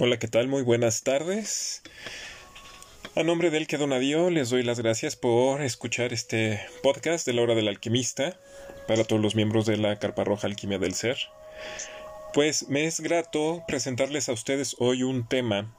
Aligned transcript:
Hola, 0.00 0.20
¿qué 0.20 0.28
tal? 0.28 0.46
Muy 0.46 0.62
buenas 0.62 1.02
tardes. 1.02 1.82
A 3.16 3.24
nombre 3.24 3.50
del 3.50 3.66
que 3.66 3.78
Donadío 3.78 4.30
les 4.30 4.48
doy 4.48 4.62
las 4.62 4.78
gracias 4.78 5.16
por 5.16 5.60
escuchar 5.60 6.12
este 6.12 6.60
podcast 6.84 7.26
de 7.26 7.32
la 7.32 7.42
hora 7.42 7.56
del 7.56 7.66
alquimista 7.66 8.38
para 8.86 9.02
todos 9.02 9.20
los 9.20 9.34
miembros 9.34 9.66
de 9.66 9.76
la 9.76 9.98
Carpa 9.98 10.22
Roja 10.22 10.46
Alquimia 10.46 10.78
del 10.78 10.94
Ser. 10.94 11.18
Pues 12.32 12.68
me 12.68 12.84
es 12.84 13.00
grato 13.00 13.64
presentarles 13.66 14.28
a 14.28 14.34
ustedes 14.34 14.76
hoy 14.78 15.02
un 15.02 15.26
tema 15.26 15.74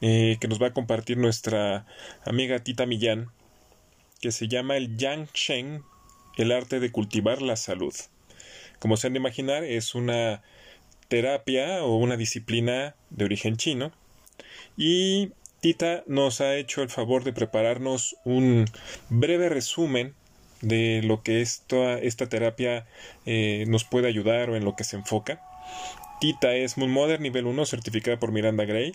eh, 0.00 0.38
que 0.40 0.48
nos 0.48 0.60
va 0.60 0.66
a 0.66 0.74
compartir 0.74 1.18
nuestra 1.18 1.86
amiga 2.24 2.64
Tita 2.64 2.84
Millán, 2.84 3.30
que 4.20 4.32
se 4.32 4.48
llama 4.48 4.76
el 4.76 4.96
Yang 4.96 5.28
Shen, 5.34 5.84
el 6.36 6.50
arte 6.50 6.80
de 6.80 6.90
cultivar 6.90 7.40
la 7.40 7.54
salud. 7.54 7.94
Como 8.80 8.96
se 8.96 9.06
han 9.06 9.12
de 9.12 9.20
imaginar, 9.20 9.62
es 9.62 9.94
una 9.94 10.42
terapia 11.12 11.84
o 11.84 11.96
una 11.96 12.16
disciplina 12.16 12.94
de 13.10 13.26
origen 13.26 13.58
chino. 13.58 13.92
Y 14.78 15.32
Tita 15.60 16.04
nos 16.06 16.40
ha 16.40 16.56
hecho 16.56 16.80
el 16.80 16.88
favor 16.88 17.22
de 17.22 17.34
prepararnos 17.34 18.16
un 18.24 18.64
breve 19.10 19.50
resumen 19.50 20.14
de 20.62 21.02
lo 21.04 21.22
que 21.22 21.42
esta, 21.42 21.98
esta 21.98 22.30
terapia 22.30 22.86
eh, 23.26 23.66
nos 23.68 23.84
puede 23.84 24.08
ayudar 24.08 24.48
o 24.48 24.56
en 24.56 24.64
lo 24.64 24.74
que 24.74 24.84
se 24.84 24.96
enfoca. 24.96 25.42
Tita 26.18 26.54
es 26.54 26.78
Moon 26.78 26.90
Modern 26.90 27.22
nivel 27.22 27.44
1 27.44 27.66
certificada 27.66 28.18
por 28.18 28.32
Miranda 28.32 28.64
Gray. 28.64 28.94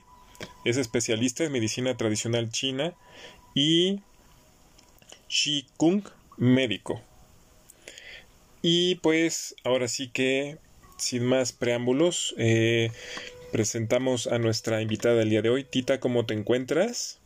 Es 0.65 0.77
especialista 0.77 1.43
en 1.43 1.51
medicina 1.51 1.97
tradicional 1.97 2.49
china 2.49 2.95
y 3.53 3.99
Shi 5.29 5.67
Kung 5.77 6.01
médico. 6.35 6.99
Y 8.63 8.95
pues 8.95 9.55
ahora 9.63 9.87
sí 9.87 10.07
que 10.07 10.57
sin 10.97 11.25
más 11.25 11.53
preámbulos, 11.53 12.33
eh, 12.37 12.91
presentamos 13.51 14.27
a 14.27 14.39
nuestra 14.39 14.81
invitada 14.81 15.15
del 15.15 15.29
día 15.29 15.41
de 15.41 15.49
hoy. 15.49 15.63
Tita, 15.63 15.99
¿cómo 15.99 16.25
te 16.25 16.33
encuentras? 16.33 17.19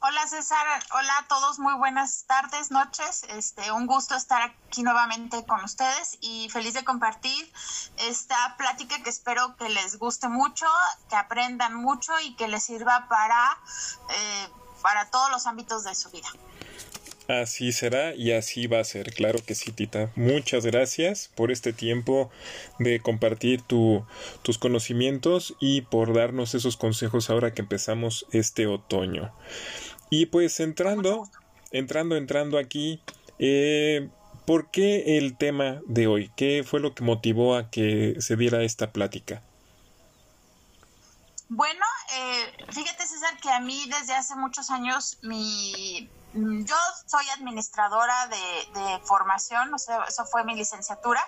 Hola 0.00 0.26
César, 0.28 0.66
hola 0.92 1.18
a 1.18 1.26
todos, 1.26 1.58
muy 1.58 1.74
buenas 1.74 2.26
tardes, 2.28 2.70
noches. 2.70 3.24
Este, 3.30 3.72
un 3.72 3.86
gusto 3.86 4.14
estar 4.14 4.42
aquí 4.42 4.82
nuevamente 4.82 5.44
con 5.46 5.64
ustedes 5.64 6.18
y 6.20 6.48
feliz 6.50 6.74
de 6.74 6.84
compartir 6.84 7.50
esta 7.96 8.56
plática 8.56 9.02
que 9.02 9.10
espero 9.10 9.56
que 9.56 9.68
les 9.68 9.98
guste 9.98 10.28
mucho, 10.28 10.66
que 11.08 11.16
aprendan 11.16 11.74
mucho 11.74 12.12
y 12.20 12.36
que 12.36 12.46
les 12.46 12.62
sirva 12.62 13.08
para, 13.08 13.58
eh, 14.10 14.48
para 14.82 15.10
todos 15.10 15.30
los 15.30 15.46
ámbitos 15.46 15.82
de 15.82 15.94
su 15.94 16.10
vida. 16.10 16.28
Así 17.28 17.72
será 17.72 18.14
y 18.14 18.30
así 18.30 18.68
va 18.68 18.78
a 18.78 18.84
ser, 18.84 19.12
claro 19.12 19.40
que 19.44 19.56
sí, 19.56 19.72
Tita. 19.72 20.10
Muchas 20.14 20.64
gracias 20.64 21.28
por 21.34 21.50
este 21.50 21.72
tiempo 21.72 22.30
de 22.78 23.00
compartir 23.00 23.62
tus 23.62 24.58
conocimientos 24.60 25.56
y 25.58 25.80
por 25.80 26.14
darnos 26.14 26.54
esos 26.54 26.76
consejos 26.76 27.28
ahora 27.28 27.52
que 27.52 27.62
empezamos 27.62 28.26
este 28.30 28.68
otoño. 28.68 29.32
Y 30.08 30.26
pues 30.26 30.60
entrando, 30.60 31.28
entrando, 31.72 32.16
entrando 32.16 32.58
aquí, 32.58 33.00
eh, 33.40 34.08
¿por 34.46 34.70
qué 34.70 35.18
el 35.18 35.36
tema 35.36 35.80
de 35.86 36.06
hoy? 36.06 36.30
¿Qué 36.36 36.62
fue 36.64 36.78
lo 36.78 36.94
que 36.94 37.02
motivó 37.02 37.56
a 37.56 37.70
que 37.70 38.14
se 38.20 38.36
diera 38.36 38.62
esta 38.62 38.92
plática? 38.92 39.42
Bueno, 41.48 41.84
eh, 42.14 42.64
fíjate 42.72 43.04
César 43.04 43.36
que 43.40 43.50
a 43.50 43.60
mí 43.60 43.84
desde 43.88 44.14
hace 44.14 44.36
muchos 44.36 44.70
años 44.70 45.18
mi 45.22 46.08
yo 46.36 46.76
soy 47.06 47.28
administradora 47.30 48.26
de, 48.28 49.00
formación, 49.04 49.72
o 49.72 49.78
sea, 49.78 50.04
eso 50.04 50.24
fue 50.26 50.44
mi 50.44 50.54
licenciatura, 50.54 51.22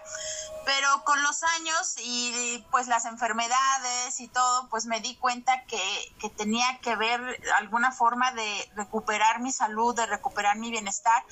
pero 0.65 1.05
con 1.05 1.23
los 1.23 1.43
años 1.43 1.95
y 1.99 2.65
pues 2.71 2.89
las 2.89 3.05
enfermedades 3.05 4.19
y 4.21 4.29
todo, 4.29 4.69
pues 4.69 4.87
me 4.87 5.01
di 5.01 5.17
cuenta 5.17 5.65
que, 5.65 5.81
que 6.19 6.29
tenía 6.29 6.79
que 6.81 6.97
ver 6.97 7.21
alguna 7.59 7.93
forma 7.93 8.33
de 8.33 8.71
recuperar 8.75 9.41
mi 9.41 9.53
salud, 9.53 9.95
de 9.95 10.07
recuperar 10.07 10.57
mi 10.59 10.71
bienestar, 10.71 11.23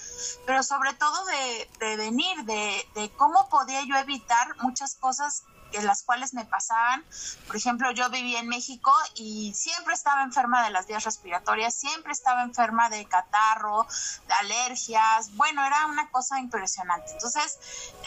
pero 0.46 0.62
sobre 0.62 0.94
todo 0.94 1.24
de 1.26 1.70
prevenir, 1.78 2.44
de, 2.44 2.88
de 2.94 3.10
cómo 3.16 3.48
podía 3.48 3.82
yo 3.82 3.96
evitar 3.96 4.56
muchas 4.62 4.94
cosas 4.94 5.42
en 5.72 5.86
las 5.86 6.02
cuales 6.02 6.34
me 6.34 6.44
pasaban. 6.44 7.04
Por 7.46 7.56
ejemplo, 7.56 7.90
yo 7.92 8.08
vivía 8.10 8.40
en 8.40 8.48
México 8.48 8.92
y 9.14 9.52
siempre 9.54 9.94
estaba 9.94 10.22
enferma 10.22 10.64
de 10.64 10.70
las 10.70 10.86
vías 10.86 11.04
respiratorias, 11.04 11.74
siempre 11.74 12.12
estaba 12.12 12.42
enferma 12.42 12.88
de 12.88 13.06
catarro, 13.06 13.86
de 14.26 14.34
alergias. 14.34 15.34
Bueno, 15.36 15.64
era 15.64 15.86
una 15.86 16.10
cosa 16.10 16.38
impresionante. 16.38 17.12
Entonces, 17.12 17.58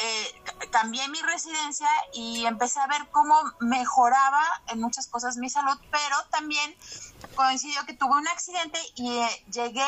eh, 0.02 0.44
cambié 0.72 1.08
mi 1.10 1.22
residencia 1.22 1.90
y 2.14 2.46
empecé 2.46 2.80
a 2.80 2.88
ver 2.88 3.08
cómo 3.12 3.36
mejoraba 3.60 4.44
en 4.68 4.82
muchas 4.82 5.08
cosas 5.08 5.38
mi 5.38 5.50
salud, 5.50 5.78
pero 5.92 6.16
también 6.32 6.76
coincidió 7.36 7.86
que 7.86 7.94
tuve 7.94 8.18
un 8.18 8.28
accidente 8.28 8.80
y 8.96 9.18
eh, 9.18 9.46
llegué 9.52 9.88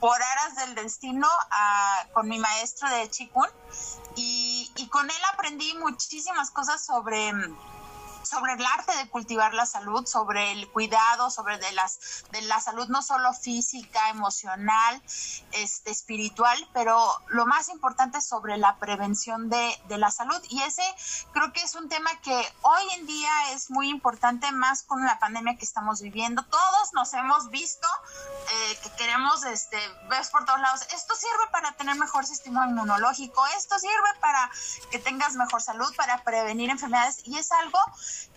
por 0.00 0.16
aras 0.20 0.56
del 0.56 0.74
destino 0.76 1.28
con 2.14 2.26
mi 2.26 2.38
maestro 2.38 2.88
de 2.88 3.08
Chikun 3.10 3.46
y, 4.16 4.70
y 4.76 4.88
con 4.88 5.06
él 5.06 5.22
aprendí 5.32 5.74
muchísimas 5.78 6.50
cosas 6.50 6.84
sobre 6.84 7.32
sobre 8.30 8.52
el 8.52 8.64
arte 8.64 8.96
de 8.96 9.08
cultivar 9.08 9.54
la 9.54 9.66
salud, 9.66 10.06
sobre 10.06 10.52
el 10.52 10.70
cuidado, 10.70 11.30
sobre 11.30 11.58
de 11.58 11.72
las 11.72 12.24
de 12.30 12.42
la 12.42 12.60
salud 12.60 12.88
no 12.88 13.02
solo 13.02 13.32
física, 13.32 14.08
emocional, 14.10 15.02
este 15.52 15.90
espiritual, 15.90 16.56
pero 16.72 16.96
lo 17.28 17.46
más 17.46 17.68
importante 17.68 18.18
es 18.18 18.26
sobre 18.26 18.56
la 18.56 18.76
prevención 18.76 19.50
de, 19.50 19.82
de 19.88 19.98
la 19.98 20.10
salud 20.10 20.40
y 20.48 20.62
ese 20.62 20.82
creo 21.32 21.52
que 21.52 21.62
es 21.62 21.74
un 21.74 21.88
tema 21.88 22.10
que 22.20 22.36
hoy 22.62 22.82
en 22.96 23.06
día 23.06 23.52
es 23.52 23.70
muy 23.70 23.88
importante 23.88 24.52
más 24.52 24.82
con 24.82 25.04
la 25.04 25.18
pandemia 25.18 25.56
que 25.56 25.64
estamos 25.64 26.00
viviendo. 26.00 26.44
Todos 26.44 26.92
nos 26.94 27.12
hemos 27.14 27.50
visto 27.50 27.88
eh, 28.52 28.78
que 28.82 28.90
queremos 28.92 29.42
este 29.44 29.78
ves 30.08 30.28
por 30.30 30.44
todos 30.44 30.60
lados. 30.60 30.82
Esto 30.94 31.14
sirve 31.14 31.50
para 31.50 31.72
tener 31.72 31.96
mejor 31.96 32.26
sistema 32.26 32.66
inmunológico, 32.68 33.44
esto 33.56 33.78
sirve 33.78 34.14
para 34.20 34.50
que 34.90 34.98
tengas 34.98 35.34
mejor 35.34 35.62
salud, 35.62 35.92
para 35.96 36.22
prevenir 36.22 36.70
enfermedades 36.70 37.20
y 37.24 37.38
es 37.38 37.50
algo 37.52 37.78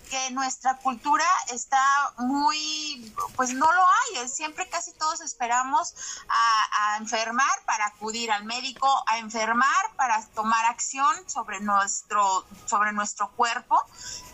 que 0.10 0.32
nuestra 0.32 0.78
cultura 0.78 1.26
está 1.52 2.14
muy, 2.18 3.14
pues 3.36 3.54
no 3.54 3.72
lo 3.72 3.82
hay, 3.82 4.28
siempre 4.28 4.68
casi 4.70 4.94
todos 4.94 5.22
esperamos 5.22 5.94
a, 6.30 6.98
enfermar 6.98 7.64
para 7.66 7.88
acudir 7.88 8.32
al 8.32 8.46
médico, 8.46 8.88
a 9.08 9.18
enfermar 9.18 9.96
para 9.96 10.24
tomar 10.28 10.66
acción 10.66 11.28
sobre 11.28 11.60
nuestro, 11.60 12.46
sobre 12.66 12.92
nuestro 12.94 13.32
cuerpo, 13.32 13.82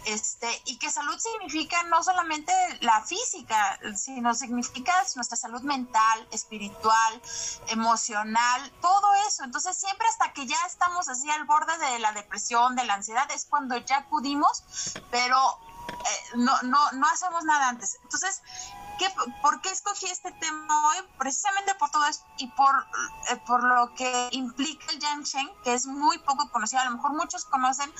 este, 0.06 0.50
y 0.66 0.78
que 0.78 0.90
salud 0.90 1.18
significa 1.18 1.84
no 1.84 2.04
solamente 2.04 2.54
la 2.82 3.02
física, 3.02 3.80
sino 3.96 4.34
significa 4.34 4.94
nuestra 5.16 5.38
salud 5.38 5.62
mental, 5.62 6.28
espiritual, 6.32 7.22
emocional, 7.68 8.72
todo 8.82 9.14
eso. 9.28 9.44
Entonces 9.44 9.78
siempre 9.78 10.08
hasta 10.08 10.34
que 10.34 10.48
ya 10.48 10.58
estamos 10.66 11.10
así 11.10 11.30
al 11.30 11.46
borde 11.46 11.78
de 11.78 12.00
la 12.00 12.12
depresión, 12.12 12.76
de 12.76 12.86
la 12.86 12.96
ansiedad, 12.96 13.30
es 13.32 13.46
cuando 13.46 13.78
ya 13.78 14.00
acudimos, 14.00 14.64
pero 15.12 15.60
eh, 15.90 16.32
no, 16.36 16.54
no, 16.64 16.92
no 16.94 17.08
hacemos 17.08 17.44
nada 17.44 17.70
antes. 17.70 17.98
Entonces, 18.04 18.42
¿qué, 18.98 19.08
¿por 19.42 19.62
qué 19.62 19.70
escogí 19.70 20.08
este 20.08 20.32
tema 20.34 20.90
hoy? 20.90 20.98
Precisamente 21.18 21.76
por 21.76 21.90
todo 21.92 22.06
esto 22.06 22.26
y 22.38 22.48
por, 22.48 22.76
eh, 23.30 23.38
por 23.46 23.64
lo 23.64 23.94
que 23.96 24.30
implica 24.32 24.86
el 24.92 25.00
Yang 25.00 25.24
Shen, 25.24 25.50
que 25.64 25.74
es 25.74 25.86
muy 25.86 26.18
poco 26.20 26.50
conocido. 26.50 26.82
A 26.82 26.86
lo 26.86 26.92
mejor 26.92 27.14
muchos 27.14 27.46
conocen 27.46 27.92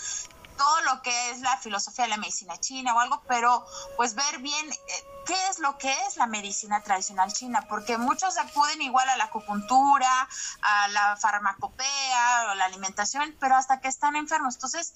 todo 0.60 0.82
lo 0.82 1.02
que 1.02 1.32
es 1.32 1.40
la 1.40 1.56
filosofía 1.58 2.04
de 2.04 2.10
la 2.10 2.18
medicina 2.18 2.58
china 2.58 2.94
o 2.94 3.00
algo, 3.00 3.24
pero 3.30 3.66
pues 3.96 4.14
ver 4.14 4.40
bien 4.40 4.70
eh, 4.70 4.78
qué 5.26 5.48
es 5.48 5.60
lo 5.60 5.78
que 5.78 5.92
es 6.06 6.18
la 6.18 6.28
medicina 6.28 6.84
tradicional 6.84 7.32
china, 7.32 7.66
porque 7.70 7.98
muchos 7.98 8.38
acuden 8.38 8.82
igual 8.82 9.08
a 9.08 9.16
la 9.16 9.26
acupuntura, 9.26 10.28
a 10.62 10.88
la 10.90 11.16
farmacopea 11.16 12.48
o 12.52 12.56
la 12.56 12.66
alimentación, 12.66 13.38
pero 13.40 13.56
hasta 13.56 13.80
que 13.80 13.88
están 13.88 14.18
enfermos. 14.18 14.56
Entonces, 14.56 14.94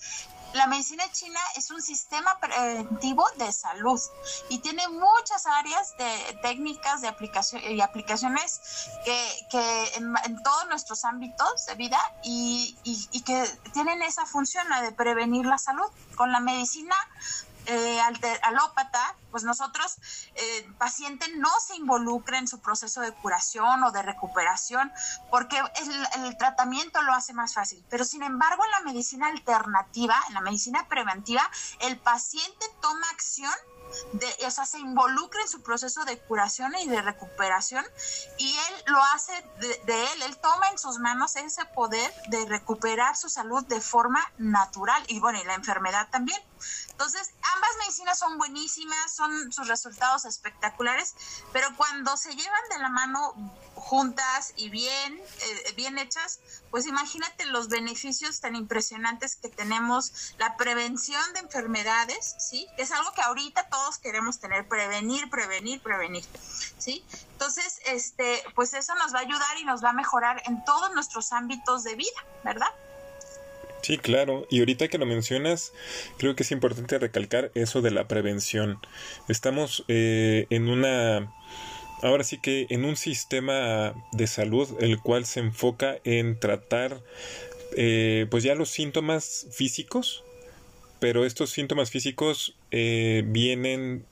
la 0.53 0.67
medicina 0.67 1.03
china 1.11 1.39
es 1.55 1.71
un 1.71 1.81
sistema 1.81 2.39
preventivo 2.39 3.25
de 3.37 3.51
salud 3.51 3.99
y 4.49 4.59
tiene 4.59 4.87
muchas 4.87 5.47
áreas 5.47 5.97
de 5.97 6.39
técnicas 6.41 7.01
de 7.01 7.07
aplicación 7.07 7.61
y 7.63 7.81
aplicaciones 7.81 8.61
que, 9.03 9.47
que 9.49 9.91
en, 9.95 10.43
todos 10.43 10.67
nuestros 10.67 11.05
ámbitos 11.05 11.65
de 11.65 11.75
vida 11.75 11.99
y, 12.23 12.77
que 13.25 13.47
tienen 13.73 14.01
esa 14.01 14.25
función 14.25 14.67
de 14.81 14.91
prevenir 14.91 15.45
la 15.53 15.57
salud. 15.59 15.89
Con 16.15 16.31
la 16.31 16.39
medicina 16.39 16.95
eh, 17.65 17.99
alópata, 18.41 19.15
pues 19.31 19.43
nosotros, 19.43 19.97
el 20.35 20.65
eh, 20.65 20.73
paciente 20.77 21.25
no 21.35 21.49
se 21.65 21.75
involucra 21.75 22.37
en 22.37 22.47
su 22.47 22.59
proceso 22.59 23.01
de 23.01 23.13
curación 23.13 23.83
o 23.83 23.91
de 23.91 24.01
recuperación 24.01 24.91
porque 25.31 25.57
el, 25.57 26.25
el, 26.25 26.37
tratamiento 26.37 27.01
lo 27.03 27.13
hace 27.13 27.33
más 27.33 27.53
fácil. 27.53 27.83
Pero 27.89 28.03
sin 28.03 28.23
embargo, 28.23 28.63
en 28.65 28.71
la 28.71 28.81
medicina 28.81 29.27
alternativa, 29.27 30.15
en 30.27 30.33
la 30.33 30.41
medicina 30.41 30.87
preventiva, 30.87 31.49
el 31.79 31.97
paciente 31.97 32.65
toma 32.81 33.07
acción 33.11 33.53
de, 34.13 34.27
o 34.45 34.51
sea, 34.51 34.65
se 34.65 34.79
involucra 34.79 35.41
en 35.41 35.47
su 35.47 35.61
proceso 35.61 36.05
de 36.05 36.17
curación 36.19 36.73
y 36.81 36.87
de 36.87 37.01
recuperación 37.01 37.85
y 38.37 38.49
él 38.49 38.83
lo 38.87 39.01
hace 39.15 39.33
de, 39.59 40.03
él, 40.03 40.21
él 40.23 40.37
toma 40.37 40.69
en 40.69 40.77
sus 40.77 40.99
manos 40.99 41.35
ese 41.35 41.65
poder 41.65 42.13
de 42.29 42.45
recuperar 42.45 43.15
su 43.15 43.29
salud 43.29 43.65
de 43.65 43.81
forma 43.81 44.19
natural 44.37 45.03
y 45.07 45.19
bueno, 45.19 45.39
y 45.41 45.45
la 45.45 45.55
enfermedad 45.55 46.07
también. 46.11 46.41
Entonces, 46.93 47.31
ambas 47.55 47.71
medicinas 47.79 48.19
son 48.19 48.37
buenísimas, 48.37 49.13
son 49.13 49.51
sus 49.51 49.67
resultados 49.67 50.25
espectaculares, 50.25 51.15
pero 51.51 51.67
cuando 51.75 52.15
se 52.17 52.33
llevan 52.35 52.61
de 52.69 52.79
la 52.79 52.89
mano 52.89 53.33
juntas 53.73 54.53
y 54.55 54.69
bien, 54.69 55.19
eh, 55.19 55.73
bien 55.75 55.97
hechas, 55.97 56.39
pues 56.69 56.85
imagínate 56.85 57.45
los 57.45 57.67
beneficios 57.67 58.39
tan 58.39 58.55
impresionantes 58.55 59.35
que 59.35 59.49
tenemos, 59.49 60.35
la 60.37 60.55
prevención 60.55 61.21
de 61.33 61.39
enfermedades, 61.41 62.35
¿sí? 62.39 62.67
Es 62.77 62.91
algo 62.91 63.11
que 63.13 63.21
ahorita 63.21 63.67
todos 63.69 63.97
queremos 63.97 64.39
tener, 64.39 64.67
prevenir, 64.67 65.29
prevenir, 65.29 65.81
prevenir, 65.81 66.25
¿sí? 66.77 67.03
Entonces, 67.33 67.81
este, 67.85 68.43
pues 68.55 68.73
eso 68.73 68.93
nos 68.95 69.13
va 69.13 69.19
a 69.19 69.23
ayudar 69.23 69.57
y 69.57 69.65
nos 69.65 69.83
va 69.83 69.89
a 69.89 69.93
mejorar 69.93 70.41
en 70.45 70.63
todos 70.63 70.93
nuestros 70.93 71.33
ámbitos 71.33 71.83
de 71.83 71.95
vida, 71.95 72.25
¿verdad? 72.43 72.69
Sí, 73.83 73.97
claro. 73.97 74.47
Y 74.49 74.59
ahorita 74.59 74.87
que 74.87 74.97
lo 74.97 75.05
mencionas, 75.05 75.73
creo 76.17 76.37
que 76.37 76.43
es 76.43 76.51
importante 76.51 76.97
recalcar 76.97 77.51
eso 77.53 77.81
de 77.81 77.91
la 77.91 78.07
prevención. 78.07 78.79
Estamos 79.27 79.83
eh, 79.89 80.47
en 80.49 80.69
una 80.69 81.29
ahora 82.01 82.23
sí 82.23 82.37
que 82.37 82.65
en 82.69 82.85
un 82.85 82.95
sistema 82.95 83.93
de 84.13 84.27
salud 84.27 84.69
el 84.79 84.99
cual 84.99 85.25
se 85.25 85.41
enfoca 85.41 85.97
en 86.05 86.39
tratar 86.39 87.01
eh, 87.75 88.27
pues 88.29 88.43
ya 88.43 88.55
los 88.55 88.69
síntomas 88.69 89.47
físicos 89.51 90.23
pero 90.99 91.25
estos 91.25 91.51
síntomas 91.51 91.91
físicos 91.91 92.55
eh, 92.71 93.23
vienen 93.25 94.05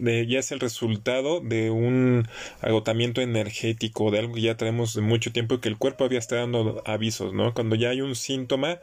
de, 0.00 0.26
ya 0.26 0.38
es 0.38 0.52
el 0.52 0.60
resultado 0.60 1.40
de 1.40 1.70
un 1.70 2.26
agotamiento 2.60 3.20
energético, 3.20 4.10
de 4.10 4.20
algo 4.20 4.34
que 4.34 4.42
ya 4.42 4.56
traemos 4.56 4.94
de 4.94 5.02
mucho 5.02 5.32
tiempo 5.32 5.60
que 5.60 5.68
el 5.68 5.76
cuerpo 5.76 6.04
había 6.04 6.18
estado 6.18 6.42
dando 6.42 6.82
avisos, 6.86 7.32
¿no? 7.32 7.54
Cuando 7.54 7.76
ya 7.76 7.90
hay 7.90 8.00
un 8.00 8.14
síntoma 8.14 8.78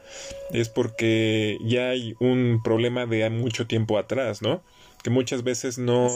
es 0.51 0.69
porque 0.69 1.57
ya 1.63 1.89
hay 1.89 2.15
un 2.19 2.61
problema 2.63 3.05
de 3.05 3.29
mucho 3.29 3.67
tiempo 3.67 3.97
atrás, 3.97 4.41
¿no? 4.41 4.61
que 5.03 5.11
muchas 5.11 5.43
veces 5.43 5.77
no, 5.77 6.09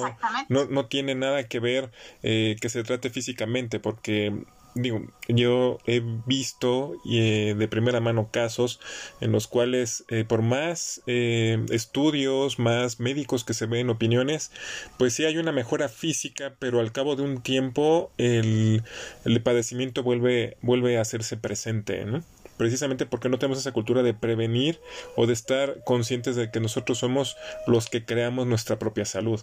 no, 0.50 0.66
no, 0.66 0.86
tiene 0.88 1.16
nada 1.16 1.48
que 1.48 1.60
ver 1.60 1.92
eh, 2.24 2.58
que 2.60 2.68
se 2.68 2.84
trate 2.84 3.10
físicamente, 3.10 3.80
porque 3.80 4.34
digo, 4.76 5.02
yo 5.28 5.78
he 5.86 6.02
visto 6.26 6.94
eh, 7.10 7.56
de 7.58 7.68
primera 7.68 8.00
mano 8.00 8.30
casos 8.32 8.80
en 9.20 9.32
los 9.32 9.48
cuales 9.48 10.04
eh, 10.10 10.24
por 10.24 10.42
más 10.42 11.02
estudios, 11.06 12.60
más 12.60 13.00
médicos 13.00 13.44
que 13.44 13.54
se 13.54 13.66
ven, 13.66 13.90
opiniones, 13.90 14.52
pues 14.98 15.14
sí 15.14 15.26
hay 15.26 15.38
una 15.38 15.52
mejora 15.52 15.90
física, 15.90 16.56
pero 16.60 16.80
al 16.80 16.92
cabo 16.92 17.16
de 17.16 17.24
un 17.24 17.42
tiempo 17.42 18.12
el, 18.18 18.84
el 19.26 19.42
padecimiento 19.42 20.04
vuelve, 20.04 20.58
vuelve 20.62 20.98
a 20.98 21.02
hacerse 21.02 21.38
presente, 21.38 22.06
¿no? 22.06 22.24
precisamente 22.62 23.08
porque 23.08 23.28
no 23.28 23.40
tenemos 23.40 23.58
esa 23.58 23.72
cultura 23.72 24.04
de 24.04 24.14
prevenir 24.14 24.80
o 25.16 25.26
de 25.26 25.34
estar 25.34 25.84
conscientes 25.84 26.36
de 26.36 26.52
que 26.52 26.60
nosotros 26.60 27.00
somos 27.00 27.36
los 27.66 27.90
que 27.90 28.06
creamos 28.06 28.46
nuestra 28.46 28.78
propia 28.78 29.04
salud. 29.04 29.42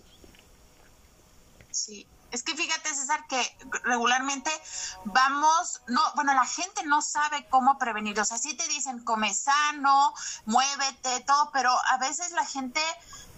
Sí, 1.73 2.07
es 2.31 2.45
que 2.45 2.55
fíjate, 2.55 2.68
Que 3.29 3.57
regularmente 3.85 4.51
vamos, 5.05 5.83
no, 5.87 6.01
bueno, 6.15 6.35
la 6.35 6.47
gente 6.47 6.85
no 6.85 7.03
sabe 7.03 7.47
cómo 7.49 7.79
prevenir. 7.79 8.19
O 8.21 8.25
sea, 8.25 8.39
sí 8.39 8.55
te 8.55 8.67
dicen 8.69 9.05
come 9.05 9.33
sano, 9.35 10.15
muévete, 10.45 11.21
todo, 11.21 11.51
pero 11.53 11.71
a 11.91 11.97
veces 11.99 12.31
la 12.33 12.45
gente 12.45 12.81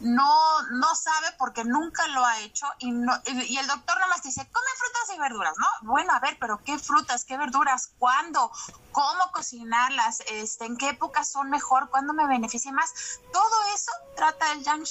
no, 0.00 0.62
no 0.70 0.94
sabe 0.94 1.28
porque 1.38 1.64
nunca 1.64 2.06
lo 2.08 2.24
ha 2.24 2.38
hecho 2.40 2.66
y, 2.78 2.90
no, 2.90 3.12
y 3.26 3.56
el 3.56 3.66
doctor 3.66 4.00
nomás 4.00 4.22
dice, 4.22 4.48
come 4.50 4.68
frutas 4.76 5.14
y 5.14 5.18
verduras, 5.18 5.54
¿no? 5.58 5.66
Bueno, 5.82 6.12
a 6.12 6.20
ver, 6.20 6.36
pero 6.40 6.62
¿qué 6.64 6.78
frutas, 6.78 7.24
qué 7.24 7.36
verduras? 7.36 7.90
¿Cuándo? 7.98 8.50
¿Cómo 8.92 9.30
cocinarlas? 9.32 10.20
Este, 10.26 10.64
¿En 10.64 10.76
qué 10.76 10.90
épocas 10.90 11.30
son 11.30 11.50
mejor? 11.50 11.90
¿Cuándo 11.90 12.12
me 12.14 12.26
beneficia 12.26 12.72
más? 12.72 12.92
Todo 13.32 13.62
eso 13.74 13.92
trata 14.16 14.52
el 14.52 14.64
Yang 14.64 14.86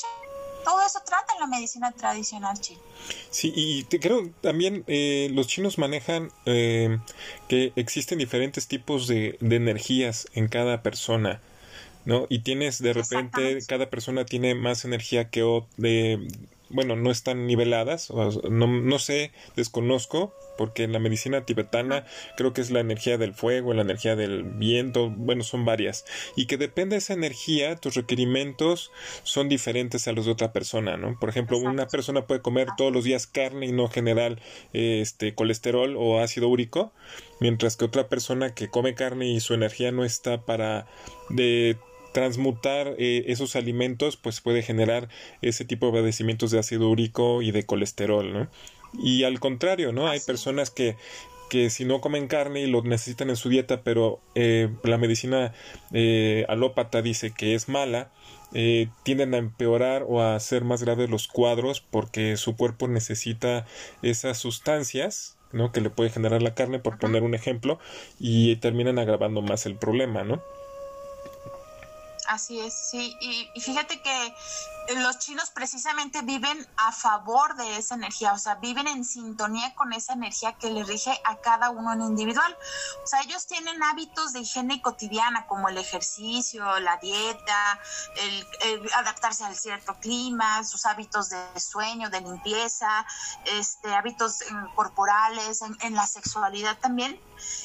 todo 0.64 0.82
eso 0.86 1.00
trata 1.06 1.34
la 1.40 1.48
medicina 1.48 1.92
tradicional 1.92 2.60
china. 2.60 2.80
Sí, 3.30 3.52
y 3.56 3.84
te, 3.84 4.00
creo 4.00 4.30
también 4.42 4.84
eh, 4.88 5.30
los 5.34 5.48
chinos 5.48 5.78
manejan 5.78 6.32
eh, 6.46 7.00
que 7.48 7.74
existen 7.76 8.18
diferentes 8.18 8.68
tipos 8.68 9.08
de, 9.08 9.38
de 9.40 9.56
energías 9.56 10.28
en 10.34 10.48
cada 10.48 10.82
persona. 10.84 11.42
¿no? 12.06 12.26
Y 12.30 12.40
tienes 12.40 12.82
de 12.82 12.94
repente, 12.94 13.60
cada 13.68 13.90
persona 13.90 14.26
tiene 14.26 14.56
más 14.56 14.86
energía 14.86 15.30
que 15.30 15.42
de, 15.78 16.28
bueno, 16.70 16.96
no 16.96 17.12
están 17.12 17.48
niveladas, 17.48 18.12
no, 18.12 18.68
no 18.68 19.00
sé, 19.00 19.32
desconozco, 19.56 20.34
porque 20.58 20.84
en 20.84 20.94
la 20.94 21.00
medicina 21.00 21.46
tibetana 21.46 22.06
creo 22.38 22.54
que 22.54 22.62
es 22.62 22.70
la 22.70 22.80
energía 22.80 23.18
del 23.18 23.34
fuego, 23.34 23.74
la 23.74 23.82
energía 23.82 24.16
del 24.16 24.44
viento, 24.44 25.10
bueno, 25.10 25.44
son 25.44 25.66
varias, 25.66 26.06
y 26.36 26.46
que 26.46 26.58
depende 26.58 26.96
de 26.96 27.00
esa 27.00 27.14
energía, 27.14 27.76
tus 27.76 27.96
requerimientos 27.96 28.92
son 29.24 29.50
diferentes 29.50 30.08
a 30.08 30.12
los 30.12 30.26
de 30.26 30.32
otra 30.32 30.52
persona, 30.52 30.98
¿no? 30.98 31.18
Por 31.20 31.30
ejemplo, 31.30 31.58
una 31.58 31.88
persona 31.88 32.28
puede 32.28 32.42
comer 32.42 32.68
todos 32.78 32.92
los 32.92 33.04
días 33.04 33.28
carne 33.28 33.68
y 33.68 33.72
no 33.72 33.88
generar 33.88 34.40
este 34.74 35.34
colesterol 35.36 35.96
o 35.98 36.20
ácido 36.20 36.50
úrico, 36.50 36.92
mientras 37.40 37.78
que 37.78 37.86
otra 37.86 38.08
persona 38.08 38.54
que 38.54 38.70
come 38.70 38.96
carne 38.96 39.28
y 39.30 39.40
su 39.40 39.54
energía 39.54 39.92
no 39.92 40.04
está 40.04 40.46
para 40.46 40.88
de 41.30 41.78
transmutar 42.14 42.96
eh, 42.98 43.26
esos 43.28 43.56
alimentos 43.56 44.18
pues 44.18 44.42
puede 44.42 44.62
generar 44.62 45.10
ese 45.42 45.66
tipo 45.66 45.88
de 45.88 45.94
padecimientos 45.94 46.52
de 46.52 46.60
ácido 46.60 46.90
úrico 46.90 47.42
y 47.42 47.52
de 47.52 47.66
colesterol, 47.66 48.34
¿no? 48.34 48.48
Y 49.02 49.24
al 49.24 49.40
contrario, 49.40 49.92
¿no? 49.92 50.08
Hay 50.08 50.20
personas 50.20 50.70
que 50.70 50.96
que 51.50 51.72
si 51.72 51.84
no 51.84 52.00
comen 52.00 52.28
carne 52.28 52.62
y 52.62 52.68
lo 52.68 52.84
necesitan 52.84 53.32
en 53.32 53.36
su 53.36 53.50
dieta, 53.50 53.82
pero 53.82 54.20
eh, 54.36 54.70
la 54.84 55.00
medicina 55.00 55.52
eh, 55.92 56.46
alópata 56.48 57.02
dice 57.02 57.32
que 57.32 57.56
es 57.56 57.68
mala, 57.68 58.12
tienden 59.02 59.34
a 59.34 59.38
empeorar 59.38 60.06
o 60.08 60.22
a 60.22 60.36
hacer 60.36 60.64
más 60.64 60.84
graves 60.84 61.10
los 61.10 61.28
cuadros 61.28 61.82
porque 61.82 62.38
su 62.38 62.56
cuerpo 62.56 62.88
necesita 62.88 63.66
esas 64.04 64.38
sustancias 64.38 65.40
¿no? 65.52 65.72
que 65.72 65.82
le 65.82 65.90
puede 65.90 66.10
generar 66.10 66.42
la 66.42 66.54
carne, 66.54 66.80
por 66.80 66.98
poner 66.98 67.24
un 67.24 67.34
ejemplo, 67.34 67.80
y 68.20 68.56
terminan 68.58 69.00
agravando 69.00 69.42
más 69.42 69.66
el 69.66 69.76
problema, 69.76 70.24
¿no? 70.24 70.42
Así 72.30 72.60
es, 72.60 72.76
sí. 72.76 73.18
Y, 73.20 73.60
fíjate 73.60 74.00
que 74.02 74.34
los 74.96 75.20
chinos 75.20 75.52
precisamente 75.52 76.22
viven 76.22 76.68
a 76.78 76.92
favor 76.92 77.56
de 77.56 77.78
esa 77.78 77.96
energía, 77.96 78.34
o 78.34 78.38
sea, 78.38 78.56
viven 78.56 78.88
en 78.88 79.06
sintonía 79.06 79.74
con 79.76 79.94
esa 79.94 80.14
energía 80.14 80.54
que 80.54 80.70
le 80.70 80.84
rige 80.84 81.20
a 81.26 81.38
cada 81.38 81.70
uno 81.70 81.94
en 81.94 82.02
individual. 82.02 82.58
O 83.04 83.08
sea, 83.08 83.22
ellos 83.22 83.46
tienen 83.46 83.82
hábitos 83.84 84.34
de 84.34 84.42
higiene 84.42 84.82
cotidiana 84.82 85.46
como 85.48 85.70
el 85.70 85.78
ejercicio, 85.78 86.80
la 86.80 86.98
dieta, 86.98 87.80
el, 88.18 88.90
adaptarse 88.94 89.46
al 89.46 89.56
cierto 89.56 89.96
clima, 90.00 90.64
sus 90.64 90.86
hábitos 90.86 91.30
de 91.30 91.60
sueño, 91.60 92.10
de 92.10 92.22
limpieza, 92.22 93.06
este, 93.46 93.94
hábitos 93.94 94.42
eh, 94.42 94.46
corporales, 94.76 95.62
en, 95.62 95.78
en 95.82 95.96
la 95.96 96.08
sexualidad 96.08 96.78
también 96.80 97.20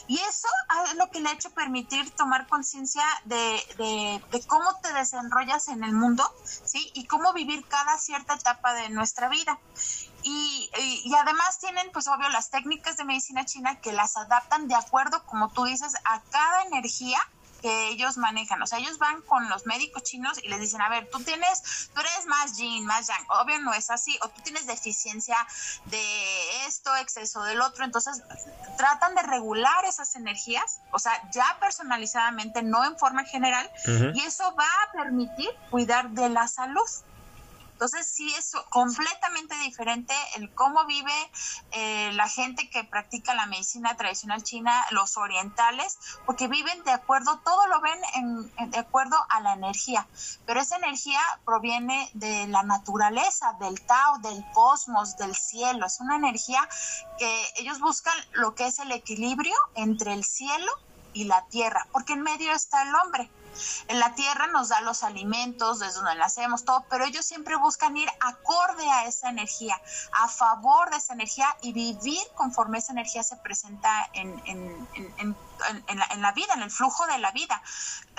y 0.06 0.18
eso 0.18 0.48
es 0.86 0.96
lo 0.96 1.10
que 1.10 1.20
le 1.20 1.28
ha 1.28 1.32
hecho 1.32 1.50
permitir 1.50 2.10
tomar 2.10 2.46
conciencia 2.46 3.04
de, 3.24 4.22
cómo 4.46 4.78
te 4.82 4.92
desenrollas 4.92 5.68
en 5.68 5.82
el 5.84 5.92
mundo, 5.92 6.24
¿sí? 6.44 6.90
Y 6.94 7.06
cómo 7.14 7.32
vivir 7.32 7.64
cada 7.68 7.96
cierta 7.96 8.34
etapa 8.34 8.74
de 8.74 8.88
nuestra 8.88 9.28
vida. 9.28 9.56
Y, 10.24 10.68
y, 11.04 11.14
además 11.14 11.60
tienen, 11.60 11.88
pues 11.92 12.08
obvio, 12.08 12.28
las 12.30 12.50
técnicas 12.50 12.96
de 12.96 13.04
medicina 13.04 13.44
china 13.44 13.80
que 13.80 13.92
las 13.92 14.16
adaptan 14.16 14.66
de 14.66 14.74
acuerdo, 14.74 15.22
como 15.26 15.48
tú 15.50 15.64
dices, 15.64 15.94
a 16.04 16.20
cada 16.22 16.62
energía 16.64 17.18
que 17.64 17.88
ellos 17.88 18.18
manejan. 18.18 18.60
O 18.60 18.66
sea, 18.66 18.78
ellos 18.78 18.98
van 18.98 19.22
con 19.22 19.48
los 19.48 19.64
médicos 19.64 20.02
chinos 20.02 20.38
y 20.42 20.48
les 20.48 20.60
dicen, 20.60 20.82
a 20.82 20.90
ver, 20.90 21.08
tú 21.10 21.18
tienes, 21.20 21.88
tú 21.94 22.00
eres 22.00 22.26
más 22.26 22.58
yin, 22.58 22.84
más 22.84 23.06
yang. 23.06 23.24
Obvio 23.30 23.58
no 23.60 23.72
es 23.72 23.88
así. 23.88 24.18
O 24.20 24.28
tú 24.28 24.42
tienes 24.42 24.66
deficiencia 24.66 25.34
de 25.86 26.66
esto, 26.66 26.94
exceso 26.96 27.42
del 27.44 27.62
otro. 27.62 27.86
Entonces, 27.86 28.22
tratan 28.76 29.14
de 29.14 29.22
regular 29.22 29.82
esas 29.86 30.14
energías, 30.14 30.80
o 30.92 30.98
sea, 30.98 31.12
ya 31.30 31.56
personalizadamente, 31.58 32.62
no 32.62 32.84
en 32.84 32.98
forma 32.98 33.24
general. 33.24 33.70
Y 34.12 34.20
eso 34.20 34.54
va 34.54 34.66
a 34.66 34.92
permitir 34.92 35.48
cuidar 35.70 36.10
de 36.10 36.28
la 36.28 36.46
salud. 36.48 36.86
Entonces 37.84 38.10
sí 38.10 38.34
es 38.38 38.52
completamente 38.70 39.54
diferente 39.58 40.14
el 40.36 40.50
cómo 40.54 40.86
vive 40.86 41.12
eh, 41.72 42.12
la 42.14 42.30
gente 42.30 42.70
que 42.70 42.82
practica 42.82 43.34
la 43.34 43.44
medicina 43.44 43.94
tradicional 43.94 44.42
china, 44.42 44.72
los 44.90 45.18
orientales, 45.18 45.98
porque 46.24 46.48
viven 46.48 46.82
de 46.84 46.92
acuerdo, 46.92 47.40
todo 47.44 47.66
lo 47.66 47.82
ven 47.82 47.98
en, 48.14 48.70
de 48.70 48.78
acuerdo 48.78 49.18
a 49.28 49.40
la 49.40 49.52
energía, 49.52 50.06
pero 50.46 50.62
esa 50.62 50.76
energía 50.76 51.20
proviene 51.44 52.08
de 52.14 52.46
la 52.46 52.62
naturaleza, 52.62 53.54
del 53.60 53.78
Tao, 53.82 54.16
del 54.20 54.42
cosmos, 54.54 55.18
del 55.18 55.36
cielo, 55.36 55.84
es 55.84 56.00
una 56.00 56.16
energía 56.16 56.66
que 57.18 57.44
ellos 57.56 57.80
buscan 57.80 58.16
lo 58.32 58.54
que 58.54 58.66
es 58.66 58.78
el 58.78 58.92
equilibrio 58.92 59.56
entre 59.74 60.14
el 60.14 60.24
cielo 60.24 60.72
y 61.12 61.24
la 61.24 61.44
tierra, 61.48 61.86
porque 61.92 62.14
en 62.14 62.22
medio 62.22 62.50
está 62.52 62.80
el 62.80 62.94
hombre. 62.94 63.30
En 63.88 63.98
la 63.98 64.14
tierra 64.14 64.46
nos 64.48 64.68
da 64.68 64.80
los 64.80 65.02
alimentos, 65.02 65.78
desde 65.78 65.96
donde 65.96 66.16
nacemos, 66.16 66.64
todo, 66.64 66.84
pero 66.88 67.04
ellos 67.04 67.24
siempre 67.24 67.56
buscan 67.56 67.96
ir 67.96 68.08
acorde 68.20 68.88
a 68.90 69.06
esa 69.06 69.28
energía, 69.28 69.80
a 70.12 70.28
favor 70.28 70.90
de 70.90 70.96
esa 70.96 71.12
energía 71.12 71.56
y 71.62 71.72
vivir 71.72 72.22
conforme 72.34 72.78
esa 72.78 72.92
energía 72.92 73.22
se 73.22 73.36
presenta 73.36 74.08
en, 74.12 74.40
en, 74.46 74.88
en, 74.94 75.36
en 75.86 76.22
la, 76.22 76.32
vida, 76.32 76.54
en 76.54 76.62
el 76.62 76.70
flujo 76.70 77.06
de 77.06 77.18
la 77.18 77.30
vida. 77.30 77.62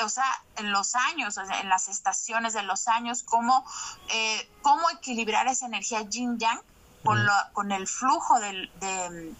O 0.03 0.09
sea, 0.09 0.25
en 0.57 0.71
los 0.71 0.95
años, 0.95 1.37
en 1.37 1.69
las 1.69 1.87
estaciones 1.87 2.53
de 2.53 2.63
los 2.63 2.87
años, 2.87 3.23
cómo, 3.23 3.65
eh, 4.09 4.49
cómo 4.61 4.89
equilibrar 4.89 5.47
esa 5.47 5.65
energía 5.65 6.01
yin-yang 6.01 6.59
con, 7.03 7.19
con 7.53 7.71
el 7.71 7.87
flujo 7.87 8.39
de, 8.39 8.69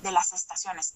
de 0.02 0.12
las 0.12 0.34
estaciones. 0.34 0.94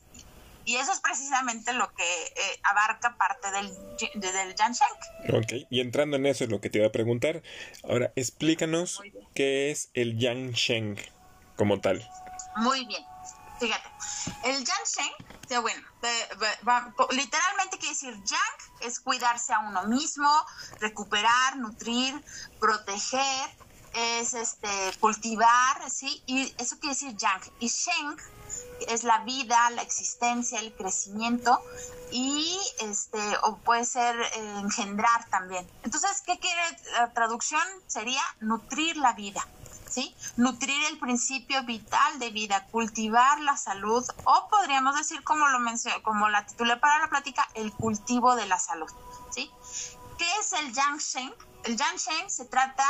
Y 0.69 0.75
eso 0.75 0.91
es 0.91 0.99
precisamente 0.99 1.73
lo 1.73 1.91
que 1.95 2.03
eh, 2.03 2.59
abarca 2.61 3.17
parte 3.17 3.49
del, 3.49 3.75
del 4.21 4.53
Sheng. 4.53 5.35
Ok, 5.35 5.65
y 5.71 5.79
entrando 5.79 6.15
en 6.17 6.27
eso 6.27 6.43
es 6.43 6.51
lo 6.51 6.61
que 6.61 6.69
te 6.69 6.77
iba 6.77 6.85
a 6.85 6.91
preguntar. 6.91 7.41
Ahora, 7.83 8.13
explícanos 8.15 9.01
qué 9.33 9.71
es 9.71 9.89
el 9.95 10.15
Sheng 10.15 10.95
como 11.55 11.81
tal. 11.81 12.07
Muy 12.57 12.85
bien. 12.85 13.03
Fíjate, 13.59 13.89
el 14.43 14.63
Sheng, 14.63 15.59
bueno, 15.59 15.81
literalmente 17.13 17.79
quiere 17.79 17.95
decir 17.95 18.13
Yang 18.13 18.81
es 18.81 18.99
cuidarse 18.99 19.51
a 19.53 19.61
uno 19.61 19.85
mismo, 19.85 20.29
recuperar, 20.79 21.57
nutrir, 21.57 22.13
proteger, 22.59 23.49
es 23.95 24.35
este 24.35 24.69
cultivar, 24.99 25.89
¿sí? 25.89 26.21
Y 26.27 26.53
eso 26.59 26.77
quiere 26.77 26.93
decir 26.93 27.15
Yang. 27.17 27.41
Y 27.59 27.69
Sheng 27.69 28.17
es 28.88 29.03
la 29.03 29.19
vida, 29.19 29.69
la 29.71 29.81
existencia, 29.81 30.59
el 30.59 30.74
crecimiento 30.74 31.62
y 32.12 32.59
este 32.79 33.19
o 33.43 33.57
puede 33.57 33.86
ser 33.86 34.19
eh, 34.19 34.59
engendrar 34.59 35.29
también. 35.29 35.67
Entonces, 35.83 36.21
¿qué 36.25 36.39
quiere 36.39 36.62
la 36.93 37.12
traducción? 37.13 37.62
Sería 37.88 38.21
nutrir 38.39 38.98
la 38.98 39.13
vida. 39.13 39.45
¿Sí? 39.89 40.15
Nutrir 40.38 40.79
el 40.91 41.00
principio 41.00 41.63
vital 41.63 42.19
de 42.19 42.29
vida, 42.29 42.67
cultivar 42.67 43.39
la 43.39 43.57
salud, 43.57 44.05
o 44.24 44.48
podríamos 44.48 44.95
decir, 44.95 45.24
como 45.24 45.48
lo 45.48 45.59
mencioné, 45.59 46.00
como 46.03 46.29
la 46.29 46.45
titulé 46.45 46.77
para 46.77 47.00
la 47.00 47.09
plática, 47.09 47.50
el 47.55 47.74
cultivo 47.74 48.36
de 48.36 48.45
la 48.45 48.59
salud. 48.59 48.88
¿sí? 49.31 49.50
¿Qué 50.19 50.27
es 50.41 50.53
el 50.53 50.74
Yang 50.74 51.00
Shen? 51.00 51.33
El 51.63 51.75
Yang 51.75 51.98
Shen 51.98 52.29
se 52.29 52.45
trata 52.45 52.86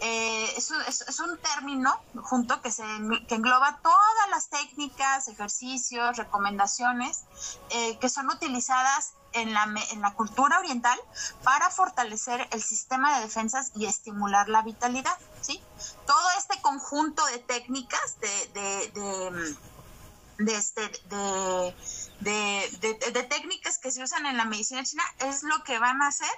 eh, 0.00 0.54
es, 0.56 1.20
un 1.20 1.38
término 1.38 2.00
junto 2.22 2.60
que, 2.62 2.70
se, 2.70 2.82
engloba 3.28 3.78
todas 3.82 4.30
las 4.30 4.48
técnicas, 4.48 5.28
ejercicios, 5.28 6.16
recomendaciones 6.16 7.24
eh, 7.70 7.98
que 7.98 8.08
son 8.08 8.28
utilizadas 8.28 9.12
en 9.32 9.52
la, 9.52 9.68
en 9.92 10.00
la 10.00 10.14
cultura 10.14 10.58
oriental 10.58 10.98
para 11.44 11.70
fortalecer 11.70 12.48
el 12.50 12.62
sistema 12.62 13.16
de 13.16 13.24
defensas 13.24 13.70
y 13.74 13.86
estimular 13.86 14.48
la 14.48 14.62
vitalidad. 14.62 15.16
¿sí? 15.40 15.60
Todo 16.06 16.28
este 16.38 16.60
conjunto 16.60 17.24
de 17.26 17.38
técnicas, 17.38 18.18
de, 18.20 18.48
de, 18.54 19.56
de, 20.38 20.56
este, 20.56 20.90
de, 22.20 23.22
técnicas 23.28 23.78
que 23.78 23.90
se 23.90 24.02
usan 24.02 24.26
en 24.26 24.36
la 24.36 24.44
medicina 24.44 24.82
china 24.84 25.04
es 25.20 25.42
lo 25.42 25.62
que 25.64 25.78
van 25.78 26.02
a 26.02 26.08
hacer 26.08 26.30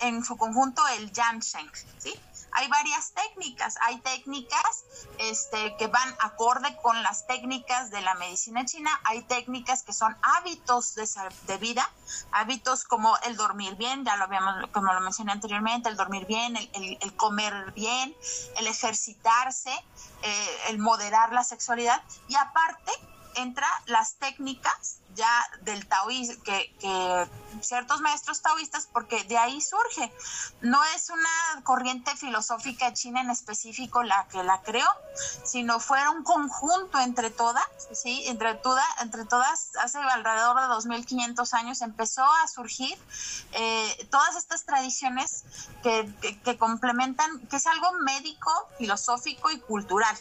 en 0.00 0.24
su 0.24 0.36
conjunto 0.36 0.86
el 0.88 1.10
Yansheng, 1.12 1.70
¿sí? 1.98 2.14
Hay 2.52 2.68
varias 2.68 3.12
técnicas. 3.12 3.76
Hay 3.82 4.00
técnicas 4.00 4.84
este, 5.18 5.76
que 5.76 5.86
van 5.88 6.14
acorde 6.20 6.76
con 6.82 7.02
las 7.02 7.26
técnicas 7.26 7.90
de 7.90 8.00
la 8.00 8.14
medicina 8.14 8.64
china. 8.64 8.90
Hay 9.04 9.22
técnicas 9.22 9.82
que 9.82 9.92
son 9.92 10.16
hábitos 10.22 10.94
de, 10.94 11.58
vida, 11.58 11.90
hábitos 12.32 12.84
como 12.84 13.16
el 13.26 13.36
dormir 13.36 13.76
bien, 13.76 14.04
ya 14.04 14.16
lo 14.16 14.24
habíamos, 14.24 14.70
como 14.72 14.92
lo 14.92 15.00
mencioné 15.00 15.32
anteriormente, 15.32 15.88
el 15.88 15.96
dormir 15.96 16.26
bien, 16.26 16.56
el, 16.56 17.16
comer 17.16 17.72
bien, 17.72 18.16
el 18.56 18.66
ejercitarse, 18.66 19.72
eh, 20.22 20.58
el 20.68 20.78
moderar 20.78 21.32
la 21.32 21.44
sexualidad. 21.44 22.02
Y 22.28 22.36
aparte, 22.36 22.92
entra 23.36 23.68
las 23.86 24.14
técnicas 24.16 24.98
ya 25.16 25.50
del 25.62 25.86
taoísmo, 25.88 26.42
que, 26.44 27.28
ciertos 27.62 28.02
maestros 28.02 28.42
taoístas, 28.42 28.86
porque 28.92 29.24
de 29.24 29.38
ahí 29.38 29.60
surge. 29.60 30.12
No 30.60 30.82
es 30.94 31.08
una 31.08 31.64
corriente 31.64 32.14
filosófica 32.16 32.92
china 32.92 33.22
en 33.22 33.30
específico 33.30 34.02
la 34.02 34.28
que 34.28 34.42
la 34.42 34.60
creó, 34.60 34.88
sino 35.44 35.80
fue 35.80 36.06
un 36.10 36.22
conjunto 36.22 37.00
entre 37.00 37.30
todas, 37.30 37.64
¿sí? 37.92 38.24
Entre, 38.26 38.54
toda, 38.56 38.84
entre 39.00 39.24
todas, 39.24 39.74
hace 39.76 39.98
alrededor 39.98 40.60
de 40.60 40.66
2500 40.66 41.54
años 41.54 41.80
empezó 41.80 42.24
a 42.24 42.46
surgir 42.46 42.96
eh, 43.52 44.08
todas 44.10 44.36
estas 44.36 44.64
tradiciones 44.64 45.44
que, 45.82 46.38
que 46.44 46.58
complementan, 46.58 47.40
que 47.48 47.56
es 47.56 47.66
algo 47.66 47.92
médico, 48.00 48.52
filosófico 48.76 49.50
y 49.50 49.60
cultural 49.60 50.16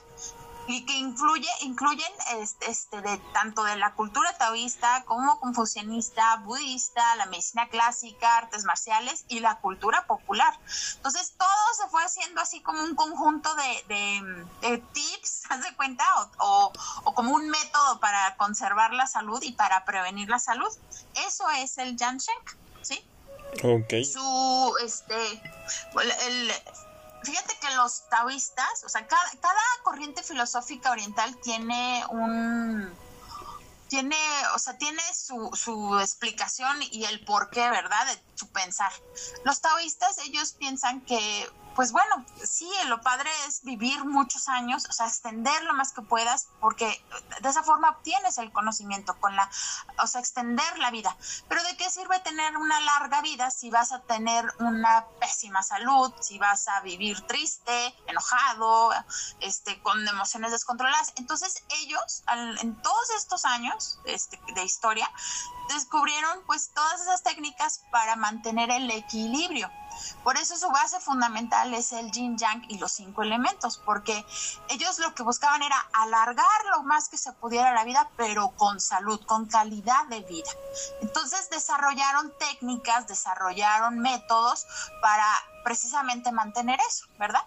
y 0.67 0.85
que 0.85 0.93
influye, 0.97 1.49
incluyen 1.61 2.11
este, 2.39 2.71
este, 2.71 3.01
de 3.01 3.17
tanto 3.33 3.63
de 3.63 3.75
la 3.75 3.93
cultura 3.93 4.35
taoísta 4.37 5.03
como 5.05 5.39
confucianista, 5.39 6.37
budista, 6.37 7.15
la 7.15 7.27
medicina 7.27 7.69
clásica, 7.69 8.37
artes 8.37 8.63
marciales 8.65 9.25
y 9.27 9.39
la 9.39 9.59
cultura 9.59 10.05
popular. 10.07 10.57
Entonces 10.95 11.33
todo 11.37 11.73
se 11.81 11.89
fue 11.89 12.03
haciendo 12.03 12.41
así 12.41 12.61
como 12.61 12.83
un 12.83 12.95
conjunto 12.95 13.49
de, 13.55 14.45
de, 14.61 14.77
tips, 14.93 15.43
¿haz 15.49 15.61
de 15.61 15.75
cuenta? 15.75 16.03
O, 16.39 16.71
o, 17.03 17.13
como 17.13 17.35
un 17.35 17.49
método 17.49 17.99
para 17.99 18.35
conservar 18.37 18.93
la 18.93 19.07
salud 19.07 19.41
y 19.43 19.51
para 19.51 19.85
prevenir 19.85 20.29
la 20.29 20.39
salud. 20.39 20.71
Eso 21.27 21.49
es 21.51 21.77
el 21.77 21.97
Jansheng, 21.97 22.35
¿sí? 22.81 23.05
Ok. 23.63 23.93
Su, 24.03 24.75
este, 24.83 25.41
el, 26.27 26.51
fíjate 27.25 27.57
que 27.59 27.75
los 27.75 28.07
taoístas, 28.09 28.83
o 28.83 28.89
sea, 28.89 29.07
cada, 29.07 29.29
cada 29.41 29.61
corriente 29.83 30.23
filosófica 30.23 30.91
oriental 30.91 31.35
tiene 31.41 32.03
un 32.09 32.93
tiene, 33.87 34.17
o 34.55 34.59
sea, 34.59 34.77
tiene 34.77 35.01
su, 35.13 35.51
su 35.53 35.99
explicación 35.99 36.77
y 36.91 37.05
el 37.05 37.23
porqué, 37.23 37.69
¿verdad? 37.69 38.07
De 38.07 38.21
su 38.33 38.47
pensar. 38.49 38.91
Los 39.43 39.61
taoístas, 39.61 40.17
ellos 40.19 40.53
piensan 40.53 41.01
que 41.01 41.49
pues 41.75 41.91
bueno, 41.91 42.25
sí, 42.43 42.69
lo 42.87 43.01
padre 43.01 43.29
es 43.47 43.61
vivir 43.63 44.05
muchos 44.05 44.47
años, 44.47 44.85
o 44.89 44.93
sea, 44.93 45.07
extender 45.07 45.63
lo 45.63 45.73
más 45.73 45.91
que 45.91 46.01
puedas, 46.01 46.47
porque 46.61 47.03
de 47.41 47.49
esa 47.49 47.63
forma 47.63 47.89
obtienes 47.89 48.37
el 48.37 48.51
conocimiento, 48.53 49.19
con 49.19 49.35
la, 49.35 49.49
o 50.01 50.07
sea, 50.07 50.21
extender 50.21 50.79
la 50.79 50.89
vida. 50.89 51.15
Pero 51.49 51.61
¿de 51.63 51.75
qué 51.75 51.89
sirve 51.89 52.19
tener 52.21 52.55
una 52.57 52.79
larga 52.79 53.21
vida 53.21 53.51
si 53.51 53.69
vas 53.69 53.91
a 53.91 53.99
tener 53.99 54.45
una 54.59 55.05
pésima 55.19 55.63
salud, 55.63 56.13
si 56.21 56.39
vas 56.39 56.67
a 56.69 56.79
vivir 56.79 57.19
triste, 57.27 57.93
enojado, 58.07 58.91
este, 59.41 59.81
con 59.81 60.07
emociones 60.07 60.51
descontroladas? 60.51 61.11
Entonces 61.17 61.63
ellos, 61.81 62.23
en 62.61 62.81
todos 62.81 63.09
estos 63.17 63.43
años 63.43 63.99
este, 64.05 64.39
de 64.53 64.63
historia, 64.63 65.11
descubrieron 65.69 66.41
pues 66.45 66.69
todas 66.73 67.01
esas 67.01 67.23
técnicas 67.23 67.83
para 67.91 68.15
mantener 68.15 68.71
el 68.71 68.89
equilibrio. 68.91 69.69
Por 70.23 70.37
eso 70.37 70.57
su 70.57 70.69
base 70.69 70.99
fundamental 70.99 71.73
es 71.73 71.91
el 71.91 72.11
yin 72.11 72.37
yang 72.37 72.63
y 72.69 72.77
los 72.77 72.91
cinco 72.91 73.23
elementos, 73.23 73.77
porque 73.77 74.25
ellos 74.69 74.99
lo 74.99 75.13
que 75.13 75.23
buscaban 75.23 75.61
era 75.63 75.77
alargar 75.93 76.65
lo 76.71 76.83
más 76.83 77.09
que 77.09 77.17
se 77.17 77.31
pudiera 77.33 77.73
la 77.73 77.83
vida, 77.83 78.09
pero 78.17 78.49
con 78.51 78.79
salud, 78.79 79.19
con 79.25 79.45
calidad 79.45 80.05
de 80.09 80.21
vida. 80.21 80.49
Entonces 81.01 81.49
desarrollaron 81.49 82.33
técnicas, 82.37 83.07
desarrollaron 83.07 83.99
métodos 83.99 84.65
para 85.01 85.25
precisamente 85.65 86.31
mantener 86.31 86.79
eso, 86.87 87.07
¿verdad? 87.17 87.41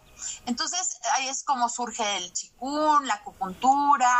Entonces 0.46 0.98
ahí 1.14 1.28
es 1.28 1.44
como 1.44 1.68
surge 1.68 2.16
el 2.16 2.32
chikun, 2.32 3.06
la 3.06 3.14
acupuntura, 3.14 4.12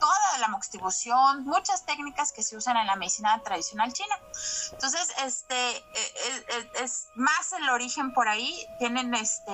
toda 0.00 0.38
la 0.38 0.48
moxibución, 0.48 1.44
muchas 1.44 1.86
técnicas 1.86 2.32
que 2.32 2.42
se 2.42 2.56
usan 2.56 2.76
en 2.76 2.88
la 2.88 2.96
medicina 2.96 3.40
tradicional 3.44 3.92
china. 3.92 4.16
Entonces, 4.72 5.14
este 5.24 5.76
eh, 5.76 5.82
eh, 5.94 6.44
eh, 6.48 6.70
es, 6.82 7.08
más 7.14 7.49
el 7.52 7.68
origen 7.68 8.12
por 8.12 8.28
ahí, 8.28 8.66
tienen 8.78 9.14
este 9.14 9.52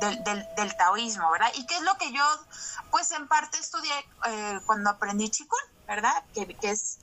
del, 0.00 0.76
taoísmo, 0.76 1.30
¿verdad? 1.30 1.50
Y 1.54 1.66
qué 1.66 1.76
es 1.76 1.82
lo 1.82 1.96
que 1.98 2.12
yo, 2.12 2.24
pues 2.90 3.10
en 3.12 3.28
parte 3.28 3.58
estudié 3.58 3.92
cuando 4.66 4.90
aprendí 4.90 5.30
chikun, 5.30 5.58
¿verdad? 5.86 6.24
Que, 6.34 6.46
que 6.46 6.70
es 6.70 6.98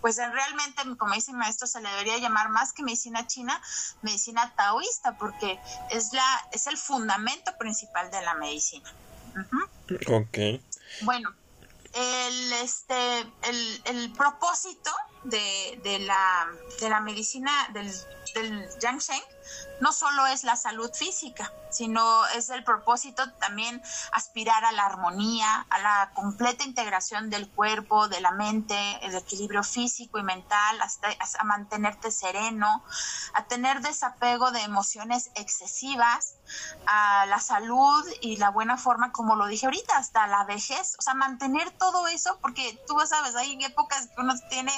pues 0.00 0.18
realmente, 0.18 0.82
como 0.98 1.14
dice 1.14 1.32
el 1.32 1.36
maestro, 1.36 1.66
se 1.66 1.80
le 1.80 1.88
debería 1.88 2.18
llamar 2.18 2.48
más 2.48 2.72
que 2.72 2.84
medicina 2.84 3.26
china, 3.26 3.60
medicina 4.02 4.54
taoísta, 4.54 5.18
porque 5.18 5.58
es 5.90 6.12
la 6.12 6.48
es 6.52 6.68
el 6.68 6.76
fundamento 6.76 7.56
principal 7.58 8.08
de 8.12 8.22
la 8.22 8.34
medicina. 8.34 8.88
Ok. 10.08 10.62
Bueno, 11.02 11.34
el 11.92 12.52
este 12.52 13.20
el, 13.42 13.82
el 13.86 14.12
propósito 14.12 14.92
de, 15.28 15.98
la 16.00 16.48
de 16.80 16.88
la 16.88 17.00
medicina 17.00 17.50
del, 17.72 17.92
del 18.34 18.68
Yang 18.80 19.02
no 19.80 19.92
solo 19.92 20.26
es 20.26 20.44
la 20.44 20.56
salud 20.56 20.90
física, 20.92 21.52
sino 21.70 22.26
es 22.28 22.48
el 22.48 22.64
propósito 22.64 23.30
también 23.32 23.82
aspirar 24.12 24.64
a 24.64 24.72
la 24.72 24.86
armonía, 24.86 25.66
a 25.68 25.78
la 25.80 26.10
completa 26.14 26.64
integración 26.64 27.28
del 27.28 27.48
cuerpo, 27.50 28.08
de 28.08 28.20
la 28.20 28.30
mente, 28.30 28.76
el 29.02 29.14
equilibrio 29.14 29.62
físico 29.62 30.18
y 30.18 30.22
mental, 30.22 30.80
hasta, 30.80 31.08
a 31.38 31.44
mantenerte 31.44 32.10
sereno, 32.10 32.82
a 33.34 33.44
tener 33.44 33.82
desapego 33.82 34.50
de 34.50 34.62
emociones 34.62 35.30
excesivas, 35.34 36.34
a 36.86 37.26
la 37.26 37.40
salud 37.40 38.04
y 38.20 38.36
la 38.36 38.50
buena 38.50 38.78
forma, 38.78 39.12
como 39.12 39.34
lo 39.36 39.46
dije 39.46 39.66
ahorita, 39.66 39.96
hasta 39.96 40.26
la 40.28 40.44
vejez, 40.44 40.94
o 40.98 41.02
sea, 41.02 41.14
mantener 41.14 41.70
todo 41.72 42.06
eso, 42.06 42.38
porque 42.40 42.80
tú 42.86 42.96
sabes, 43.06 43.34
hay 43.34 43.62
épocas 43.64 44.08
que 44.14 44.20
uno 44.20 44.34
tiene 44.48 44.72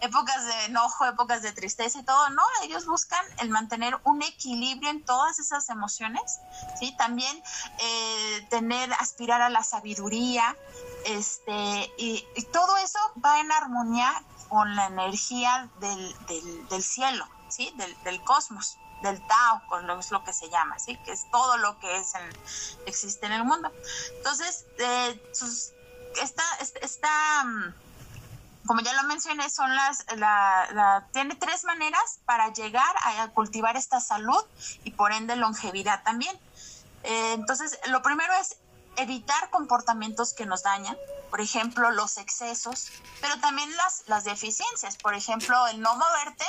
épocas 0.00 0.44
de 0.44 0.64
enojo, 0.66 1.04
épocas 1.04 1.42
de 1.42 1.52
tristeza 1.52 1.98
y 1.98 2.04
todo, 2.04 2.30
no, 2.30 2.42
ellos 2.64 2.86
buscan 2.86 3.24
el 3.38 3.50
mantener 3.50 3.98
un 4.04 4.22
equilibrio 4.22 4.90
en 4.90 5.04
todas 5.04 5.38
esas 5.38 5.68
emociones 5.68 6.40
¿sí? 6.78 6.94
También 6.96 7.42
eh, 7.78 8.46
tener, 8.50 8.92
aspirar 8.94 9.42
a 9.42 9.50
la 9.50 9.62
sabiduría, 9.62 10.56
este, 11.06 11.92
y, 11.98 12.24
todo 12.52 12.76
eso 12.78 12.98
va 13.24 13.40
en 13.40 13.50
armonía 13.50 14.22
con 14.48 14.76
la 14.76 14.86
energía 14.86 15.70
del, 15.80 16.14
del, 16.68 16.82
cielo, 16.82 17.26
¿sí? 17.48 17.74
Del, 18.04 18.22
cosmos, 18.24 18.76
del 19.02 19.18
Tao, 19.26 19.62
con 19.68 19.86
lo, 19.86 19.98
es 19.98 20.10
lo 20.10 20.22
que 20.24 20.32
se 20.32 20.48
llama, 20.50 20.78
¿sí? 20.78 20.96
Que 21.04 21.12
es 21.12 21.30
todo 21.30 21.56
lo 21.58 21.78
que 21.78 21.98
es 21.98 22.12
existe 22.86 23.26
en 23.26 23.32
el 23.32 23.44
mundo. 23.44 23.72
Entonces, 24.18 24.66
eh, 24.78 25.30
sus, 25.32 25.72
esta, 26.22 26.44
esta 26.80 27.44
mm, 27.44 27.74
como 28.66 28.80
ya 28.80 28.92
lo 28.94 29.04
mencioné, 29.04 29.50
son 29.50 29.74
las, 29.74 30.04
la, 30.16 31.06
tiene 31.12 31.34
tres 31.34 31.64
maneras 31.64 32.20
para 32.24 32.52
llegar 32.52 32.94
a, 33.02 33.28
cultivar 33.28 33.76
esta 33.76 34.00
salud 34.00 34.42
y 34.84 34.92
por 34.92 35.12
ende 35.12 35.36
longevidad 35.36 36.02
también. 36.02 36.36
Eh, 37.02 37.32
entonces, 37.34 37.78
lo 37.88 38.02
primero 38.02 38.32
es 38.40 38.56
evitar 38.96 39.50
comportamientos 39.50 40.34
que 40.34 40.46
nos 40.46 40.62
dañan, 40.62 40.96
por 41.32 41.40
ejemplo, 41.40 41.90
los 41.90 42.18
excesos, 42.18 42.88
pero 43.22 43.40
también 43.40 43.74
las, 43.76 44.02
las 44.06 44.24
deficiencias. 44.24 44.98
Por 44.98 45.14
ejemplo, 45.14 45.66
el 45.68 45.80
no 45.80 45.96
moverte, 45.96 46.44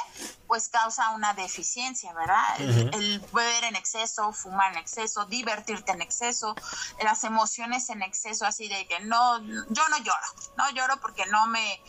pues 0.45 0.67
causa 0.67 1.11
una 1.11 1.33
deficiencia, 1.33 2.11
¿verdad? 2.11 2.59
el, 2.59 3.19
beber 3.31 3.63
en 3.63 3.77
exceso, 3.77 4.33
fumar 4.33 4.73
en 4.73 4.79
exceso, 4.79 5.25
divertirte 5.25 5.93
en 5.93 6.01
exceso, 6.01 6.53
las 7.01 7.23
emociones 7.23 7.89
en 7.89 8.01
exceso, 8.01 8.45
así 8.45 8.67
de 8.67 8.85
que 8.87 8.99
no, 8.99 9.39
yo 9.41 9.87
no 9.89 9.97
lloro, 9.99 10.27
no 10.57 10.69
lloro 10.71 10.99
porque 10.99 11.25
no 11.27 11.45
me, 11.47 11.81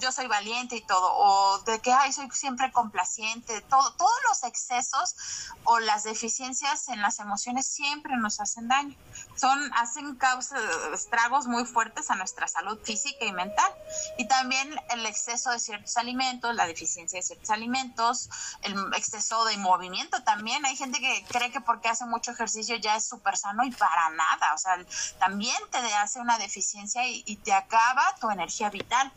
yo 0.00 0.12
soy 0.12 0.26
valiente 0.26 0.76
y 0.76 0.82
todo, 0.82 1.14
o 1.14 1.58
de 1.60 1.80
que, 1.80 1.92
ay, 1.92 2.12
soy 2.12 2.28
siempre 2.32 2.70
complaciente, 2.72 3.62
todo, 3.62 3.94
todos 3.94 4.20
los 4.28 4.44
excesos 4.44 5.16
o 5.64 5.78
las 5.78 6.04
deficiencias 6.04 6.88
en 6.88 7.00
las 7.00 7.20
emociones 7.20 7.66
siempre 7.66 8.18
nos 8.18 8.38
hacen 8.38 8.68
daño. 8.68 8.96
Son, 9.34 9.58
hacen 9.94 10.16
causa, 10.16 10.56
estragos 10.92 11.46
muy 11.46 11.64
fuertes 11.64 12.10
a 12.10 12.16
nuestra 12.16 12.48
salud 12.48 12.78
física 12.82 13.24
y 13.24 13.32
mental. 13.32 13.72
Y 14.18 14.26
también 14.26 14.74
el 14.90 15.06
exceso 15.06 15.50
de 15.50 15.60
ciertos 15.60 15.96
alimentos, 15.96 16.54
la 16.54 16.66
deficiencia 16.66 17.18
de 17.18 17.22
ciertos 17.22 17.50
alimentos, 17.50 18.28
el 18.62 18.74
exceso 18.96 19.44
de 19.44 19.56
movimiento 19.56 20.22
también. 20.24 20.64
Hay 20.66 20.76
gente 20.76 20.98
que 20.98 21.24
cree 21.28 21.52
que 21.52 21.60
porque 21.60 21.88
hace 21.88 22.06
mucho 22.06 22.32
ejercicio 22.32 22.76
ya 22.76 22.96
es 22.96 23.06
súper 23.06 23.36
sano 23.36 23.64
y 23.64 23.70
para 23.70 24.10
nada. 24.10 24.54
O 24.54 24.58
sea, 24.58 24.76
también 25.20 25.56
te 25.70 25.78
hace 25.94 26.18
una 26.18 26.38
deficiencia 26.38 27.06
y, 27.06 27.34
te 27.44 27.52
acaba 27.52 28.14
tu 28.20 28.30
energía 28.30 28.70
vital. 28.70 29.12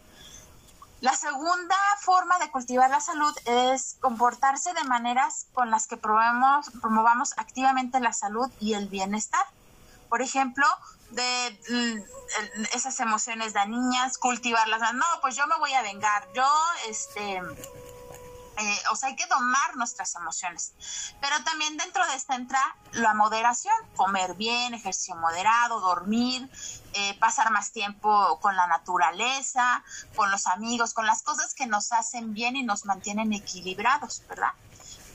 La 1.01 1.13
segunda 1.13 1.75
forma 2.01 2.39
de 2.39 2.51
cultivar 2.51 2.89
la 2.89 2.99
salud 2.99 3.33
es 3.45 3.97
comportarse 4.01 4.73
de 4.73 4.83
maneras 4.83 5.45
con 5.53 5.69
las 5.69 5.87
que 5.87 5.95
promovamos, 5.95 6.71
promovamos 6.81 7.33
activamente 7.37 7.99
la 7.99 8.13
salud 8.13 8.51
y 8.59 8.73
el 8.73 8.89
bienestar. 8.89 9.45
Por 10.09 10.21
ejemplo, 10.21 10.65
de 11.11 11.59
mm, 11.69 12.75
esas 12.75 12.99
emociones 12.99 13.53
de 13.53 13.65
niñas, 13.67 14.17
cultivarlas. 14.17 14.93
No, 14.93 15.05
pues 15.21 15.35
yo 15.35 15.47
me 15.47 15.57
voy 15.57 15.73
a 15.73 15.81
vengar, 15.81 16.27
yo, 16.33 16.49
este, 16.89 17.41
eh, 18.57 18.79
o 18.91 18.95
sea, 18.95 19.09
hay 19.09 19.15
que 19.15 19.25
domar 19.27 19.75
nuestras 19.75 20.15
emociones. 20.15 20.73
Pero 21.21 21.43
también 21.43 21.77
dentro 21.77 22.05
de 22.07 22.15
esta 22.15 22.35
entra 22.35 22.59
la 22.93 23.13
moderación, 23.13 23.75
comer 23.95 24.33
bien, 24.33 24.73
ejercicio 24.73 25.15
moderado, 25.15 25.79
dormir, 25.79 26.49
eh, 26.93 27.17
pasar 27.19 27.51
más 27.51 27.71
tiempo 27.71 28.39
con 28.41 28.55
la 28.55 28.67
naturaleza, 28.67 29.83
con 30.15 30.31
los 30.31 30.47
amigos, 30.47 30.93
con 30.93 31.05
las 31.05 31.21
cosas 31.21 31.53
que 31.53 31.67
nos 31.67 31.91
hacen 31.91 32.33
bien 32.33 32.55
y 32.55 32.63
nos 32.63 32.85
mantienen 32.85 33.31
equilibrados, 33.31 34.23
¿verdad? 34.27 34.53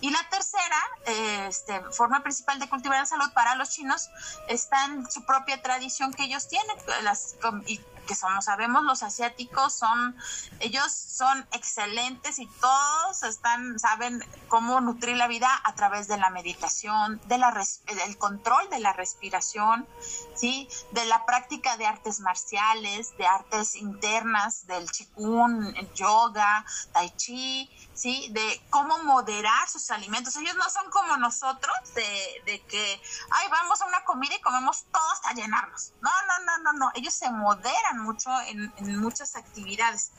Y 0.03 0.11
la 0.11 0.29
tercera 0.29 0.77
este, 1.07 1.81
forma 1.93 2.25
principal 2.25 2.59
de 2.59 2.69
cultivar 2.69 2.99
la 2.99 3.07
salud 3.07 3.33
para 3.33 3.55
los 3.55 3.71
chinos 3.71 4.11
está 4.49 4.85
en 4.87 5.09
su 5.09 5.25
propia 5.25 5.63
tradición 5.63 6.13
que 6.13 6.25
ellos 6.25 6.49
tienen, 6.49 6.77
las, 7.05 7.37
y 7.67 7.81
que 8.07 8.15
somos, 8.15 8.45
sabemos, 8.45 8.83
los 8.85 9.03
asiáticos 9.03 9.75
son, 9.75 10.17
ellos 10.61 10.93
son 10.93 11.47
excelentes 11.53 12.39
y 12.39 12.47
todos 12.47 13.23
están, 13.23 13.79
saben 13.79 14.25
cómo 14.49 14.81
nutrir 14.81 15.17
la 15.17 15.29
vida 15.29 15.49
a 15.65 15.75
través 15.75 16.09
de 16.09 16.17
la 16.17 16.31
meditación, 16.31 17.21
de 17.27 17.39
la 17.39 17.53
del 17.53 18.19
control 18.19 18.69
de 18.71 18.81
la 18.81 18.93
respiración, 18.93 19.87
¿sí? 20.35 20.69
de 20.93 21.05
la 21.07 21.25
práctica 21.27 21.77
de 21.77 21.87
artes 21.87 22.21
marciales, 22.21 23.17
de 23.17 23.27
artes 23.27 23.77
internas, 23.77 24.67
del 24.67 24.91
chikun, 24.91 25.75
yoga, 25.95 26.65
tai 26.93 27.11
chi, 27.17 27.71
¿sí? 27.95 28.29
De 28.31 28.63
cómo 28.71 28.99
moderar 29.05 29.69
sus 29.69 29.91
alimentos. 29.91 30.37
Ellos 30.37 30.57
no 30.57 30.69
son 30.71 30.91
como 30.91 31.17
nosotros, 31.17 31.75
de, 31.95 32.43
de 32.47 32.61
que, 32.67 33.03
ay, 33.31 33.49
vamos 33.51 33.81
a 33.81 33.87
una 33.87 34.05
comida 34.05 34.35
y 34.35 34.41
comemos 34.41 34.85
todo 34.93 35.11
hasta 35.11 35.33
llenarnos. 35.33 35.93
No, 36.01 36.11
no, 36.27 36.45
no, 36.45 36.59
no, 36.59 36.73
no. 36.73 36.91
Ellos 36.95 37.15
se 37.15 37.31
moderan 37.31 37.92
mucho 37.95 38.31
en, 38.49 38.73
en 38.79 39.01
muchas 39.01 39.37
actividades. 39.37 40.11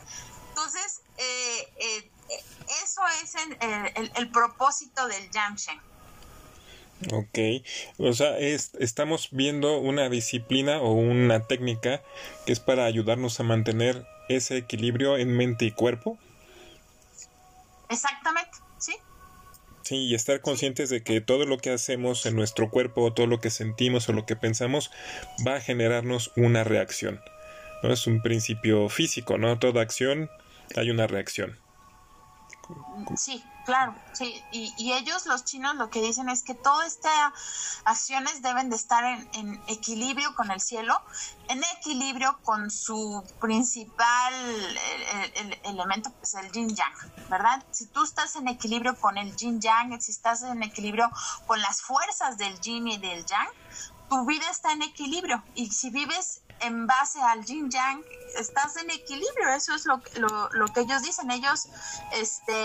Entonces, 0.50 1.02
eh, 1.18 1.74
eh, 1.78 2.12
eso 2.84 3.02
es 3.24 3.36
el, 3.36 4.12
el, 4.16 4.30
propósito 4.30 5.08
del 5.08 5.30
Yamshen. 5.32 5.80
Ok, 7.12 7.66
o 7.98 8.14
sea, 8.14 8.38
es, 8.38 8.72
estamos 8.80 9.30
viendo 9.32 9.80
una 9.80 10.10
disciplina 10.10 10.80
o 10.80 10.94
una 10.94 11.48
técnica 11.48 12.02
que 12.46 12.54
es 12.54 12.60
para 12.60 12.86
ayudarnos 12.86 13.40
a 13.40 13.44
mantener 13.44 14.06
ese 14.30 14.58
equilibrio 14.58 15.18
en 15.18 15.36
mente 15.36 15.66
y 15.66 15.72
cuerpo. 15.72 16.18
Exactamente, 17.90 18.58
sí. 18.78 18.94
Sí, 19.82 19.96
y 20.06 20.16
estar 20.16 20.40
conscientes 20.42 20.90
de 20.90 21.04
que 21.04 21.20
todo 21.20 21.46
lo 21.46 21.58
que 21.58 21.72
hacemos 21.72 22.26
en 22.26 22.36
nuestro 22.36 22.70
cuerpo, 22.70 23.12
todo 23.12 23.28
lo 23.28 23.42
que 23.42 23.50
sentimos 23.50 24.08
o 24.08 24.14
lo 24.14 24.26
que 24.26 24.36
pensamos, 24.36 24.92
va 25.46 25.56
a 25.56 25.62
generarnos 25.62 26.32
una 26.38 26.64
reacción. 26.64 27.20
No 27.84 27.92
es 27.92 28.08
un 28.08 28.22
principio 28.22 28.88
físico, 28.88 29.38
¿no? 29.38 29.60
Toda 29.60 29.82
acción 29.82 30.30
hay 30.76 30.90
una 30.90 31.06
reacción. 31.06 31.60
Sí, 33.18 33.44
claro, 33.66 33.94
sí. 34.14 34.42
Y, 34.52 34.94
ellos, 34.94 35.26
los 35.26 35.44
chinos, 35.44 35.76
lo 35.76 35.90
que 35.90 36.02
dicen 36.02 36.30
es 36.30 36.44
que 36.44 36.54
todas 36.54 36.88
estas 36.88 37.34
acciones 37.84 38.42
deben 38.42 38.70
de 38.70 38.78
estar 38.78 39.04
en, 39.34 39.62
equilibrio 39.68 40.34
con 40.34 40.50
el 40.50 40.62
cielo, 40.62 40.98
en 41.50 41.62
equilibrio 41.78 42.40
con 42.44 42.72
su 42.72 43.22
principal 43.42 44.34
elemento, 45.64 46.12
que 46.12 46.24
es 46.24 46.34
el 46.36 46.52
yin 46.54 46.74
yang, 46.74 46.94
¿verdad? 47.30 47.64
Si 47.72 47.88
tú 47.88 48.04
estás 48.04 48.38
en 48.38 48.48
equilibrio 48.48 48.96
con 48.96 49.18
el 49.18 49.36
yin 49.36 49.60
yang, 49.60 50.00
si 50.02 50.12
estás 50.12 50.44
en 50.44 50.64
equilibrio 50.64 51.10
con 51.46 51.60
las 51.62 51.82
fuerzas 51.82 52.38
del 52.38 52.58
yin 52.62 52.88
y 52.88 52.98
del 52.98 53.26
yang, 53.26 53.50
tu 54.14 54.26
vida 54.26 54.48
está 54.52 54.72
en 54.74 54.84
equilibrio. 54.84 55.44
Y 55.56 55.72
si 55.72 55.90
vives 55.90 56.42
en 56.60 56.86
base 56.86 57.20
al 57.20 57.44
yin 57.44 57.70
yang, 57.72 58.04
estás 58.38 58.78
en 58.78 58.92
equilibrio, 58.92 59.50
eso 59.50 59.74
es 59.74 59.86
lo, 59.86 60.02
lo, 60.18 60.50
lo 60.52 60.68
que 60.68 60.82
ellos 60.82 61.02
dicen, 61.02 61.32
ellos, 61.32 61.68
este, 62.12 62.64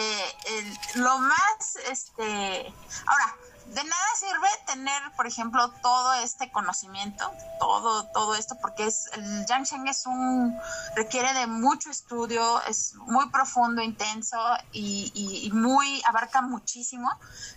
lo 0.97 1.19
más, 1.19 1.77
este, 1.91 2.73
ahora, 3.07 3.37
de 3.69 3.85
nada 3.85 4.07
sirve 4.17 4.49
tener, 4.67 5.03
por 5.15 5.27
ejemplo, 5.27 5.69
todo 5.83 6.15
este 6.15 6.51
conocimiento, 6.51 7.31
todo, 7.61 8.05
todo 8.07 8.35
esto, 8.35 8.57
porque 8.61 8.87
es, 8.87 9.11
el 9.13 9.47
Yangshan 9.47 9.87
es 9.87 10.07
un, 10.07 10.59
requiere 10.97 11.35
de 11.35 11.47
mucho 11.47 11.91
estudio, 11.91 12.63
es 12.63 12.95
muy 12.95 13.29
profundo, 13.31 13.83
intenso 13.83 14.39
y, 14.73 15.13
y, 15.15 15.51
muy, 15.53 16.03
abarca 16.07 16.41
muchísimo. 16.41 17.11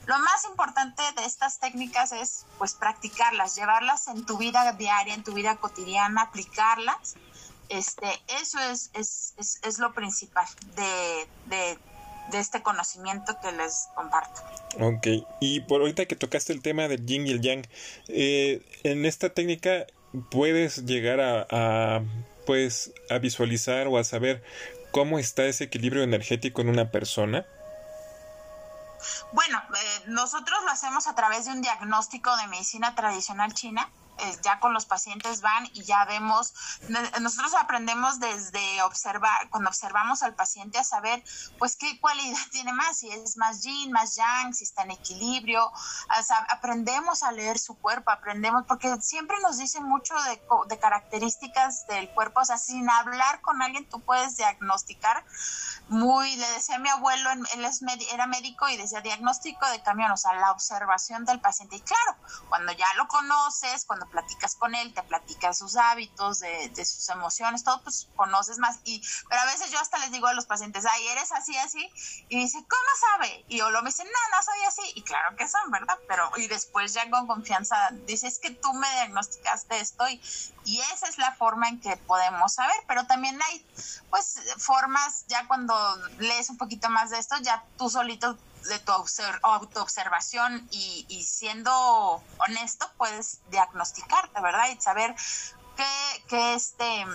Lo 0.05 0.19
más 0.19 0.43
importante 0.45 1.01
de 1.15 1.25
estas 1.25 1.59
técnicas 1.59 2.11
es, 2.11 2.45
pues, 2.57 2.73
practicarlas, 2.73 3.55
llevarlas 3.55 4.07
en 4.07 4.25
tu 4.25 4.37
vida 4.37 4.71
diaria, 4.73 5.13
en 5.13 5.23
tu 5.23 5.33
vida 5.33 5.55
cotidiana, 5.57 6.23
aplicarlas. 6.23 7.15
Este, 7.69 8.21
eso 8.41 8.59
es, 8.59 8.89
es, 8.93 9.33
es, 9.37 9.59
es 9.63 9.79
lo 9.79 9.93
principal 9.93 10.47
de, 10.75 11.29
de 11.45 11.79
de 12.29 12.39
este 12.39 12.61
conocimiento 12.61 13.37
que 13.41 13.51
les 13.51 13.89
comparto. 13.95 14.41
Ok, 14.79 15.07
y 15.39 15.61
por 15.61 15.81
ahorita 15.81 16.05
que 16.05 16.15
tocaste 16.15 16.53
el 16.53 16.61
tema 16.61 16.87
del 16.87 17.05
yin 17.05 17.27
y 17.27 17.31
el 17.31 17.41
yang, 17.41 17.67
eh, 18.07 18.65
en 18.83 19.05
esta 19.05 19.29
técnica 19.29 19.85
puedes 20.29 20.85
llegar 20.85 21.19
a, 21.21 22.01
pues, 22.45 22.91
a 23.09 23.17
visualizar 23.17 23.87
o 23.87 23.97
a 23.97 24.03
saber 24.03 24.43
cómo 24.91 25.19
está 25.19 25.45
ese 25.45 25.65
equilibrio 25.65 26.03
energético 26.03 26.61
en 26.61 26.69
una 26.69 26.91
persona. 26.91 27.45
Bueno, 29.31 29.57
eh, 29.57 30.01
nosotros 30.07 30.59
lo 30.63 30.71
hacemos 30.71 31.07
a 31.07 31.15
través 31.15 31.45
de 31.45 31.51
un 31.51 31.61
diagnóstico 31.61 32.35
de 32.37 32.47
medicina 32.47 32.93
tradicional 32.93 33.53
china 33.53 33.89
eh, 34.21 34.37
ya 34.43 34.59
con 34.59 34.73
los 34.73 34.85
pacientes 34.85 35.41
van 35.41 35.65
y 35.73 35.83
ya 35.83 36.05
vemos, 36.05 36.53
nosotros 37.19 37.53
aprendemos 37.55 38.19
desde 38.19 38.81
observar, 38.83 39.49
cuando 39.49 39.69
observamos 39.69 40.23
al 40.23 40.35
paciente 40.35 40.77
a 40.77 40.83
saber, 40.83 41.23
pues 41.57 41.75
qué 41.75 41.99
cualidad 41.99 42.37
tiene 42.51 42.73
más, 42.73 42.97
si 42.97 43.09
es 43.09 43.37
más 43.37 43.61
yin, 43.61 43.91
más 43.91 44.15
yang, 44.15 44.53
si 44.53 44.63
está 44.63 44.83
en 44.83 44.91
equilibrio, 44.91 45.71
aprendemos 46.49 47.23
a 47.23 47.31
leer 47.31 47.59
su 47.59 47.75
cuerpo, 47.77 48.11
aprendemos, 48.11 48.63
porque 48.67 48.95
siempre 49.01 49.37
nos 49.41 49.57
dicen 49.57 49.83
mucho 49.83 50.13
de, 50.23 50.41
de 50.67 50.79
características 50.79 51.87
del 51.87 52.09
cuerpo, 52.09 52.41
o 52.41 52.45
sea, 52.45 52.57
sin 52.57 52.89
hablar 52.89 53.41
con 53.41 53.61
alguien 53.61 53.87
tú 53.89 54.01
puedes 54.01 54.37
diagnosticar. 54.37 55.25
Muy, 55.87 56.35
le 56.37 56.47
decía 56.51 56.75
a 56.75 56.79
mi 56.79 56.89
abuelo, 56.89 57.29
él 57.31 57.65
es, 57.65 57.81
era 58.13 58.27
médico 58.27 58.69
y 58.69 58.77
decía 58.77 59.01
diagnóstico 59.01 59.67
de 59.67 59.81
camión, 59.81 60.11
o 60.11 60.17
sea, 60.17 60.33
la 60.35 60.51
observación 60.51 61.25
del 61.25 61.41
paciente. 61.41 61.75
Y 61.75 61.81
claro, 61.81 62.15
cuando 62.49 62.71
ya 62.71 62.87
lo 62.95 63.07
conoces, 63.07 63.85
cuando 63.85 64.09
platicas 64.11 64.55
con 64.55 64.75
él, 64.75 64.93
te 64.93 65.01
platicas 65.03 65.57
sus 65.57 65.75
hábitos, 65.75 66.39
de, 66.39 66.85
sus 66.85 67.09
emociones, 67.09 67.63
todo, 67.63 67.81
pues 67.81 68.07
conoces 68.15 68.59
más. 68.59 68.79
Y, 68.83 69.01
pero 69.29 69.41
a 69.41 69.45
veces 69.45 69.71
yo 69.71 69.79
hasta 69.79 69.97
les 69.99 70.11
digo 70.11 70.27
a 70.27 70.33
los 70.33 70.45
pacientes, 70.45 70.85
ay, 70.85 71.07
eres 71.07 71.31
así, 71.31 71.57
así. 71.57 71.89
Y 72.29 72.37
dice, 72.37 72.57
¿cómo 72.59 73.17
sabe? 73.17 73.45
Y 73.47 73.57
yo 73.57 73.71
lo 73.71 73.81
me 73.81 73.89
dicen, 73.89 74.07
no, 74.07 74.37
no 74.37 74.43
soy 74.43 74.63
así. 74.67 74.93
Y 74.95 75.01
claro 75.03 75.35
que 75.35 75.47
son, 75.47 75.71
¿verdad? 75.71 75.97
Pero, 76.07 76.29
y 76.37 76.47
después 76.47 76.93
ya 76.93 77.09
con 77.09 77.27
confianza 77.27 77.89
dices 78.05 78.39
que 78.39 78.51
tú 78.51 78.73
me 78.73 78.89
diagnosticaste 78.91 79.79
esto 79.79 80.07
y, 80.09 80.21
y 80.65 80.79
esa 80.93 81.07
es 81.07 81.17
la 81.17 81.33
forma 81.35 81.69
en 81.69 81.79
que 81.79 81.97
podemos 81.97 82.53
saber. 82.53 82.75
Pero 82.87 83.07
también 83.07 83.39
hay, 83.41 83.65
pues, 84.09 84.39
formas 84.57 85.25
ya 85.27 85.47
cuando 85.47 85.73
lees 86.19 86.49
un 86.49 86.57
poquito 86.57 86.89
más 86.89 87.09
de 87.09 87.19
esto, 87.19 87.37
ya 87.41 87.63
tú 87.77 87.89
solito 87.89 88.37
de 88.67 88.79
tu 88.79 88.91
autoobservación 88.91 90.67
y, 90.71 91.05
y 91.09 91.23
siendo 91.23 92.23
honesto 92.37 92.89
puedes 92.97 93.39
diagnosticarte, 93.49 94.41
¿verdad? 94.41 94.69
Y 94.69 94.81
saber 94.81 95.15
que, 95.75 96.23
que 96.27 96.53
este 96.53 97.05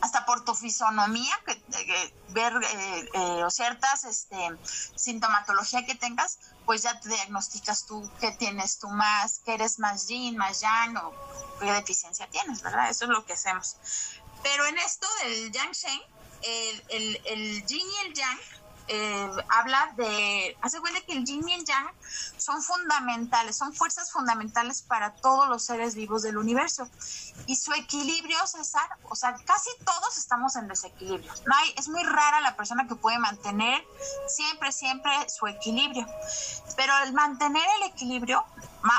hasta 0.00 0.26
por 0.26 0.44
tu 0.44 0.54
fisonomía, 0.54 1.34
que, 1.46 2.14
ver 2.28 2.52
eh, 2.52 3.10
eh, 3.14 3.44
o 3.44 3.50
ciertas 3.50 4.04
este, 4.04 4.36
sintomatología 4.94 5.84
que 5.86 5.94
tengas, 5.94 6.38
pues 6.64 6.82
ya 6.82 7.00
te 7.00 7.08
diagnosticas 7.08 7.86
tú 7.86 8.08
qué 8.20 8.32
tienes 8.32 8.78
tú 8.78 8.88
más, 8.88 9.40
que 9.40 9.54
eres 9.54 9.78
más 9.78 10.06
yin, 10.06 10.36
más 10.36 10.60
yang 10.60 10.96
o 10.96 11.14
qué 11.60 11.72
deficiencia 11.72 12.28
tienes, 12.28 12.62
¿verdad? 12.62 12.90
Eso 12.90 13.04
es 13.04 13.10
lo 13.10 13.24
que 13.24 13.32
hacemos. 13.32 13.76
Pero 14.42 14.66
en 14.66 14.78
esto 14.78 15.06
del 15.24 15.50
yang 15.50 15.72
shen, 15.72 16.00
el, 16.42 16.84
el, 16.90 17.22
el 17.24 17.66
yin 17.66 17.86
y 17.86 18.06
el 18.06 18.14
yang 18.14 18.38
eh, 18.88 19.30
habla 19.48 19.92
de, 19.96 20.56
hace 20.62 20.80
cuenta 20.80 21.00
que 21.00 21.12
el 21.12 21.24
yin 21.24 21.48
y 21.48 21.54
el 21.54 21.64
yang 21.64 21.86
son 22.36 22.62
fundamentales, 22.62 23.56
son 23.56 23.74
fuerzas 23.74 24.12
fundamentales 24.12 24.82
para 24.82 25.14
todos 25.16 25.48
los 25.48 25.64
seres 25.64 25.94
vivos 25.94 26.22
del 26.22 26.38
universo. 26.38 26.88
Y 27.46 27.56
su 27.56 27.72
equilibrio, 27.72 28.38
César, 28.46 28.88
o 29.08 29.16
sea, 29.16 29.34
casi 29.44 29.70
todos 29.84 30.16
estamos 30.18 30.56
en 30.56 30.68
desequilibrio. 30.68 31.32
No 31.46 31.54
hay, 31.54 31.74
es 31.76 31.88
muy 31.88 32.02
rara 32.04 32.40
la 32.40 32.56
persona 32.56 32.86
que 32.86 32.94
puede 32.94 33.18
mantener 33.18 33.84
siempre, 34.28 34.72
siempre 34.72 35.12
su 35.28 35.46
equilibrio. 35.46 36.06
Pero 36.76 36.92
el 37.04 37.12
mantener 37.12 37.66
el 37.80 37.90
equilibrio, 37.90 38.44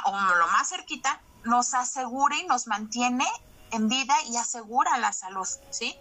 o 0.06 0.12
lo 0.12 0.47
más 0.47 0.69
cerquita, 0.69 1.21
nos 1.43 1.73
asegura 1.73 2.38
y 2.38 2.45
nos 2.45 2.67
mantiene 2.67 3.26
en 3.72 3.90
vida 3.90 4.16
y 4.28 4.38
asegura 4.38 4.98
la 4.98 5.12
salud, 5.14 5.48
¿sí? 5.70 5.96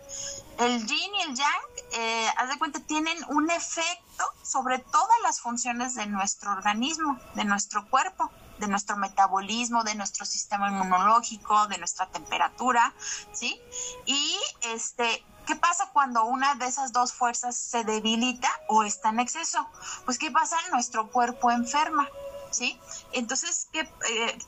El 0.59 0.87
yin 0.87 1.15
y 1.15 1.23
el 1.23 1.35
yang, 1.35 1.63
eh, 1.93 2.29
haz 2.37 2.49
de 2.49 2.59
cuenta, 2.59 2.81
tienen 2.81 3.17
un 3.29 3.51
efecto 3.51 4.25
sobre 4.43 4.79
todas 4.79 5.17
las 5.23 5.41
funciones 5.41 5.95
de 5.95 6.07
nuestro 6.07 6.53
organismo, 6.53 7.19
de 7.35 7.45
nuestro 7.45 7.89
cuerpo, 7.89 8.31
de 8.59 8.69
nuestro 8.69 8.97
metabolismo, 8.97 9.85
de 9.85 9.95
nuestro 9.95 10.25
sistema 10.25 10.71
inmunológico, 10.71 11.67
de 11.67 11.79
nuestra 11.79 12.07
temperatura, 12.07 12.95
¿sí? 13.33 13.61
Y 14.07 14.37
este, 14.63 15.25
¿qué 15.47 15.57
pasa 15.57 15.91
cuando 15.93 16.25
una 16.25 16.55
de 16.55 16.67
esas 16.67 16.93
dos 16.93 17.13
fuerzas 17.13 17.57
se 17.57 17.85
debilita 17.85 18.51
o 18.69 18.83
está 18.83 19.11
en 19.11 19.21
exceso? 19.21 19.67
Pues 20.05 20.19
¿qué 20.19 20.31
pasa? 20.31 20.57
Nuestro 20.73 21.11
cuerpo 21.11 21.51
enferma, 21.51 22.09
¿sí? 22.57 22.79
Entonces, 23.13 23.69
¿qué, 23.73 23.81
eh, 23.81 24.39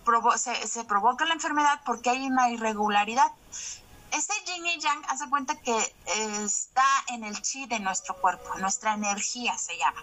se, 0.66 0.84
provoca 0.84 1.24
la 1.26 1.34
enfermedad 1.34 1.80
porque 1.84 2.10
hay 2.10 2.26
una 2.26 2.50
irregularidad. 2.50 3.32
Este 4.10 4.32
yin 4.46 4.66
y 4.66 4.80
yang 4.80 5.04
hace 5.08 5.28
cuenta 5.28 5.54
que 5.56 5.76
eh, 5.76 6.42
está 6.42 6.86
en 7.08 7.24
el 7.24 7.42
chi 7.42 7.66
de 7.66 7.78
nuestro 7.78 8.18
cuerpo, 8.18 8.54
nuestra 8.56 8.94
energía 8.94 9.58
se 9.58 9.76
llama. 9.76 10.02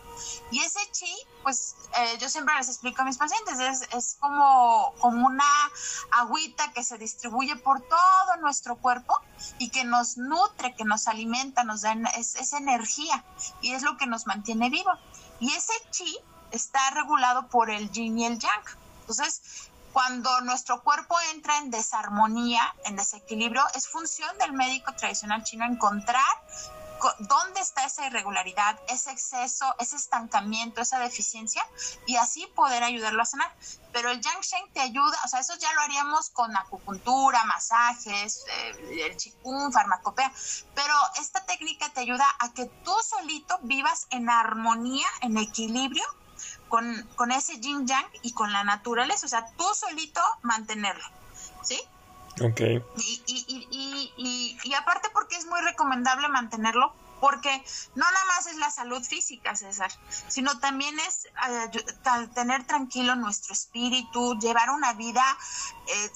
Y 0.52 0.60
ese 0.60 0.80
chi, 0.92 1.12
pues 1.42 1.76
eh, 1.98 2.16
yo 2.20 2.30
siempre 2.30 2.54
les 2.56 2.68
explico 2.68 3.02
a 3.02 3.06
mis 3.06 3.18
pacientes, 3.18 3.60
es, 3.92 4.18
como, 4.20 4.94
como 5.00 5.26
una 5.26 5.72
agüita 6.12 6.72
que 6.74 6.84
se 6.84 7.00
distribuye 7.00 7.56
por 7.56 7.82
todo 7.82 8.38
nuestro 8.42 8.76
cuerpo 8.76 9.20
y 9.58 9.70
que 9.70 9.84
nos 9.86 10.18
nutre, 10.18 10.76
que 10.76 10.86
nos 10.86 11.08
alimenta, 11.08 11.64
nos 11.64 11.82
da 11.82 11.94
es, 12.16 12.36
es 12.36 12.54
energía 12.54 13.24
y 13.62 13.72
es 13.72 13.82
lo 13.82 13.98
que 13.98 14.06
nos 14.06 14.28
mantiene 14.28 14.70
vivo. 14.70 14.92
Y 15.40 15.52
ese 15.52 15.74
chi 15.90 16.16
está 16.56 16.90
regulado 16.92 17.48
por 17.48 17.70
el 17.70 17.92
yin 17.92 18.18
y 18.20 18.26
el 18.26 18.40
yang. 18.40 18.64
Entonces, 19.02 19.70
cuando 19.94 20.42
nuestro 20.42 20.82
cuerpo 20.82 21.16
entra 21.34 21.58
en 21.58 21.72
desarmonía, 21.72 22.76
en 22.86 22.96
desequilibrio, 22.96 23.64
es 23.76 23.88
función 23.88 24.38
del 24.38 24.54
médico 24.54 24.94
tradicional 24.94 25.44
chino 25.44 25.66
encontrar 25.66 26.26
dónde 27.20 27.62
está 27.62 27.86
esa 27.86 28.06
irregularidad, 28.08 28.80
ese 28.88 29.12
exceso, 29.12 29.74
ese 29.80 29.96
estancamiento, 29.96 30.82
esa 30.82 31.00
deficiencia 31.00 31.66
y 32.06 32.16
así 32.16 32.46
poder 32.56 32.84
ayudarlo 32.84 33.22
a 33.22 33.26
sanar. 33.26 33.54
Pero 33.92 34.12
el 34.12 34.22
Yang 34.22 34.42
Shen 34.42 34.74
te 34.74 34.82
ayuda, 34.82 35.18
o 35.24 35.28
sea, 35.28 35.40
eso 35.40 35.56
ya 35.56 35.72
lo 35.74 35.82
haríamos 35.82 36.30
con 36.30 36.56
acupuntura, 36.56 37.44
masajes, 37.46 38.44
eh, 38.50 39.06
el 39.06 39.18
chikung, 39.18 39.72
farmacopea, 39.72 40.32
pero 40.74 40.94
esta 41.20 41.46
técnica 41.46 41.90
te 41.90 42.02
ayuda 42.02 42.26
a 42.40 42.54
que 42.54 42.66
tú 42.66 42.94
solito 43.04 43.58
vivas 43.64 44.08
en 44.10 44.30
armonía, 44.30 45.08
en 45.22 45.38
equilibrio 45.38 46.04
con, 46.70 47.08
con 47.16 47.32
ese 47.32 47.60
yin 47.60 47.88
yang 47.88 48.06
y 48.22 48.34
con 48.34 48.52
la 48.52 48.64
naturaleza, 48.64 49.26
o 49.26 49.30
sea, 49.30 49.46
tú 49.58 49.66
solito 49.74 50.22
mantenerlo, 50.42 51.06
¿sí? 51.62 51.80
Ok. 52.42 52.60
Y, 52.98 53.24
y, 53.28 53.46
y, 53.48 54.14
y, 54.18 54.58
y 54.64 54.74
aparte 54.74 55.10
porque 55.14 55.38
es 55.38 55.46
muy 55.46 55.62
recomendable 55.62 56.28
mantenerlo 56.28 56.94
porque 57.26 57.66
no 57.96 58.06
nada 58.06 58.26
más 58.26 58.46
es 58.46 58.56
la 58.58 58.70
salud 58.70 59.04
física, 59.04 59.56
César, 59.56 59.92
sino 60.28 60.60
también 60.60 60.96
es 61.00 61.26
eh, 61.26 62.28
tener 62.36 62.68
tranquilo 62.68 63.16
nuestro 63.16 63.54
espíritu, 63.54 64.38
llevar 64.38 64.70
una 64.70 64.94
vida 64.94 65.26
eh, 65.88 66.12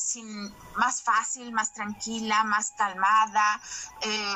más 0.75 1.01
fácil, 1.01 1.51
más 1.51 1.73
tranquila, 1.73 2.43
más 2.43 2.73
calmada, 2.77 3.59
eh, 4.01 4.35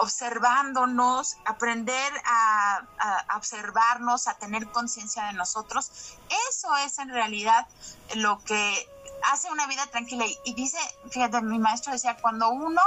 observándonos, 0.00 1.36
aprender 1.44 2.10
a, 2.24 2.80
a, 3.28 3.36
observarnos, 3.36 4.26
a 4.26 4.38
tener 4.38 4.72
conciencia 4.72 5.24
de 5.24 5.34
nosotros. 5.34 6.16
Eso 6.48 6.74
es 6.76 6.98
en 7.00 7.10
realidad 7.10 7.68
lo 8.14 8.42
que 8.44 8.88
hace 9.30 9.50
una 9.50 9.66
vida 9.66 9.86
tranquila. 9.88 10.24
Y 10.44 10.54
dice, 10.54 10.78
fíjate, 11.10 11.42
mi 11.42 11.58
maestro 11.58 11.92
decía, 11.92 12.16
cuando 12.16 12.48
uno 12.48 12.80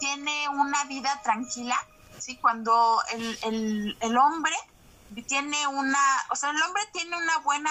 tiene 0.00 0.48
una 0.48 0.84
vida 0.84 1.20
tranquila, 1.22 1.76
¿sí? 2.20 2.36
Cuando 2.36 3.02
el, 3.12 3.96
el, 4.00 4.16
hombre 4.18 4.54
tiene 5.26 5.66
una, 5.66 5.98
o 6.30 6.36
sea, 6.36 6.50
el 6.50 6.62
hombre 6.62 6.82
tiene 6.92 7.16
una 7.16 7.38
buena 7.38 7.70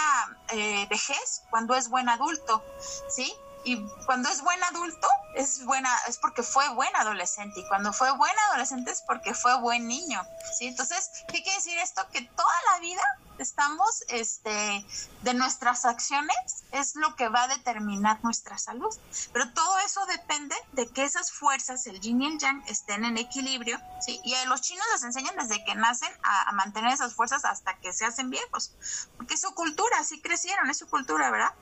eh, 0.50 0.88
vejez 0.90 1.44
cuando 1.50 1.76
es 1.76 1.90
buen 1.90 2.10
adulto, 2.10 2.64
¿sí? 3.10 3.34
Y 3.64 3.86
cuando 4.06 4.30
es 4.30 4.42
buen 4.42 4.64
adulto, 4.64 5.08
es 5.36 5.66
buena, 5.66 5.94
es 6.08 6.18
porque 6.18 6.44
fue 6.44 6.68
buen 6.70 6.96
adolescente. 6.96 7.60
Y 7.60 7.68
cuando 7.68 7.92
fue 7.92 8.10
buen 8.12 8.34
adolescente 8.50 8.92
es 8.92 9.02
porque 9.02 9.34
fue 9.34 9.60
buen 9.60 9.88
niño. 9.88 10.26
¿sí? 10.58 10.68
Entonces, 10.68 11.12
¿qué 11.28 11.44
quiere 11.44 11.58
decir 11.58 11.78
esto? 11.78 12.08
Que 12.12 12.22
toda 12.22 12.54
la 12.72 12.80
vida 12.80 13.02
estamos, 13.40 14.04
este, 14.10 14.86
de 15.22 15.34
nuestras 15.34 15.86
acciones 15.86 16.36
es 16.72 16.96
lo 16.96 17.16
que 17.16 17.30
va 17.30 17.44
a 17.44 17.48
determinar 17.48 18.20
nuestra 18.24 18.58
salud. 18.58 18.94
Pero 19.34 19.52
todo 19.54 19.80
eso 19.80 20.06
depende 20.06 20.56
de 20.74 20.88
que 20.88 21.04
esas 21.04 21.32
fuerzas, 21.32 21.86
el 21.88 22.00
yin 22.00 22.22
y 22.22 22.28
el 22.28 22.40
yang, 22.40 22.64
estén 22.68 23.06
en 23.06 23.18
equilibrio, 23.18 23.80
¿sí? 24.02 24.20
Y 24.24 24.34
a 24.36 24.46
los 24.46 24.62
chinos 24.62 24.86
les 24.94 25.04
enseñan 25.04 25.36
desde 25.36 25.64
que 25.64 25.76
nacen 25.76 26.12
a, 26.24 26.52
mantener 26.54 26.94
esas 26.94 27.14
fuerzas 27.14 27.46
hasta 27.46 27.78
que 27.80 27.94
se 27.94 28.06
hacen 28.06 28.30
viejos, 28.30 28.74
porque 29.16 29.36
es 29.36 29.42
su 29.42 29.54
cultura, 29.54 30.00
así 30.00 30.22
crecieron, 30.22 30.70
es 30.70 30.78
su 30.78 30.88
cultura, 30.88 31.32
¿verdad? 31.32 31.54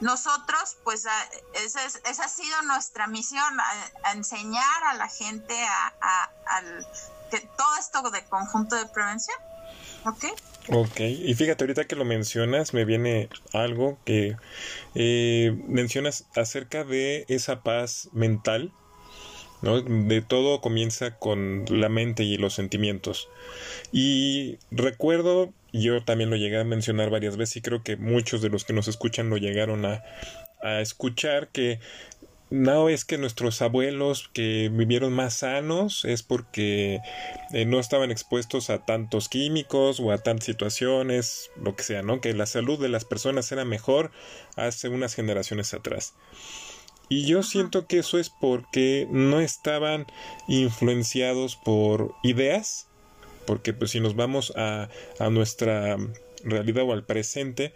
Nosotros, 0.00 0.76
pues, 0.84 1.06
esa, 1.54 2.24
ha 2.24 2.28
sido 2.28 2.62
nuestra 2.62 3.06
misión, 3.06 3.58
enseñar 4.12 4.84
a 4.84 4.94
la 4.94 5.08
gente 5.08 5.60
a, 5.66 6.32
que 7.30 7.40
todo 7.40 7.76
esto 7.76 8.10
de 8.10 8.24
conjunto 8.26 8.76
de 8.76 8.86
prevención. 8.86 9.36
¿Ok? 10.04 10.24
Ok, 10.70 11.00
y 11.00 11.34
fíjate, 11.34 11.64
ahorita 11.64 11.84
que 11.84 11.96
lo 11.96 12.04
mencionas, 12.04 12.72
me 12.72 12.84
viene 12.84 13.28
algo 13.52 13.98
que 14.04 14.36
eh, 14.94 15.56
mencionas 15.68 16.26
acerca 16.34 16.84
de 16.84 17.26
esa 17.28 17.62
paz 17.62 18.08
mental 18.12 18.72
¿no? 19.64 19.80
De 19.80 20.20
todo 20.20 20.60
comienza 20.60 21.18
con 21.18 21.64
la 21.68 21.88
mente 21.88 22.22
y 22.22 22.36
los 22.36 22.54
sentimientos. 22.54 23.28
Y 23.92 24.58
recuerdo, 24.70 25.52
yo 25.72 26.04
también 26.04 26.30
lo 26.30 26.36
llegué 26.36 26.60
a 26.60 26.64
mencionar 26.64 27.10
varias 27.10 27.36
veces 27.36 27.56
y 27.56 27.62
creo 27.62 27.82
que 27.82 27.96
muchos 27.96 28.42
de 28.42 28.50
los 28.50 28.64
que 28.64 28.74
nos 28.74 28.88
escuchan 28.88 29.30
lo 29.30 29.38
llegaron 29.38 29.86
a, 29.86 30.04
a 30.62 30.80
escuchar, 30.80 31.48
que 31.48 31.80
no 32.50 32.88
es 32.88 33.04
que 33.04 33.18
nuestros 33.18 33.62
abuelos 33.62 34.30
que 34.32 34.70
vivieron 34.72 35.12
más 35.12 35.34
sanos 35.34 36.04
es 36.04 36.22
porque 36.22 37.00
eh, 37.52 37.64
no 37.64 37.80
estaban 37.80 38.10
expuestos 38.10 38.70
a 38.70 38.84
tantos 38.84 39.28
químicos 39.28 39.98
o 40.00 40.12
a 40.12 40.18
tantas 40.18 40.46
situaciones, 40.46 41.50
lo 41.60 41.74
que 41.74 41.82
sea, 41.82 42.02
¿no? 42.02 42.20
Que 42.20 42.34
la 42.34 42.46
salud 42.46 42.78
de 42.78 42.88
las 42.88 43.04
personas 43.04 43.50
era 43.50 43.64
mejor 43.64 44.10
hace 44.56 44.88
unas 44.88 45.14
generaciones 45.14 45.74
atrás. 45.74 46.14
Y 47.08 47.26
yo 47.26 47.42
siento 47.42 47.86
que 47.86 47.98
eso 47.98 48.18
es 48.18 48.30
porque 48.30 49.06
no 49.10 49.40
estaban 49.40 50.06
influenciados 50.48 51.56
por 51.56 52.14
ideas, 52.22 52.88
porque 53.46 53.72
pues 53.72 53.90
si 53.90 54.00
nos 54.00 54.16
vamos 54.16 54.52
a, 54.56 54.88
a 55.18 55.30
nuestra 55.30 55.96
realidad 56.44 56.84
o 56.84 56.92
al 56.92 57.04
presente, 57.04 57.74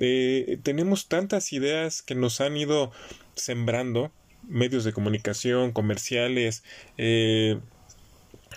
eh, 0.00 0.58
tenemos 0.62 1.08
tantas 1.08 1.52
ideas 1.52 2.02
que 2.02 2.14
nos 2.14 2.40
han 2.40 2.56
ido 2.56 2.90
sembrando 3.36 4.12
medios 4.48 4.84
de 4.84 4.92
comunicación, 4.92 5.72
comerciales, 5.72 6.62
eh, 6.98 7.58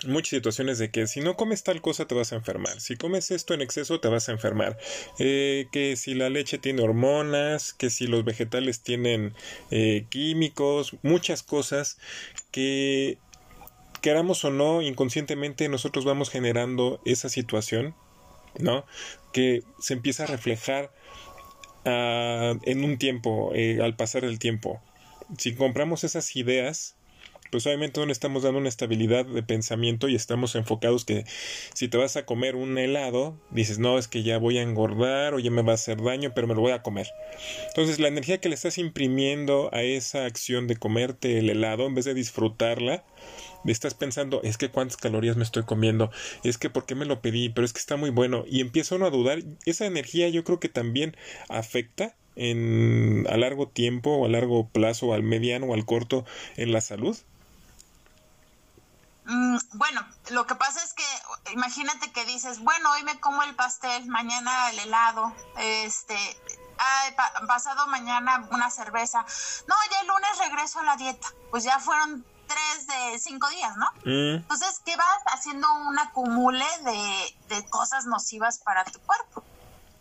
muchas 0.06 0.30
situaciones 0.30 0.78
de 0.78 0.90
que 0.90 1.06
si 1.06 1.20
no 1.20 1.36
comes 1.36 1.62
tal 1.62 1.80
cosa 1.80 2.06
te 2.06 2.14
vas 2.14 2.32
a 2.32 2.36
enfermar, 2.36 2.80
si 2.80 2.96
comes 2.96 3.30
esto 3.30 3.54
en 3.54 3.62
exceso 3.62 4.00
te 4.00 4.08
vas 4.08 4.28
a 4.28 4.32
enfermar, 4.32 4.78
eh, 5.18 5.66
que 5.72 5.96
si 5.96 6.14
la 6.14 6.30
leche 6.30 6.58
tiene 6.58 6.82
hormonas, 6.82 7.72
que 7.72 7.90
si 7.90 8.06
los 8.06 8.24
vegetales 8.24 8.80
tienen 8.82 9.34
eh, 9.70 10.06
químicos, 10.08 10.96
muchas 11.02 11.42
cosas 11.42 11.98
que 12.50 13.18
queramos 14.00 14.44
o 14.44 14.50
no 14.50 14.82
inconscientemente 14.82 15.68
nosotros 15.68 16.04
vamos 16.04 16.30
generando 16.30 17.00
esa 17.04 17.28
situación, 17.28 17.94
¿no? 18.58 18.84
Que 19.32 19.62
se 19.80 19.94
empieza 19.94 20.24
a 20.24 20.26
reflejar 20.26 20.92
uh, 21.84 22.58
en 22.62 22.84
un 22.84 22.98
tiempo, 22.98 23.52
eh, 23.54 23.80
al 23.82 23.96
pasar 23.96 24.24
el 24.24 24.38
tiempo. 24.38 24.80
Si 25.36 25.54
compramos 25.54 26.04
esas 26.04 26.34
ideas, 26.36 26.96
pues 27.50 27.66
obviamente 27.66 28.00
no 28.00 28.06
le 28.06 28.12
estamos 28.12 28.42
dando 28.42 28.58
una 28.58 28.68
estabilidad 28.68 29.24
de 29.24 29.42
pensamiento 29.42 30.08
y 30.08 30.14
estamos 30.14 30.54
enfocados 30.54 31.04
que 31.04 31.24
si 31.74 31.88
te 31.88 31.96
vas 31.96 32.16
a 32.16 32.26
comer 32.26 32.56
un 32.56 32.76
helado, 32.78 33.36
dices, 33.50 33.78
no, 33.78 33.98
es 33.98 34.08
que 34.08 34.22
ya 34.22 34.38
voy 34.38 34.58
a 34.58 34.62
engordar 34.62 35.34
o 35.34 35.38
ya 35.38 35.50
me 35.50 35.62
va 35.62 35.72
a 35.72 35.74
hacer 35.74 36.02
daño, 36.02 36.32
pero 36.34 36.46
me 36.46 36.54
lo 36.54 36.60
voy 36.60 36.72
a 36.72 36.82
comer. 36.82 37.08
Entonces 37.68 37.98
la 37.98 38.08
energía 38.08 38.38
que 38.38 38.48
le 38.48 38.54
estás 38.54 38.78
imprimiendo 38.78 39.70
a 39.72 39.82
esa 39.82 40.26
acción 40.26 40.66
de 40.66 40.76
comerte 40.76 41.38
el 41.38 41.48
helado, 41.50 41.86
en 41.86 41.94
vez 41.94 42.04
de 42.04 42.14
disfrutarla, 42.14 43.04
estás 43.66 43.94
pensando, 43.94 44.40
es 44.42 44.58
que 44.58 44.70
cuántas 44.70 44.96
calorías 44.96 45.36
me 45.36 45.44
estoy 45.44 45.64
comiendo, 45.64 46.10
es 46.44 46.58
que 46.58 46.70
por 46.70 46.86
qué 46.86 46.94
me 46.94 47.04
lo 47.04 47.20
pedí, 47.20 47.48
pero 47.48 47.64
es 47.64 47.72
que 47.72 47.80
está 47.80 47.96
muy 47.96 48.10
bueno, 48.10 48.44
y 48.46 48.60
empieza 48.60 48.94
uno 48.94 49.06
a 49.06 49.10
dudar, 49.10 49.40
esa 49.66 49.86
energía 49.86 50.28
yo 50.28 50.44
creo 50.44 50.60
que 50.60 50.68
también 50.68 51.16
afecta 51.48 52.14
en 52.36 53.26
a 53.28 53.36
largo 53.36 53.68
tiempo 53.68 54.24
a 54.24 54.28
largo 54.28 54.68
plazo, 54.68 55.12
al 55.12 55.22
mediano 55.22 55.66
o 55.66 55.74
al 55.74 55.84
corto 55.84 56.24
en 56.56 56.72
la 56.72 56.80
salud. 56.80 57.18
Mm, 59.26 59.58
bueno, 59.74 60.06
lo 60.30 60.46
que 60.46 60.54
pasa 60.54 60.82
es 60.82 60.94
que 60.94 61.04
imagínate 61.52 62.12
que 62.12 62.24
dices, 62.24 62.60
bueno, 62.60 62.90
hoy 62.92 63.02
me 63.02 63.20
como 63.20 63.42
el 63.42 63.54
pastel, 63.54 64.06
mañana 64.06 64.70
el 64.70 64.78
helado, 64.78 65.34
este, 65.58 66.16
ay, 66.78 67.14
pasado 67.46 67.86
mañana 67.88 68.48
una 68.52 68.70
cerveza. 68.70 69.26
No, 69.66 69.74
ya 69.90 70.00
el 70.00 70.06
lunes 70.06 70.38
regreso 70.38 70.78
a 70.78 70.84
la 70.84 70.96
dieta. 70.96 71.28
Pues 71.50 71.64
ya 71.64 71.78
fueron 71.78 72.24
tres 72.48 72.86
de 72.86 73.18
cinco 73.18 73.48
días, 73.50 73.76
¿no? 73.76 73.86
Mm. 74.04 74.36
Entonces, 74.36 74.80
¿qué 74.84 74.96
vas 74.96 75.18
haciendo 75.26 75.72
un 75.74 75.98
acumule 75.98 76.66
de, 76.84 77.54
de 77.54 77.68
cosas 77.68 78.06
nocivas 78.06 78.58
para 78.58 78.84
tu 78.84 78.98
cuerpo? 79.00 79.44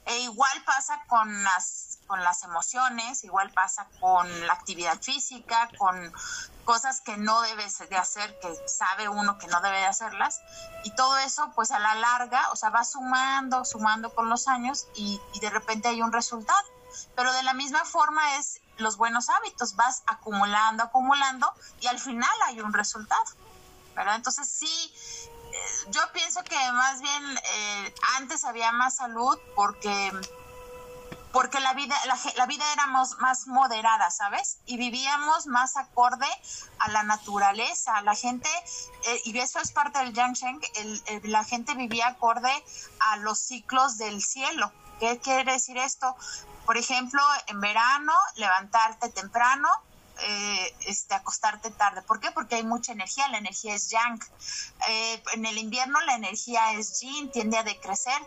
E 0.08 0.20
igual 0.20 0.64
pasa 0.66 1.04
con 1.08 1.44
las, 1.44 2.00
con 2.08 2.24
las 2.24 2.42
emociones, 2.44 3.26
igual 3.26 3.52
pasa 3.52 3.90
con 4.00 4.48
la 4.48 4.54
actividad 4.54 5.02
física, 5.02 5.70
con 5.78 6.14
cosas 6.64 7.02
que 7.02 7.18
no 7.18 7.42
debes 7.42 7.78
de 7.90 7.98
hacer, 7.98 8.40
que 8.40 8.56
sabe 8.68 9.10
uno 9.10 9.38
que 9.38 9.48
no 9.48 9.60
debe 9.60 9.80
de 9.80 9.86
hacerlas. 9.86 10.40
Y 10.86 10.92
todo 10.92 11.18
eso, 11.18 11.52
pues 11.56 11.72
a 11.72 11.80
la 11.80 11.96
larga, 11.96 12.52
o 12.52 12.56
sea, 12.56 12.70
va 12.70 12.86
sumando, 12.86 13.66
sumando 13.66 14.16
con 14.16 14.30
los 14.30 14.48
años 14.48 14.88
y, 14.96 15.20
y 15.34 15.40
de 15.42 15.50
repente 15.50 15.90
hay 15.90 16.02
un 16.02 16.14
resultado. 16.14 16.66
Pero 17.16 17.34
de 17.34 17.44
la 17.44 17.54
misma 17.54 17.84
forma 17.84 18.38
es 18.38 18.62
los 18.78 18.98
buenos 18.98 19.30
hábitos, 19.30 19.76
vas 19.76 20.04
acumulando, 20.08 20.84
acumulando 20.84 21.52
y 21.82 21.88
al 21.88 22.00
final 22.00 22.36
hay 22.46 22.62
un 22.62 22.74
resultado. 22.74 23.24
Entonces 24.16 24.48
sí, 24.48 24.94
yo 25.90 26.02
pienso 26.13 26.44
que 26.44 26.56
más 26.74 27.02
bien 27.02 27.24
eh, 27.38 27.96
antes 28.18 28.44
había 28.44 28.72
más 28.72 28.98
salud 28.98 29.38
porque 29.56 30.12
porque 31.32 31.60
la 31.60 31.74
vida 31.74 31.96
la, 32.36 32.46
vida 32.48 32.66
era 32.74 32.88
más, 32.88 33.48
moderada, 33.48 34.10
¿sabes? 34.10 34.58
Y 34.66 34.78
vivíamos 34.78 35.46
más 35.46 35.78
acorde 35.78 36.26
a 36.80 36.90
la 36.90 37.04
naturaleza. 37.04 38.02
La 38.02 38.16
gente, 38.16 38.50
eh, 39.08 39.22
y 39.26 39.38
eso 39.38 39.60
es 39.60 39.72
parte 39.72 40.00
del 40.00 40.13
Yangsheng, 40.13 40.60
el, 40.76 41.22
la 41.32 41.44
gente 41.44 41.76
vivía 41.76 42.08
acorde 42.08 42.52
a 43.00 43.18
los 43.18 43.38
ciclos 43.38 43.98
del 43.98 44.24
cielo. 44.24 44.72
¿Qué 45.00 45.20
quiere 45.20 45.52
decir 45.52 45.78
esto? 45.78 46.16
Por 46.66 46.78
ejemplo, 46.78 47.22
en 47.48 47.62
verano, 47.62 48.14
levantarte 48.36 49.10
temprano, 49.10 49.70
eh, 50.20 50.76
este, 50.88 51.14
acostarte 51.14 51.70
tarde. 51.70 52.02
¿Por 52.02 52.20
qué? 52.20 52.32
Porque 52.32 52.56
hay 52.56 52.64
mucha 52.64 52.92
energía, 52.92 53.28
la 53.28 53.38
energía 53.38 53.76
es 53.76 53.90
yang. 53.90 54.20
Eh, 54.90 55.24
en 55.34 55.46
el 55.46 55.60
invierno 55.60 56.00
la 56.02 56.16
energía 56.16 56.74
es 56.74 57.00
yin, 57.02 57.32
tiende 57.32 57.58
a 57.58 57.64
decrecer 57.64 58.20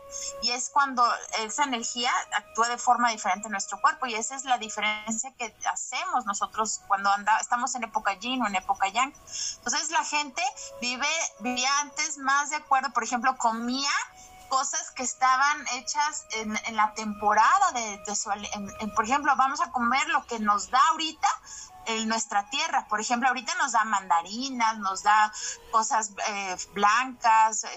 y 0.42 0.50
es 0.50 0.70
cuando 0.70 1.04
esa 1.40 1.64
energía 1.64 2.12
actúa 2.33 2.68
de 2.68 2.78
forma 2.78 3.11
diferente 3.11 3.48
en 3.48 3.52
nuestro 3.52 3.80
cuerpo 3.80 4.06
y 4.06 4.14
esa 4.14 4.37
es 4.37 4.44
la 4.44 4.59
diferencia 4.59 5.33
que 5.37 5.54
hacemos 5.72 6.26
nosotros 6.26 6.80
cuando 6.87 7.11
anda, 7.11 7.38
estamos 7.38 7.74
en 7.74 7.85
época 7.85 8.14
yin 8.14 8.40
o 8.42 8.46
en 8.46 8.54
época 8.54 8.88
yang. 8.88 9.12
Entonces 9.56 9.90
la 9.90 10.04
gente 10.04 10.42
vive, 10.80 11.09
vivía 11.40 11.70
antes 11.80 12.18
más 12.18 12.50
de 12.50 12.56
acuerdo, 12.56 12.92
por 12.92 13.02
ejemplo, 13.02 13.37
comía 13.37 13.90
cosas 14.50 14.90
que 14.90 15.02
estaban 15.02 15.64
hechas 15.74 16.26
en, 16.32 16.58
en 16.66 16.76
la 16.76 16.92
temporada 16.92 17.72
de, 17.72 17.98
de 18.04 18.14
su, 18.14 18.30
por 18.94 19.04
ejemplo, 19.04 19.34
vamos 19.36 19.60
a 19.62 19.70
comer 19.70 20.06
lo 20.08 20.26
que 20.26 20.38
nos 20.40 20.70
da 20.70 20.80
ahorita 20.90 21.28
en 21.86 22.08
nuestra 22.08 22.50
tierra. 22.50 22.86
Por 22.88 23.00
ejemplo, 23.00 23.28
ahorita 23.28 23.54
nos 23.54 23.72
da 23.72 23.84
mandarinas, 23.84 24.78
nos 24.78 25.02
da 25.02 25.32
cosas 25.70 26.12
eh, 26.28 26.56
blancas, 26.74 27.64
eh, 27.64 27.68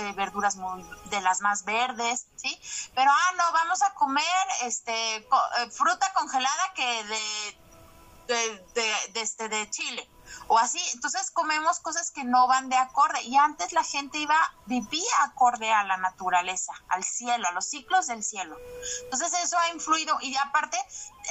eh, 0.00 0.12
verduras 0.12 0.58
de 1.06 1.20
las 1.20 1.40
más 1.40 1.64
verdes, 1.64 2.26
¿sí? 2.36 2.60
Pero, 2.94 3.10
ah, 3.10 3.32
no, 3.38 3.52
vamos 3.52 3.82
a 3.82 3.94
comer 3.94 4.46
este, 4.62 5.26
fruta 5.70 6.12
congelada 6.12 6.72
que 6.74 7.04
de, 7.04 7.58
de, 8.26 8.64
de, 8.74 9.12
de, 9.12 9.20
este, 9.20 9.48
de 9.48 9.70
Chile 9.70 10.10
o 10.48 10.58
así. 10.58 10.80
Entonces 10.94 11.30
comemos 11.30 11.80
cosas 11.80 12.10
que 12.10 12.24
no 12.24 12.46
van 12.46 12.68
de 12.68 12.76
acorde. 12.76 13.22
Y 13.22 13.36
antes 13.36 13.72
la 13.72 13.82
gente 13.82 14.18
iba, 14.18 14.36
vivía 14.66 15.22
acorde 15.22 15.72
a 15.72 15.84
la 15.84 15.96
naturaleza, 15.96 16.72
al 16.88 17.04
cielo, 17.04 17.48
a 17.48 17.52
los 17.52 17.66
ciclos 17.66 18.06
del 18.06 18.22
cielo. 18.22 18.56
Entonces 19.04 19.32
eso 19.42 19.58
ha 19.58 19.70
influido 19.70 20.18
y 20.20 20.36
aparte 20.36 20.78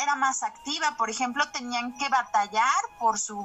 era 0.02 0.16
más 0.16 0.44
activa. 0.44 0.96
Por 0.98 1.10
ejemplo, 1.10 1.50
tenían 1.52 1.98
que 1.98 2.10
batallar 2.10 2.84
por 3.00 3.20
su, 3.20 3.44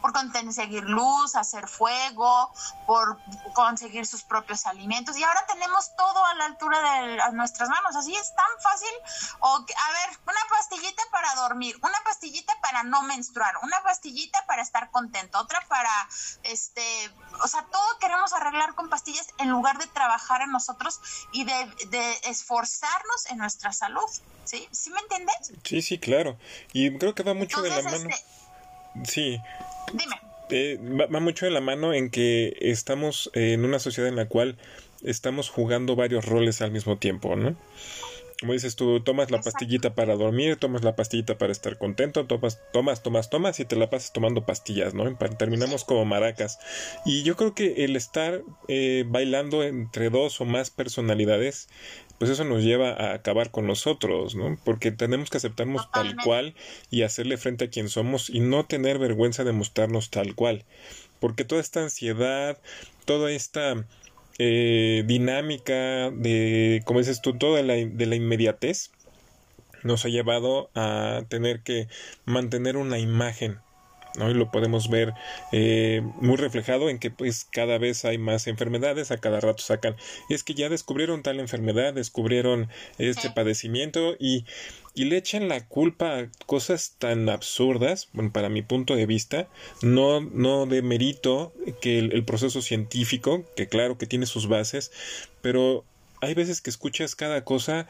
por 0.00 0.12
conseguir 0.12 0.84
luz, 0.84 1.36
hacer 1.36 1.68
fuego, 1.68 2.52
por 2.86 3.18
conseguir 3.52 4.06
sus 4.06 4.22
propios 4.22 4.66
alimentos. 4.66 5.16
Y 5.16 5.24
ahora 5.24 5.44
tenemos 5.46 5.94
todo 5.96 6.24
a 6.24 6.34
la 6.34 6.46
altura 6.46 6.80
de 6.80 7.32
nuestras 7.32 7.68
manos. 7.68 7.96
Así 7.96 8.14
es 8.14 8.34
tan 8.34 8.50
fácil. 8.62 8.88
A 9.42 9.92
ver, 9.92 10.18
una 10.26 10.40
pastillita 10.48 11.02
para 11.10 11.34
dormir, 11.34 11.76
una 11.82 11.98
pastillita 12.04 12.59
para 12.80 12.88
no 12.88 13.02
menstruar, 13.02 13.54
una 13.62 13.82
pastillita 13.82 14.44
para 14.46 14.62
estar 14.62 14.90
contento, 14.90 15.38
otra 15.38 15.60
para, 15.68 15.90
este, 16.44 16.82
o 17.42 17.48
sea, 17.48 17.66
todo 17.70 17.98
queremos 18.00 18.32
arreglar 18.32 18.74
con 18.74 18.88
pastillas 18.88 19.28
en 19.38 19.50
lugar 19.50 19.78
de 19.78 19.86
trabajar 19.86 20.42
en 20.42 20.50
nosotros 20.50 21.00
y 21.32 21.44
de, 21.44 21.52
de 21.90 22.12
esforzarnos 22.24 23.26
en 23.30 23.38
nuestra 23.38 23.72
salud. 23.72 24.08
¿Sí? 24.44 24.66
¿Sí 24.70 24.90
me 24.90 25.00
entiendes? 25.00 25.52
Sí, 25.64 25.82
sí, 25.82 25.98
claro. 25.98 26.36
Y 26.72 26.96
creo 26.98 27.14
que 27.14 27.22
va 27.22 27.34
mucho 27.34 27.62
de 27.62 27.68
la 27.68 27.82
mano. 27.82 27.96
Este 27.96 28.24
sí. 29.04 29.40
Dime. 29.92 30.20
Eh, 30.48 30.78
va, 30.80 31.20
mucho 31.20 31.44
de 31.44 31.52
la 31.52 31.60
mano 31.60 31.92
en 31.92 32.10
que 32.10 32.56
estamos 32.60 33.30
en 33.34 33.64
una 33.64 33.78
sociedad 33.78 34.08
en 34.08 34.16
la 34.16 34.26
cual 34.26 34.58
estamos 35.04 35.50
jugando 35.50 35.94
varios 35.94 36.24
roles 36.24 36.60
al 36.62 36.72
mismo 36.72 36.98
tiempo, 36.98 37.36
¿no? 37.36 37.54
Como 38.40 38.54
dices 38.54 38.74
tú, 38.74 39.00
tomas 39.00 39.30
la 39.30 39.40
pastillita 39.40 39.94
para 39.94 40.16
dormir, 40.16 40.56
tomas 40.56 40.82
la 40.82 40.96
pastillita 40.96 41.36
para 41.36 41.52
estar 41.52 41.76
contento, 41.76 42.26
tomas, 42.26 42.58
tomas, 42.72 43.02
tomas, 43.02 43.28
tomas 43.28 43.60
y 43.60 43.66
te 43.66 43.76
la 43.76 43.90
pasas 43.90 44.12
tomando 44.12 44.46
pastillas, 44.46 44.94
¿no? 44.94 45.14
Terminamos 45.38 45.84
como 45.84 46.06
maracas. 46.06 46.58
Y 47.04 47.22
yo 47.22 47.36
creo 47.36 47.54
que 47.54 47.84
el 47.84 47.96
estar 47.96 48.42
eh, 48.68 49.04
bailando 49.06 49.62
entre 49.62 50.08
dos 50.08 50.40
o 50.40 50.46
más 50.46 50.70
personalidades 50.70 51.68
pues 52.20 52.30
eso 52.30 52.44
nos 52.44 52.62
lleva 52.62 52.90
a 52.90 53.14
acabar 53.14 53.50
con 53.50 53.66
nosotros, 53.66 54.34
¿no? 54.34 54.58
Porque 54.62 54.92
tenemos 54.92 55.30
que 55.30 55.38
aceptarnos 55.38 55.90
tal 55.90 56.16
cual 56.22 56.54
y 56.90 57.00
hacerle 57.00 57.38
frente 57.38 57.64
a 57.64 57.70
quien 57.70 57.88
somos 57.88 58.28
y 58.28 58.40
no 58.40 58.66
tener 58.66 58.98
vergüenza 58.98 59.42
de 59.42 59.52
mostrarnos 59.52 60.10
tal 60.10 60.34
cual. 60.34 60.66
Porque 61.18 61.46
toda 61.46 61.62
esta 61.62 61.80
ansiedad, 61.80 62.58
toda 63.06 63.32
esta 63.32 63.86
eh, 64.38 65.04
dinámica 65.06 66.10
de, 66.10 66.82
como 66.84 67.00
dices 67.00 67.20
tú, 67.20 67.36
toda 67.36 67.62
la, 67.62 67.74
de 67.74 68.06
la 68.06 68.16
inmediatez, 68.16 68.90
nos 69.82 70.04
ha 70.04 70.08
llevado 70.08 70.70
a 70.74 71.22
tener 71.28 71.62
que 71.62 71.88
mantener 72.24 72.76
una 72.76 72.98
imagen 72.98 73.58
¿no? 74.16 74.30
Y 74.30 74.34
lo 74.34 74.50
podemos 74.50 74.88
ver 74.88 75.14
eh, 75.52 76.02
muy 76.20 76.36
reflejado 76.36 76.88
en 76.88 76.98
que 76.98 77.10
pues 77.10 77.46
cada 77.50 77.78
vez 77.78 78.04
hay 78.04 78.18
más 78.18 78.46
enfermedades, 78.46 79.10
a 79.10 79.18
cada 79.18 79.40
rato 79.40 79.62
sacan, 79.62 79.96
y 80.28 80.34
es 80.34 80.44
que 80.44 80.54
ya 80.54 80.68
descubrieron 80.68 81.22
tal 81.22 81.40
enfermedad, 81.40 81.94
descubrieron 81.94 82.68
este 82.98 83.30
padecimiento 83.30 84.16
y, 84.18 84.44
y 84.94 85.04
le 85.04 85.16
echan 85.16 85.48
la 85.48 85.66
culpa 85.66 86.18
a 86.18 86.28
cosas 86.46 86.94
tan 86.98 87.28
absurdas, 87.28 88.08
bueno, 88.12 88.32
para 88.32 88.48
mi 88.48 88.62
punto 88.62 88.96
de 88.96 89.06
vista, 89.06 89.48
no, 89.82 90.20
no 90.20 90.66
de 90.66 90.82
mérito 90.82 91.52
que 91.80 91.98
el 91.98 92.24
proceso 92.24 92.62
científico, 92.62 93.44
que 93.56 93.68
claro 93.68 93.98
que 93.98 94.06
tiene 94.06 94.26
sus 94.26 94.48
bases, 94.48 94.90
pero 95.42 95.84
hay 96.20 96.34
veces 96.34 96.60
que 96.60 96.70
escuchas 96.70 97.14
cada 97.14 97.44
cosa 97.44 97.88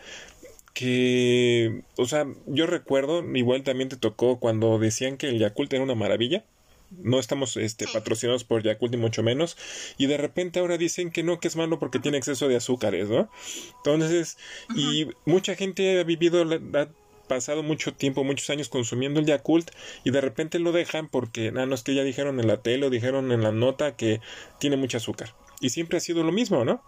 que, 0.80 1.82
o 1.98 2.06
sea, 2.06 2.26
yo 2.46 2.66
recuerdo, 2.66 3.22
igual 3.36 3.64
también 3.64 3.90
te 3.90 3.98
tocó 3.98 4.40
cuando 4.40 4.78
decían 4.78 5.18
que 5.18 5.28
el 5.28 5.38
Yakult 5.38 5.70
era 5.74 5.84
una 5.84 5.94
maravilla. 5.94 6.46
No 6.90 7.20
estamos 7.20 7.58
este, 7.58 7.86
patrocinados 7.86 8.44
por 8.44 8.62
Yakult 8.62 8.92
ni 8.92 8.96
mucho 8.96 9.22
menos. 9.22 9.58
Y 9.98 10.06
de 10.06 10.16
repente 10.16 10.58
ahora 10.58 10.78
dicen 10.78 11.10
que 11.10 11.22
no, 11.22 11.38
que 11.38 11.48
es 11.48 11.56
malo 11.56 11.78
porque 11.78 11.98
tiene 11.98 12.16
exceso 12.16 12.48
de 12.48 12.56
azúcares, 12.56 13.10
¿no? 13.10 13.30
Entonces, 13.76 14.38
y 14.74 15.08
mucha 15.26 15.54
gente 15.54 16.00
ha 16.00 16.04
vivido, 16.04 16.46
ha 16.50 16.88
pasado 17.28 17.62
mucho 17.62 17.92
tiempo, 17.92 18.24
muchos 18.24 18.48
años 18.48 18.70
consumiendo 18.70 19.20
el 19.20 19.26
Yakult 19.26 19.70
y 20.02 20.12
de 20.12 20.22
repente 20.22 20.58
lo 20.60 20.72
dejan 20.72 21.08
porque, 21.08 21.52
ah, 21.54 21.66
no, 21.66 21.74
es 21.74 21.82
que 21.82 21.94
ya 21.94 22.04
dijeron 22.04 22.40
en 22.40 22.46
la 22.46 22.62
tele 22.62 22.86
o 22.86 22.90
dijeron 22.90 23.32
en 23.32 23.42
la 23.42 23.52
nota 23.52 23.96
que 23.96 24.22
tiene 24.58 24.78
mucho 24.78 24.96
azúcar. 24.96 25.34
Y 25.60 25.68
siempre 25.68 25.98
ha 25.98 26.00
sido 26.00 26.22
lo 26.22 26.32
mismo, 26.32 26.64
¿no? 26.64 26.82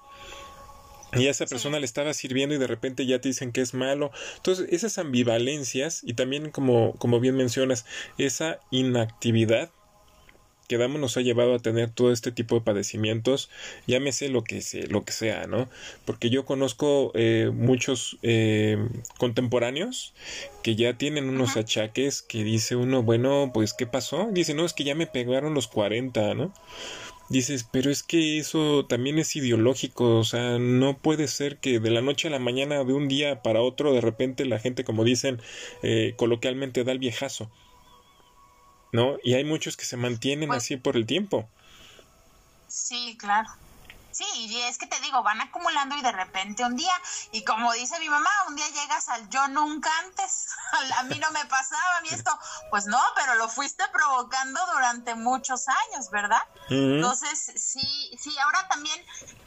Y 1.14 1.27
a 1.27 1.31
esa 1.31 1.46
persona 1.46 1.79
le 1.79 1.85
estaba 1.85 2.14
sirviendo 2.14 2.55
y 2.55 2.59
de 2.59 2.66
repente 2.66 3.07
ya 3.07 3.20
te 3.20 3.29
dicen 3.29 3.53
que 3.53 3.61
es 3.61 3.75
malo. 3.75 4.11
Entonces, 4.37 4.66
esas 4.70 4.98
ambivalencias 4.98 6.03
y 6.05 6.14
también 6.14 6.51
como, 6.51 6.94
como 6.94 7.20
bien 7.20 7.37
mencionas, 7.37 7.85
esa 8.18 8.61
inactividad 8.70 9.70
que 10.68 10.79
damos 10.79 11.01
nos 11.01 11.18
ha 11.18 11.20
llevado 11.20 11.55
a 11.55 11.59
tener 11.59 11.90
todo 11.90 12.12
este 12.12 12.33
tipo 12.33 12.55
de 12.55 12.62
padecimientos, 12.62 13.51
llámese 13.87 14.31
lo 14.31 14.42
que, 14.42 14.62
sea, 14.62 14.87
lo 14.88 15.05
que 15.05 15.12
sea, 15.12 15.46
¿no? 15.46 15.68
Porque 16.07 16.31
yo 16.31 16.46
conozco 16.46 17.12
eh, 17.14 17.51
muchos 17.53 18.16
eh, 18.22 18.79
contemporáneos 19.18 20.14
que 20.62 20.75
ya 20.75 20.96
tienen 20.96 21.29
unos 21.29 21.59
achaques 21.59 22.22
que 22.22 22.42
dice 22.42 22.77
uno, 22.77 23.03
bueno, 23.03 23.51
pues 23.53 23.75
¿qué 23.75 23.87
pasó? 23.87 24.31
Dice, 24.33 24.55
no, 24.55 24.64
es 24.64 24.72
que 24.72 24.85
ya 24.85 24.94
me 24.94 25.07
pegaron 25.07 25.53
los 25.53 25.68
40, 25.68 26.33
¿no? 26.35 26.55
Dices, 27.32 27.66
pero 27.70 27.90
es 27.90 28.02
que 28.02 28.38
eso 28.38 28.86
también 28.86 29.18
es 29.18 29.34
ideológico, 29.34 30.18
o 30.18 30.24
sea, 30.24 30.58
no 30.58 30.98
puede 30.98 31.26
ser 31.26 31.58
que 31.58 31.80
de 31.80 31.90
la 31.90 32.02
noche 32.02 32.28
a 32.28 32.30
la 32.30 32.38
mañana, 32.38 32.84
de 32.84 32.92
un 32.92 33.08
día 33.08 33.42
para 33.42 33.62
otro, 33.62 33.92
de 33.92 34.00
repente 34.00 34.44
la 34.44 34.58
gente, 34.58 34.84
como 34.84 35.02
dicen 35.02 35.40
eh, 35.82 36.14
coloquialmente, 36.16 36.84
da 36.84 36.92
el 36.92 36.98
viejazo, 36.98 37.50
¿no? 38.92 39.16
Y 39.24 39.34
hay 39.34 39.44
muchos 39.44 39.76
que 39.76 39.84
se 39.84 39.96
mantienen 39.96 40.50
pues 40.50 40.58
así 40.58 40.76
por 40.76 40.96
el 40.96 41.06
tiempo. 41.06 41.48
Sí, 42.68 43.16
claro. 43.18 43.48
Sí, 44.12 44.25
y 44.35 44.61
es 44.61 44.77
que 44.77 44.87
te 44.87 45.01
digo, 45.01 45.22
van 45.22 45.40
acumulando 45.40 45.96
y 45.96 46.03
de 46.03 46.12
repente 46.12 46.64
un 46.64 46.77
día, 46.77 46.92
y 47.33 47.44
como 47.44 47.72
dice 47.72 47.98
mi 47.98 48.09
mamá, 48.09 48.31
un 48.46 48.57
día 48.57 48.68
llegas 48.68 49.09
al 49.09 49.29
yo 49.31 49.48
nunca 49.48 49.90
antes, 50.01 50.48
a 50.98 51.03
mí 51.05 51.18
no 51.18 51.31
me 51.31 51.44
pasaba, 51.46 51.96
a 51.96 52.01
mí 52.03 52.09
esto, 52.11 52.31
pues 52.70 52.87
no, 52.87 53.01
pero 53.16 53.35
lo 53.37 53.48
fuiste 53.48 53.85
provocando 53.92 54.61
durante 54.72 55.14
muchos 55.14 55.66
años, 55.68 56.11
¿verdad? 56.11 56.42
Entonces, 56.68 57.53
sí, 57.57 58.16
sí, 58.20 58.38
ahora 58.38 58.68
también 58.68 59.03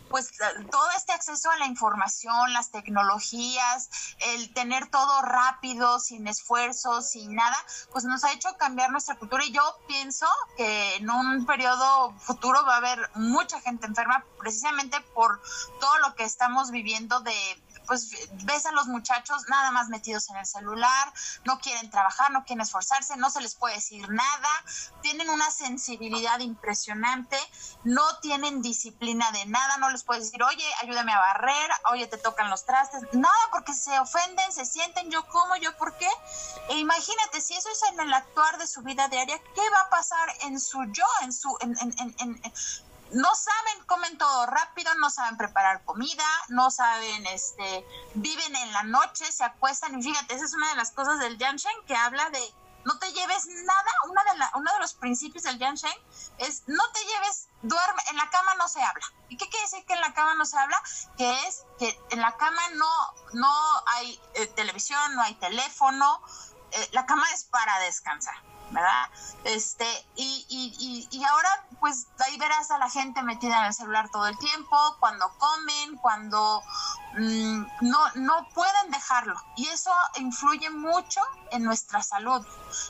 pues 0.09 0.31
todo 0.71 0.89
este 0.97 1.13
acceso 1.13 1.49
a 1.51 1.57
la 1.57 1.65
información, 1.65 2.53
las 2.53 2.71
tecnologías, 2.71 3.89
el 4.19 4.53
tener 4.53 4.89
todo 4.89 5.21
rápido, 5.21 5.99
sin 5.99 6.27
esfuerzo, 6.27 7.01
sin 7.01 7.35
nada, 7.35 7.57
pues 7.91 8.05
nos 8.05 8.23
ha 8.23 8.31
hecho 8.33 8.55
cambiar 8.57 8.91
nuestra 8.91 9.15
cultura. 9.15 9.43
Y 9.45 9.51
yo 9.51 9.61
pienso 9.87 10.27
que 10.57 10.95
en 10.95 11.09
un 11.09 11.45
periodo 11.45 12.13
futuro 12.19 12.63
va 12.65 12.75
a 12.75 12.77
haber 12.77 13.09
mucha 13.15 13.59
gente 13.61 13.87
enferma 13.87 14.23
precisamente 14.39 14.99
por 15.13 15.41
todo 15.79 15.97
lo 15.99 16.15
que 16.15 16.23
estamos 16.23 16.71
viviendo 16.71 17.19
de 17.21 17.64
pues 17.85 18.09
ves 18.43 18.65
a 18.65 18.71
los 18.71 18.87
muchachos 18.87 19.43
nada 19.49 19.71
más 19.71 19.89
metidos 19.89 20.29
en 20.29 20.37
el 20.37 20.45
celular, 20.45 21.13
no 21.43 21.59
quieren 21.59 21.89
trabajar, 21.89 22.31
no 22.31 22.43
quieren 22.43 22.61
esforzarse, 22.61 23.15
no 23.17 23.29
se 23.29 23.41
les 23.41 23.55
puede 23.55 23.75
decir 23.75 24.07
nada, 24.09 24.49
tienen 25.01 25.29
una 25.29 25.49
sensibilidad 25.51 26.39
impresionante, 26.39 27.37
no 27.83 28.03
tienen 28.19 28.61
disciplina 28.61 29.31
de 29.31 29.45
nada, 29.45 29.77
no 29.77 29.89
les 29.89 30.03
puedes 30.03 30.25
decir, 30.25 30.41
oye, 30.43 30.65
ayúdame 30.81 31.13
a 31.13 31.19
barrer, 31.19 31.71
oye, 31.91 32.07
te 32.07 32.17
tocan 32.17 32.49
los 32.49 32.65
trastes, 32.65 33.01
nada, 33.13 33.35
porque 33.51 33.73
se 33.73 33.97
ofenden, 33.99 34.51
se 34.51 34.65
sienten, 34.65 35.09
yo 35.09 35.27
como, 35.27 35.55
yo 35.57 35.75
por 35.77 35.97
qué. 35.97 36.09
E 36.69 36.77
imagínate, 36.77 37.41
si 37.41 37.53
eso 37.55 37.69
es 37.69 37.83
en 37.91 37.99
el 37.99 38.13
actuar 38.13 38.57
de 38.57 38.67
su 38.67 38.81
vida 38.81 39.07
diaria, 39.07 39.37
¿qué 39.53 39.69
va 39.69 39.81
a 39.81 39.89
pasar 39.89 40.29
en 40.41 40.59
su 40.59 40.83
yo, 40.91 41.05
en 41.21 41.33
su, 41.33 41.55
en, 41.61 41.75
en, 41.79 42.15
en, 42.19 42.53
no 43.15 43.33
saben, 43.33 43.85
comen 43.85 44.17
todo 44.17 44.45
rápido, 44.45 44.93
no 44.95 45.09
saben 45.09 45.37
preparar 45.37 45.85
comida, 45.85 46.25
no 46.49 46.69
saben, 46.69 47.25
este, 47.27 47.85
viven 48.13 48.55
en 48.55 48.73
la 48.73 48.83
noche, 48.83 49.31
se 49.31 49.43
acuestan 49.43 49.97
y 49.97 50.03
fíjate, 50.03 50.35
esa 50.35 50.43
es 50.43 50.53
una 50.53 50.69
de 50.69 50.75
las 50.75 50.91
cosas 50.91 51.19
del 51.19 51.37
Yanshen 51.37 51.85
que 51.87 51.95
habla 51.95 52.29
de 52.29 52.53
no 52.83 52.99
te 52.99 53.11
lleves 53.13 53.47
nada, 53.47 53.91
una 54.09 54.23
de 54.25 54.37
la, 54.37 54.51
uno 54.55 54.71
de 54.73 54.79
los 54.79 54.93
principios 54.93 55.43
del 55.45 55.57
Yanshen 55.57 55.97
es 56.39 56.63
no 56.67 56.83
te 56.91 56.99
lleves, 57.05 57.47
duerme, 57.61 58.03
en 58.11 58.17
la 58.17 58.29
cama 58.29 58.53
no 58.57 58.67
se 58.67 58.83
habla. 58.83 59.05
¿Y 59.29 59.37
qué 59.37 59.49
quiere 59.49 59.63
decir 59.63 59.85
que 59.85 59.93
en 59.93 60.01
la 60.01 60.13
cama 60.13 60.35
no 60.35 60.45
se 60.45 60.57
habla? 60.57 60.79
Que 61.17 61.47
es 61.47 61.63
que 61.79 61.99
en 62.11 62.19
la 62.19 62.35
cama 62.35 62.61
no, 62.73 63.13
no 63.33 63.51
hay 63.87 64.19
eh, 64.35 64.47
televisión, 64.47 65.15
no 65.15 65.23
hay 65.23 65.35
teléfono, 65.35 66.21
eh, 66.71 66.89
la 66.91 67.05
cama 67.05 67.25
es 67.33 67.45
para 67.45 67.79
descansar. 67.79 68.35
¿Verdad? 68.75 69.09
Este, 69.45 69.85
y, 70.15 70.45
y, 70.49 71.07
y, 71.09 71.23
ahora, 71.23 71.65
pues 71.79 72.07
ahí 72.19 72.37
verás 72.37 72.69
a 72.71 72.77
la 72.77 72.89
gente 72.89 73.23
metida 73.23 73.59
en 73.59 73.65
el 73.65 73.73
celular 73.73 74.09
todo 74.11 74.27
el 74.27 74.37
tiempo, 74.37 74.77
cuando 74.99 75.31
comen, 75.37 75.97
cuando 75.97 76.61
mm, 77.17 77.63
no, 77.81 77.99
no 78.15 78.47
pueden 78.53 78.91
dejarlo. 78.91 79.35
Y 79.55 79.67
eso 79.67 79.91
influye 80.17 80.69
mucho 80.69 81.21
en 81.51 81.63
nuestra 81.63 82.03
salud, 82.03 82.45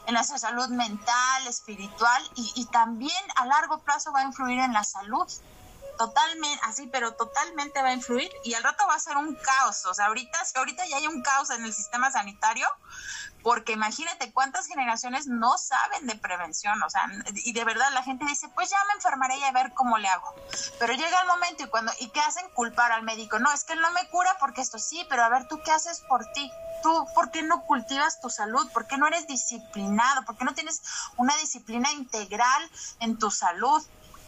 en 0.08 0.15
nuestra 0.15 0.39
salud 0.39 0.69
mental, 0.69 1.48
espiritual, 1.48 2.24
y, 2.36 2.52
y 2.56 2.65
también 2.65 3.24
a 3.36 3.45
largo 3.45 3.80
plazo 3.80 4.12
va 4.12 4.21
a 4.21 4.24
influir 4.24 4.60
en 4.60 4.74
la 4.74 4.84
salud 4.84 5.28
totalmente, 5.97 6.60
así, 6.63 6.88
pero 6.88 7.13
totalmente 7.13 7.81
va 7.81 7.89
a 7.89 7.93
influir 7.93 8.31
y 8.43 8.53
al 8.53 8.63
rato 8.63 8.86
va 8.88 8.95
a 8.95 8.99
ser 8.99 9.17
un 9.17 9.36
caos. 9.36 9.86
O 9.86 9.93
sea, 9.93 10.08
ahorita, 10.08 10.39
ahorita 10.55 10.86
ya 10.86 10.97
hay 10.97 11.08
un 11.08 11.21
caos 11.21 11.49
en 11.49 11.65
el 11.65 11.73
sistema 11.73 12.12
sanitario, 12.12 12.67
porque 13.43 13.73
imagínate 13.73 14.34
cuántas 14.34 14.65
generaciones 14.65 15.27
no 15.27 15.58
saben 15.60 16.08
de 16.08 16.15
prevención, 16.15 16.81
o 16.81 16.89
sea, 16.89 17.08
y 17.34 17.53
de 17.53 17.63
verdad 17.63 17.91
la 17.93 18.01
gente 18.01 18.25
dice, 18.25 18.49
pues 18.49 18.71
ya 18.71 18.77
me 18.88 18.93
enfermaré 18.93 19.38
y 19.38 19.43
a 19.43 19.51
ver 19.51 19.71
cómo 19.73 19.99
le 19.99 20.08
hago. 20.08 20.34
Pero 20.79 20.93
llega 20.93 21.21
el 21.21 21.27
momento 21.27 21.63
y 21.63 21.67
cuando, 21.67 21.91
¿y 21.99 22.10
qué 22.10 22.21
hacen? 22.21 22.49
Culpar 22.55 22.91
al 22.91 23.03
médico. 23.03 23.38
No, 23.38 23.51
es 23.51 23.63
que 23.63 23.73
él 23.73 23.81
no 23.81 23.91
me 23.91 24.10
cura 24.10 24.36
porque 24.39 24.62
esto 24.62 24.79
sí, 24.79 25.05
pero 25.10 25.23
a 25.23 25.29
ver, 25.29 25.47
¿tú 25.47 25.62
qué 25.63 25.71
haces 25.71 26.01
por 26.01 26.25
ti? 26.31 26.51
¿Tú 26.81 27.05
por 27.13 27.29
qué 27.29 27.43
no 27.43 27.62
cultivas 27.62 28.19
tu 28.19 28.29
salud? 28.29 28.67
¿Por 28.71 28.88
qué 28.88 28.97
no 28.97 29.08
eres 29.08 29.27
disciplinado? 29.27 30.23
¿Por 30.25 30.38
qué 30.38 30.45
no 30.45 30.55
tienes 30.55 30.81
una 31.17 31.36
disciplina 31.38 31.91
integral 31.91 32.71
en 32.99 33.19
tu 33.19 33.29
salud? 33.29 33.84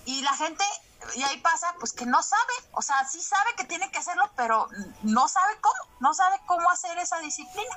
Y 0.06 0.21
la 0.21 0.36
gente 0.36 0.63
y 1.16 1.24
ahí 1.24 1.38
pasa 1.38 1.76
pues 1.80 1.94
que 1.94 2.06
no 2.06 2.22
sabe, 2.22 2.54
o 2.72 2.82
sea, 2.82 3.06
sí 3.08 3.22
sabe 3.22 3.52
que 3.58 3.64
tiene 3.66 3.90
que 3.92 4.00
hacerlo, 4.00 4.24
pero 4.36 4.68
no 5.04 5.28
sabe 5.28 5.54
cómo, 5.62 5.98
no 6.00 6.14
sabe 6.14 6.38
cómo 6.46 6.70
hacer 6.70 6.98
esa 6.98 7.20
disciplina. 7.20 7.76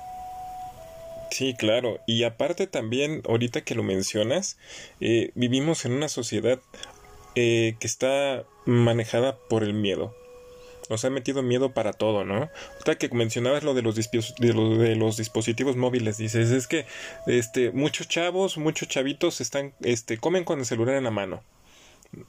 Sí, 1.31 1.55
claro. 1.55 1.99
Y 2.05 2.23
aparte 2.23 2.67
también, 2.67 3.23
ahorita 3.27 3.61
que 3.61 3.73
lo 3.73 3.83
mencionas, 3.83 4.57
eh, 4.99 5.31
vivimos 5.33 5.85
en 5.85 5.93
una 5.93 6.09
sociedad 6.09 6.59
eh, 7.35 7.77
que 7.79 7.87
está 7.87 8.43
manejada 8.65 9.37
por 9.49 9.63
el 9.63 9.73
miedo. 9.73 10.13
Nos 10.89 11.05
ha 11.05 11.09
metido 11.09 11.41
miedo 11.41 11.73
para 11.73 11.93
todo, 11.93 12.25
¿no? 12.25 12.49
Ahorita 12.73 12.97
que 12.97 13.07
mencionabas 13.15 13.63
lo 13.63 13.73
de 13.73 13.81
los, 13.81 13.95
de, 13.95 14.03
de 14.39 14.95
los 14.97 15.15
dispositivos 15.15 15.77
móviles, 15.77 16.17
dices, 16.17 16.51
es 16.51 16.67
que 16.67 16.85
este, 17.27 17.71
muchos 17.71 18.09
chavos, 18.09 18.57
muchos 18.57 18.89
chavitos 18.89 19.39
están, 19.39 19.73
este, 19.79 20.17
comen 20.17 20.43
con 20.43 20.59
el 20.59 20.65
celular 20.65 20.95
en 20.95 21.05
la 21.05 21.11
mano, 21.11 21.43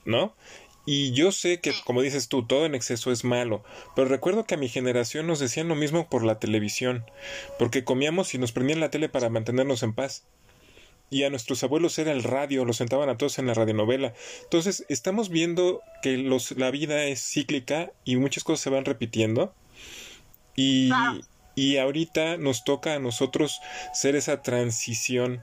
¿no? 0.05 0.37
Y 0.85 1.12
yo 1.12 1.31
sé 1.31 1.61
que, 1.61 1.73
como 1.85 2.03
dices 2.03 2.29
tú, 2.29 2.45
todo 2.45 2.66
en 2.66 2.75
exceso 2.75 3.12
es 3.12 3.25
malo, 3.25 3.62
pero 3.95 4.09
recuerdo 4.09 4.45
que 4.45 4.55
a 4.55 4.59
mi 4.59 4.68
generación 4.68 5.27
nos 5.27 5.38
decían 5.38 5.68
lo 5.68 5.77
mismo 5.77 6.09
por 6.09 6.25
la 6.25 6.40
televisión, 6.40 7.05
porque 7.59 7.85
comíamos 7.85 8.35
y 8.35 8.38
nos 8.38 8.52
prendían 8.52 8.81
la 8.81 8.90
tele 8.90 9.09
para 9.09 9.31
mantenernos 9.31 9.83
en 9.83 9.94
paz. 9.94 10.25
Y 11.09 11.25
a 11.25 11.31
nuestros 11.31 11.63
abuelos 11.63 11.98
era 11.98 12.11
el 12.11 12.23
radio, 12.23 12.65
los 12.65 12.79
sentaban 12.79 13.11
a 13.11 13.19
todos 13.19 13.38
en 13.38 13.46
la 13.46 13.54
radionovela. 13.54 14.15
Entonces, 14.44 14.87
estamos 14.88 15.29
viendo 15.29 15.83
que 16.02 16.17
los, 16.17 16.52
la 16.52 16.71
vida 16.71 17.04
es 17.04 17.23
cíclica 17.23 17.92
y 18.04 18.17
muchas 18.17 18.44
cosas 18.44 18.61
se 18.61 18.71
van 18.71 18.87
repitiendo. 18.87 19.54
Y, 20.57 20.90
y 21.54 21.77
ahorita 21.77 22.38
nos 22.38 22.65
toca 22.65 22.94
a 22.94 22.98
nosotros 22.98 23.61
ser 23.92 24.17
esa 24.17 24.40
transición 24.40 25.42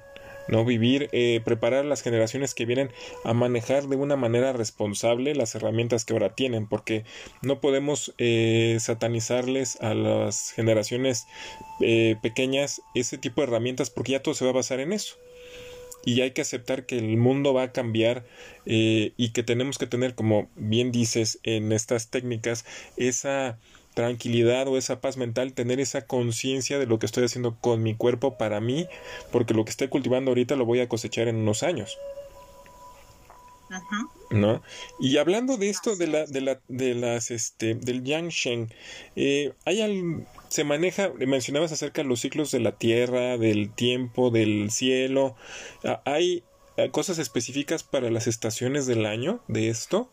no 0.50 0.66
vivir, 0.66 1.10
eh, 1.12 1.41
preparar 1.43 1.86
a 1.86 1.88
las 1.88 2.02
generaciones 2.02 2.54
que 2.54 2.66
vienen 2.66 2.91
a 3.24 3.34
manejar 3.34 3.88
de 3.88 3.95
una 3.95 4.16
manera 4.16 4.52
responsable 4.52 5.36
las 5.36 5.56
herramientas 5.56 6.06
que 6.06 6.14
ahora 6.14 6.36
tienen, 6.36 6.68
porque 6.68 7.06
no 7.41 7.62
podemos 7.62 8.14
eh, 8.18 8.78
satanizarles 8.80 9.80
a 9.82 9.93
las 9.93 10.52
generaciones 10.52 11.28
eh, 11.82 12.16
pequeñas 12.22 12.82
ese 12.95 13.18
tipo 13.18 13.41
de 13.41 13.47
herramientas, 13.47 13.89
porque 13.89 14.14
ya 14.14 14.24
todo 14.24 14.34
se 14.34 14.45
va 14.45 14.52
a 14.52 14.56
basar 14.56 14.80
en 14.80 14.93
eso. 14.93 15.16
Y 16.06 16.22
hay 16.22 16.32
que 16.32 16.41
aceptar 16.41 16.86
que 16.86 16.97
el 16.97 17.18
mundo 17.18 17.54
va 17.54 17.64
a 17.64 17.72
cambiar 17.74 18.26
y 18.66 19.32
que 19.32 19.43
tenemos 19.43 19.78
que 19.78 19.86
tener, 19.86 20.16
como 20.16 20.47
bien 20.56 20.93
dices 20.93 21.39
en 21.43 21.74
estas 21.74 22.10
técnicas, 22.10 22.66
esa 22.95 23.60
tranquilidad 24.00 24.66
o 24.70 24.78
esa 24.78 25.02
paz 25.02 25.18
mental, 25.18 25.52
tener 25.52 25.82
esa 25.82 26.06
conciencia 26.06 26.80
de 26.80 26.86
lo 26.86 27.00
que 27.00 27.06
estoy 27.06 27.26
haciendo 27.26 27.58
con 27.60 27.84
mi 27.84 27.95
cuerpo 27.95 28.38
para 28.38 28.62
mí, 28.62 28.88
porque 29.30 29.54
lo 29.54 29.66
que 29.66 29.72
estoy 29.72 29.89
cultivando 29.89 30.32
ahorita 30.32 30.56
lo 30.56 30.64
voy 30.64 30.80
a 30.80 30.88
cosechar 30.88 31.28
en 31.28 31.36
unos 31.36 31.64
años. 31.64 31.97
¿No? 34.32 34.64
Y 35.02 35.18
hablando 35.18 35.58
de 35.58 35.70
esto 35.70 35.97
de 35.97 36.08
la, 36.08 36.26
de 36.26 36.39
la, 36.39 36.62
de 36.70 36.95
las, 36.95 37.30
este, 37.30 37.76
del 37.76 38.06
Yang 38.06 38.30
Shen, 38.30 38.74
eh, 39.18 39.52
hay 39.66 39.82
se 40.47 40.64
maneja, 40.64 41.12
mencionabas 41.28 41.74
acerca 41.74 42.02
de 42.02 42.08
los 42.08 42.22
ciclos 42.22 42.52
de 42.52 42.62
la 42.62 42.72
tierra, 42.72 43.38
del 43.38 43.70
tiempo, 43.70 44.32
del 44.32 44.72
cielo, 44.72 45.36
ah, 45.84 46.02
¿hay 46.06 46.45
ah, 46.78 46.88
cosas 46.89 47.20
específicas 47.20 47.84
para 47.84 48.10
las 48.10 48.28
estaciones 48.28 48.88
del 48.88 49.06
año 49.06 49.41
de 49.50 49.68
esto? 49.68 50.10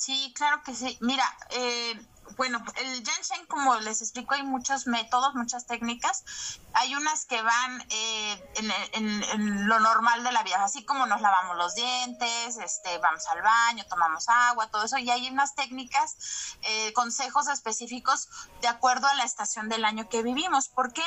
Sí, 0.00 0.32
claro 0.34 0.62
que 0.62 0.74
sí. 0.74 0.96
Mira, 1.02 1.24
eh, 1.50 2.00
bueno, 2.38 2.64
el 2.76 3.02
Yanshen, 3.04 3.44
como 3.48 3.74
les 3.80 4.00
explico, 4.00 4.32
hay 4.32 4.42
muchos 4.42 4.86
métodos, 4.86 5.34
muchas 5.34 5.66
técnicas. 5.66 6.24
Hay 6.72 6.94
unas 6.94 7.26
que 7.26 7.42
van 7.42 7.84
eh, 7.90 8.52
en, 8.94 9.68
lo 9.68 9.78
normal 9.78 10.24
de 10.24 10.32
la 10.32 10.42
vida, 10.42 10.64
así 10.64 10.86
como 10.86 11.04
nos 11.04 11.20
lavamos 11.20 11.58
los 11.58 11.74
dientes, 11.74 12.56
este, 12.56 12.96
vamos 12.96 13.26
al 13.26 13.42
baño, 13.42 13.84
tomamos 13.90 14.26
agua, 14.30 14.70
todo 14.70 14.84
eso. 14.84 14.96
Y 14.96 15.10
hay 15.10 15.28
unas 15.28 15.54
técnicas, 15.54 16.56
eh, 16.62 16.94
consejos 16.94 17.48
específicos 17.48 18.30
de 18.62 18.68
acuerdo 18.68 19.06
a 19.06 19.14
la 19.16 19.24
estación 19.24 19.68
del 19.68 19.84
año 19.84 20.08
que 20.08 20.22
vivimos. 20.22 20.68
¿Por 20.68 20.94
qué? 20.94 21.04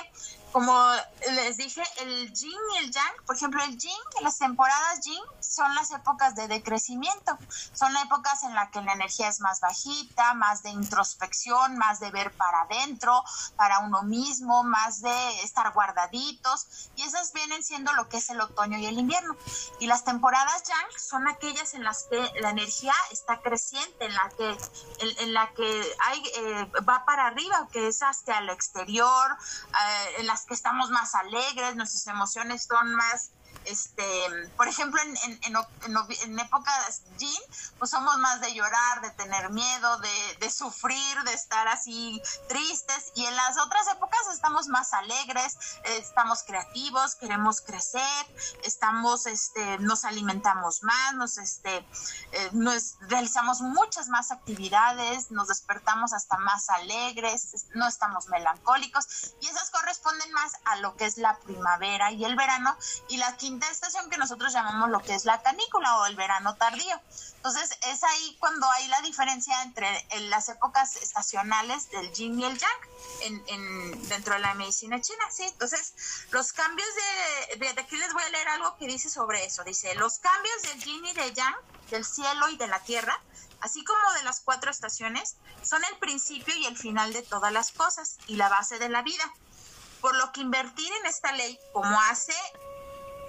Como 0.54 0.88
les 1.32 1.58
dije, 1.58 1.82
el 1.98 2.32
yin 2.32 2.60
y 2.76 2.78
el 2.78 2.92
yang, 2.92 3.26
por 3.26 3.36
ejemplo, 3.36 3.62
el 3.64 3.76
yin, 3.76 3.98
las 4.22 4.38
temporadas 4.38 5.02
yin 5.04 5.22
son 5.40 5.74
las 5.74 5.90
épocas 5.92 6.36
de 6.36 6.48
decrecimiento, 6.48 7.38
son 7.74 7.98
épocas 7.98 8.44
en 8.44 8.54
las 8.54 8.70
que 8.70 8.82
la 8.82 8.94
energía 8.94 9.30
es 9.30 9.40
más 9.40 9.60
bajita, 9.62 10.36
más 10.36 10.62
de 10.62 10.70
introspección, 10.70 11.78
más 11.78 12.00
de 12.00 12.12
ver 12.12 12.32
para 12.34 12.62
adentro, 12.62 13.24
para 13.56 13.80
uno 13.80 14.04
mismo, 14.04 14.64
más 14.64 15.02
de 15.02 15.42
estar 15.42 15.74
guardaditos, 15.74 16.90
y 16.96 17.02
esas 17.02 17.34
vienen 17.34 17.64
siendo 17.64 17.92
lo 17.94 18.08
que 18.08 18.18
es 18.18 18.30
el 18.30 18.40
otoño 18.40 18.78
y 18.78 18.86
el 18.86 19.00
invierno. 19.00 19.36
Y 19.80 19.88
las 19.88 20.04
temporadas 20.04 20.64
yang 20.68 21.00
son 21.00 21.28
aquellas 21.28 21.74
en 21.74 21.84
las 21.84 22.04
que 22.04 22.32
la 22.42 22.52
energía 22.52 22.94
está 23.12 23.42
creciente, 23.42 24.06
en 24.06 24.14
la 24.14 24.30
que, 24.38 24.58
en, 25.20 25.34
la 25.34 25.52
que 25.54 25.96
hay, 26.06 26.24
eh, 26.36 26.72
va 26.88 27.06
para 27.06 27.26
arriba, 27.26 27.68
que 27.72 27.88
es 27.88 28.04
hacia 28.04 28.38
el 28.38 28.50
exterior, 28.50 29.32
eh, 29.32 30.16
en 30.20 30.28
las 30.28 30.43
que 30.46 30.54
estamos 30.54 30.90
más 30.90 31.16
alegres, 31.16 31.76
nuestras 31.76 32.08
emociones 32.08 32.66
son 32.66 32.94
más 32.96 33.32
este, 33.66 34.50
por 34.58 34.68
ejemplo, 34.68 35.02
en, 35.02 35.18
en, 35.18 35.40
en, 35.44 35.98
en, 36.24 36.40
épocas 36.40 37.02
yin, 37.18 37.42
pues 37.80 37.92
somos 37.92 38.18
más 38.18 38.42
de 38.42 38.54
llorar, 38.54 39.02
de 39.02 39.12
tener 39.12 39.50
miedo, 39.50 39.98
de, 40.00 40.38
de, 40.40 40.50
sufrir, 40.50 41.24
de 41.24 41.34
estar 41.34 41.68
así 41.68 42.22
tristes, 42.48 43.12
y 43.16 43.26
en 43.26 43.36
las 43.36 43.58
otras 43.58 43.88
épocas 43.88 44.20
estamos 44.34 44.68
más 44.68 44.94
alegres, 44.94 45.58
estamos 45.84 46.44
creativos, 46.44 47.16
queremos 47.16 47.62
crecer, 47.62 48.26
estamos, 48.64 49.26
este, 49.26 49.78
nos 49.80 50.06
alimentamos 50.06 50.84
más, 50.84 51.14
nos, 51.16 51.38
este, 51.38 51.78
eh, 52.32 52.50
nos 52.52 52.96
realizamos 53.02 53.62
muchas 53.62 54.10
más 54.10 54.32
actividades, 54.32 55.32
nos 55.32 55.48
despertamos 55.48 56.14
hasta 56.14 56.38
más 56.38 56.70
alegres, 56.70 57.66
no 57.74 57.88
estamos 57.88 58.28
melancólicos, 58.28 59.36
y 59.42 59.48
esas 59.48 59.70
corresponden 59.72 60.32
más 60.34 60.54
a 60.66 60.78
lo 60.78 60.96
que 60.96 61.06
es 61.06 61.18
la 61.18 61.38
primavera 61.40 62.12
y 62.12 62.26
el 62.26 62.36
verano, 62.36 62.76
y 63.08 63.18
la 63.18 63.36
quinta 63.38 63.53
estación 63.62 64.10
que 64.10 64.18
nosotros 64.18 64.54
llamamos 64.54 64.90
lo 64.90 65.00
que 65.02 65.16
es 65.16 65.26
la 65.26 65.42
canícula 65.42 65.98
o 66.00 66.06
el 66.06 66.16
verano 66.16 66.56
tardío. 66.56 67.00
Entonces 67.36 67.78
es 67.88 68.04
ahí 68.04 68.38
cuando 68.40 68.70
hay 68.72 68.88
la 68.88 69.02
diferencia 69.02 69.62
entre 69.64 70.08
las 70.30 70.48
épocas 70.50 70.96
estacionales 70.96 71.90
del 71.92 72.12
yin 72.14 72.40
y 72.40 72.46
el 72.46 72.58
yang 72.58 73.44
en, 73.48 74.08
dentro 74.10 74.34
de 74.36 74.40
la 74.40 74.54
medicina 74.54 75.02
china, 75.02 75.24
¿sí? 75.30 75.44
Entonces 75.44 75.94
los 76.32 76.54
cambios 76.54 76.88
de, 77.50 77.58
de, 77.58 77.82
aquí 77.82 77.98
les 77.98 78.14
voy 78.14 78.24
a 78.24 78.30
leer 78.30 78.48
algo 78.48 78.78
que 78.78 78.88
dice 78.88 79.10
sobre 79.10 79.46
eso. 79.46 79.64
Dice, 79.64 79.94
los 79.96 80.20
cambios 80.20 80.62
del 80.64 80.84
yin 80.84 81.06
y 81.06 81.14
del 81.14 81.34
yang, 81.34 81.56
del 81.90 82.06
cielo 82.06 82.48
y 82.50 82.58
de 82.58 82.68
la 82.68 82.80
tierra, 82.80 83.20
así 83.60 83.84
como 83.84 84.14
de 84.14 84.24
las 84.24 84.40
cuatro 84.42 84.72
estaciones, 84.72 85.36
son 85.64 85.84
el 85.86 85.98
principio 85.98 86.56
y 86.56 86.66
el 86.66 86.78
final 86.78 87.14
de 87.14 87.24
todas 87.24 87.52
las 87.52 87.72
cosas 87.72 88.18
y 88.28 88.36
la 88.36 88.50
base 88.50 88.80
de 88.80 88.90
la 88.90 89.02
vida. 89.02 89.24
Por 90.02 90.16
lo 90.16 90.32
que 90.32 90.42
invertir 90.42 90.92
en 90.94 91.06
esta 91.06 91.32
ley, 91.32 91.58
como 91.72 92.00
hace 92.02 92.36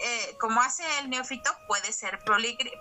eh, 0.01 0.37
como 0.41 0.61
hace 0.61 0.85
el 0.99 1.11
neófito, 1.11 1.51
puede 1.67 1.93
ser 1.93 2.21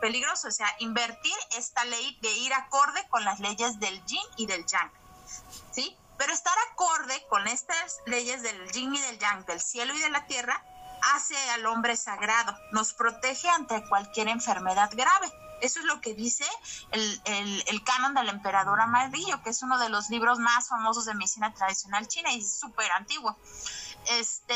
peligroso. 0.01 0.47
O 0.47 0.51
sea, 0.51 0.67
invertir 0.79 1.35
esta 1.57 1.85
ley 1.85 2.17
de 2.21 2.31
ir 2.31 2.53
acorde 2.53 3.05
con 3.09 3.23
las 3.23 3.39
leyes 3.39 3.79
del 3.79 4.03
yin 4.05 4.23
y 4.37 4.45
del 4.45 4.65
yang. 4.65 4.91
¿Sí? 5.71 5.95
Pero 6.17 6.33
estar 6.33 6.55
acorde 6.71 7.25
con 7.29 7.47
estas 7.47 7.99
leyes 8.05 8.41
del 8.43 8.71
yin 8.71 8.95
y 8.95 8.99
del 8.99 9.19
yang, 9.19 9.45
del 9.45 9.59
cielo 9.59 9.95
y 9.95 9.99
de 9.99 10.09
la 10.09 10.25
tierra, 10.25 10.63
hace 11.15 11.37
al 11.51 11.65
hombre 11.65 11.97
sagrado, 11.97 12.55
nos 12.71 12.93
protege 12.93 13.49
ante 13.49 13.83
cualquier 13.89 14.29
enfermedad 14.29 14.89
grave. 14.93 15.31
Eso 15.61 15.79
es 15.79 15.85
lo 15.85 16.01
que 16.01 16.13
dice 16.13 16.45
el, 16.91 17.63
el 17.67 17.83
canon 17.83 18.13
del 18.13 18.29
emperador 18.29 18.81
amarillo, 18.81 19.41
que 19.43 19.49
es 19.51 19.61
uno 19.63 19.77
de 19.77 19.89
los 19.89 20.09
libros 20.09 20.39
más 20.39 20.67
famosos 20.67 21.05
de 21.05 21.13
medicina 21.13 21.53
tradicional 21.53 22.07
china 22.07 22.33
y 22.33 22.39
es 22.39 22.59
súper 22.59 22.91
antiguo. 22.91 23.37
Este, 24.09 24.55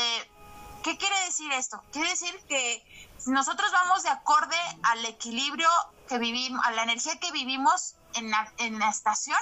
¿Qué 0.88 0.96
quiere 0.96 1.22
decir 1.26 1.52
esto? 1.52 1.82
Quiere 1.92 2.08
decir 2.08 2.34
que 2.48 2.82
nosotros 3.26 3.70
vamos 3.72 4.04
de 4.04 4.08
acorde 4.08 4.56
al 4.84 5.04
equilibrio 5.04 5.68
que 6.08 6.16
vivimos, 6.16 6.64
a 6.64 6.70
la 6.70 6.84
energía 6.84 7.20
que 7.20 7.30
vivimos 7.30 7.96
en 8.14 8.30
la, 8.30 8.50
en 8.56 8.78
la 8.78 8.88
estación, 8.88 9.36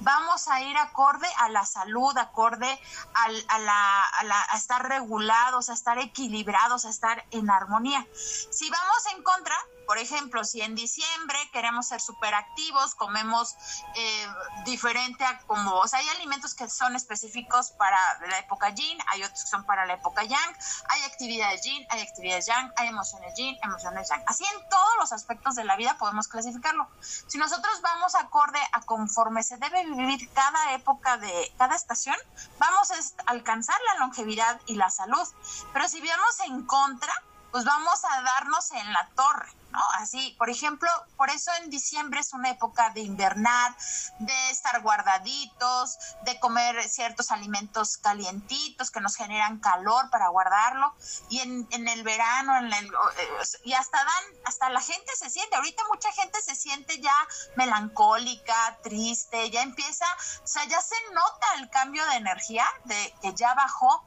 vamos 0.00 0.46
a 0.48 0.60
ir 0.60 0.76
acorde 0.76 1.26
a 1.38 1.48
la 1.48 1.64
salud, 1.64 2.14
acorde 2.18 2.78
a, 3.14 3.58
la, 3.60 4.04
a, 4.08 4.24
la, 4.24 4.44
a 4.50 4.56
estar 4.58 4.86
regulados, 4.86 5.70
a 5.70 5.72
estar 5.72 5.98
equilibrados, 5.98 6.84
a 6.84 6.90
estar 6.90 7.24
en 7.30 7.48
armonía. 7.48 8.06
Si 8.50 8.68
vamos 8.68 9.06
en 9.16 9.22
contra, 9.22 9.56
por 9.90 9.98
ejemplo, 9.98 10.44
si 10.44 10.60
en 10.60 10.76
diciembre 10.76 11.36
queremos 11.52 11.88
ser 11.88 12.00
súper 12.00 12.32
activos, 12.32 12.94
comemos 12.94 13.56
eh, 13.96 14.28
diferente 14.64 15.24
a 15.24 15.40
como, 15.48 15.80
o 15.80 15.88
sea, 15.88 15.98
hay 15.98 16.08
alimentos 16.10 16.54
que 16.54 16.68
son 16.68 16.94
específicos 16.94 17.72
para 17.72 17.98
la 18.28 18.38
época 18.38 18.70
yin, 18.70 18.96
hay 19.08 19.24
otros 19.24 19.42
que 19.42 19.50
son 19.50 19.64
para 19.64 19.86
la 19.86 19.94
época 19.94 20.22
yang, 20.22 20.56
hay 20.90 21.02
actividades 21.02 21.62
yin, 21.64 21.84
hay 21.90 22.02
actividades 22.02 22.46
yang, 22.46 22.72
hay 22.76 22.86
emociones 22.86 23.34
yin, 23.34 23.58
emociones 23.64 24.08
yang. 24.08 24.22
Así 24.28 24.44
en 24.44 24.68
todos 24.68 24.96
los 25.00 25.12
aspectos 25.12 25.56
de 25.56 25.64
la 25.64 25.74
vida 25.74 25.98
podemos 25.98 26.28
clasificarlo. 26.28 26.88
Si 27.00 27.36
nosotros 27.36 27.80
vamos 27.82 28.14
acorde 28.14 28.60
a 28.70 28.82
conforme 28.82 29.42
se 29.42 29.56
debe 29.56 29.84
vivir 29.86 30.30
cada 30.32 30.72
época 30.74 31.16
de 31.16 31.52
cada 31.58 31.74
estación, 31.74 32.14
vamos 32.60 32.92
a 32.92 32.94
alcanzar 33.26 33.80
la 33.92 34.06
longevidad 34.06 34.60
y 34.66 34.76
la 34.76 34.88
salud. 34.88 35.26
Pero 35.72 35.88
si 35.88 36.00
vamos 36.00 36.38
en 36.46 36.64
contra, 36.64 37.12
pues 37.50 37.64
vamos 37.64 38.04
a 38.04 38.22
darnos 38.22 38.70
en 38.72 38.92
la 38.92 39.08
torre. 39.14 39.52
¿no? 39.70 39.80
Así, 39.98 40.34
por 40.38 40.50
ejemplo, 40.50 40.88
por 41.16 41.30
eso 41.30 41.50
en 41.62 41.70
diciembre 41.70 42.20
es 42.20 42.32
una 42.32 42.50
época 42.50 42.90
de 42.90 43.00
invernar, 43.02 43.76
de 44.18 44.50
estar 44.50 44.80
guardaditos, 44.82 45.96
de 46.22 46.38
comer 46.40 46.88
ciertos 46.88 47.30
alimentos 47.30 47.96
calientitos 47.98 48.90
que 48.90 49.00
nos 49.00 49.16
generan 49.16 49.58
calor 49.60 50.10
para 50.10 50.28
guardarlo. 50.28 50.94
Y 51.28 51.40
en, 51.40 51.68
en 51.70 51.88
el 51.88 52.02
verano, 52.02 52.56
en 52.56 52.72
el, 52.72 52.86
eh, 52.86 53.42
y 53.64 53.72
hasta 53.72 53.98
dan, 53.98 54.24
hasta 54.44 54.70
la 54.70 54.80
gente 54.80 55.10
se 55.16 55.30
siente, 55.30 55.56
ahorita 55.56 55.82
mucha 55.92 56.10
gente 56.12 56.40
se 56.42 56.54
siente 56.54 57.00
ya 57.00 57.14
melancólica, 57.56 58.78
triste, 58.82 59.50
ya 59.50 59.62
empieza, 59.62 60.06
o 60.42 60.46
sea, 60.46 60.64
ya 60.64 60.80
se 60.80 60.96
nota 61.12 61.46
el 61.58 61.70
cambio 61.70 62.04
de 62.06 62.16
energía, 62.16 62.66
de 62.84 63.14
que 63.22 63.34
ya 63.34 63.54
bajó. 63.54 64.04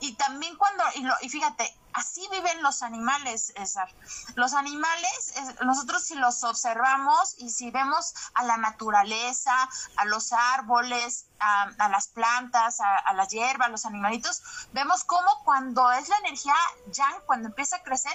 Y 0.00 0.14
también 0.14 0.56
cuando, 0.56 0.84
y, 0.94 1.00
lo, 1.00 1.14
y 1.22 1.28
fíjate, 1.28 1.76
así 1.92 2.26
viven 2.30 2.62
los 2.62 2.82
animales, 2.82 3.52
César. 3.56 3.88
Los 4.34 4.54
animales, 4.54 5.34
nosotros 5.64 6.04
si 6.04 6.14
los 6.14 6.44
observamos 6.44 7.34
y 7.38 7.50
si 7.50 7.70
vemos 7.70 8.14
a 8.34 8.44
la 8.44 8.56
naturaleza, 8.56 9.68
a 9.96 10.04
los 10.04 10.32
árboles, 10.32 11.26
a, 11.40 11.88
las 11.88 12.08
plantas, 12.08 12.80
a, 12.80 13.12
la 13.14 13.26
hierba, 13.26 13.66
a 13.66 13.68
los 13.68 13.86
animalitos, 13.86 14.42
vemos 14.72 15.04
cómo 15.04 15.28
cuando 15.44 15.90
es 15.92 16.08
la 16.08 16.16
energía 16.18 16.54
yang, 16.92 17.20
cuando 17.26 17.48
empieza 17.48 17.76
a 17.76 17.82
crecer, 17.82 18.12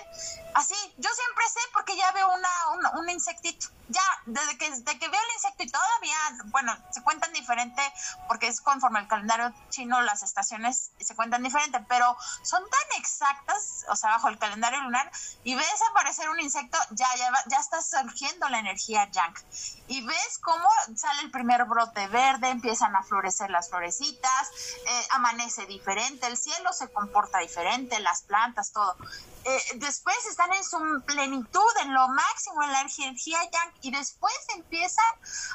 así, 0.55 0.75
yo 0.97 1.09
siempre 1.09 1.45
sé 1.47 1.59
porque 1.73 1.95
ya 1.95 2.11
veo 2.11 2.27
una, 2.27 2.91
un, 2.99 3.09
insectito, 3.09 3.67
ya, 3.89 4.01
desde 4.25 4.57
que, 4.57 4.69
desde 4.69 4.99
que 4.99 5.07
veo 5.07 5.19
el 5.21 5.35
insecto 5.35 5.63
y 5.63 5.69
todavía, 5.69 6.17
bueno, 6.45 6.75
se 6.91 7.01
cuentan 7.01 7.31
diferente 7.33 7.81
porque 8.27 8.47
es 8.47 8.61
conforme 8.61 8.99
el 8.99 9.07
calendario 9.07 9.53
chino, 9.69 10.01
las 10.01 10.23
estaciones 10.23 10.91
se 10.99 11.15
cuentan 11.15 11.43
diferente, 11.43 11.79
pero 11.87 12.17
son 12.43 12.61
tan 12.69 12.99
exactas, 12.99 13.62
o 13.89 13.95
sea, 13.95 14.11
bajo 14.11 14.29
el 14.29 14.37
calendario 14.37 14.81
lunar, 14.81 15.11
y 15.43 15.55
ves 15.55 15.81
aparecer 15.91 16.29
un 16.29 16.39
insecto, 16.39 16.77
ya, 16.91 17.07
ya, 17.17 17.31
ya 17.49 17.57
está 17.57 17.81
surgiendo 17.81 18.49
la 18.49 18.59
energía 18.59 19.09
yang. 19.11 19.33
Y 19.87 20.05
ves 20.05 20.39
cómo 20.41 20.67
sale 20.95 21.21
el 21.21 21.31
primer 21.31 21.65
brote 21.65 22.07
verde, 22.07 22.49
empiezan 22.49 22.95
a 22.95 23.03
florecer 23.03 23.49
las 23.49 23.69
florecitas, 23.69 24.49
eh, 24.87 25.07
amanece 25.11 25.65
diferente, 25.65 26.27
el 26.27 26.37
cielo 26.37 26.71
se 26.73 26.91
comporta 26.91 27.39
diferente, 27.39 27.99
las 27.99 28.21
plantas, 28.21 28.71
todo. 28.71 28.95
Eh, 29.45 29.63
después 29.75 30.15
están 30.29 30.53
en 30.53 30.63
su 30.63 30.77
plenitud, 31.05 31.71
en 31.81 31.93
lo 31.93 32.07
máximo, 32.07 32.63
en 32.63 32.71
la 32.71 32.81
energía 32.81 33.39
yang, 33.51 33.73
y 33.81 33.91
después 33.91 34.33
empiezan 34.55 35.05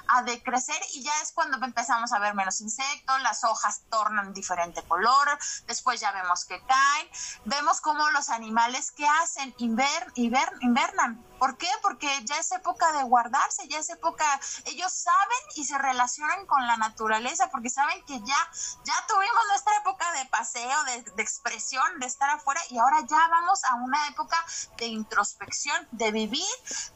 a 0.09 0.23
decrecer 0.23 0.77
y 0.93 1.03
ya 1.03 1.13
es 1.23 1.33
cuando 1.33 1.57
empezamos 1.65 2.13
a 2.13 2.19
ver 2.19 2.35
menos 2.35 2.61
insectos, 2.61 3.21
las 3.23 3.45
hojas 3.45 3.81
tornan 3.89 4.35
diferente 4.35 4.83
color, 4.83 5.39
después 5.67 6.01
ya 6.01 6.13
vemos 6.13 6.45
que 6.45 6.61
caen, 6.67 7.09
vemos 7.47 7.81
cómo 7.81 7.98
los 8.11 8.31
animales 8.31 8.91
que 8.93 9.07
hacen 9.07 9.55
inver, 9.59 10.13
invernan. 10.15 11.25
¿Por 11.39 11.57
qué? 11.57 11.69
Porque 11.83 12.09
ya 12.25 12.37
es 12.39 12.51
época 12.53 12.91
de 12.93 13.05
guardarse, 13.05 13.69
ya 13.69 13.79
es 13.79 13.91
época, 13.91 14.25
ellos 14.65 14.93
saben 14.93 15.39
y 15.55 15.65
se 15.65 15.79
relacionan 15.79 16.47
con 16.47 16.67
la 16.67 16.77
naturaleza 16.77 17.49
porque 17.51 17.71
saben 17.71 18.05
que 18.07 18.19
ya, 18.21 18.51
ya 18.85 19.07
tuvimos 19.07 19.43
nuestra 19.49 19.77
época 19.77 20.13
de 20.13 20.25
paseo, 20.27 20.85
de, 20.85 21.03
de 21.03 21.23
expresión, 21.23 22.01
de 22.01 22.07
estar 22.07 22.31
afuera 22.31 22.61
y 22.71 22.79
ahora 22.79 23.01
ya 23.09 23.29
vamos 23.29 23.63
a 23.65 23.75
una 23.77 24.09
época 24.09 24.45
de 24.79 24.87
introspección, 24.87 25.87
de 25.93 26.11
vivir 26.11 26.45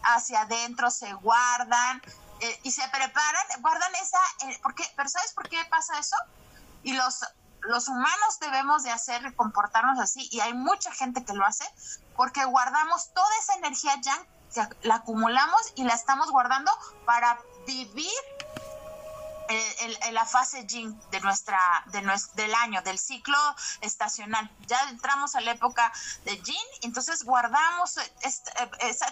hacia 0.02 0.42
adentro, 0.42 0.90
se 0.90 1.12
guardan 1.14 2.02
eh, 2.42 2.60
y 2.64 2.72
se 2.72 2.82
preparan, 2.88 3.46
guardan 3.60 3.94
esa, 3.94 4.18
eh, 4.48 4.58
porque, 4.64 4.84
pero 4.96 5.08
¿sabes 5.08 5.32
por 5.32 5.48
qué 5.48 5.64
pasa 5.70 5.96
eso? 6.00 6.16
Y 6.82 6.92
los, 6.94 7.20
los 7.62 7.88
humanos 7.88 8.38
debemos 8.40 8.82
de 8.82 8.90
hacer, 8.90 9.34
comportarnos 9.34 9.98
así, 9.98 10.28
y 10.30 10.40
hay 10.40 10.54
mucha 10.54 10.92
gente 10.92 11.24
que 11.24 11.32
lo 11.32 11.44
hace, 11.44 11.64
porque 12.16 12.44
guardamos 12.44 13.12
toda 13.12 13.30
esa 13.40 13.54
energía 13.54 13.92
yang, 14.00 14.68
la 14.82 14.96
acumulamos 14.96 15.72
y 15.76 15.84
la 15.84 15.94
estamos 15.94 16.30
guardando 16.30 16.70
para 17.06 17.38
vivir 17.66 18.10
en 19.48 20.14
la 20.14 20.24
fase 20.24 20.64
yin 20.66 20.98
de 21.10 21.20
nuestra, 21.20 21.58
de 21.86 22.02
del 22.34 22.54
año, 22.54 22.82
del 22.82 22.98
ciclo 22.98 23.38
estacional. 23.80 24.50
Ya 24.66 24.80
entramos 24.88 25.34
a 25.34 25.40
la 25.40 25.52
época 25.52 25.92
de 26.24 26.36
yin, 26.42 26.66
entonces 26.82 27.24
guardamos 27.24 27.96
eh, 27.96 28.10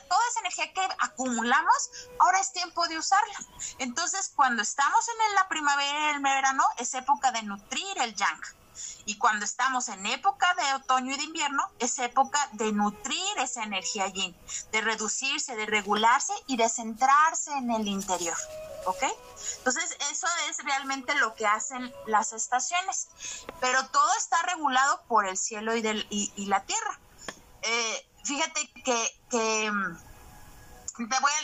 toda 0.09 0.23
esa 0.29 0.41
energía 0.41 0.73
que 0.73 0.89
acumulamos, 0.99 1.91
ahora 2.19 2.41
es 2.41 2.53
tiempo 2.53 2.87
de 2.89 2.99
usarla. 2.99 3.39
Entonces, 3.79 4.33
cuando 4.35 4.63
estamos 4.63 5.07
en 5.09 5.35
la 5.35 5.49
primavera 5.49 6.13
y 6.13 6.15
el 6.15 6.21
verano, 6.21 6.65
es 6.79 6.95
época 6.95 7.33
de 7.33 7.43
nutrir 7.43 7.99
el 7.99 8.15
yang. 8.15 8.60
Y 9.05 9.17
cuando 9.19 9.45
estamos 9.45 9.89
en 9.89 10.07
época 10.07 10.55
de 10.55 10.75
otoño 10.75 11.15
y 11.15 11.17
de 11.17 11.25
invierno, 11.25 11.63
es 11.79 11.99
época 11.99 12.49
de 12.53 12.73
nutrir 12.73 13.39
esa 13.39 13.63
energía 13.63 14.07
yin, 14.09 14.37
de 14.73 14.81
reducirse, 14.81 15.57
de 15.57 15.67
regularse 15.67 16.33
y 16.47 16.57
de 16.57 16.69
centrarse 16.69 17.53
en 17.53 17.71
el 17.71 17.89
interior. 17.89 18.37
¿Ok? 18.87 19.03
Entonces, 19.59 19.97
eso 20.11 20.27
es 20.49 20.59
realmente 20.65 21.15
lo 21.17 21.35
que 21.35 21.47
hacen 21.47 21.93
las 22.07 22.33
estaciones. 22.33 23.09
Pero 23.61 23.87
todo 23.89 24.15
está 24.17 24.41
regulado 24.43 25.03
por 25.07 25.27
el 25.27 25.37
cielo 25.37 25.77
y, 25.77 25.83
del, 25.83 26.07
y, 26.11 26.47
la 26.47 26.65
tierra. 26.65 26.99
Eh, 27.63 28.09
fíjate 28.25 28.73
que, 28.85 29.21
que 29.31 29.71